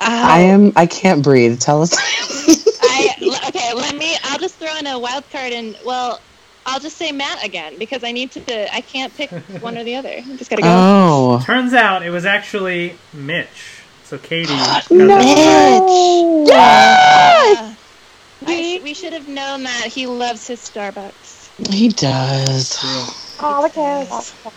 I 0.00 0.40
am. 0.40 0.72
I 0.76 0.84
can't 0.86 1.22
breathe. 1.22 1.58
Tell 1.58 1.80
us. 1.80 1.94
I 2.82 3.14
l- 3.22 3.48
okay. 3.48 3.72
Let 3.72 3.96
me. 3.96 4.14
I'll 4.24 4.38
just 4.38 4.56
throw 4.56 4.76
in 4.76 4.86
a 4.86 4.98
wild 4.98 5.24
card 5.30 5.54
and 5.54 5.78
well, 5.86 6.20
I'll 6.66 6.80
just 6.80 6.98
say 6.98 7.10
Matt 7.10 7.42
again 7.42 7.78
because 7.78 8.04
I 8.04 8.12
need 8.12 8.32
to. 8.32 8.74
I 8.74 8.82
can't 8.82 9.14
pick 9.16 9.30
one 9.62 9.78
or 9.78 9.84
the 9.84 9.96
other. 9.96 10.10
I 10.10 10.36
just 10.36 10.50
gotta 10.50 10.60
go. 10.60 10.68
oh. 10.70 11.42
Turns 11.44 11.72
out 11.72 12.02
it 12.02 12.10
was 12.10 12.26
actually 12.26 12.98
Mitch. 13.14 13.80
So 14.04 14.18
Katie. 14.18 14.48
got 14.48 14.90
No. 14.90 15.06
this 15.06 15.24
one. 15.24 16.46
Yes. 16.48 17.58
Uh, 17.58 17.74
I 18.46 18.62
sh- 18.78 18.82
we 18.82 18.92
should 18.92 19.14
have 19.14 19.26
known 19.26 19.62
that 19.62 19.86
he 19.86 20.06
loves 20.06 20.46
his 20.46 20.60
Starbucks. 20.60 21.72
He 21.72 21.88
does. 21.88 22.76
Oh, 23.40 23.66
okay. 23.66 24.08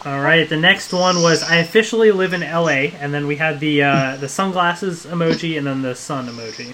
All 0.09 0.19
right. 0.21 0.47
The 0.47 0.57
next 0.57 0.93
one 0.93 1.21
was 1.21 1.43
I 1.43 1.57
officially 1.57 2.11
live 2.11 2.33
in 2.33 2.41
LA, 2.41 2.91
and 2.99 3.13
then 3.13 3.27
we 3.27 3.35
had 3.35 3.59
the 3.59 3.83
uh, 3.83 4.17
the 4.17 4.29
sunglasses 4.29 5.05
emoji 5.05 5.57
and 5.57 5.65
then 5.65 5.81
the 5.81 5.95
sun 5.95 6.27
emoji. 6.27 6.73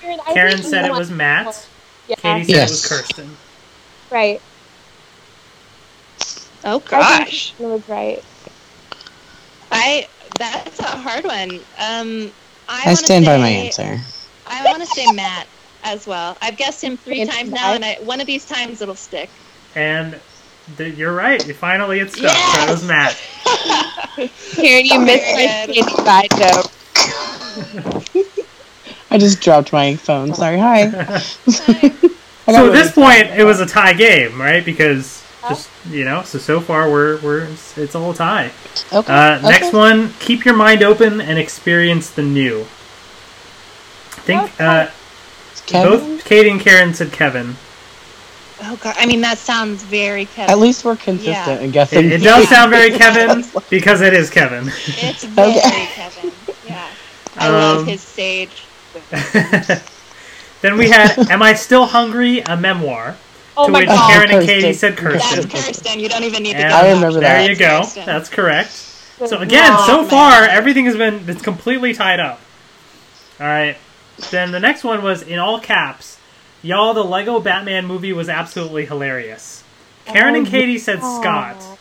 Karen, 0.00 0.18
Karen 0.32 0.62
said 0.62 0.84
it 0.84 0.92
was 0.92 1.10
Matt. 1.10 1.66
Yeah. 2.08 2.16
Katie 2.16 2.44
said 2.44 2.68
it 2.68 2.70
was 2.70 2.86
Kirsten. 2.86 3.36
Right. 4.10 4.40
Oh 6.64 6.78
gosh, 6.80 7.52
think 7.52 7.68
it 7.68 7.72
was 7.72 7.88
right. 7.88 8.24
I 9.70 10.08
that's 10.38 10.80
a 10.80 10.84
hard 10.84 11.24
one. 11.24 11.50
Um, 11.78 12.32
I, 12.68 12.82
I 12.82 12.86
wanna 12.86 12.96
stand 12.96 13.24
by 13.24 13.36
my 13.38 13.48
answer. 13.48 14.00
I 14.46 14.64
want 14.64 14.82
to 14.82 14.86
say 14.86 15.10
Matt 15.12 15.46
as 15.82 16.06
well. 16.06 16.36
I've 16.40 16.56
guessed 16.56 16.82
him 16.82 16.96
three 16.96 17.24
times 17.24 17.50
now, 17.50 17.74
and 17.74 17.84
I, 17.84 17.96
one 18.02 18.20
of 18.20 18.26
these 18.26 18.44
times 18.44 18.80
it'll 18.82 18.94
stick. 18.94 19.30
And 19.74 20.12
th- 20.12 20.22
you're 20.78 21.14
right. 21.14 21.46
You 21.46 21.54
finally 21.54 22.00
it 22.00 22.12
stuck. 22.12 22.30
So 22.30 22.62
it 22.62 22.70
was 22.70 22.84
Matt. 22.86 23.16
Karen, 24.52 24.86
you 24.86 25.00
missed 25.00 25.34
my 25.34 25.66
Very 25.66 25.72
skinny 25.72 25.96
side 26.04 26.30
joke. 26.30 26.70
I 29.10 29.18
just 29.18 29.40
dropped 29.40 29.72
my 29.72 29.96
phone. 29.96 30.34
Sorry. 30.34 30.58
Hi. 30.58 30.82
I 32.46 32.52
got 32.52 32.56
So 32.56 32.66
at 32.66 32.72
this 32.72 32.92
point, 32.92 33.28
it 33.38 33.44
was 33.44 33.60
a 33.60 33.66
tie 33.66 33.92
game, 33.92 34.40
right? 34.40 34.64
Because 34.64 35.22
just 35.48 35.68
you 35.90 36.04
know, 36.04 36.22
so 36.22 36.38
so 36.38 36.60
far 36.60 36.90
we're 36.90 37.20
we're 37.20 37.44
it's, 37.44 37.78
it's 37.78 37.94
all 37.94 38.14
tie. 38.14 38.50
Okay. 38.92 39.12
Uh, 39.12 39.38
okay. 39.38 39.48
Next 39.48 39.72
one, 39.72 40.12
keep 40.18 40.44
your 40.44 40.56
mind 40.56 40.82
open 40.82 41.20
and 41.20 41.38
experience 41.38 42.10
the 42.10 42.22
new. 42.22 42.62
I 42.62 44.26
think 44.26 44.60
uh, 44.60 44.90
both 45.70 46.24
Katie 46.24 46.50
and 46.50 46.60
Karen 46.60 46.94
said 46.94 47.12
Kevin. 47.12 47.56
Oh 48.66 48.76
god, 48.82 48.94
I 48.98 49.06
mean 49.06 49.20
that 49.22 49.38
sounds 49.38 49.82
very 49.82 50.24
Kevin. 50.26 50.50
At 50.50 50.58
least 50.58 50.84
we're 50.84 50.96
consistent 50.96 51.60
Yeah. 51.60 51.64
in 51.64 51.70
guessing. 51.70 52.06
It, 52.06 52.12
it 52.12 52.22
does 52.22 52.48
sound 52.48 52.70
very 52.70 52.90
Kevin 52.98 53.44
because 53.70 54.00
it 54.00 54.14
is 54.14 54.30
Kevin. 54.30 54.68
it's 54.68 55.24
very 55.24 55.50
Okay. 55.58 55.86
Kevin. 55.92 56.32
Yeah, 56.66 56.86
I 57.36 57.48
love 57.50 57.80
Um, 57.80 57.86
his 57.86 58.00
sage. 58.00 58.64
then 60.62 60.76
we 60.78 60.88
had 60.88 61.18
"Am 61.30 61.42
I 61.42 61.54
Still 61.54 61.86
Hungry?" 61.86 62.40
a 62.40 62.56
memoir, 62.56 63.16
Oh 63.56 63.66
to 63.66 63.72
my 63.72 63.80
which 63.80 63.88
god. 63.88 64.10
Karen 64.10 64.30
and 64.30 64.38
Kirsten. 64.40 64.60
Katie 64.60 64.72
said 64.72 64.96
That's 64.96 65.24
Kirsten. 65.34 65.50
Kirsten. 65.50 66.00
You 66.00 66.08
don't 66.08 66.24
even 66.24 66.42
need 66.42 66.52
to. 66.52 66.58
And 66.58 66.70
go 66.70 66.76
I 66.76 66.92
remember 66.92 67.06
watch 67.06 67.22
that. 67.22 67.38
There 67.40 67.50
you 67.50 67.56
go. 67.56 67.80
Kirsten. 67.82 68.06
That's 68.06 68.28
correct. 68.28 68.70
So 69.26 69.38
again, 69.38 69.72
Wow. 69.72 69.84
so 69.86 70.04
far 70.06 70.42
everything 70.44 70.86
has 70.86 70.96
been 70.96 71.28
it's 71.28 71.42
completely 71.42 71.92
tied 71.94 72.20
up. 72.20 72.40
All 73.40 73.46
right. 73.46 73.76
Then 74.30 74.52
the 74.52 74.60
next 74.60 74.84
one 74.84 75.02
was 75.02 75.22
in 75.22 75.38
all 75.38 75.60
caps. 75.60 76.13
Y'all, 76.64 76.94
the 76.94 77.04
Lego 77.04 77.40
Batman 77.40 77.86
movie 77.86 78.14
was 78.14 78.28
absolutely 78.30 78.86
hilarious. 78.86 79.64
Karen 80.06 80.34
and 80.36 80.46
Oh, 80.46 80.50
Katie 80.50 80.78
said 80.78 81.00
yeah. 81.00 81.02
Scott. 81.04 81.78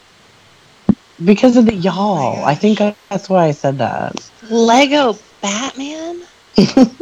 because 1.24 1.58
of 1.58 1.66
the 1.66 1.74
Oh 1.74 1.76
y'all. 1.76 2.36
my 2.36 2.52
I 2.52 2.56
think 2.56 2.82
I, 2.82 2.96
that's 3.10 3.30
why 3.30 3.46
I 3.46 3.52
said 3.52 3.78
that. 3.80 4.30
Lego 4.42 5.18
Batman. 5.42 6.24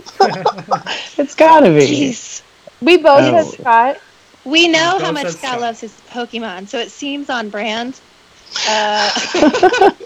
It's 1.18 1.36
gotta 1.36 1.70
be. 1.72 2.12
Jeez. 2.12 2.44
We 2.82 2.98
both 2.98 3.26
Oh. 3.26 3.32
said 3.32 3.48
Scott. 3.62 3.98
We 4.44 4.68
know 4.68 5.00
Both 5.00 5.02
how 5.02 5.12
much 5.12 5.30
Scott 5.30 5.60
Scott. 5.60 5.62
loves 5.62 5.80
his 5.82 6.02
Pokemon, 6.10 6.70
so 6.70 6.80
it 6.80 6.92
seems 6.92 7.30
on 7.30 7.50
brand. 7.50 8.00
Uh, 8.64 9.12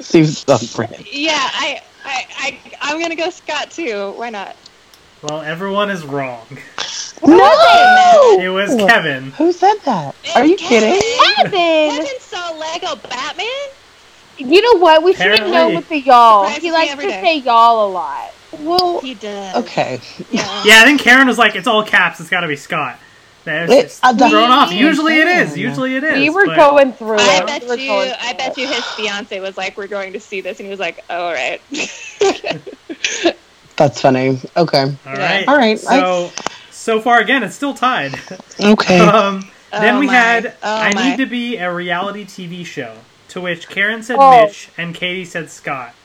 Seems 0.02 0.46
on 0.48 0.60
brand. 0.76 1.08
yeah, 1.12 1.34
I, 1.54 1.82
I, 2.04 2.26
I, 2.38 2.62
I'm 2.82 3.02
gonna 3.02 3.16
go 3.16 3.30
Scott 3.32 3.72
too. 3.72 4.12
Why 4.14 4.30
not? 4.30 4.56
Well, 5.22 5.42
everyone 5.42 5.90
is 5.90 6.06
wrong. 6.06 6.46
No! 7.24 8.38
It 8.42 8.50
was 8.50 8.76
Kevin. 8.76 9.32
Who 9.32 9.52
said 9.52 9.76
that? 9.86 10.16
Are 10.36 10.46
you 10.46 10.56
kidding? 10.58 11.02
Kevin! 11.38 11.52
Kevin 11.92 12.20
saw 12.20 12.52
Lego 12.58 12.96
Batman. 13.10 13.48
You 14.38 14.62
know 14.62 14.80
what? 14.82 15.02
We 15.04 15.14
should 15.14 15.22
have 15.28 15.34
Apparently. 15.36 15.58
known 15.58 15.76
with 15.76 15.88
the 15.90 16.00
y'all. 16.00 16.44
Surprises 16.44 16.64
He 16.64 16.70
me 16.70 16.74
likes 16.74 16.92
to 16.96 16.98
day. 17.02 17.22
say 17.22 17.38
y'all 17.40 17.88
a 17.88 17.90
lot. 17.90 18.32
Well, 18.60 19.00
He 19.02 19.14
does. 19.14 19.56
okay. 19.64 20.00
Yeah. 20.32 20.62
Yeah, 20.66 20.82
I 20.82 20.86
think 20.86 21.02
Karen 21.02 21.28
was 21.28 21.38
like, 21.38 21.56
"It's 21.56 21.68
all 21.68 21.84
caps. 21.84 22.20
It's 22.20 22.30
got 22.30 22.42
to 22.42 22.48
be 22.48 22.56
Scott." 22.56 23.00
That 23.46 23.68
was 23.70 23.78
It- 23.78 23.82
just 23.84 24.04
uh, 24.04 24.12
the- 24.14 24.30
thrown 24.30 24.50
off. 24.52 24.70
We- 24.70 24.78
Usually 24.78 25.20
it 25.20 25.28
is. 25.28 25.58
Usually 25.58 25.96
it 25.96 26.04
is. 26.04 26.18
we 26.20 26.30
were 26.30 26.48
but- 26.48 26.56
going 26.58 26.94
through 26.94 27.18
I 27.20 27.38
it. 27.42 27.46
bet 27.48 27.62
We 27.64 27.68
were 27.70 27.76
you. 27.78 27.88
going 27.88 28.12
I 28.12 28.30
through 28.30 28.38
bet 28.38 28.52
it. 28.52 28.58
you 28.62 28.68
his 28.68 28.84
fiance 28.86 29.40
was 29.40 29.58
like, 29.58 29.78
"We're 29.78 29.88
going 29.88 30.14
to 30.14 30.20
see 30.20 30.42
this," 30.42 30.60
and 30.60 30.66
he 30.66 30.72
was 30.72 30.80
like, 30.80 31.04
oh, 31.10 31.28
"All 31.28 31.34
right." 31.34 31.62
That's 33.78 34.00
funny. 34.02 34.40
Okay. 34.58 34.82
All 35.06 35.14
right. 35.14 35.48
All 35.48 35.58
right, 35.58 35.78
So 35.80 36.32
so 36.86 37.02
far 37.02 37.20
again, 37.20 37.42
it's 37.44 37.56
still 37.56 37.74
tied. 37.74 38.22
Okay. 38.62 39.00
Um, 39.10 39.52
then 39.80 39.96
Oh 39.96 40.00
we 40.00 40.06
my. 40.06 40.14
had 40.14 40.56
Oh 40.64 40.78
I 40.82 40.94
my. 40.94 41.10
need 41.10 41.18
to 41.18 41.26
be 41.26 41.58
a 41.58 41.74
reality 41.74 42.26
TV 42.26 42.64
show, 42.66 43.06
to 43.30 43.42
which 43.42 43.68
Karen 43.68 44.04
said 44.04 44.20
Oh. 44.20 44.30
Mitch 44.30 44.70
and 44.78 44.94
Katie 44.96 45.26
said 45.26 45.50
Scott. 45.50 45.96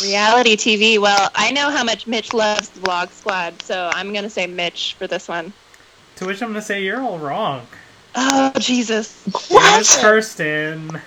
Reality 0.00 0.56
TV. 0.56 0.98
Well, 0.98 1.30
I 1.34 1.50
know 1.52 1.70
how 1.70 1.84
much 1.84 2.06
Mitch 2.06 2.32
loves 2.34 2.68
the 2.70 2.80
Vlog 2.80 3.10
Squad, 3.10 3.62
so 3.62 3.90
I'm 3.94 4.12
gonna 4.12 4.30
say 4.30 4.46
Mitch 4.46 4.94
for 4.98 5.06
this 5.06 5.28
one. 5.28 5.52
To 6.16 6.26
which 6.26 6.42
I'm 6.42 6.48
gonna 6.50 6.62
say 6.62 6.82
you're 6.84 7.00
all 7.00 7.18
wrong. 7.18 7.66
Oh 8.14 8.52
Jesus! 8.58 9.26
It 9.50 9.72
was 9.72 9.88
Kirsten. 9.90 11.00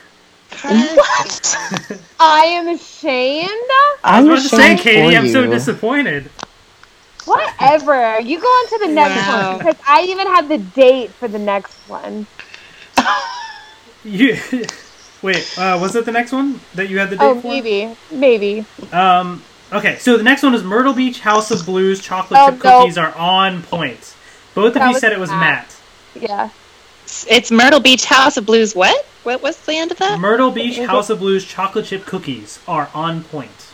What? 0.61 1.57
I 2.19 2.45
am 2.45 2.67
ashamed. 2.69 3.49
I 4.03 4.19
I'm 4.19 4.27
was 4.27 4.29
about 4.29 4.43
to 4.43 4.49
say, 4.49 4.75
ashamed 4.75 4.79
Katie, 4.79 5.13
for 5.13 5.13
I'm 5.15 5.27
so 5.27 5.41
you. 5.43 5.47
disappointed. 5.47 6.29
Whatever. 7.25 8.19
You 8.21 8.39
go 8.39 8.47
on 8.47 8.67
to 8.69 8.87
the 8.87 8.93
next 8.93 9.27
Wow. 9.27 9.49
one 9.49 9.57
because 9.59 9.75
I 9.87 10.03
even 10.03 10.27
have 10.27 10.47
the 10.49 10.57
date 10.57 11.11
for 11.11 11.27
the 11.27 11.39
next 11.39 11.73
one. 11.87 12.27
You 14.03 14.37
wait. 15.23 15.57
Uh, 15.57 15.77
was 15.81 15.95
it 15.95 16.05
the 16.05 16.11
next 16.11 16.31
one 16.31 16.59
that 16.75 16.89
you 16.89 16.99
had 16.99 17.09
the 17.09 17.15
date 17.17 17.25
Oh, 17.25 17.41
for? 17.41 17.47
maybe, 17.47 17.95
maybe. 18.11 18.65
Um. 18.91 19.41
Okay, 19.73 19.97
so 19.97 20.15
the 20.15 20.23
next 20.23 20.43
one 20.43 20.53
is 20.53 20.63
Myrtle 20.63 20.93
Beach 20.93 21.21
House 21.21 21.49
of 21.49 21.65
Blues 21.65 21.99
chocolate 21.99 22.39
Oh, 22.39 22.51
chip 22.51 22.63
no. 22.63 22.79
cookies 22.81 22.97
are 22.99 23.15
on 23.15 23.63
point. 23.63 24.13
Both 24.53 24.75
of 24.75 24.83
you 24.83 24.99
said 24.99 25.11
it 25.11 25.19
was 25.19 25.31
Matt. 25.31 25.75
Matt. 26.13 26.21
Yeah. 26.29 26.49
It's 27.27 27.49
Myrtle 27.51 27.79
Beach 27.79 28.05
House 28.05 28.37
of 28.37 28.45
Blues. 28.45 28.75
What? 28.75 29.05
What 29.23 29.41
was 29.41 29.57
the 29.57 29.73
end 29.75 29.91
of 29.91 29.97
that? 29.97 30.19
Myrtle 30.19 30.51
Beach 30.51 30.77
House 30.77 31.09
of 31.09 31.17
Blues 31.19 31.43
chocolate 31.43 31.85
chip 31.85 32.05
cookies 32.05 32.59
are 32.67 32.89
on 32.93 33.23
point. 33.23 33.73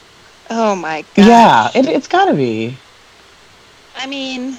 Oh 0.49 0.75
my 0.75 1.03
god. 1.15 1.27
Yeah, 1.27 1.71
it, 1.75 1.85
it's 1.87 2.07
gotta 2.07 2.33
be. 2.33 2.77
I 4.01 4.07
mean, 4.07 4.57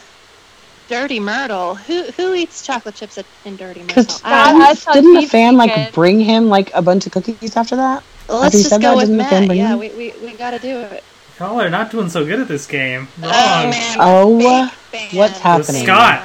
Dirty 0.88 1.18
Myrtle. 1.20 1.74
Who 1.74 2.02
who 2.12 2.34
eats 2.34 2.64
chocolate 2.64 2.94
chips 2.94 3.18
at, 3.18 3.26
in 3.44 3.56
Dirty 3.56 3.80
Myrtle? 3.80 3.94
Because 4.02 4.22
I 4.24 4.30
Not 4.30 4.52
don't- 4.52 4.62
us 4.62 4.86
on 4.86 4.94
didn't 4.94 5.14
the 5.14 5.26
fan 5.26 5.56
like 5.56 5.70
Secret. 5.74 5.94
bring 5.94 6.20
him 6.20 6.48
like 6.48 6.70
a 6.74 6.82
bunch 6.82 7.06
of 7.06 7.12
cookies 7.12 7.56
after 7.56 7.76
that? 7.76 8.02
let's 8.28 8.42
Have 8.44 8.52
just 8.52 8.68
said 8.70 8.80
go 8.80 8.90
that? 8.90 8.96
with 8.96 9.06
Didn't 9.08 9.18
the 9.18 9.24
fan 9.24 9.40
Matt. 9.42 9.48
bring 9.48 9.58
Yeah, 9.58 9.72
him? 9.72 9.78
we, 9.80 9.88
we, 9.90 10.14
we 10.24 10.32
gotta 10.34 10.58
do 10.58 10.78
it. 10.80 11.02
Y'all 11.40 11.60
are 11.60 11.68
not 11.70 11.90
doing 11.90 12.08
so 12.08 12.24
good 12.24 12.38
at 12.40 12.46
this 12.48 12.66
game. 12.66 13.08
Wrong. 13.20 13.32
Oh 13.34 13.70
man. 13.70 13.96
Oh, 14.00 14.68
fake 14.68 15.10
fan. 15.10 15.18
what's 15.18 15.38
happening? 15.40 15.84
Scott. 15.84 16.22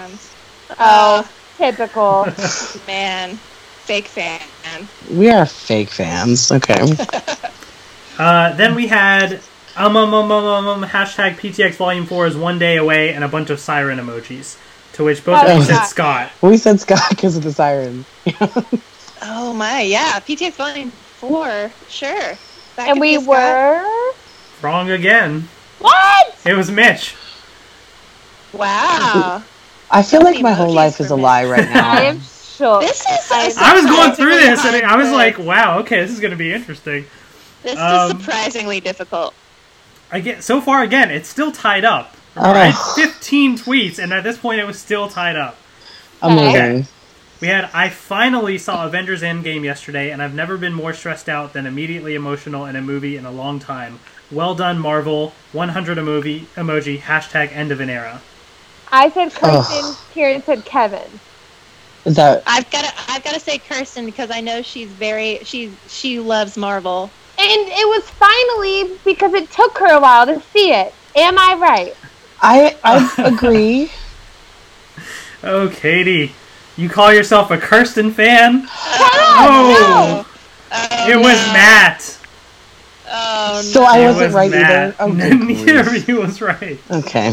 Oh, 0.80 1.28
typical. 1.58 2.26
Man, 2.88 3.36
fake 3.86 4.06
fan. 4.06 4.42
We 5.12 5.30
are 5.32 5.46
fake 5.46 5.90
fans. 5.90 6.52
Okay. 6.52 6.76
Uh, 8.20 8.52
then 8.56 8.74
we 8.74 8.88
had 8.88 9.40
um 9.78 9.96
um 9.98 10.14
um 10.14 10.32
um 10.32 10.46
um, 10.46 10.68
um 10.84 10.90
hashtag 10.90 11.36
PTX 11.36 11.76
Volume 11.76 12.06
Four 12.06 12.28
is 12.28 12.36
one 12.36 12.60
day 12.60 12.78
away 12.78 13.14
and 13.14 13.24
a 13.24 13.28
bunch 13.28 13.50
of 13.50 13.60
siren 13.60 14.00
emojis. 14.00 14.58
To 14.94 15.04
which 15.04 15.24
both 15.24 15.44
of 15.44 15.50
Oh, 15.50 15.58
you 15.58 15.64
said 15.64 15.74
yeah. 15.74 15.84
Scott. 15.84 16.32
we 16.42 16.58
said 16.58 16.80
Scott 16.80 17.02
because 17.10 17.38
of 17.38 17.44
the 17.44 17.52
siren. 17.54 18.06
Oh 19.20 19.52
my, 19.52 19.82
yeah. 19.82 20.20
PTX 20.20 20.54
Volume 20.54 20.92
Four, 20.92 21.72
sure. 21.90 22.14
That 22.76 22.88
and 22.90 22.94
could 22.94 23.02
we 23.02 23.16
a 23.16 23.22
Scott. 23.22 23.28
were. 23.28 24.14
Wrong 24.62 24.92
again. 24.92 25.48
What? 25.80 26.38
It 26.46 26.54
was 26.56 26.70
Mitch. 26.70 27.16
Wow. 28.54 29.44
I 29.90 30.04
feel 30.04 30.22
like 30.24 30.40
my 30.42 30.52
whole 30.54 30.68
emojis 30.72 30.76
life 30.76 31.00
is 31.02 31.08
for 31.08 31.14
a 31.16 31.18
me. 31.18 31.24
lie 31.24 31.46
right 31.46 31.68
now. 31.70 31.90
I 31.92 31.96
now. 31.96 32.02
am 32.10 32.20
shook. 32.22 32.82
This 32.82 33.02
is. 33.02 33.32
I- 33.32 33.72
I 33.72 33.74
was 33.76 33.86
going 33.86 34.12
through 34.14 34.36
surprisingly 34.36 34.40
this 34.40 34.66
and 34.66 34.86
I 34.86 34.96
was 34.98 35.12
like, 35.12 35.38
wow, 35.40 35.80
okay, 35.80 36.00
this 36.02 36.12
is 36.12 36.20
gonna 36.20 36.36
be 36.36 36.54
interesting. 36.54 37.06
This 37.64 37.78
um, 37.78 38.12
is 38.12 38.18
surprisingly 38.24 38.80
difficult. 38.80 39.34
I 40.12 40.20
get 40.20 40.44
so 40.44 40.62
far 40.62 40.84
again, 40.84 41.12
it's 41.12 41.30
still 41.30 41.52
tied 41.52 41.86
up. 41.86 42.16
Oh. 42.36 42.52
I 42.52 42.68
had 42.68 42.96
15 42.96 43.58
tweets, 43.58 44.00
and 44.00 44.14
at 44.14 44.24
this 44.24 44.38
point, 44.38 44.60
it 44.60 44.66
was 44.66 44.80
still 44.80 45.10
tied 45.10 45.36
up. 45.36 45.58
Amazing. 46.22 46.88
We 47.40 47.50
had 47.50 47.70
I 47.74 47.90
finally 47.90 48.58
saw 48.58 48.86
Avengers 48.88 49.22
Endgame 49.22 49.64
yesterday, 49.64 50.10
and 50.10 50.22
I've 50.22 50.34
never 50.34 50.58
been 50.58 50.74
more 50.74 50.94
stressed 50.94 51.30
out 51.30 51.54
than 51.54 51.68
immediately 51.68 52.16
emotional 52.16 52.66
in 52.66 52.76
a 52.76 52.82
movie 52.82 53.16
in 53.16 53.26
a 53.26 53.32
long 53.32 53.60
time. 53.60 54.00
Well 54.32 54.56
done, 54.56 54.80
Marvel. 54.80 55.34
100 55.52 55.98
a 55.98 56.04
movie 56.04 56.48
emoji. 56.56 57.00
Hashtag 57.00 57.52
end 57.56 57.72
of 57.72 57.80
an 57.80 57.90
era. 57.90 58.22
I 58.92 59.10
said 59.10 59.32
Kirsten. 59.34 59.96
Kieran 60.14 60.42
said 60.42 60.66
Kevin. 60.66 61.20
Is 62.06 62.16
that 62.16 62.42
I've 62.48 62.70
got 62.72 62.86
to. 62.86 62.94
I've 63.12 63.24
got 63.24 63.34
to 63.34 63.40
say 63.40 63.60
Kirsten 63.60 64.06
because 64.06 64.32
I 64.32 64.42
know 64.42 64.62
she's 64.62 64.90
very. 64.90 65.40
She's 65.44 65.72
she 65.88 66.20
loves 66.20 66.58
Marvel. 66.58 67.12
And 67.40 67.68
it 67.68 67.88
was 67.88 68.10
finally 68.10 68.98
because 69.06 69.34
it 69.34 69.52
took 69.52 69.78
her 69.78 69.96
a 69.96 70.00
while 70.00 70.26
to 70.26 70.42
see 70.52 70.72
it. 70.72 70.94
Am 71.16 71.38
I 71.38 71.54
right? 71.60 71.96
I 72.42 72.76
I 72.84 73.12
agree. 73.28 73.92
Oh, 75.44 75.70
Katie, 75.70 76.34
you 76.76 76.90
call 76.90 77.14
yourself 77.14 77.52
a 77.52 77.58
Kirsten 77.60 78.12
fan? 78.12 78.64
Oh, 78.68 80.26
Oh, 80.26 80.28
Oh, 80.72 81.10
it 81.10 81.16
was 81.16 81.26
no. 81.48 81.54
Matt. 81.54 82.18
Oh 83.10 83.56
no. 83.58 83.62
So. 83.62 83.84
I 83.84 84.00
It 84.00 84.08
wasn't 84.08 84.26
was 84.26 84.34
right 84.36 84.52
Matt. 84.52 84.72
either. 84.72 84.96
Oh, 85.00 85.14
good 85.14 85.40
Neither 85.40 85.84
grief. 85.84 86.02
of 86.04 86.10
you 86.10 86.16
was 86.22 86.42
right. 86.42 86.80
Okay. 86.92 87.30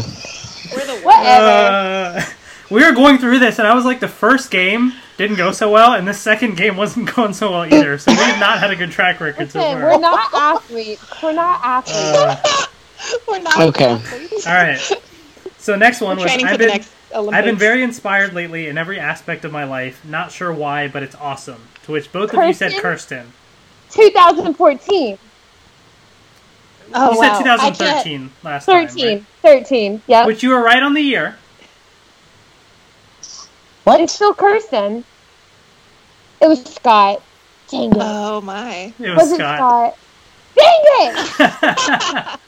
We're 0.71 0.85
the 0.85 1.01
Whatever. 1.03 2.19
Uh, 2.19 2.25
we 2.69 2.85
were 2.85 2.93
going 2.93 3.17
through 3.17 3.39
this, 3.39 3.57
and 3.59 3.67
I 3.67 3.73
was 3.73 3.85
like, 3.85 3.99
the 3.99 4.07
first 4.07 4.51
game, 4.51 4.93
didn't 5.17 5.37
go 5.37 5.51
so 5.51 5.71
well, 5.71 5.93
and 5.93 6.07
this 6.07 6.19
second 6.19 6.57
game 6.57 6.75
wasn't 6.77 7.13
going 7.15 7.33
so 7.33 7.51
well 7.51 7.65
either. 7.65 7.97
So 7.97 8.11
we've 8.11 8.39
not 8.39 8.59
had 8.59 8.71
a 8.71 8.75
good 8.75 8.91
track 8.91 9.19
record 9.19 9.51
so 9.51 9.59
far. 9.61 9.75
we're 9.81 9.99
not 9.99 10.33
athletes. 10.33 11.03
We're 11.23 11.33
not 11.33 11.61
athletes. 11.63 12.17
Uh, 12.51 12.65
We're 13.27 13.39
not 13.39 13.59
Okay. 13.59 13.85
athletes. 13.91 14.47
all 14.47 14.53
right. 14.53 14.79
So 15.59 15.75
next 15.75 16.01
one 16.01 16.17
We're 16.17 16.23
was 16.23 16.43
I've 16.43 16.57
been 16.57 16.67
next 16.69 16.91
I've 17.13 17.45
been 17.45 17.55
very 17.57 17.83
inspired 17.83 18.33
lately 18.33 18.67
in 18.67 18.77
every 18.77 18.99
aspect 18.99 19.45
of 19.45 19.51
my 19.51 19.63
life. 19.65 20.03
Not 20.05 20.31
sure 20.31 20.51
why, 20.51 20.87
but 20.87 21.03
it's 21.03 21.15
awesome. 21.15 21.61
To 21.83 21.91
which 21.91 22.11
both 22.11 22.33
of 22.33 22.43
you 22.43 22.53
said 22.53 22.71
Kirsten? 22.81 23.31
Kirsten. 23.91 24.03
2014. 24.13 25.17
Oh, 26.93 27.11
you 27.13 27.19
wow. 27.19 27.37
said 27.37 27.47
I 27.47 27.57
can't- 27.57 27.77
2013 27.77 28.31
last 28.43 28.65
time, 28.65 28.87
13. 28.87 29.25
13. 29.41 30.01
Yep. 30.07 30.17
right? 30.19 30.27
Which 30.27 30.41
you 30.43 30.49
were 30.49 30.61
right 30.61 30.81
on 30.81 30.93
the 30.93 31.01
year. 31.01 31.37
It's 33.87 33.99
What? 33.99 34.09
still 34.09 34.33
Kirsten. 34.33 35.03
It 36.41 36.47
was 36.47 36.63
Scott. 36.63 37.21
Dang 37.69 37.91
it. 37.91 37.97
Oh 37.99 38.41
my. 38.41 38.93
It 38.99 39.09
was 39.09 39.17
Wasn't 39.17 39.39
Scott. 39.39 39.97
Dang 40.55 40.81
it! 40.85 42.39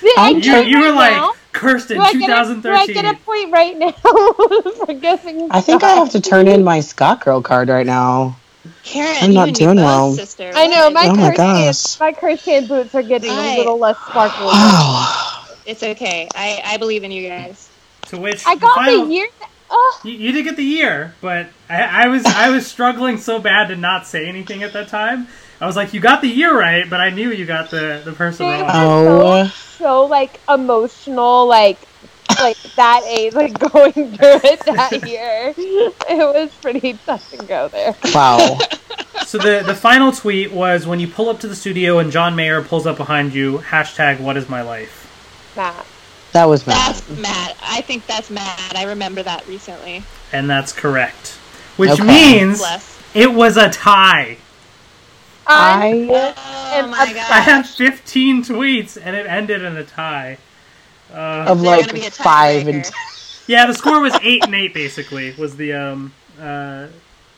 Did 0.00 0.44
you 0.44 0.56
you 0.62 0.78
were 0.80 0.86
right 0.90 0.94
like 0.94 1.12
now? 1.12 1.32
Kirsten 1.52 1.96
do 1.96 2.02
I, 2.02 2.12
get 2.12 2.28
a, 2.28 2.54
do 2.60 2.70
I 2.70 2.86
2013. 2.86 2.94
get 2.94 3.04
a 3.14 3.18
point 3.24 3.50
right 3.50 3.76
now 3.78 3.90
for 4.84 4.92
guessing? 4.94 5.48
I 5.50 5.60
think 5.62 5.82
I 5.82 5.90
have 5.94 6.10
to 6.10 6.20
turn 6.20 6.48
in 6.48 6.62
my 6.62 6.80
Scott 6.80 7.24
Girl 7.24 7.40
card 7.40 7.68
right 7.70 7.86
now. 7.86 8.36
Karen, 8.82 9.16
I'm 9.22 9.32
not 9.32 9.54
doing 9.54 9.76
well. 9.76 10.12
Sister. 10.12 10.52
I 10.54 10.66
know 10.66 10.90
my 10.90 11.06
Oh 11.06 11.14
my 11.14 11.28
Kirsten, 11.30 11.36
gosh. 11.36 12.00
my 12.00 12.12
Kirsten 12.12 12.66
boots 12.66 12.94
are 12.94 13.02
getting 13.02 13.30
I- 13.30 13.54
a 13.54 13.58
little 13.58 13.78
less 13.78 13.96
sparkly. 14.08 14.46
Wow. 14.46 15.32
It's 15.66 15.82
okay. 15.82 16.28
I, 16.36 16.62
I 16.64 16.76
believe 16.76 17.02
in 17.02 17.10
you 17.10 17.26
guys. 17.28 17.68
To 18.02 18.18
which 18.20 18.46
I 18.46 18.54
the 18.54 18.60
got 18.60 18.76
final, 18.76 19.06
the 19.06 19.12
year. 19.14 19.26
Oh, 19.70 20.00
You, 20.04 20.12
you 20.12 20.32
did 20.32 20.44
get 20.44 20.56
the 20.56 20.64
year, 20.64 21.14
but 21.20 21.48
I, 21.68 22.04
I 22.04 22.08
was 22.08 22.24
I 22.24 22.50
was 22.50 22.66
struggling 22.74 23.18
so 23.18 23.38
bad 23.40 23.68
to 23.68 23.76
not 23.76 24.06
say 24.06 24.26
anything 24.28 24.62
at 24.62 24.72
that 24.72 24.88
time. 24.88 25.28
I 25.60 25.66
was 25.66 25.76
like, 25.76 25.94
you 25.94 26.00
got 26.00 26.20
the 26.20 26.28
year 26.28 26.56
right, 26.56 26.88
but 26.88 27.00
I 27.00 27.10
knew 27.10 27.30
you 27.32 27.46
got 27.46 27.70
the 27.70 28.02
the 28.04 28.12
person 28.12 28.46
wrong. 28.46 28.64
Oh. 28.66 29.46
so 29.78 30.04
like 30.04 30.40
emotional, 30.48 31.46
like 31.46 31.78
like 32.38 32.58
that 32.76 33.02
age, 33.06 33.34
like 33.34 33.58
going 33.72 33.92
through 33.92 34.40
it 34.44 34.60
that 34.66 34.92
year. 35.08 35.54
It 35.56 36.18
was 36.18 36.50
pretty 36.60 36.94
tough 37.06 37.30
to 37.30 37.38
go 37.38 37.68
there. 37.68 37.94
Wow. 38.14 38.58
So 39.26 39.38
the 39.38 39.62
the 39.66 39.74
final 39.74 40.12
tweet 40.12 40.52
was 40.52 40.86
when 40.86 41.00
you 41.00 41.08
pull 41.08 41.28
up 41.28 41.40
to 41.40 41.48
the 41.48 41.56
studio 41.56 41.98
and 41.98 42.12
John 42.12 42.36
Mayer 42.36 42.62
pulls 42.62 42.86
up 42.86 42.96
behind 42.96 43.34
you. 43.34 43.58
Hashtag 43.58 44.20
What 44.20 44.36
is 44.36 44.48
my 44.48 44.62
life? 44.62 45.02
Matt. 45.56 45.86
That 46.36 46.50
was 46.50 46.66
Matt. 46.66 46.76
That's 47.06 47.18
Matt. 47.18 47.56
I 47.62 47.80
think 47.80 48.06
that's 48.06 48.28
Matt. 48.30 48.74
I 48.76 48.84
remember 48.84 49.22
that 49.22 49.46
recently. 49.48 50.02
And 50.34 50.50
that's 50.50 50.70
correct. 50.70 51.28
Which 51.78 51.92
Okay. 51.92 52.04
means 52.04 52.58
Bless. 52.58 53.02
it 53.14 53.32
was 53.32 53.56
a 53.56 53.70
tie. 53.70 54.36
I, 55.46 56.06
I 56.10 56.34
Oh 56.82 56.86
my 56.88 56.98
I 56.98 57.12
god. 57.14 57.42
had 57.42 57.62
15 57.66 58.42
tweets 58.44 58.98
and 59.02 59.16
it 59.16 59.24
ended 59.26 59.62
in 59.62 59.78
a 59.78 59.84
tie. 59.84 60.36
Uh, 61.10 61.46
of 61.48 61.62
They're 61.62 61.70
like 61.76 61.86
gonna 61.86 61.98
be 62.00 62.06
a 62.06 62.10
five 62.10 62.68
and 62.68 62.84
tiebreaker. 62.84 63.44
yeah, 63.46 63.64
the 63.66 63.72
score 63.72 64.00
was 64.00 64.12
eight 64.22 64.44
and 64.44 64.54
eight 64.54 64.74
basically. 64.74 65.32
Was 65.38 65.56
the 65.56 65.72
um 65.72 66.12
uh 66.38 66.88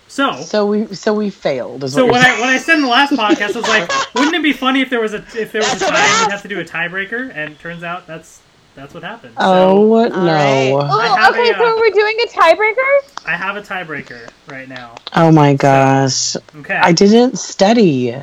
so 0.09 0.41
so 0.41 0.67
we 0.67 0.87
so 0.95 1.15
we 1.15 1.31
failed. 1.31 1.85
Is 1.85 1.93
So 1.93 2.05
what 2.07 2.15
when 2.15 2.23
you're 2.23 2.33
I 2.35 2.41
when 2.41 2.49
I 2.49 2.59
said 2.59 2.77
in 2.77 2.83
the 2.83 2.89
last 2.89 3.13
podcast, 3.13 3.55
I 3.55 3.59
was 3.61 3.69
like, 3.69 4.15
wouldn't 4.15 4.35
it 4.35 4.43
be 4.43 4.53
funny 4.55 4.81
if 4.81 4.91
there 4.91 5.01
was 5.01 5.15
a 5.15 5.19
if 5.37 5.53
there 5.53 5.63
was 5.63 5.81
a 5.81 5.85
what 5.85 5.95
tie, 5.95 5.99
I 6.01 6.25
we'd 6.25 6.33
have 6.33 6.43
to 6.43 6.49
do 6.49 6.59
a 6.59 6.65
tiebreaker, 6.65 7.31
and 7.33 7.57
turns 7.61 7.85
out 7.85 8.09
that's 8.09 8.41
that's 8.79 8.95
what 8.95 9.03
happened. 9.05 9.35
Oh 9.37 9.47
So 9.49 10.09
no! 10.09 10.33
right. 10.33 10.73
I 10.99 11.09
Oh, 11.11 11.31
okay. 11.31 11.51
a, 11.51 11.55
uh, 11.55 11.59
so 11.59 11.77
we're 11.79 11.91
doing 11.91 12.17
a 12.25 12.29
tiebreaker. 12.29 13.27
I 13.27 13.37
have 13.37 13.57
a 13.57 13.63
tiebreaker 13.63 14.31
right 14.47 14.69
now. 14.69 14.97
Oh 15.15 15.31
my 15.33 15.55
gosh! 15.55 16.37
Okay, 16.57 16.77
I 16.77 16.93
didn't 16.93 17.39
study. 17.39 18.15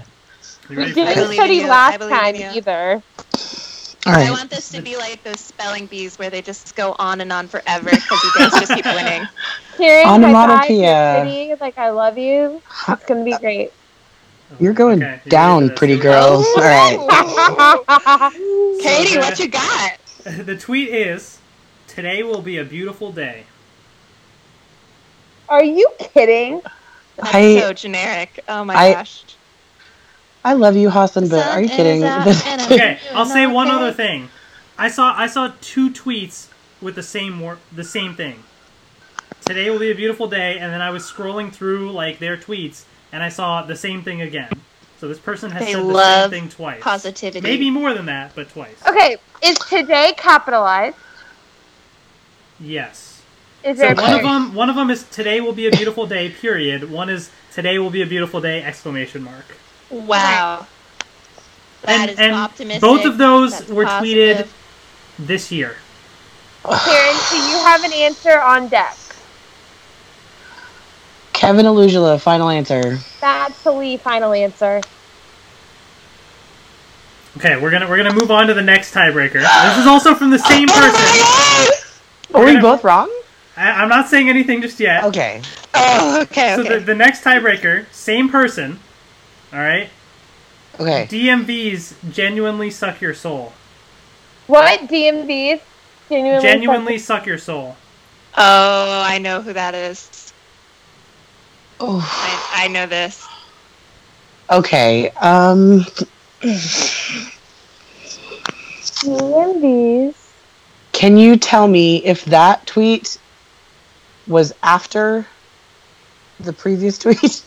You 0.69 0.77
We 0.77 0.85
I 1.01 1.13
didn't 1.13 1.27
study 1.33 1.61
in 1.61 1.65
you. 1.65 1.65
I 1.87 1.97
last 1.97 1.99
time 2.07 2.35
you. 2.35 2.49
either. 2.49 3.03
I 4.05 4.31
want 4.31 4.49
this 4.51 4.71
to 4.71 4.81
be 4.81 4.97
like 4.97 5.23
those 5.23 5.39
spelling 5.41 5.87
bees 5.87 6.17
where 6.17 6.29
they 6.29 6.41
just 6.41 6.75
go 6.75 6.95
on 6.99 7.21
and 7.21 7.31
on 7.31 7.47
forever 7.47 7.99
because 7.99 8.23
you 8.23 8.31
guys 8.31 8.57
just 8.57 8.73
keep 8.73 8.87
winning. 8.91 9.29
Karen, 9.77 10.13
high 10.13 10.35
five, 10.35 10.75
Onomatopoeia. 10.83 11.25
you're 11.25 11.57
like 11.57 11.77
I 11.77 11.89
love 11.89 12.17
you. 12.17 12.61
It's 12.87 13.05
gonna 13.05 13.23
be 13.23 13.37
great. 13.37 13.71
You're 14.59 14.73
going 14.73 15.07
Okay, 15.07 15.21
you 15.25 15.33
ready 15.33 15.51
for 15.51 15.57
down, 15.57 15.65
this? 15.65 15.79
pretty 15.79 15.97
Here 15.97 15.99
we 15.99 16.07
go. 16.07 16.19
girls. 16.19 16.55
All 16.55 16.63
right. 16.63 17.01
Katie, 18.77 19.17
what 19.17 19.39
you 19.39 19.47
got? 19.49 19.91
The 20.45 20.57
tweet 20.57 20.89
is, 20.89 21.37
"Today 21.87 22.23
will 22.23 22.41
be 22.41 22.57
a 22.57 22.63
beautiful 22.63 23.11
day." 23.11 23.43
Are 25.47 25.63
you 25.63 25.87
kidding? 25.99 26.61
That's 27.17 27.35
I 27.35 27.59
so 27.59 27.73
generic. 27.73 28.43
Oh 28.47 28.63
my 28.65 28.75
I- 28.75 28.93
gosh. 28.93 29.23
I 30.43 30.53
love 30.53 30.75
you, 30.75 30.91
Hassan, 30.91 31.27
but 31.27 31.45
are 31.47 31.61
you 31.61 31.69
kidding? 31.69 32.03
out 32.03 32.23
This- 32.25 32.45
and 32.45 32.61
I'm 32.61 32.71
Okay, 32.71 32.99
I'll 33.13 33.25
say 33.25 33.47
one 33.47 33.67
okay. 33.67 33.75
other 33.75 33.91
thing. 33.91 34.29
I 34.77 34.89
saw 34.89 35.13
I 35.15 35.27
saw 35.27 35.51
two 35.61 35.89
tweets 35.91 36.47
with 36.81 36.95
the 36.95 37.03
same 37.03 37.39
wor- 37.39 37.59
the 37.71 37.83
same 37.83 38.15
thing. 38.15 38.43
Today 39.45 39.69
will 39.69 39.79
be 39.79 39.91
a 39.91 39.95
beautiful 39.95 40.27
day, 40.27 40.57
and 40.57 40.73
then 40.73 40.81
I 40.81 40.89
was 40.89 41.03
scrolling 41.03 41.51
through 41.51 41.91
like 41.91 42.19
their 42.19 42.35
tweets, 42.37 42.83
and 43.11 43.21
I 43.23 43.29
saw 43.29 43.61
the 43.61 43.75
same 43.75 44.01
thing 44.01 44.21
again. 44.21 44.49
So 44.99 45.07
this 45.07 45.19
person 45.19 45.51
has 45.51 45.65
They 45.65 45.73
said 45.73 45.83
the 45.85 46.21
same 46.21 46.29
thing 46.29 46.49
twice. 46.49 46.81
Positivity. 46.81 47.41
Maybe 47.41 47.69
more 47.69 47.93
than 47.93 48.05
that, 48.05 48.31
but 48.33 48.49
twice. 48.49 48.75
Okay, 48.87 49.17
is 49.43 49.57
today 49.59 50.13
capitalized? 50.17 50.95
Yes. 52.59 53.21
Is 53.63 53.79
So 53.79 53.93
one 53.93 54.13
of 54.13 54.21
them 54.21 54.53
one 54.53 54.69
of 54.69 54.75
them 54.75 54.89
is 54.89 55.03
today 55.09 55.41
will 55.41 55.51
be 55.53 55.67
a 55.67 55.71
beautiful 55.71 56.05
day. 56.07 56.29
Period. 56.29 56.89
One 56.89 57.09
is 57.09 57.29
today 57.51 57.79
will 57.79 57.89
be 57.89 58.01
a 58.01 58.05
beautiful 58.05 58.39
day! 58.39 58.63
Exclamation 58.63 59.23
mark. 59.23 59.45
Wow. 59.89 60.67
That 61.81 61.99
And- 62.01 62.09
is 62.11 62.19
and 62.19 62.35
optimistic. 62.35 62.81
both 62.81 63.05
of 63.05 63.17
those 63.17 63.51
That's 63.59 63.69
were 63.71 63.85
positive. 63.85 64.47
tweeted 64.47 65.25
this 65.27 65.51
year. 65.51 65.75
Karen, 66.63 67.15
do 67.29 67.37
you 67.37 67.57
have 67.57 67.83
an 67.83 67.93
answer 67.93 68.39
on 68.39 68.67
deck? 68.69 68.95
Kevin 71.35 71.65
Olusola, 71.65 72.19
final 72.19 72.49
answer. 72.49 72.97
That's 73.21 73.61
the 73.63 73.71
Lee 73.71 73.97
final 73.97 74.33
answer. 74.33 74.81
Okay, 77.37 77.61
we're 77.61 77.71
gonna 77.71 77.87
we're 77.89 77.97
gonna 77.97 78.13
move 78.13 78.31
on 78.31 78.47
to 78.47 78.53
the 78.53 78.61
next 78.61 78.93
tiebreaker. 78.93 79.33
This 79.33 79.77
is 79.77 79.87
also 79.87 80.15
from 80.15 80.29
the 80.29 80.39
same 80.39 80.67
oh 80.69 80.73
person. 80.73 82.33
Are 82.33 82.39
We're 82.39 82.45
we 82.45 82.51
gonna- 82.53 82.61
both 82.61 82.83
wrong? 82.83 83.11
I, 83.57 83.71
I'm 83.71 83.89
not 83.89 84.07
saying 84.09 84.29
anything 84.29 84.61
just 84.61 84.79
yet. 84.79 85.03
Okay. 85.05 85.41
Oh, 85.73 86.21
okay, 86.23 86.55
So 86.55 86.61
okay. 86.61 86.79
the, 86.79 86.85
the 86.85 86.95
next 86.95 87.23
tiebreaker, 87.23 87.85
same 87.91 88.29
person. 88.29 88.79
All 89.53 89.59
right. 89.59 89.89
Okay. 90.79 91.07
DMVs 91.09 92.11
genuinely 92.11 92.69
suck 92.69 92.99
your 92.99 93.13
soul. 93.13 93.53
What 94.47 94.81
DMVs? 94.81 95.61
Genuinely. 96.09 96.41
Genuinely 96.41 96.97
suck 96.99 97.25
your 97.25 97.37
soul. 97.37 97.75
oh, 98.37 99.01
I 99.05 99.17
know 99.19 99.41
who 99.41 99.53
that 99.53 99.73
is. 99.73 100.24
Oh. 101.79 101.99
I, 102.21 102.65
I 102.65 102.67
know 102.69 102.85
this. 102.87 103.25
Okay. 104.51 105.09
Um. 105.11 105.85
DMVs. 108.81 110.15
Can 110.93 111.17
you 111.17 111.37
tell 111.37 111.67
me 111.67 112.03
if 112.05 112.25
that 112.25 112.65
tweet 112.67 113.19
was 114.27 114.53
after 114.63 115.27
the 116.39 116.53
previous 116.53 116.97
tweet 116.99 117.43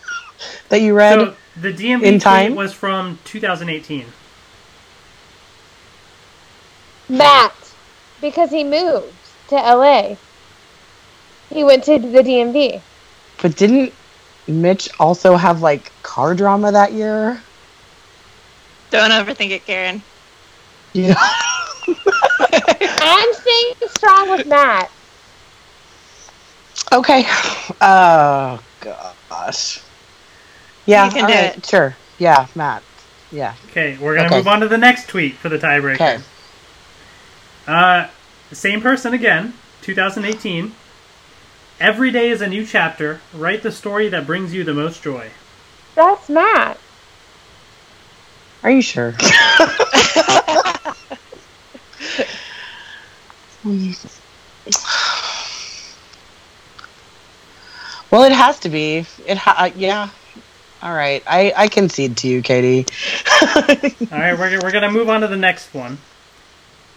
that 0.68 0.80
you 0.80 0.94
read? 0.94 1.14
So 1.14 1.36
the 1.56 1.72
DMV 1.72 2.02
In 2.02 2.20
tweet 2.20 2.22
time? 2.22 2.54
was 2.54 2.72
from 2.72 3.18
2018. 3.24 4.14
Matt, 7.08 7.54
because 8.20 8.50
he 8.50 8.64
moved 8.64 9.14
to 9.48 9.56
LA. 9.56 10.16
He 11.50 11.64
went 11.64 11.84
to 11.84 11.98
the 11.98 12.22
DMV. 12.22 12.82
but 13.40 13.56
didn't 13.56 13.92
Mitch 14.48 14.88
also 14.98 15.36
have 15.36 15.62
like 15.62 15.92
car 16.02 16.34
drama 16.34 16.72
that 16.72 16.92
year? 16.92 17.40
Don't 18.90 19.10
overthink 19.10 19.50
it, 19.50 19.66
Karen. 19.66 20.02
Yeah. 20.94 21.14
I'm 23.00 23.34
staying 23.34 23.74
strong 23.90 24.30
with 24.30 24.46
Matt. 24.46 24.90
okay. 26.92 27.24
Oh 27.80 28.62
gosh. 29.28 29.80
Yeah. 30.86 31.04
You 31.06 31.10
can 31.12 31.22
all 31.24 31.28
do 31.28 31.34
right, 31.34 31.56
it. 31.58 31.66
Sure. 31.66 31.94
Yeah, 32.18 32.46
Matt. 32.54 32.82
Yeah. 33.30 33.54
Okay, 33.70 33.96
we're 34.00 34.16
gonna 34.16 34.26
Okay. 34.28 34.36
move 34.36 34.48
on 34.48 34.60
to 34.60 34.68
the 34.68 34.78
next 34.78 35.08
tweet 35.08 35.34
for 35.34 35.48
the 35.50 35.58
tiebreaker. 35.58 35.94
Okay. 35.94 36.18
Uh, 37.66 38.08
the 38.48 38.56
same 38.56 38.80
person 38.80 39.12
again, 39.12 39.52
2018. 39.82 40.74
Every 41.80 42.10
day 42.10 42.30
is 42.30 42.40
a 42.40 42.48
new 42.48 42.66
chapter. 42.66 43.20
Write 43.32 43.62
the 43.62 43.72
story 43.72 44.08
that 44.08 44.26
brings 44.26 44.52
you 44.52 44.64
the 44.64 44.74
most 44.74 45.02
joy. 45.02 45.30
That's 45.94 46.28
Matt. 46.28 46.78
Are 48.62 48.70
you 48.70 48.82
sure? 48.82 49.14
Well, 58.10 58.24
it 58.24 58.32
has 58.32 58.58
to 58.60 58.68
be. 58.68 59.04
It 59.26 59.36
ha- 59.36 59.54
uh, 59.58 59.70
yeah. 59.76 60.08
All 60.80 60.94
right, 60.94 61.22
I 61.26 61.52
I 61.56 61.68
concede 61.68 62.16
to 62.18 62.28
you, 62.28 62.40
Katie. 62.40 62.86
All 63.42 64.18
right, 64.18 64.38
we're, 64.38 64.60
we're 64.62 64.70
gonna 64.70 64.90
move 64.90 65.10
on 65.10 65.20
to 65.22 65.26
the 65.26 65.36
next 65.36 65.74
one. 65.74 65.98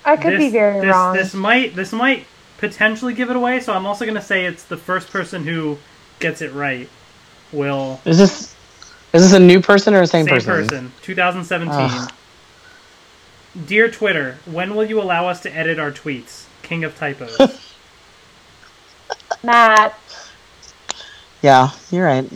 I 0.05 0.17
could 0.17 0.37
be 0.37 0.49
very 0.49 0.79
this, 0.81 0.91
wrong. 0.91 1.15
This 1.15 1.33
might 1.33 1.75
this 1.75 1.91
might 1.91 2.25
potentially 2.61 3.13
give 3.13 3.29
it 3.29 3.35
away. 3.35 3.59
So 3.59 3.73
I'm 3.73 3.85
also 3.85 4.05
gonna 4.05 4.21
say 4.21 4.45
it's 4.45 4.63
the 4.63 4.77
first 4.77 5.09
person 5.09 5.43
who 5.43 5.77
gets 6.19 6.41
it 6.41 6.53
right 6.53 6.87
will 7.51 7.99
Is 8.05 8.17
this 8.17 8.55
is 9.11 9.23
this 9.23 9.33
a 9.33 9.39
new 9.39 9.59
person 9.59 9.93
or 9.93 10.01
a 10.01 10.07
same, 10.07 10.25
same 10.25 10.35
person? 10.35 10.53
person. 10.53 10.91
2017. 11.01 11.75
Ugh. 11.75 11.89
Ah. 11.91 12.07
Dear 13.67 13.91
Twitter, 13.91 14.37
when 14.45 14.75
will 14.75 14.85
you 14.85 15.01
allow 15.01 15.27
us 15.27 15.41
to 15.41 15.53
edit 15.53 15.77
our 15.77 15.91
tweets? 15.91 16.45
King 16.61 16.85
of 16.85 16.97
typos. 16.97 17.37
Matt. 19.43 19.97
Yeah, 21.41 21.71
you're 21.89 22.05
right. 22.05 22.29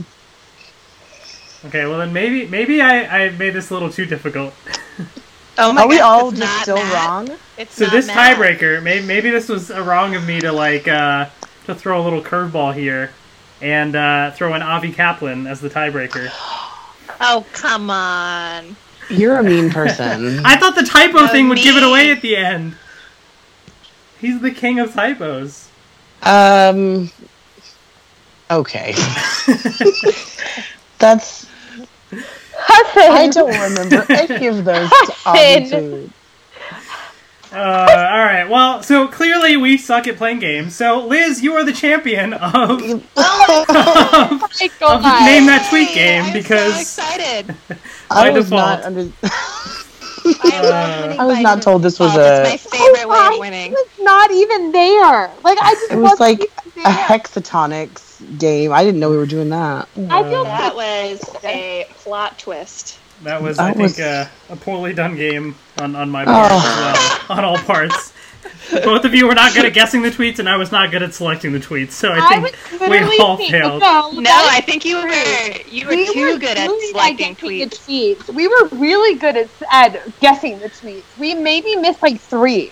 okay, 1.66 1.86
well 1.86 2.00
then 2.00 2.12
maybe 2.12 2.48
maybe 2.48 2.82
I, 2.82 3.26
I 3.26 3.30
made 3.30 3.54
this 3.54 3.70
a 3.70 3.74
little 3.74 3.92
too 3.92 4.06
difficult. 4.06 4.54
Oh 5.58 5.74
my 5.74 5.82
Are 5.82 5.88
we 5.88 5.98
God, 5.98 6.00
all 6.00 6.20
it's 6.20 6.30
just 6.32 6.34
not 6.34 6.56
still 6.56 6.74
Matt. 6.74 6.86
wrong? 6.86 7.30
It's 7.58 7.76
So 7.76 7.76
not 7.76 7.88
this 7.88 8.06
Matt. 8.06 8.12
tiebreaker, 8.12 8.82
maybe, 8.84 9.06
maybe 9.06 9.30
this 9.30 9.50
was 9.50 9.70
a 9.70 9.84
wrong 9.84 10.16
of 10.16 10.26
me 10.26 10.40
to 10.42 10.52
like 10.52 10.88
uh, 10.88 11.30
to 11.66 11.76
throw 11.76 12.02
a 12.02 12.04
little 12.04 12.22
curveball 12.22 12.74
here 12.74 13.12
and 13.62 13.96
uh, 13.96 14.32
throw 14.32 14.54
in 14.56 14.62
Avi 14.62 14.92
Kaplan 14.92 15.48
as 15.48 15.62
the 15.62 15.70
tiebreaker. 15.70 16.30
Oh 17.20 17.46
come 17.54 17.90
on. 17.90 18.76
You're 19.10 19.38
a 19.40 19.44
mean 19.44 19.70
person. 19.74 20.46
I 20.46 20.58
thought 20.58 20.76
the 20.76 20.84
typo 20.84 21.20
No, 21.26 21.28
thing 21.28 21.50
would 21.50 21.62
give 21.62 21.78
it 21.78 21.82
me. 21.84 21.84
away 21.84 22.12
at 22.12 22.22
the 22.22 22.36
end. 22.36 22.76
He's 24.20 24.42
the 24.42 24.52
king 24.52 24.80
of 24.80 24.94
typos. 24.94 25.70
um. 26.24 27.12
Okay. 28.52 28.94
That's. 31.00 31.46
I 32.68 33.30
don't 33.32 33.50
remember 33.62 34.06
any 34.10 34.48
of 34.48 34.66
those. 34.66 34.90
Hudson. 34.92 36.14
Uh, 37.52 37.58
all 37.58 38.20
right. 38.26 38.44
Well, 38.50 38.84
so 38.84 39.08
clearly 39.08 39.56
we 39.56 39.78
suck 39.78 40.08
at 40.08 40.18
playing 40.18 40.40
games. 40.40 40.76
So 40.76 41.06
Liz, 41.06 41.42
you 41.42 41.54
are 41.54 41.64
the 41.64 41.72
champion 41.72 42.34
of, 42.34 42.82
of, 42.82 43.06
Oh 43.18 44.96
of 44.96 45.04
name 45.26 45.46
that 45.46 45.68
tweet 45.70 45.90
Yay, 45.90 45.96
game 45.96 46.24
I'm 46.26 46.34
because 46.34 46.74
so 46.74 46.82
excited. 46.82 47.56
I 48.12 48.30
By 48.30 48.30
was 48.32 48.52
not 48.52 48.84
under. 48.84 49.10
I 49.24 51.16
I 51.20 51.26
was 51.26 51.40
not 51.40 51.62
told 51.62 51.82
this 51.84 52.00
was 52.00 52.12
default. 52.14 52.48
a- 52.48 52.54
It's 52.54 52.66
my 52.72 52.78
favorite 52.78 53.08
way 53.10 53.18
Oh, 53.18 53.34
of 53.36 53.40
winning. 53.40 53.72
It 53.72 53.76
was 53.76 53.88
not 54.06 54.32
even 54.32 54.72
there. 54.72 55.32
Like 55.44 55.58
I 55.62 55.74
just 55.76 55.92
It 55.92 55.96
was 55.96 56.20
wasn't 56.20 56.20
like 56.20 56.40
even 56.40 56.80
a 56.80 56.84
there. 56.84 56.94
Hexatonics 58.20 58.40
game. 58.40 58.72
I 58.72 58.84
didn't 58.84 59.00
know 59.00 59.10
we 59.10 59.18
were 59.18 59.26
doing 59.26 59.50
that. 59.50 59.88
I 60.10 60.24
feel 60.24 60.44
That 60.46 60.76
was 60.76 61.22
a 61.44 61.88
plot 61.96 62.38
twist. 62.40 63.00
that 63.24 63.42
was, 63.42 63.60
I 63.60 63.68
That 63.68 63.78
think, 63.78 63.84
was- 63.90 64.00
uh, 64.00 64.28
a 64.50 64.56
poorly 64.56 64.94
done 64.94 65.16
game 65.16 65.56
on, 65.80 65.96
on 65.96 66.10
my 66.10 66.26
part 66.26 66.52
Oh. 66.52 66.58
as 66.58 67.30
well, 67.30 67.38
on 67.38 67.44
all 67.46 67.58
parts. 67.58 68.14
Both 68.84 69.06
of 69.06 69.14
you 69.14 69.28
were 69.28 69.36
not 69.36 69.54
good 69.54 69.66
at 69.66 69.74
guessing 69.74 70.02
the 70.02 70.10
tweets, 70.10 70.40
and 70.40 70.50
I 70.50 70.56
was 70.58 70.72
not 70.72 70.90
good 70.92 71.04
at 71.04 71.14
selecting 71.14 71.52
the 71.54 71.60
tweets. 71.60 71.92
So 71.92 72.12
I 72.12 72.18
I 72.20 72.42
think 72.42 72.80
was 72.82 72.90
we 72.90 73.18
all 73.20 73.38
thinking- 73.38 73.62
failed. 73.62 73.82
No, 73.82 74.12
No, 74.12 74.32
I 74.32 74.62
think 74.62 74.86
you 74.86 74.98
were 74.98 75.08
you 75.70 75.86
were 75.86 75.92
We 75.96 76.12
too 76.14 76.34
were 76.34 76.40
good 76.40 76.58
at 76.58 76.70
selecting 76.90 77.36
tweets. 77.36 77.70
The 77.86 78.16
tweets. 78.16 78.34
We 78.34 78.48
were 78.48 78.68
really 78.72 79.16
good 79.20 79.36
at, 79.38 79.50
at 79.72 80.20
guessing 80.20 80.60
the 80.60 80.70
tweets. 80.70 81.04
We 81.20 81.34
maybe 81.36 81.76
missed 81.76 82.02
like 82.02 82.20
three. 82.20 82.72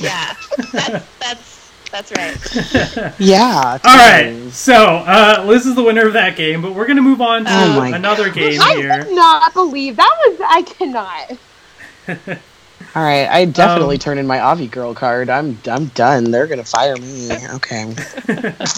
Yeah, 0.00 0.34
that's 0.72 1.06
that's 1.18 1.59
that's 1.90 2.12
right. 2.12 3.14
Yeah. 3.18 3.78
All 3.84 3.96
right, 3.96 4.50
so 4.52 4.74
uh, 4.74 5.44
Liz 5.46 5.66
is 5.66 5.74
the 5.74 5.82
winner 5.82 6.06
of 6.06 6.12
that 6.14 6.36
game, 6.36 6.62
but 6.62 6.74
we're 6.74 6.86
gonna 6.86 7.02
move 7.02 7.20
on 7.20 7.44
to 7.44 7.50
Oh 7.52 7.76
my 7.78 7.88
another 7.90 8.30
game 8.30 8.52
here. 8.52 8.60
I 8.62 8.74
here. 8.76 9.04
cannot 9.04 9.52
believe 9.54 9.96
that 9.96 10.16
was. 10.26 10.40
I 10.46 10.62
cannot. 10.62 11.38
All 12.96 13.02
right. 13.02 13.28
I 13.28 13.44
definitely 13.44 13.96
Um, 13.96 14.00
turned 14.00 14.20
in 14.20 14.26
my 14.26 14.40
Avi 14.40 14.66
girl 14.66 14.94
card. 14.94 15.28
I'm 15.30 15.58
I'm 15.70 15.86
done. 15.86 16.30
They're 16.30 16.46
gonna 16.46 16.64
fire 16.64 16.96
me. 16.96 17.30
Okay. 17.54 17.94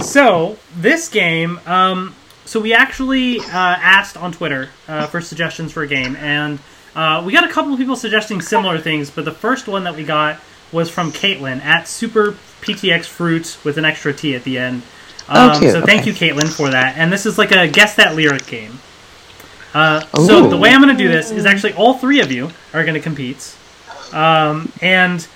So 0.00 0.56
this 0.76 1.08
game, 1.10 1.60
um, 1.66 2.14
so 2.46 2.58
we 2.58 2.72
actually 2.72 3.40
uh, 3.40 3.44
asked 3.52 4.16
on 4.16 4.32
Twitter 4.32 4.70
uh, 4.88 5.06
for 5.08 5.20
suggestions 5.20 5.72
for 5.72 5.82
a 5.82 5.86
game, 5.86 6.16
and 6.16 6.58
uh, 6.96 7.22
we 7.24 7.32
got 7.34 7.44
a 7.44 7.52
couple 7.52 7.72
of 7.72 7.78
people 7.78 7.94
suggesting 7.94 8.40
similar 8.40 8.78
things. 8.78 9.10
But 9.10 9.26
the 9.26 9.32
first 9.32 9.68
one 9.68 9.84
that 9.84 9.94
we 9.94 10.02
got 10.04 10.40
was 10.74 10.90
from 10.90 11.12
Caitlin 11.12 11.64
at 11.64 11.88
Super 11.88 12.32
PTX 12.60 13.06
Fruits 13.06 13.64
with 13.64 13.78
an 13.78 13.84
extra 13.86 14.12
T 14.12 14.34
at 14.34 14.44
the 14.44 14.58
end. 14.58 14.82
Um, 15.28 15.50
Oh, 15.52 15.58
cute. 15.58 15.72
So 15.72 15.80
thank 15.80 16.02
Okay. 16.02 16.10
you, 16.10 16.14
Caitlin, 16.34 16.48
for 16.52 16.68
that. 16.70 16.96
And 16.98 17.10
this 17.10 17.24
is 17.24 17.38
like 17.38 17.52
a 17.52 17.66
guess 17.66 17.94
that 17.94 18.14
lyric 18.14 18.46
game. 18.46 18.80
Uh, 19.72 20.04
so 20.26 20.46
the 20.48 20.56
way 20.56 20.70
I'm 20.70 20.82
going 20.82 20.94
to 20.94 21.02
do 21.02 21.08
this 21.10 21.30
is 21.30 21.46
actually 21.46 21.72
all 21.72 21.94
three 21.94 22.20
of 22.20 22.30
you 22.30 22.50
are 22.72 22.82
going 22.82 22.94
to 22.94 23.00
compete, 23.00 23.54
um, 24.12 24.70
and 24.80 25.26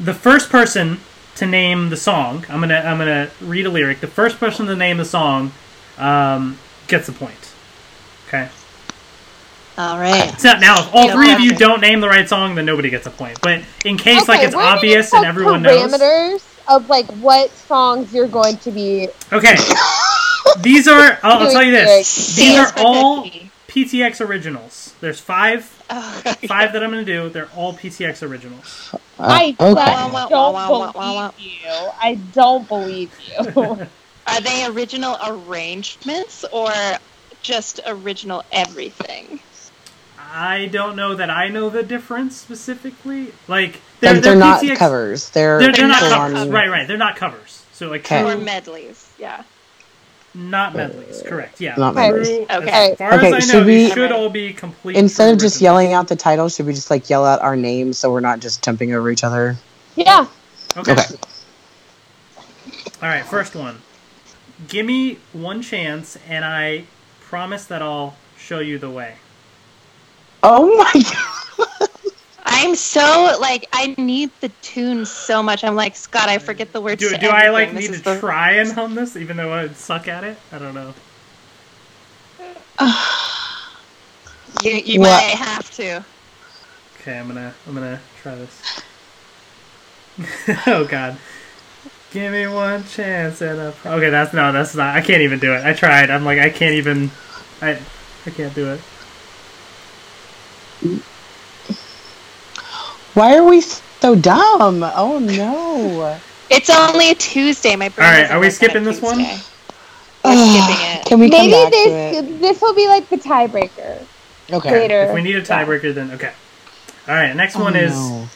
the 0.00 0.12
first 0.14 0.50
person 0.50 0.98
to 1.36 1.46
name 1.46 1.90
the 1.90 1.96
song, 1.96 2.44
I'm 2.48 2.60
gonna 2.60 2.80
I'm 2.84 2.98
gonna 2.98 3.30
read 3.40 3.66
a 3.66 3.70
lyric. 3.70 4.00
The 4.00 4.06
first 4.08 4.40
person 4.40 4.66
to 4.66 4.74
name 4.74 4.96
the 4.96 5.04
song 5.04 5.52
um, 5.98 6.58
gets 6.88 7.08
a 7.08 7.12
point. 7.12 7.52
Okay. 8.26 8.48
All 9.78 9.98
right. 9.98 10.38
So 10.40 10.52
now, 10.58 10.80
if 10.80 10.94
all 10.94 11.08
No 11.08 11.14
three 11.14 11.32
of 11.32 11.40
you 11.40 11.52
don't 11.54 11.80
name 11.80 12.00
the 12.00 12.08
right 12.08 12.28
song, 12.28 12.54
then 12.54 12.64
nobody 12.64 12.90
gets 12.90 13.06
a 13.06 13.10
point. 13.10 13.38
But 13.42 13.62
in 13.84 13.98
case 13.98 14.26
like 14.28 14.42
it's 14.42 14.54
obvious 14.54 15.12
and 15.12 15.24
everyone 15.24 15.62
knows, 15.62 15.92
parameters 15.92 16.64
of 16.68 16.88
like 16.88 17.06
what 17.16 17.50
songs 17.50 18.12
you're 18.14 18.28
going 18.28 18.56
to 18.58 18.70
be. 18.70 19.08
okay. 19.32 19.56
These 20.60 20.88
are. 20.88 21.18
I'll, 21.22 21.46
I'll 21.46 21.50
tell 21.52 21.62
you 21.62 21.72
this. 21.72 22.36
These 22.36 22.56
are 22.56 22.72
all 22.78 23.24
cookie. 23.24 23.50
PTX 23.68 24.26
originals. 24.26 24.94
There's 25.00 25.20
five 25.20 25.70
Oh, 25.88 26.22
five 26.48 26.72
that 26.72 26.82
I'm 26.82 26.90
gonna 26.90 27.04
do. 27.04 27.28
They're 27.28 27.50
all 27.54 27.74
PTX 27.74 28.26
originals. 28.28 28.94
I 29.18 29.54
Uh, 29.58 29.64
okay. 29.66 29.74
just 29.74 29.74
Wah, 29.74 30.08
wah, 30.10 30.28
don't 30.28 30.92
believe 30.92 31.32
you. 31.38 31.90
I 32.00 32.14
don't 32.32 32.68
believe 32.68 33.12
you. 33.28 33.86
Are 34.26 34.40
they 34.40 34.66
original 34.66 35.16
arrangements 35.24 36.44
or 36.52 36.72
just 37.42 37.80
original 37.86 38.42
everything? 38.50 39.38
I 40.32 40.66
don't 40.66 40.96
know 40.96 41.14
that 41.14 41.30
I 41.30 41.48
know 41.48 41.70
the 41.70 41.82
difference 41.82 42.36
specifically. 42.36 43.32
Like 43.48 43.80
they're, 44.00 44.14
Like 44.14 44.22
they're, 44.22 44.32
they're 44.32 44.36
not 44.36 44.62
PTX 44.62 44.76
covers. 44.76 45.30
They're, 45.30 45.58
They're, 45.60 45.72
they're 45.72 45.88
not 45.88 46.00
covers. 46.00 46.38
on- 46.40 46.50
Right, 46.50 46.68
right. 46.68 46.86
They're 46.88 46.96
not 46.96 47.16
covers. 47.16 47.64
So 47.72 47.88
like 47.88 48.00
Okay. 48.04 48.20
true, 48.22 48.30
Or 48.30 48.36
medleys? 48.36 49.08
Yeah. 49.18 49.42
not 50.34 50.74
medleys. 50.74 51.22
Correct. 51.22 51.60
Yeah. 51.60 51.76
Not 51.76 51.94
True, 51.94 52.02
medleys. 52.02 52.46
Okay. 52.50 52.92
As 52.92 52.98
far 52.98 53.14
Okay, 53.14 53.28
as 53.28 53.32
I 53.32 53.38
know, 53.38 53.40
should 53.60 53.66
these 53.66 53.88
we- 53.90 53.94
should 53.94 54.12
all 54.12 54.28
be 54.28 54.52
complete. 54.52 54.96
Instead 54.96 55.32
of 55.32 55.38
just 55.40 55.60
yelling 55.60 55.92
out 55.94 56.08
the 56.08 56.16
title, 56.16 56.48
should 56.48 56.66
we 56.66 56.72
just 56.74 56.90
like 56.90 57.08
yell 57.08 57.24
out 57.24 57.40
our 57.42 57.56
names 57.56 57.96
so 57.98 58.10
we're 58.12 58.20
not 58.20 58.40
just 58.40 58.62
jumping 58.62 58.92
over 58.94 59.10
each 59.10 59.24
other? 59.24 59.56
yeah. 59.94 60.26
Okay. 60.76 60.92
Okay. 60.92 61.14
All 63.02 63.08
right. 63.08 63.24
First 63.24 63.54
one. 63.54 63.80
Give 64.68 64.84
me 64.86 65.18
one 65.32 65.60
chance, 65.62 66.16
and 66.28 66.44
I 66.44 66.84
promise 67.20 67.66
that 67.66 67.82
I'll 67.82 68.16
show 68.38 68.58
you 68.60 68.78
the 68.78 68.90
way. 68.90 69.14
Oh 70.48 70.76
my 70.76 70.92
god! 71.78 71.88
I'm 72.44 72.76
so 72.76 73.36
like 73.40 73.66
I 73.72 73.96
need 73.98 74.30
the 74.40 74.48
tune 74.62 75.04
so 75.04 75.42
much. 75.42 75.64
I'm 75.64 75.74
like 75.74 75.96
Scott. 75.96 76.28
I 76.28 76.38
forget 76.38 76.72
the 76.72 76.80
words. 76.80 77.00
Do, 77.00 77.08
to 77.10 77.18
do 77.18 77.26
I 77.28 77.48
like 77.48 77.70
everything. 77.70 77.90
need 77.92 77.96
to 77.98 78.04
the- 78.14 78.20
try 78.20 78.52
and 78.52 78.70
hum 78.72 78.94
this, 78.94 79.16
even 79.16 79.36
though 79.36 79.52
I 79.52 79.68
suck 79.70 80.06
at 80.06 80.22
it? 80.22 80.38
I 80.52 80.58
don't 80.58 80.74
know. 80.74 80.94
You, 84.62 84.72
you 84.72 85.00
What? 85.00 85.08
might 85.10 85.36
have 85.36 85.70
to. 85.72 86.02
Okay, 87.00 87.18
I'm 87.18 87.26
gonna 87.28 87.52
I'm 87.66 87.74
gonna 87.74 88.00
try 88.22 88.34
this. 88.36 88.80
oh 90.66 90.86
god. 90.86 91.18
Give 92.10 92.32
me 92.32 92.46
one 92.46 92.84
chance 92.84 93.42
and 93.42 93.60
a 93.60 93.74
Okay, 93.84 94.08
that's 94.08 94.32
no, 94.32 94.52
that's 94.52 94.74
not 94.74 94.96
I 94.96 95.02
can't 95.02 95.20
even 95.20 95.38
do 95.40 95.52
it. 95.52 95.62
I 95.64 95.74
tried. 95.74 96.10
I'm 96.10 96.24
like 96.24 96.38
I 96.38 96.48
can't 96.48 96.74
even 96.74 97.10
I 97.60 97.78
I 98.24 98.30
can't 98.30 98.54
do 98.54 98.72
it. 98.72 98.80
Why 103.14 103.36
are 103.36 103.44
we 103.44 103.60
so 103.60 104.14
dumb? 104.14 104.82
Oh 104.84 105.18
no! 105.18 106.18
It's 106.50 106.68
only 106.70 107.10
a 107.10 107.14
Tuesday. 107.14 107.74
My 107.76 107.88
brain 107.88 108.06
All 108.06 108.12
right, 108.12 108.30
are 108.30 108.38
we 108.40 108.46
work 108.46 108.46
on 108.46 108.46
a 108.46 108.50
skipping 108.50 108.84
this 108.84 109.00
one? 109.02 109.16
Tuesday. 109.18 109.40
We're 110.24 110.32
skipping 110.34 110.86
it. 111.00 111.06
Can 111.06 111.18
we 111.20 111.30
come 111.30 111.38
Maybe 111.40 111.52
back 111.52 111.72
to 111.72 111.78
this 111.78 112.16
it? 112.18 112.40
this 112.40 112.60
will 112.60 112.74
be 112.74 112.88
like 112.88 113.08
the 113.08 113.16
tiebreaker 113.16 114.04
Okay. 114.52 114.70
later. 114.70 115.02
If 115.04 115.14
we 115.14 115.22
need 115.22 115.36
a 115.36 115.42
tiebreaker 115.42 115.94
then 115.94 116.10
okay. 116.12 116.32
Alright, 117.08 117.34
next 117.36 117.56
oh, 117.56 117.60
one 117.62 117.76
Oh, 117.76 117.80
is 117.80 117.92
no. 117.94 118.28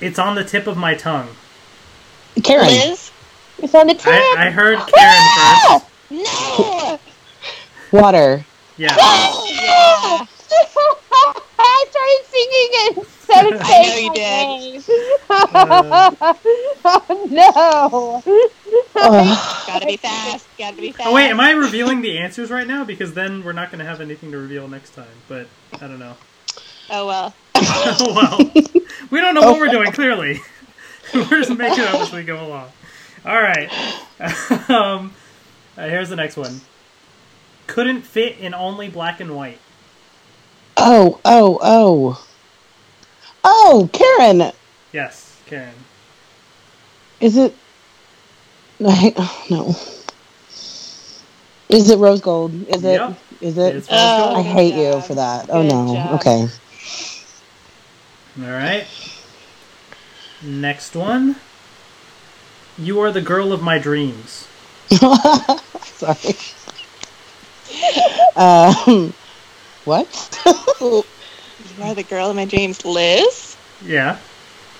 it's 0.00 0.18
on 0.18 0.34
the 0.36 0.44
tip 0.44 0.66
of 0.66 0.76
my 0.76 0.94
tongue. 0.94 1.28
Karen. 2.44 2.66
Liz? 2.68 3.10
It's 3.60 3.74
on 3.74 3.88
the 3.88 3.94
tip. 3.94 4.06
I, 4.12 4.46
I 4.46 4.50
heard 4.50 4.78
Karen 4.78 5.80
first. 5.80 5.86
No. 6.10 7.00
Water. 7.92 8.44
Yeah. 8.76 8.96
Yeah. 9.50 10.26
I 11.60 11.84
started 11.90 12.24
singing 12.26 12.70
it. 12.72 12.98
instead 12.98 13.52
of 13.52 13.60
I 13.60 13.64
saying 13.64 13.88
know 13.90 13.98
you 14.02 14.08
my 14.08 14.14
did. 14.14 14.46
name. 14.48 14.82
oh 16.84 17.28
no! 17.30 18.22
Ugh. 18.96 19.66
Gotta 19.66 19.86
be 19.92 19.96
fast. 19.96 20.46
Gotta 20.58 20.76
be 20.76 20.92
fast. 20.92 21.08
Oh 21.08 21.14
wait, 21.14 21.28
am 21.30 21.40
I 21.40 21.50
revealing 21.52 22.00
the 22.00 22.18
answers 22.18 22.50
right 22.50 22.66
now? 22.66 22.84
Because 22.84 23.14
then 23.14 23.44
we're 23.44 23.52
not 23.52 23.70
going 23.70 23.80
to 23.80 23.84
have 23.84 24.00
anything 24.00 24.30
to 24.32 24.38
reveal 24.38 24.68
next 24.68 24.90
time. 24.94 25.06
But 25.28 25.48
I 25.74 25.86
don't 25.86 25.98
know. 25.98 26.16
Oh 26.90 27.06
well. 27.06 27.34
oh 27.54 28.12
well, 28.14 28.38
we 29.10 29.20
don't 29.20 29.34
know 29.34 29.42
what 29.42 29.58
we're 29.58 29.68
doing. 29.68 29.92
Clearly, 29.92 30.40
we're 31.14 31.42
just 31.42 31.56
making 31.56 31.84
up 31.84 31.94
as 31.96 32.12
we 32.12 32.22
go 32.22 32.44
along. 32.46 32.70
All 33.26 33.40
right. 33.40 33.68
um, 34.70 35.12
uh, 35.76 35.88
here's 35.88 36.08
the 36.08 36.16
next 36.16 36.36
one. 36.36 36.60
Couldn't 37.66 38.02
fit 38.02 38.38
in 38.38 38.54
only 38.54 38.88
black 38.88 39.20
and 39.20 39.34
white. 39.36 39.58
Oh, 40.80 41.20
oh, 41.24 41.58
oh. 41.60 42.26
Oh, 43.44 43.90
Karen. 43.92 44.52
Yes, 44.92 45.40
Karen. 45.46 45.74
Is 47.20 47.36
it? 47.36 47.54
I, 48.84 49.12
no. 49.50 49.74
Is 51.68 51.90
it 51.90 51.98
rose 51.98 52.20
gold? 52.20 52.52
Is 52.68 52.84
it? 52.84 53.00
Yep. 53.00 53.18
Is 53.40 53.58
it? 53.58 53.74
It's 53.76 53.88
Oh, 53.90 54.34
I 54.34 54.42
good 54.42 54.52
hate 54.52 54.74
you 54.74 55.00
for 55.02 55.14
that. 55.14 55.50
Oh 55.50 55.62
no. 55.62 55.94
job. 55.94 56.14
Okay. 56.20 56.46
All 58.40 58.50
right. 58.50 58.86
Next 60.42 60.94
one. 60.94 61.36
You 62.78 63.00
are 63.00 63.10
the 63.10 63.20
girl 63.20 63.52
of 63.52 63.60
my 63.60 63.78
dreams. 63.78 64.46
Sorry. 64.90 66.34
Um, 68.36 69.12
what? 69.88 70.44
You 71.76 71.82
are 71.82 71.94
the 71.94 72.02
girl 72.04 72.30
in 72.30 72.36
my 72.36 72.44
dreams, 72.44 72.84
Liz. 72.84 73.56
Yeah. 73.84 74.16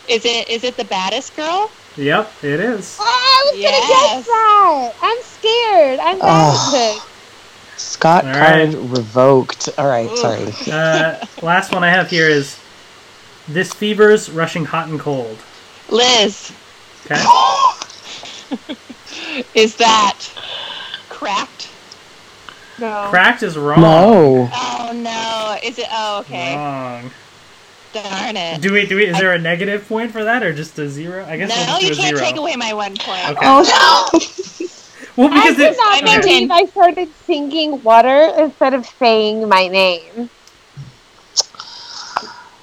Is 0.09 0.25
it 0.25 0.49
is 0.49 0.63
it 0.65 0.77
the 0.77 0.85
baddest 0.85 1.35
girl? 1.37 1.71
Yep, 1.97 2.33
it 2.45 2.61
is. 2.61 2.97
Oh, 3.01 3.05
I 3.05 3.43
was 3.47 3.59
Yes. 3.61 3.65
gonna 3.65 3.89
guess 3.89 4.27
that. 4.27 4.93
I'm 5.03 5.19
scared. 5.23 5.99
I'm 6.01 6.19
Ugh. 6.21 6.73
bad. 6.75 7.03
Scott 7.77 8.25
All 8.25 8.33
card 8.33 8.75
right. 8.75 8.75
revoked. 8.75 9.69
All 9.79 9.87
right. 9.87 10.11
Ooh. 10.11 10.17
Sorry. 10.17 10.53
Uh, 10.73 11.25
last 11.43 11.73
one 11.73 11.85
I 11.85 11.91
have 11.91 12.11
here 12.11 12.29
is 12.29 12.59
this 13.49 13.73
fever's 13.73 14.29
rushing 14.31 14.65
hot 14.67 14.89
and 14.89 14.99
cold. 15.01 15.39
Liz. 15.91 16.53
Okay. 17.07 17.23
Is 19.55 19.75
that 19.77 20.19
cracked? 21.09 21.69
No. 22.79 23.07
Cracked 23.11 23.43
is 23.43 23.57
wrong. 23.59 23.81
No. 23.81 24.49
Oh 24.53 24.93
no. 24.95 25.57
Is 25.69 25.79
it? 25.79 25.87
Oh 25.91 26.21
okay. 26.21 26.55
Wrong. 26.57 27.11
Darn 27.93 28.37
it. 28.37 28.61
Do 28.61 28.73
we? 28.73 28.87
Do 28.87 28.97
we? 28.97 29.07
Is 29.07 29.19
there 29.19 29.33
a 29.33 29.39
negative 29.39 29.89
point 29.89 30.13
for 30.13 30.23
that, 30.25 30.43
or 30.43 30.53
just 30.53 30.79
a 30.79 30.89
zero? 30.89 31.25
I 31.27 31.37
guess 31.39 31.51
we'll 31.57 31.67
No, 31.67 31.79
you 31.79 31.93
a 31.93 31.97
can't 31.97 32.17
zero. 32.17 32.21
take 32.29 32.37
away 32.37 32.55
my 32.57 32.73
one 32.75 32.97
point. 32.97 33.31
Okay. 33.31 33.41
Oh 33.43 34.11
no. 34.13 34.21
Well, 35.17 35.31
because 35.31 35.55
I 35.57 35.57
did 35.57 35.73
it, 35.73 35.77
not 35.79 36.03
I 36.03 36.05
maintain- 36.05 36.47
believe 36.47 36.51
I 36.69 36.71
started 36.71 37.09
singing 37.27 37.83
water 37.83 38.33
instead 38.39 38.73
of 38.73 38.87
saying 38.87 39.49
my 39.49 39.67
name. 39.67 40.31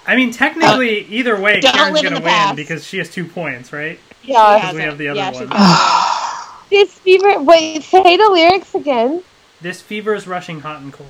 I 0.08 0.16
mean, 0.16 0.32
technically, 0.32 1.02
uh, 1.04 1.08
either 1.10 1.38
way, 1.40 1.60
Karen's 1.60 2.02
gonna 2.02 2.16
win 2.16 2.24
past. 2.24 2.56
because 2.56 2.86
she 2.86 2.98
has 3.00 3.10
two 3.10 3.26
points, 3.26 3.74
right? 3.74 4.00
Yeah. 4.24 4.56
Because 4.58 4.76
we 4.76 4.82
have 4.84 4.98
the 4.98 5.10
other 5.10 5.20
yeah, 5.20 5.32
one. 5.32 6.70
This 6.70 6.94
fever. 7.00 7.42
Wait, 7.42 7.84
say 7.84 8.16
the 8.16 8.30
lyrics 8.30 8.74
again. 8.74 9.22
This 9.66 9.82
fever 9.82 10.14
is 10.14 10.28
rushing 10.28 10.60
hot 10.60 10.82
and 10.82 10.94
cold. 10.94 11.10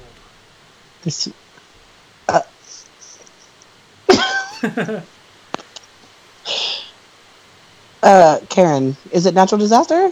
This, 1.03 1.27
uh, 8.01 8.39
Karen, 8.47 8.95
is 9.11 9.25
it 9.25 9.33
natural 9.33 9.59
disaster? 9.59 10.09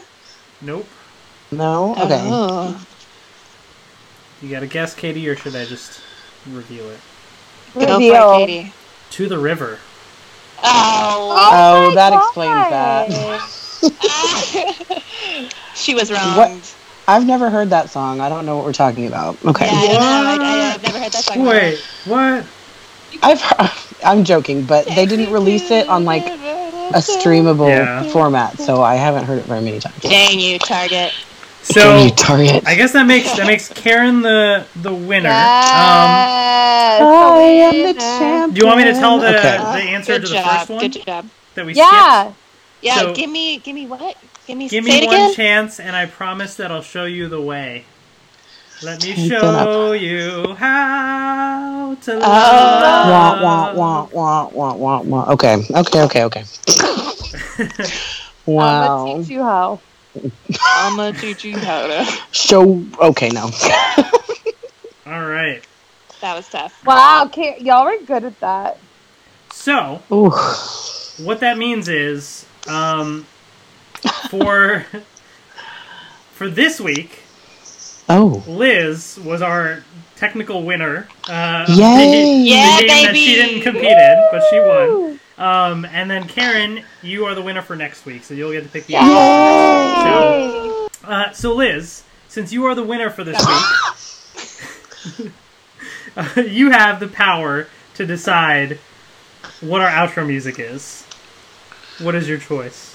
Nope. 0.59 0.85
No. 1.51 1.91
one. 1.91 2.01
Okay. 2.01 2.19
Oh. 2.21 2.85
You 4.41 4.49
gotta 4.49 4.67
guess, 4.67 4.93
Katie, 4.93 5.25
or 5.29 5.37
should 5.37 5.55
I 5.55 5.63
just 5.63 6.01
reveal 6.51 6.89
it? 6.89 6.99
Go 7.75 7.79
for 7.79 7.93
Reveal. 7.93 8.31
it, 8.33 8.45
Katie. 8.45 8.73
To 9.11 9.29
the 9.29 9.37
river. 9.39 9.79
Oh. 10.61 11.49
Oh, 11.53 11.87
my 11.87 11.95
that 11.95 12.09
God. 12.09 13.07
explains 13.07 13.47
that. 13.79 15.53
she 15.75 15.95
was 15.95 16.11
wrong. 16.11 16.35
What? 16.35 16.75
I've 17.07 17.25
never 17.25 17.49
heard 17.49 17.69
that 17.71 17.89
song. 17.89 18.21
I 18.21 18.29
don't 18.29 18.45
know 18.45 18.55
what 18.55 18.65
we're 18.65 18.73
talking 18.73 19.07
about. 19.07 19.43
Okay. 19.45 19.65
Yeah, 19.65 19.71
I 19.71 20.37
don't 20.37 20.39
know. 20.39 20.45
I, 20.45 20.49
I, 20.49 20.57
have 20.71 20.83
never 20.83 20.99
heard 20.99 21.11
that 21.11 21.23
song. 21.23 21.45
Wait, 21.45 21.79
what? 22.05 22.45
I've 23.21 23.41
heard, 23.41 23.71
I'm 24.05 24.23
joking, 24.23 24.63
but 24.65 24.85
they 24.85 25.05
didn't 25.05 25.31
release 25.31 25.69
it 25.71 25.87
on 25.89 26.05
like 26.05 26.25
a 26.25 26.99
streamable 26.99 27.67
Yeah. 27.69 28.03
format, 28.11 28.57
so 28.57 28.81
I 28.81 28.95
haven't 28.95 29.25
heard 29.25 29.39
it 29.39 29.45
very 29.45 29.61
many 29.61 29.79
times. 29.79 29.99
Dang 30.01 30.39
you, 30.39 30.59
Target. 30.59 31.13
So 31.63 31.79
Damn 31.79 32.07
you, 32.07 32.13
Target. 32.15 32.67
I 32.67 32.75
guess 32.75 32.91
that 32.93 33.05
makes 33.05 33.31
that 33.37 33.47
makes 33.47 33.69
Karen 33.69 34.21
the 34.21 34.65
the 34.75 34.93
winner. 34.93 35.29
Um, 35.29 35.35
I 37.05 37.71
am 37.71 37.93
the 37.95 37.99
champion. 37.99 38.53
do 38.53 38.59
you 38.61 38.65
want 38.67 38.79
me 38.79 38.83
to 38.85 38.93
tell 38.93 39.17
the 39.19 39.29
Okay. 39.37 39.57
the 39.57 39.89
answer 39.91 40.13
Good 40.19 40.23
to 40.23 40.27
the 40.27 40.33
job. 40.35 40.57
first 40.57 40.69
one 40.69 40.79
Good 40.79 41.05
job. 41.05 41.29
that 41.55 41.65
we 41.65 41.73
Yeah. 41.73 42.23
skipped? 42.23 42.37
Yeah, 42.81 42.95
So- 42.99 43.13
give 43.13 43.29
me, 43.29 43.59
give 43.59 43.75
me 43.75 43.85
what? 43.87 44.17
Give 44.45 44.57
me, 44.57 44.67
Give 44.67 44.83
me 44.83 45.03
one 45.03 45.05
again. 45.19 45.33
chance, 45.33 45.79
and 45.79 45.95
I 45.95 46.05
promise 46.05 46.55
that 46.55 46.71
I'll 46.71 46.81
show 46.81 47.05
you 47.05 47.29
the 47.29 47.41
way. 47.41 47.85
Let 48.81 48.99
me 49.01 49.13
Take 49.15 49.29
show 49.29 49.93
you 49.93 50.55
how 50.55 51.95
to 52.01 52.13
Oh. 52.15 52.79
love. 52.81 53.39
Wah, 53.41 53.73
wah, 53.73 54.07
wah, 54.11 54.49
wah, 54.51 54.73
wah, 54.75 55.01
wah. 55.01 55.31
Okay, 55.33 55.55
okay, 55.75 56.01
okay, 56.03 56.23
okay. 56.25 56.43
I'm 58.57 58.77
wow. 58.77 59.05
gonna 59.05 59.19
teach 59.19 59.29
you 59.29 59.43
how. 59.43 59.81
I'm 60.75 60.95
gonna 60.97 61.13
teach 61.13 61.43
you 61.43 61.59
how 61.61 61.87
to. 61.87 62.05
So, 62.31 62.85
okay, 62.99 63.29
no. 63.29 63.49
All 65.05 65.25
right. 65.25 65.63
That 66.21 66.35
was 66.35 66.47
tough. 66.49 66.83
Wow, 66.85 67.29
Ka- 67.33 67.57
y'all 67.59 67.85
were 67.85 67.97
good 68.05 68.23
at 68.25 68.39
that. 68.41 68.79
So 69.51 70.01
Ooh. 70.11 70.31
what 71.25 71.39
that 71.41 71.57
means 71.57 71.87
is, 71.87 72.45
um, 72.67 73.25
for 74.29 74.85
for 76.33 76.49
this 76.49 76.79
week, 76.79 77.19
Oh. 78.09 78.43
Liz 78.47 79.19
was 79.23 79.41
our 79.41 79.83
technical 80.17 80.63
winner. 80.63 81.07
Uh, 81.29 81.65
Yay. 81.69 81.75
The, 81.75 82.49
Yeah, 82.49 82.77
the 82.81 82.87
game 82.87 83.05
that 83.05 83.15
she 83.15 83.35
didn't 83.35 83.61
compete 83.61 83.83
in, 83.85 84.27
but 84.31 84.43
she 84.49 84.59
won. 84.59 85.19
Um, 85.37 85.85
and 85.85 86.09
then 86.11 86.27
Karen, 86.27 86.83
you 87.01 87.25
are 87.25 87.33
the 87.33 87.41
winner 87.41 87.61
for 87.61 87.75
next 87.75 88.05
week, 88.05 88.23
so 88.23 88.33
you'll 88.33 88.51
get 88.51 88.63
to 88.63 88.69
pick 88.69 88.85
the. 88.85 88.93
So, 88.93 90.89
uh, 91.05 91.31
so 91.31 91.53
Liz, 91.55 92.03
since 92.27 92.53
you 92.53 92.65
are 92.65 92.75
the 92.75 92.83
winner 92.83 93.09
for 93.09 93.23
this 93.23 93.39
week, 95.17 95.31
uh, 96.17 96.41
you 96.41 96.71
have 96.71 96.99
the 96.99 97.07
power 97.07 97.67
to 97.95 98.05
decide 98.05 98.79
what 99.61 99.81
our 99.81 99.89
outro 99.89 100.25
music 100.27 100.59
is. 100.59 101.05
What 101.99 102.15
is 102.15 102.27
your 102.29 102.37
choice? 102.37 102.92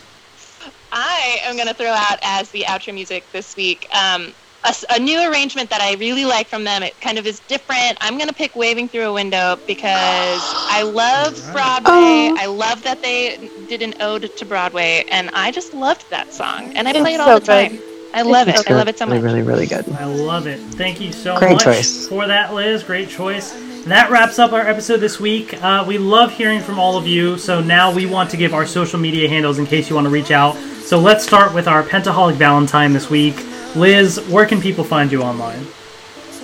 I 0.93 1.41
am 1.45 1.57
gonna 1.57 1.75
throw 1.75 1.91
out 1.93 2.19
as 2.23 2.51
the 2.51 2.65
outro 2.69 2.95
music 2.95 3.29
this 3.33 3.57
week. 3.57 3.87
Um, 3.95 4.35
a, 4.65 4.69
s- 4.71 4.85
a 4.91 4.99
new 5.01 5.21
arrangement 5.31 5.71
that 5.71 5.81
I 5.83 5.95
really 5.95 6.25
like 6.27 6.49
from 6.49 6.65
them. 6.65 6.83
It 6.83 7.01
kind 7.01 7.19
of 7.19 7.27
is 7.27 7.41
different. 7.41 7.99
I'm 8.01 8.19
gonna 8.19 8.33
pick 8.35 8.57
"Waving 8.57 8.91
Through 8.91 9.09
a 9.09 9.13
Window" 9.13 9.59
because 9.67 10.55
I 10.69 10.83
love 10.85 11.41
Broadway. 11.53 12.31
I 12.37 12.47
love 12.47 12.83
that 12.85 13.03
they 13.03 13.51
did 13.67 13.83
an 13.83 13.95
ode 14.01 14.31
to 14.37 14.47
Broadway, 14.47 15.05
and 15.11 15.31
I 15.35 15.51
just 15.53 15.75
loved 15.75 16.07
that 16.11 16.33
song. 16.33 16.73
And 16.77 16.89
I 16.89 16.93
It's 16.93 16.95
play 16.95 17.15
it 17.15 17.21
all 17.21 17.31
so 17.31 17.35
the 17.35 17.41
time. 17.41 17.71
good. 17.71 17.83
I 18.15 18.23
love 18.23 18.49
It's 18.49 18.61
it. 18.61 18.63
so 18.63 18.65
I 18.69 18.75
love 18.75 18.89
it 18.89 18.99
so 18.99 19.07
Really, 19.07 19.19
much. 19.19 19.23
really, 19.23 19.43
really 19.43 19.67
good. 19.67 19.87
I 19.95 20.05
love 20.05 20.47
it. 20.47 20.61
Thank 20.75 21.01
you 21.01 21.13
so 21.13 21.41
Great 21.41 21.51
much 21.51 21.61
choice. 21.61 22.09
for 22.09 22.27
that, 22.27 22.55
Liz. 22.55 22.85
Great 22.85 23.09
choice. 23.11 23.55
That 23.89 24.11
wraps 24.11 24.39
up 24.39 24.53
our 24.53 24.61
episode 24.61 24.99
this 24.99 25.19
week. 25.19 25.55
Uh, 25.63 25.83
we 25.89 25.97
love 25.97 26.31
hearing 26.31 26.61
from 26.61 26.79
all 26.79 26.99
of 26.99 27.07
you. 27.07 27.39
So 27.39 27.63
now 27.63 27.91
we 27.91 28.05
want 28.05 28.29
to 28.33 28.37
give 28.37 28.53
our 28.53 28.67
social 28.67 28.99
media 29.01 29.31
handles 29.31 29.59
in 29.59 29.65
case 29.65 29.89
you 29.89 29.95
want 29.95 30.05
to 30.05 30.11
reach 30.11 30.31
out. 30.31 30.57
So 30.83 30.99
let's 30.99 31.25
start 31.25 31.55
with 31.55 31.67
our 31.67 31.83
Pentaholic 31.83 32.35
Valentine 32.35 32.93
this 32.93 33.09
week. 33.09 33.43
Liz, 33.75 34.19
where 34.29 34.45
can 34.45 34.61
people 34.61 34.85
find 34.85 35.11
you 35.11 35.23
online? 35.23 35.67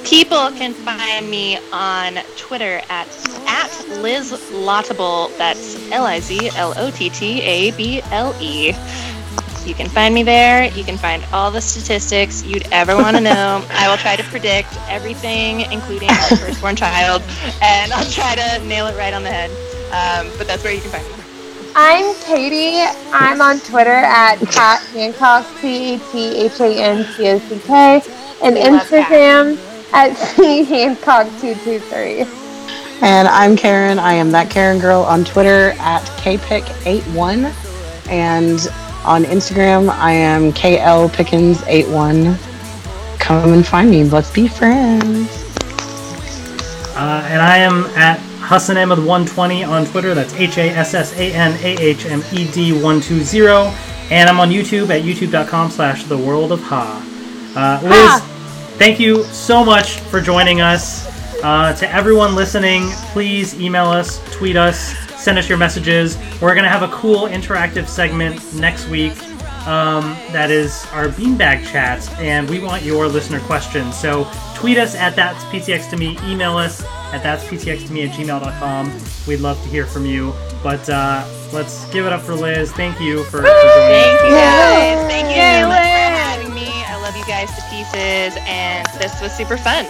People 0.05 0.53
can 0.53 0.73
find 0.73 1.29
me 1.29 1.59
on 1.71 2.19
Twitter 2.39 2.81
at 2.89 3.09
at 3.47 3.89
Liz 4.01 4.33
Lottable. 4.51 5.37
That's 5.37 5.77
L 5.93 6.07
I 6.07 6.21
Z 6.21 6.49
L 6.57 6.73
O 6.79 6.91
T 6.91 7.11
T 7.11 7.43
A 7.43 7.73
B 7.73 8.01
L 8.05 8.35
E. 8.41 8.73
You 9.67 9.75
can 9.75 9.89
find 9.89 10.15
me 10.15 10.23
there. 10.23 10.71
You 10.73 10.85
can 10.85 10.99
find 10.99 11.25
all 11.33 11.51
the 11.51 11.61
statistics 11.61 12.45
you'd 12.45 12.69
ever 12.71 12.97
want 12.97 13.17
to 13.17 13.23
know. 13.23 13.65
I 13.71 13.89
will 13.89 13.97
try 13.97 14.15
to 14.15 14.23
predict 14.25 14.77
everything, 14.89 15.63
including 15.73 16.11
our 16.11 16.17
firstborn 16.37 16.77
child, 16.77 17.23
and 17.63 17.93
I'll 17.93 18.11
try 18.11 18.35
to 18.35 18.65
nail 18.67 18.87
it 18.87 18.97
right 18.97 19.15
on 19.15 19.23
the 19.23 19.31
head. 19.31 19.51
Um, 19.91 20.31
but 20.37 20.47
that's 20.47 20.63
where 20.63 20.75
you 20.75 20.83
can 20.83 20.91
find 20.91 21.07
me. 21.07 21.15
I'm 21.77 22.15
Katie. 22.25 22.83
I'm 23.13 23.41
on 23.41 23.59
Twitter 23.61 23.91
at 23.91 24.37
Cat 24.53 24.83
Hancock, 24.93 25.47
C 25.59 25.95
A 25.95 25.99
T 25.99 26.45
H 26.45 26.61
A 26.61 26.83
N 26.83 27.05
C 27.15 27.31
O 27.31 27.39
C 27.39 27.59
K, 27.61 28.03
and 28.43 28.55
We 28.55 28.61
Instagram 28.61 29.57
at 29.93 30.15
C 30.37 30.65
Hancock223. 30.65 32.43
And 33.03 33.27
I'm 33.27 33.57
Karen. 33.57 33.99
I 33.99 34.13
am 34.13 34.31
that 34.31 34.51
Karen 34.51 34.79
girl 34.79 35.03
on 35.03 35.25
Twitter 35.25 35.75
at 35.79 36.03
kpick81, 36.21 37.53
and 38.09 38.61
on 39.05 39.25
Instagram 39.25 39.89
I 39.91 40.13
am 40.13 40.53
klpickens81. 40.53 42.39
Come 43.21 43.53
and 43.53 43.67
find 43.67 43.91
me. 43.91 44.05
Let's 44.05 44.31
be 44.31 44.49
friends. 44.49 45.29
Uh, 46.97 47.27
and 47.29 47.43
I 47.43 47.59
am 47.59 47.85
at 47.97 48.19
Hassan 48.41 48.77
Ahmed 48.77 48.99
120 48.99 49.65
on 49.65 49.87
Twitter. 49.87 50.15
That's 50.15 50.33
H 50.35 50.59
A 50.59 50.71
S 50.71 50.95
S 50.95 51.13
A 51.19 51.33
N 51.33 51.53
A 51.65 51.77
H 51.81 52.07
M 52.07 52.23
E 52.33 52.51
D 52.51 52.73
120. 52.73 53.75
And 54.11 54.29
I'm 54.29 54.39
on 54.39 54.51
YouTube 54.51 54.91
at 54.91 55.03
youtube.com 55.03 55.71
slash 55.71 56.05
the 56.05 56.19
world 56.19 56.53
of 56.53 56.61
Ha. 56.63 57.01
Uh, 57.57 57.81
Liz, 57.83 58.21
thank 58.79 59.01
you 59.01 59.25
so 59.25 59.65
much 59.65 60.01
for 60.01 60.21
joining 60.21 60.61
us. 60.61 61.13
Uh, 61.43 61.73
to 61.75 61.91
everyone 61.91 62.35
listening, 62.35 62.91
please 63.13 63.59
email 63.61 63.87
us, 63.87 64.21
tweet 64.33 64.57
us, 64.57 64.95
send 65.25 65.39
us 65.39 65.49
your 65.49 65.59
messages. 65.59 66.19
We're 66.41 66.55
going 66.55 66.65
to 66.65 66.71
have 66.71 66.83
a 66.83 66.95
cool 66.95 67.29
interactive 67.29 67.89
segment 67.89 68.55
next 68.55 68.89
week 68.89 69.15
um, 69.67 70.17
that 70.33 70.51
is 70.51 70.87
our 70.93 71.09
beanbag 71.09 71.67
chat, 71.67 72.07
and 72.19 72.49
we 72.51 72.61
want 72.61 72.83
your 72.83 73.09
listener 73.09 73.41
questions. 73.41 73.99
So 73.99 74.31
tweet 74.55 74.77
us 74.77 74.95
at 74.95 75.17
that's 75.17 75.43
PTX 75.45 75.89
to 75.91 75.97
me, 75.97 76.19
email 76.25 76.59
us 76.59 76.85
at 77.13 77.23
that's 77.23 77.43
PTX 77.45 77.87
to 77.87 77.93
me 77.93 78.03
at 78.05 78.11
gmail.com. 78.11 78.93
We'd 79.27 79.41
love 79.41 79.63
to 79.63 79.69
hear 79.71 79.87
from 79.87 80.05
you. 80.05 80.35
But 80.63 80.89
uh, 80.89 81.27
let's 81.53 81.87
give 81.91 82.07
it 82.07 82.13
up 82.13 82.23
for 82.23 82.35
Liz. 82.35 82.73
Thank 82.73 83.01
you 83.01 83.25
for, 83.25 83.39
for 83.39 83.43
joining 83.43 83.55
Thank 83.55 84.21
us. 84.21 84.25
you 84.25 84.31
guys. 84.31 85.07
Thank 85.09 85.29
you 85.29 85.63
so 85.63 85.69
much 85.69 85.79
for 85.79 86.15
having 86.19 86.55
me. 86.55 86.69
I 86.87 87.01
love 87.01 87.17
you 87.17 87.25
guys 87.25 87.49
to 87.55 87.63
pieces, 87.71 88.39
and 88.47 88.87
this 89.01 89.21
was 89.23 89.35
super 89.35 89.57
fun. 89.57 89.87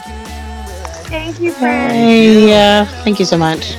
Thank 1.06 1.40
you, 1.40 1.52
friend. 1.52 1.92
Hey, 1.92 2.48
yeah. 2.48 2.84
Thank 3.04 3.18
you 3.18 3.24
so 3.24 3.36
much. 3.36 3.76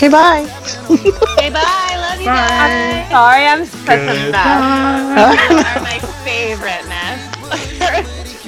Okay, 0.00 0.08
bye. 0.08 0.48
Okay, 0.88 1.50
bye. 1.50 1.92
Love 1.92 2.20
you 2.20 2.24
Bye. 2.24 2.48
guys. 2.48 3.10
Sorry, 3.10 3.44
I'm 3.44 3.66
such 3.66 4.00
a 4.00 4.30
mess. 4.32 5.44
You 5.44 5.60
are 5.60 5.80
my 5.84 5.98
favorite 6.24 6.86
mess. 6.88 7.20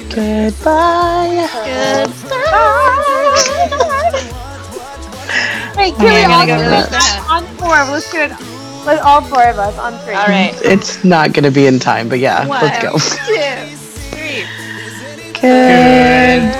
Goodbye. 0.09 1.45
Wait, 5.77 5.93
can 5.93 6.05
we 6.05 6.23
I'm 6.23 6.31
all 6.31 6.47
gonna 6.47 6.63
do 6.63 6.69
finish 6.89 6.89
it 6.89 7.21
on 7.29 7.45
four? 7.57 7.77
Let's 7.85 8.09
do 8.11 8.17
it. 8.21 8.31
Let 8.87 9.03
all 9.03 9.21
four 9.21 9.43
of 9.47 9.59
us 9.59 9.77
on 9.77 9.95
three. 9.99 10.15
All 10.15 10.25
right. 10.25 10.55
It's 10.63 11.03
not 11.03 11.33
gonna 11.33 11.51
be 11.51 11.67
in 11.67 11.77
time, 11.77 12.09
but 12.09 12.17
yeah, 12.17 12.47
One, 12.47 12.63
let's 12.63 12.81
go. 12.81 12.93
two, 12.93 12.97
three. 14.09 14.43
Good. 15.39 16.41
There's 16.41 16.55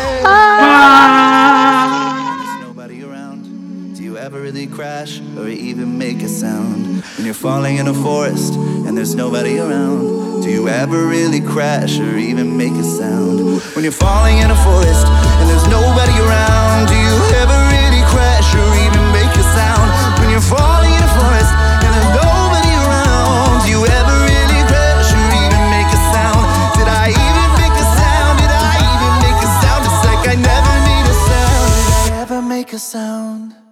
really 4.54 4.68
crash 4.68 5.20
or 5.36 5.48
even 5.48 5.98
make 5.98 6.22
a 6.22 6.28
sound? 6.28 7.02
When 7.18 7.26
you're 7.26 7.34
falling 7.34 7.78
in 7.78 7.88
a 7.88 7.94
forest 7.94 8.54
and 8.86 8.96
there's 8.96 9.16
nobody 9.16 9.58
around. 9.58 10.44
Do 10.44 10.50
you 10.52 10.70
ever 10.70 11.08
really 11.08 11.42
crash 11.42 11.98
or 11.98 12.18
even 12.18 12.56
make 12.56 12.74
a 12.74 12.84
sound? 12.84 13.40
When 13.74 13.84
you're 13.84 14.00
falling 14.06 14.38
in 14.46 14.52
a 14.52 14.60
forest 14.62 15.08
and 15.42 15.50
there's 15.50 15.68
nobody 15.68 16.14
around. 16.22 16.86
Do 16.86 16.94
you 16.94 17.18
ever 17.42 17.58
really 17.74 18.04
crash 18.14 18.54
or 18.54 18.70
even 18.86 19.04
make 19.10 19.34
a 19.34 19.46
sound? 19.58 19.90
When 20.22 20.30
you're 20.30 20.46
falling 20.46 20.94
in 20.94 21.02
a 21.02 21.12
forest 21.18 21.54
and 21.82 21.90
there's 21.90 22.14
nobody 22.14 22.74
around. 22.86 23.66
Do 23.66 23.74
you 23.74 23.82
ever 23.82 24.16
really 24.30 24.62
crash 24.70 25.10
or 25.18 25.28
even 25.34 25.62
make 25.74 25.90
a 25.90 26.02
sound? 26.14 26.46
Did 26.78 26.90
I 26.94 27.10
even 27.10 27.50
make 27.58 27.74
a 27.74 27.88
sound? 27.98 28.34
Did 28.38 28.54
I 28.54 28.74
even 28.86 29.14
make 29.26 29.40
a 29.42 29.50
sound? 29.66 29.82
It's 29.90 30.02
like 30.06 30.24
I 30.30 30.36
never 30.38 30.74
made 30.86 31.08
a 31.10 31.18
sound. 31.26 31.70
Did 32.06 32.14
I 32.14 32.22
ever 32.22 32.42
make 32.46 32.70
a 32.70 32.78
sound? 32.78 33.63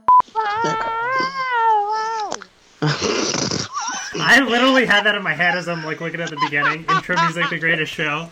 I 2.83 4.39
literally 4.47 4.85
had 4.85 5.03
that 5.05 5.15
in 5.15 5.23
my 5.23 5.33
head 5.33 5.57
as 5.57 5.67
I'm 5.67 5.83
like 5.83 6.01
looking 6.01 6.21
at 6.21 6.29
the 6.29 6.37
beginning. 6.37 6.85
Intro 6.89 7.19
music, 7.21 7.49
the 7.49 7.59
greatest 7.59 7.91
show. 7.91 8.29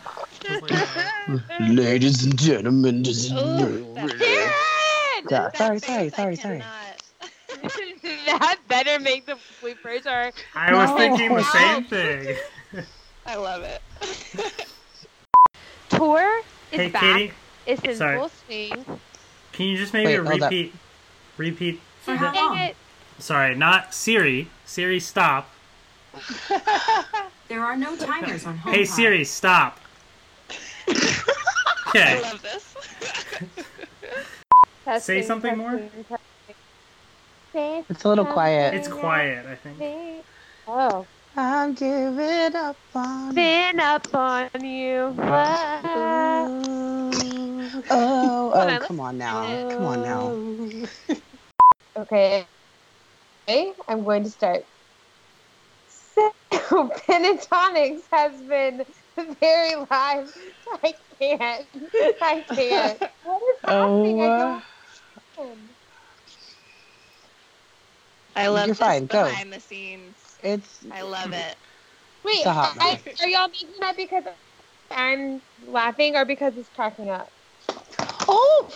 Like, 0.50 1.60
Ladies 1.60 2.24
and 2.24 2.38
gentlemen, 2.38 3.04
just 3.04 3.30
Karen! 3.30 3.96
Yeah, 5.30 5.52
sorry, 5.54 5.80
sorry, 5.80 6.10
sorry, 6.10 6.36
sorry. 6.36 6.60
that 8.26 8.60
better 8.68 9.00
make 9.00 9.26
the 9.26 9.38
bloopers 9.62 10.06
or 10.06 10.32
I 10.56 10.74
was 10.74 10.90
No. 10.90 10.98
thinking 10.98 11.36
the 11.36 11.44
same 11.44 11.84
thing. 11.86 12.36
I 13.26 13.36
love 13.36 13.64
it. 13.64 13.82
tour 15.90 16.42
is 16.72 16.80
Hey, 16.80 16.90
back. 16.90 17.02
Katie, 17.02 17.34
It's 17.66 17.84
in 17.84 17.96
Sorry. 17.96 18.18
full 18.18 18.30
swing. 18.46 18.86
can 19.52 19.66
you 19.66 19.78
just 19.78 19.94
maybe 19.94 20.20
Wait, 20.20 20.42
repeat? 20.42 20.74
Repeat. 21.38 21.82
For 22.02 22.16
how 22.16 22.34
long? 22.34 22.58
it. 22.60 22.76
Sorry, 23.20 23.56
not 23.56 23.94
Siri. 23.94 24.48
Siri, 24.66 25.00
stop. 25.00 25.50
There 27.48 27.64
are 27.64 27.76
no 27.76 27.96
timers 27.96 28.46
on 28.46 28.58
home. 28.58 28.74
Hey 28.74 28.86
Siri, 28.86 29.24
stop. 29.24 29.80
I 30.90 31.34
Okay. 31.90 32.22
love 32.22 32.42
this. 32.42 32.76
Testing, 34.86 35.24
something 35.24 35.58
more? 35.58 35.72
testing, 35.72 36.06
testing. 37.54 37.86
It's 37.90 38.04
a 38.04 38.10
little 38.10 38.26
quiet. 38.26 38.74
It's 38.76 38.88
quiet, 38.88 39.46
I 39.46 39.56
think. 39.56 40.26
Oh. 40.68 41.08
I'm 41.36 41.74
giving 41.74 42.56
up 42.56 42.78
on 42.96 43.34
Been 43.36 43.80
up 43.80 44.14
on 44.14 44.50
you. 44.64 45.16
Oh, 45.18 45.24
what? 45.24 45.86
Oh, 47.92 48.52
oh, 48.54 48.78
come 48.88 49.00
on 49.00 49.18
now. 49.18 49.70
Come 49.70 49.86
on 49.86 50.04
now. 50.04 50.22
Oh. 50.34 50.88
Okay. 52.00 52.48
Okay, 53.50 53.74
I'm 53.88 54.04
going 54.04 54.24
to 54.24 54.30
start. 54.30 54.64
So, 55.88 56.32
Pentatonix 56.54 58.02
has 58.12 58.42
been 58.44 58.86
very 59.42 59.76
live. 59.76 60.28
I 60.84 60.94
can't. 61.20 61.68
I 62.22 62.46
can't. 62.56 63.02
What 63.22 63.42
is 63.56 63.62
oh, 63.66 63.72
happening? 63.80 64.22
I 64.22 64.30
Oh, 64.32 64.36
don't 64.38 64.64
understand. 65.38 65.76
I 68.36 68.48
love 68.48 68.68
You're 68.68 68.76
this 68.78 68.80
fine, 68.80 69.08
go. 69.08 69.26
behind 69.26 69.54
the 69.54 69.60
scenes. 69.60 70.40
it's 70.44 70.86
I 70.92 71.02
love 71.04 71.34
it. 71.34 71.58
Wait, 72.24 72.36
It's 72.36 72.46
a 72.46 72.54
hot 72.54 72.78
I, 72.80 73.02
are 73.22 73.28
y'all 73.30 73.50
making 73.50 73.74
that 73.82 73.98
because 73.98 74.24
I'm 74.92 75.42
laughing 75.62 76.16
or 76.16 76.26
because 76.26 76.58
it's 76.58 76.70
cracking 76.70 77.10
up? 77.10 77.30
oh, 78.28 78.70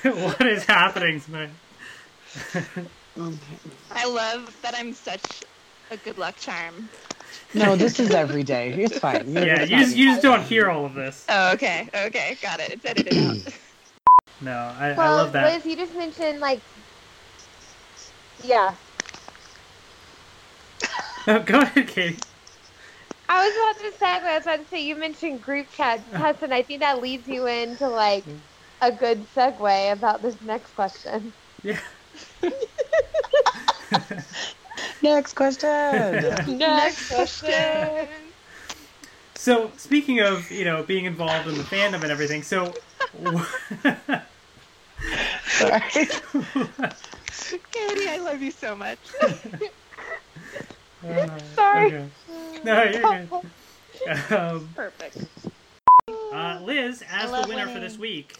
what 0.02 0.46
is 0.46 0.64
happening 0.64 1.20
tonight? 1.20 1.50
I 3.90 4.06
love 4.08 4.56
that 4.62 4.74
I'm 4.76 4.92
such 4.92 5.42
a 5.90 5.96
good 5.98 6.16
luck 6.18 6.36
charm. 6.36 6.88
no, 7.54 7.76
this 7.76 8.00
is 8.00 8.10
every 8.10 8.42
day. 8.42 8.72
It's 8.72 8.98
fine. 8.98 9.30
You're- 9.30 9.46
Yeah, 9.46 9.64
you 9.64 9.76
not- 9.76 9.80
just, 9.84 9.96
you 9.96 10.06
just 10.06 10.22
don't 10.22 10.42
hear 10.42 10.70
all 10.70 10.86
of 10.86 10.94
this. 10.94 11.26
Oh, 11.28 11.52
okay, 11.52 11.88
okay, 11.94 12.38
got 12.40 12.60
it. 12.60 12.72
It's 12.72 12.84
edited 12.84 13.16
out. 13.16 13.36
No, 14.42 14.52
I, 14.52 14.92
I 14.92 14.96
Well, 14.96 15.16
love 15.16 15.32
that. 15.32 15.52
Liz, 15.52 15.66
you 15.66 15.76
just 15.76 15.94
mentioned 15.94 16.40
like, 16.40 16.60
yeah. 18.42 18.74
Go 21.26 21.60
ahead, 21.60 21.88
Katie. 21.88 22.16
I 23.28 23.46
was 23.46 23.54
about 23.54 23.90
to 23.92 23.98
segue. 24.02 24.26
I 24.26 24.36
was 24.38 24.46
about 24.46 24.60
to 24.60 24.68
say 24.70 24.82
you 24.82 24.96
mentioned 24.96 25.42
group 25.42 25.70
chat, 25.76 26.00
Tess, 26.14 26.40
and 26.40 26.54
I 26.54 26.62
think 26.62 26.80
that 26.80 27.02
leads 27.02 27.28
you 27.28 27.46
into 27.46 27.86
like 27.88 28.24
mm. 28.24 28.38
A 28.80 28.90
good 28.92 29.24
segue 29.34 29.92
about 29.92 30.22
this 30.22 30.36
next 30.42 30.74
question. 30.74 31.32
Yeah. 31.62 31.78
Next 35.02 35.34
question. 35.34 36.58
Next 36.58 37.08
question. 37.08 38.08
So 39.34 39.70
speaking 39.78 40.20
of 40.20 40.50
you 40.50 40.66
know 40.66 40.82
being 40.82 41.06
involved 41.06 41.48
in 41.48 41.56
the 41.56 41.64
fandom 41.64 42.02
and 42.02 42.12
everything, 42.12 42.42
so 42.42 42.74
Sorry. 45.48 46.08
Katie, 47.72 48.08
I 48.08 48.18
love 48.22 48.42
you 48.42 48.50
so 48.50 48.76
much. 48.76 48.98
Sorry. 51.54 51.86
Okay. 51.86 52.06
No, 52.64 52.82
you're 52.82 53.00
good. 53.00 54.32
Um, 54.32 54.68
Perfect. 54.74 55.16
uh, 56.32 56.60
Liz, 56.62 57.02
as 57.10 57.30
the 57.30 57.36
love 57.36 57.48
winner 57.48 57.66
for 57.68 57.80
this 57.80 57.98
week, 57.98 58.36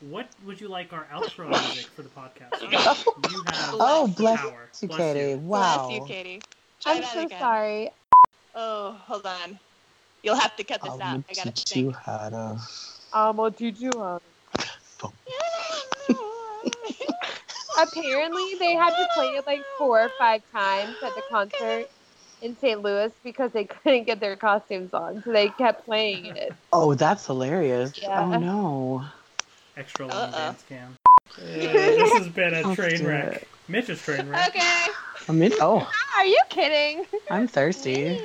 what 0.00 0.28
would 0.44 0.60
you 0.60 0.68
like 0.68 0.92
our 0.92 1.06
outro 1.12 1.48
music 1.48 1.86
for 1.86 2.02
the 2.02 2.08
podcast? 2.08 2.60
You 3.30 3.42
have 3.48 3.74
Oh, 3.80 4.06
the 4.06 4.14
bless 4.14 4.40
power. 4.40 4.68
you, 4.80 4.88
Bless 4.88 5.14
Katie. 5.14 5.30
you. 5.32 5.38
Wow. 5.38 5.88
Bless 5.88 6.00
you, 6.00 6.06
Katie. 6.06 6.40
Try 6.80 6.94
I'm 6.94 7.00
that 7.02 7.14
so 7.14 7.26
again. 7.26 7.40
sorry. 7.40 7.90
Oh, 8.54 8.92
hold 9.06 9.26
on. 9.26 9.58
You'll 10.22 10.36
have 10.36 10.56
to 10.56 10.64
cut 10.64 10.82
this 10.82 10.92
I'm 10.92 11.00
out. 11.00 11.10
gonna 11.12 11.24
I 11.30 11.34
gotta 11.34 11.50
teach 11.52 11.64
think. 11.70 11.86
you 11.86 11.92
how 11.92 12.28
to. 12.28 12.58
I'm 13.12 13.36
gonna 13.36 13.50
teach 13.50 13.80
you 13.80 13.90
um? 14.00 14.20
how. 15.02 15.12
Apparently, 17.78 18.54
they 18.58 18.74
had 18.74 18.90
to 18.90 19.08
play 19.14 19.26
it 19.28 19.46
like 19.46 19.62
four 19.78 20.02
or 20.02 20.10
five 20.18 20.42
times 20.52 20.96
at 21.04 21.14
the 21.14 21.22
concert 21.30 21.86
in 22.42 22.56
St. 22.58 22.82
Louis 22.82 23.12
because 23.22 23.52
they 23.52 23.64
couldn't 23.64 24.04
get 24.04 24.20
their 24.20 24.36
costumes 24.36 24.92
on, 24.92 25.22
so 25.24 25.32
they 25.32 25.48
kept 25.48 25.84
playing 25.84 26.26
it. 26.26 26.52
Oh, 26.72 26.94
that's 26.94 27.26
hilarious. 27.26 27.92
Oh, 27.98 28.08
yeah. 28.08 28.20
Oh 28.20 28.38
no. 28.38 29.04
Extra 29.78 30.06
long 30.06 30.16
Uh-oh. 30.16 30.38
dance 30.38 30.64
cam. 30.68 30.96
Uh, 31.38 31.44
this 31.44 32.12
has 32.18 32.28
been 32.28 32.54
a 32.54 32.74
train 32.74 33.06
wreck. 33.06 33.34
it. 33.42 33.48
Mitch's 33.68 34.02
train 34.02 34.28
wreck. 34.28 34.48
Okay. 34.48 34.86
I 35.28 35.32
mean, 35.32 35.52
oh, 35.60 35.88
Are 36.16 36.24
you 36.26 36.40
kidding? 36.48 37.04
I'm 37.30 37.46
thirsty. 37.46 38.20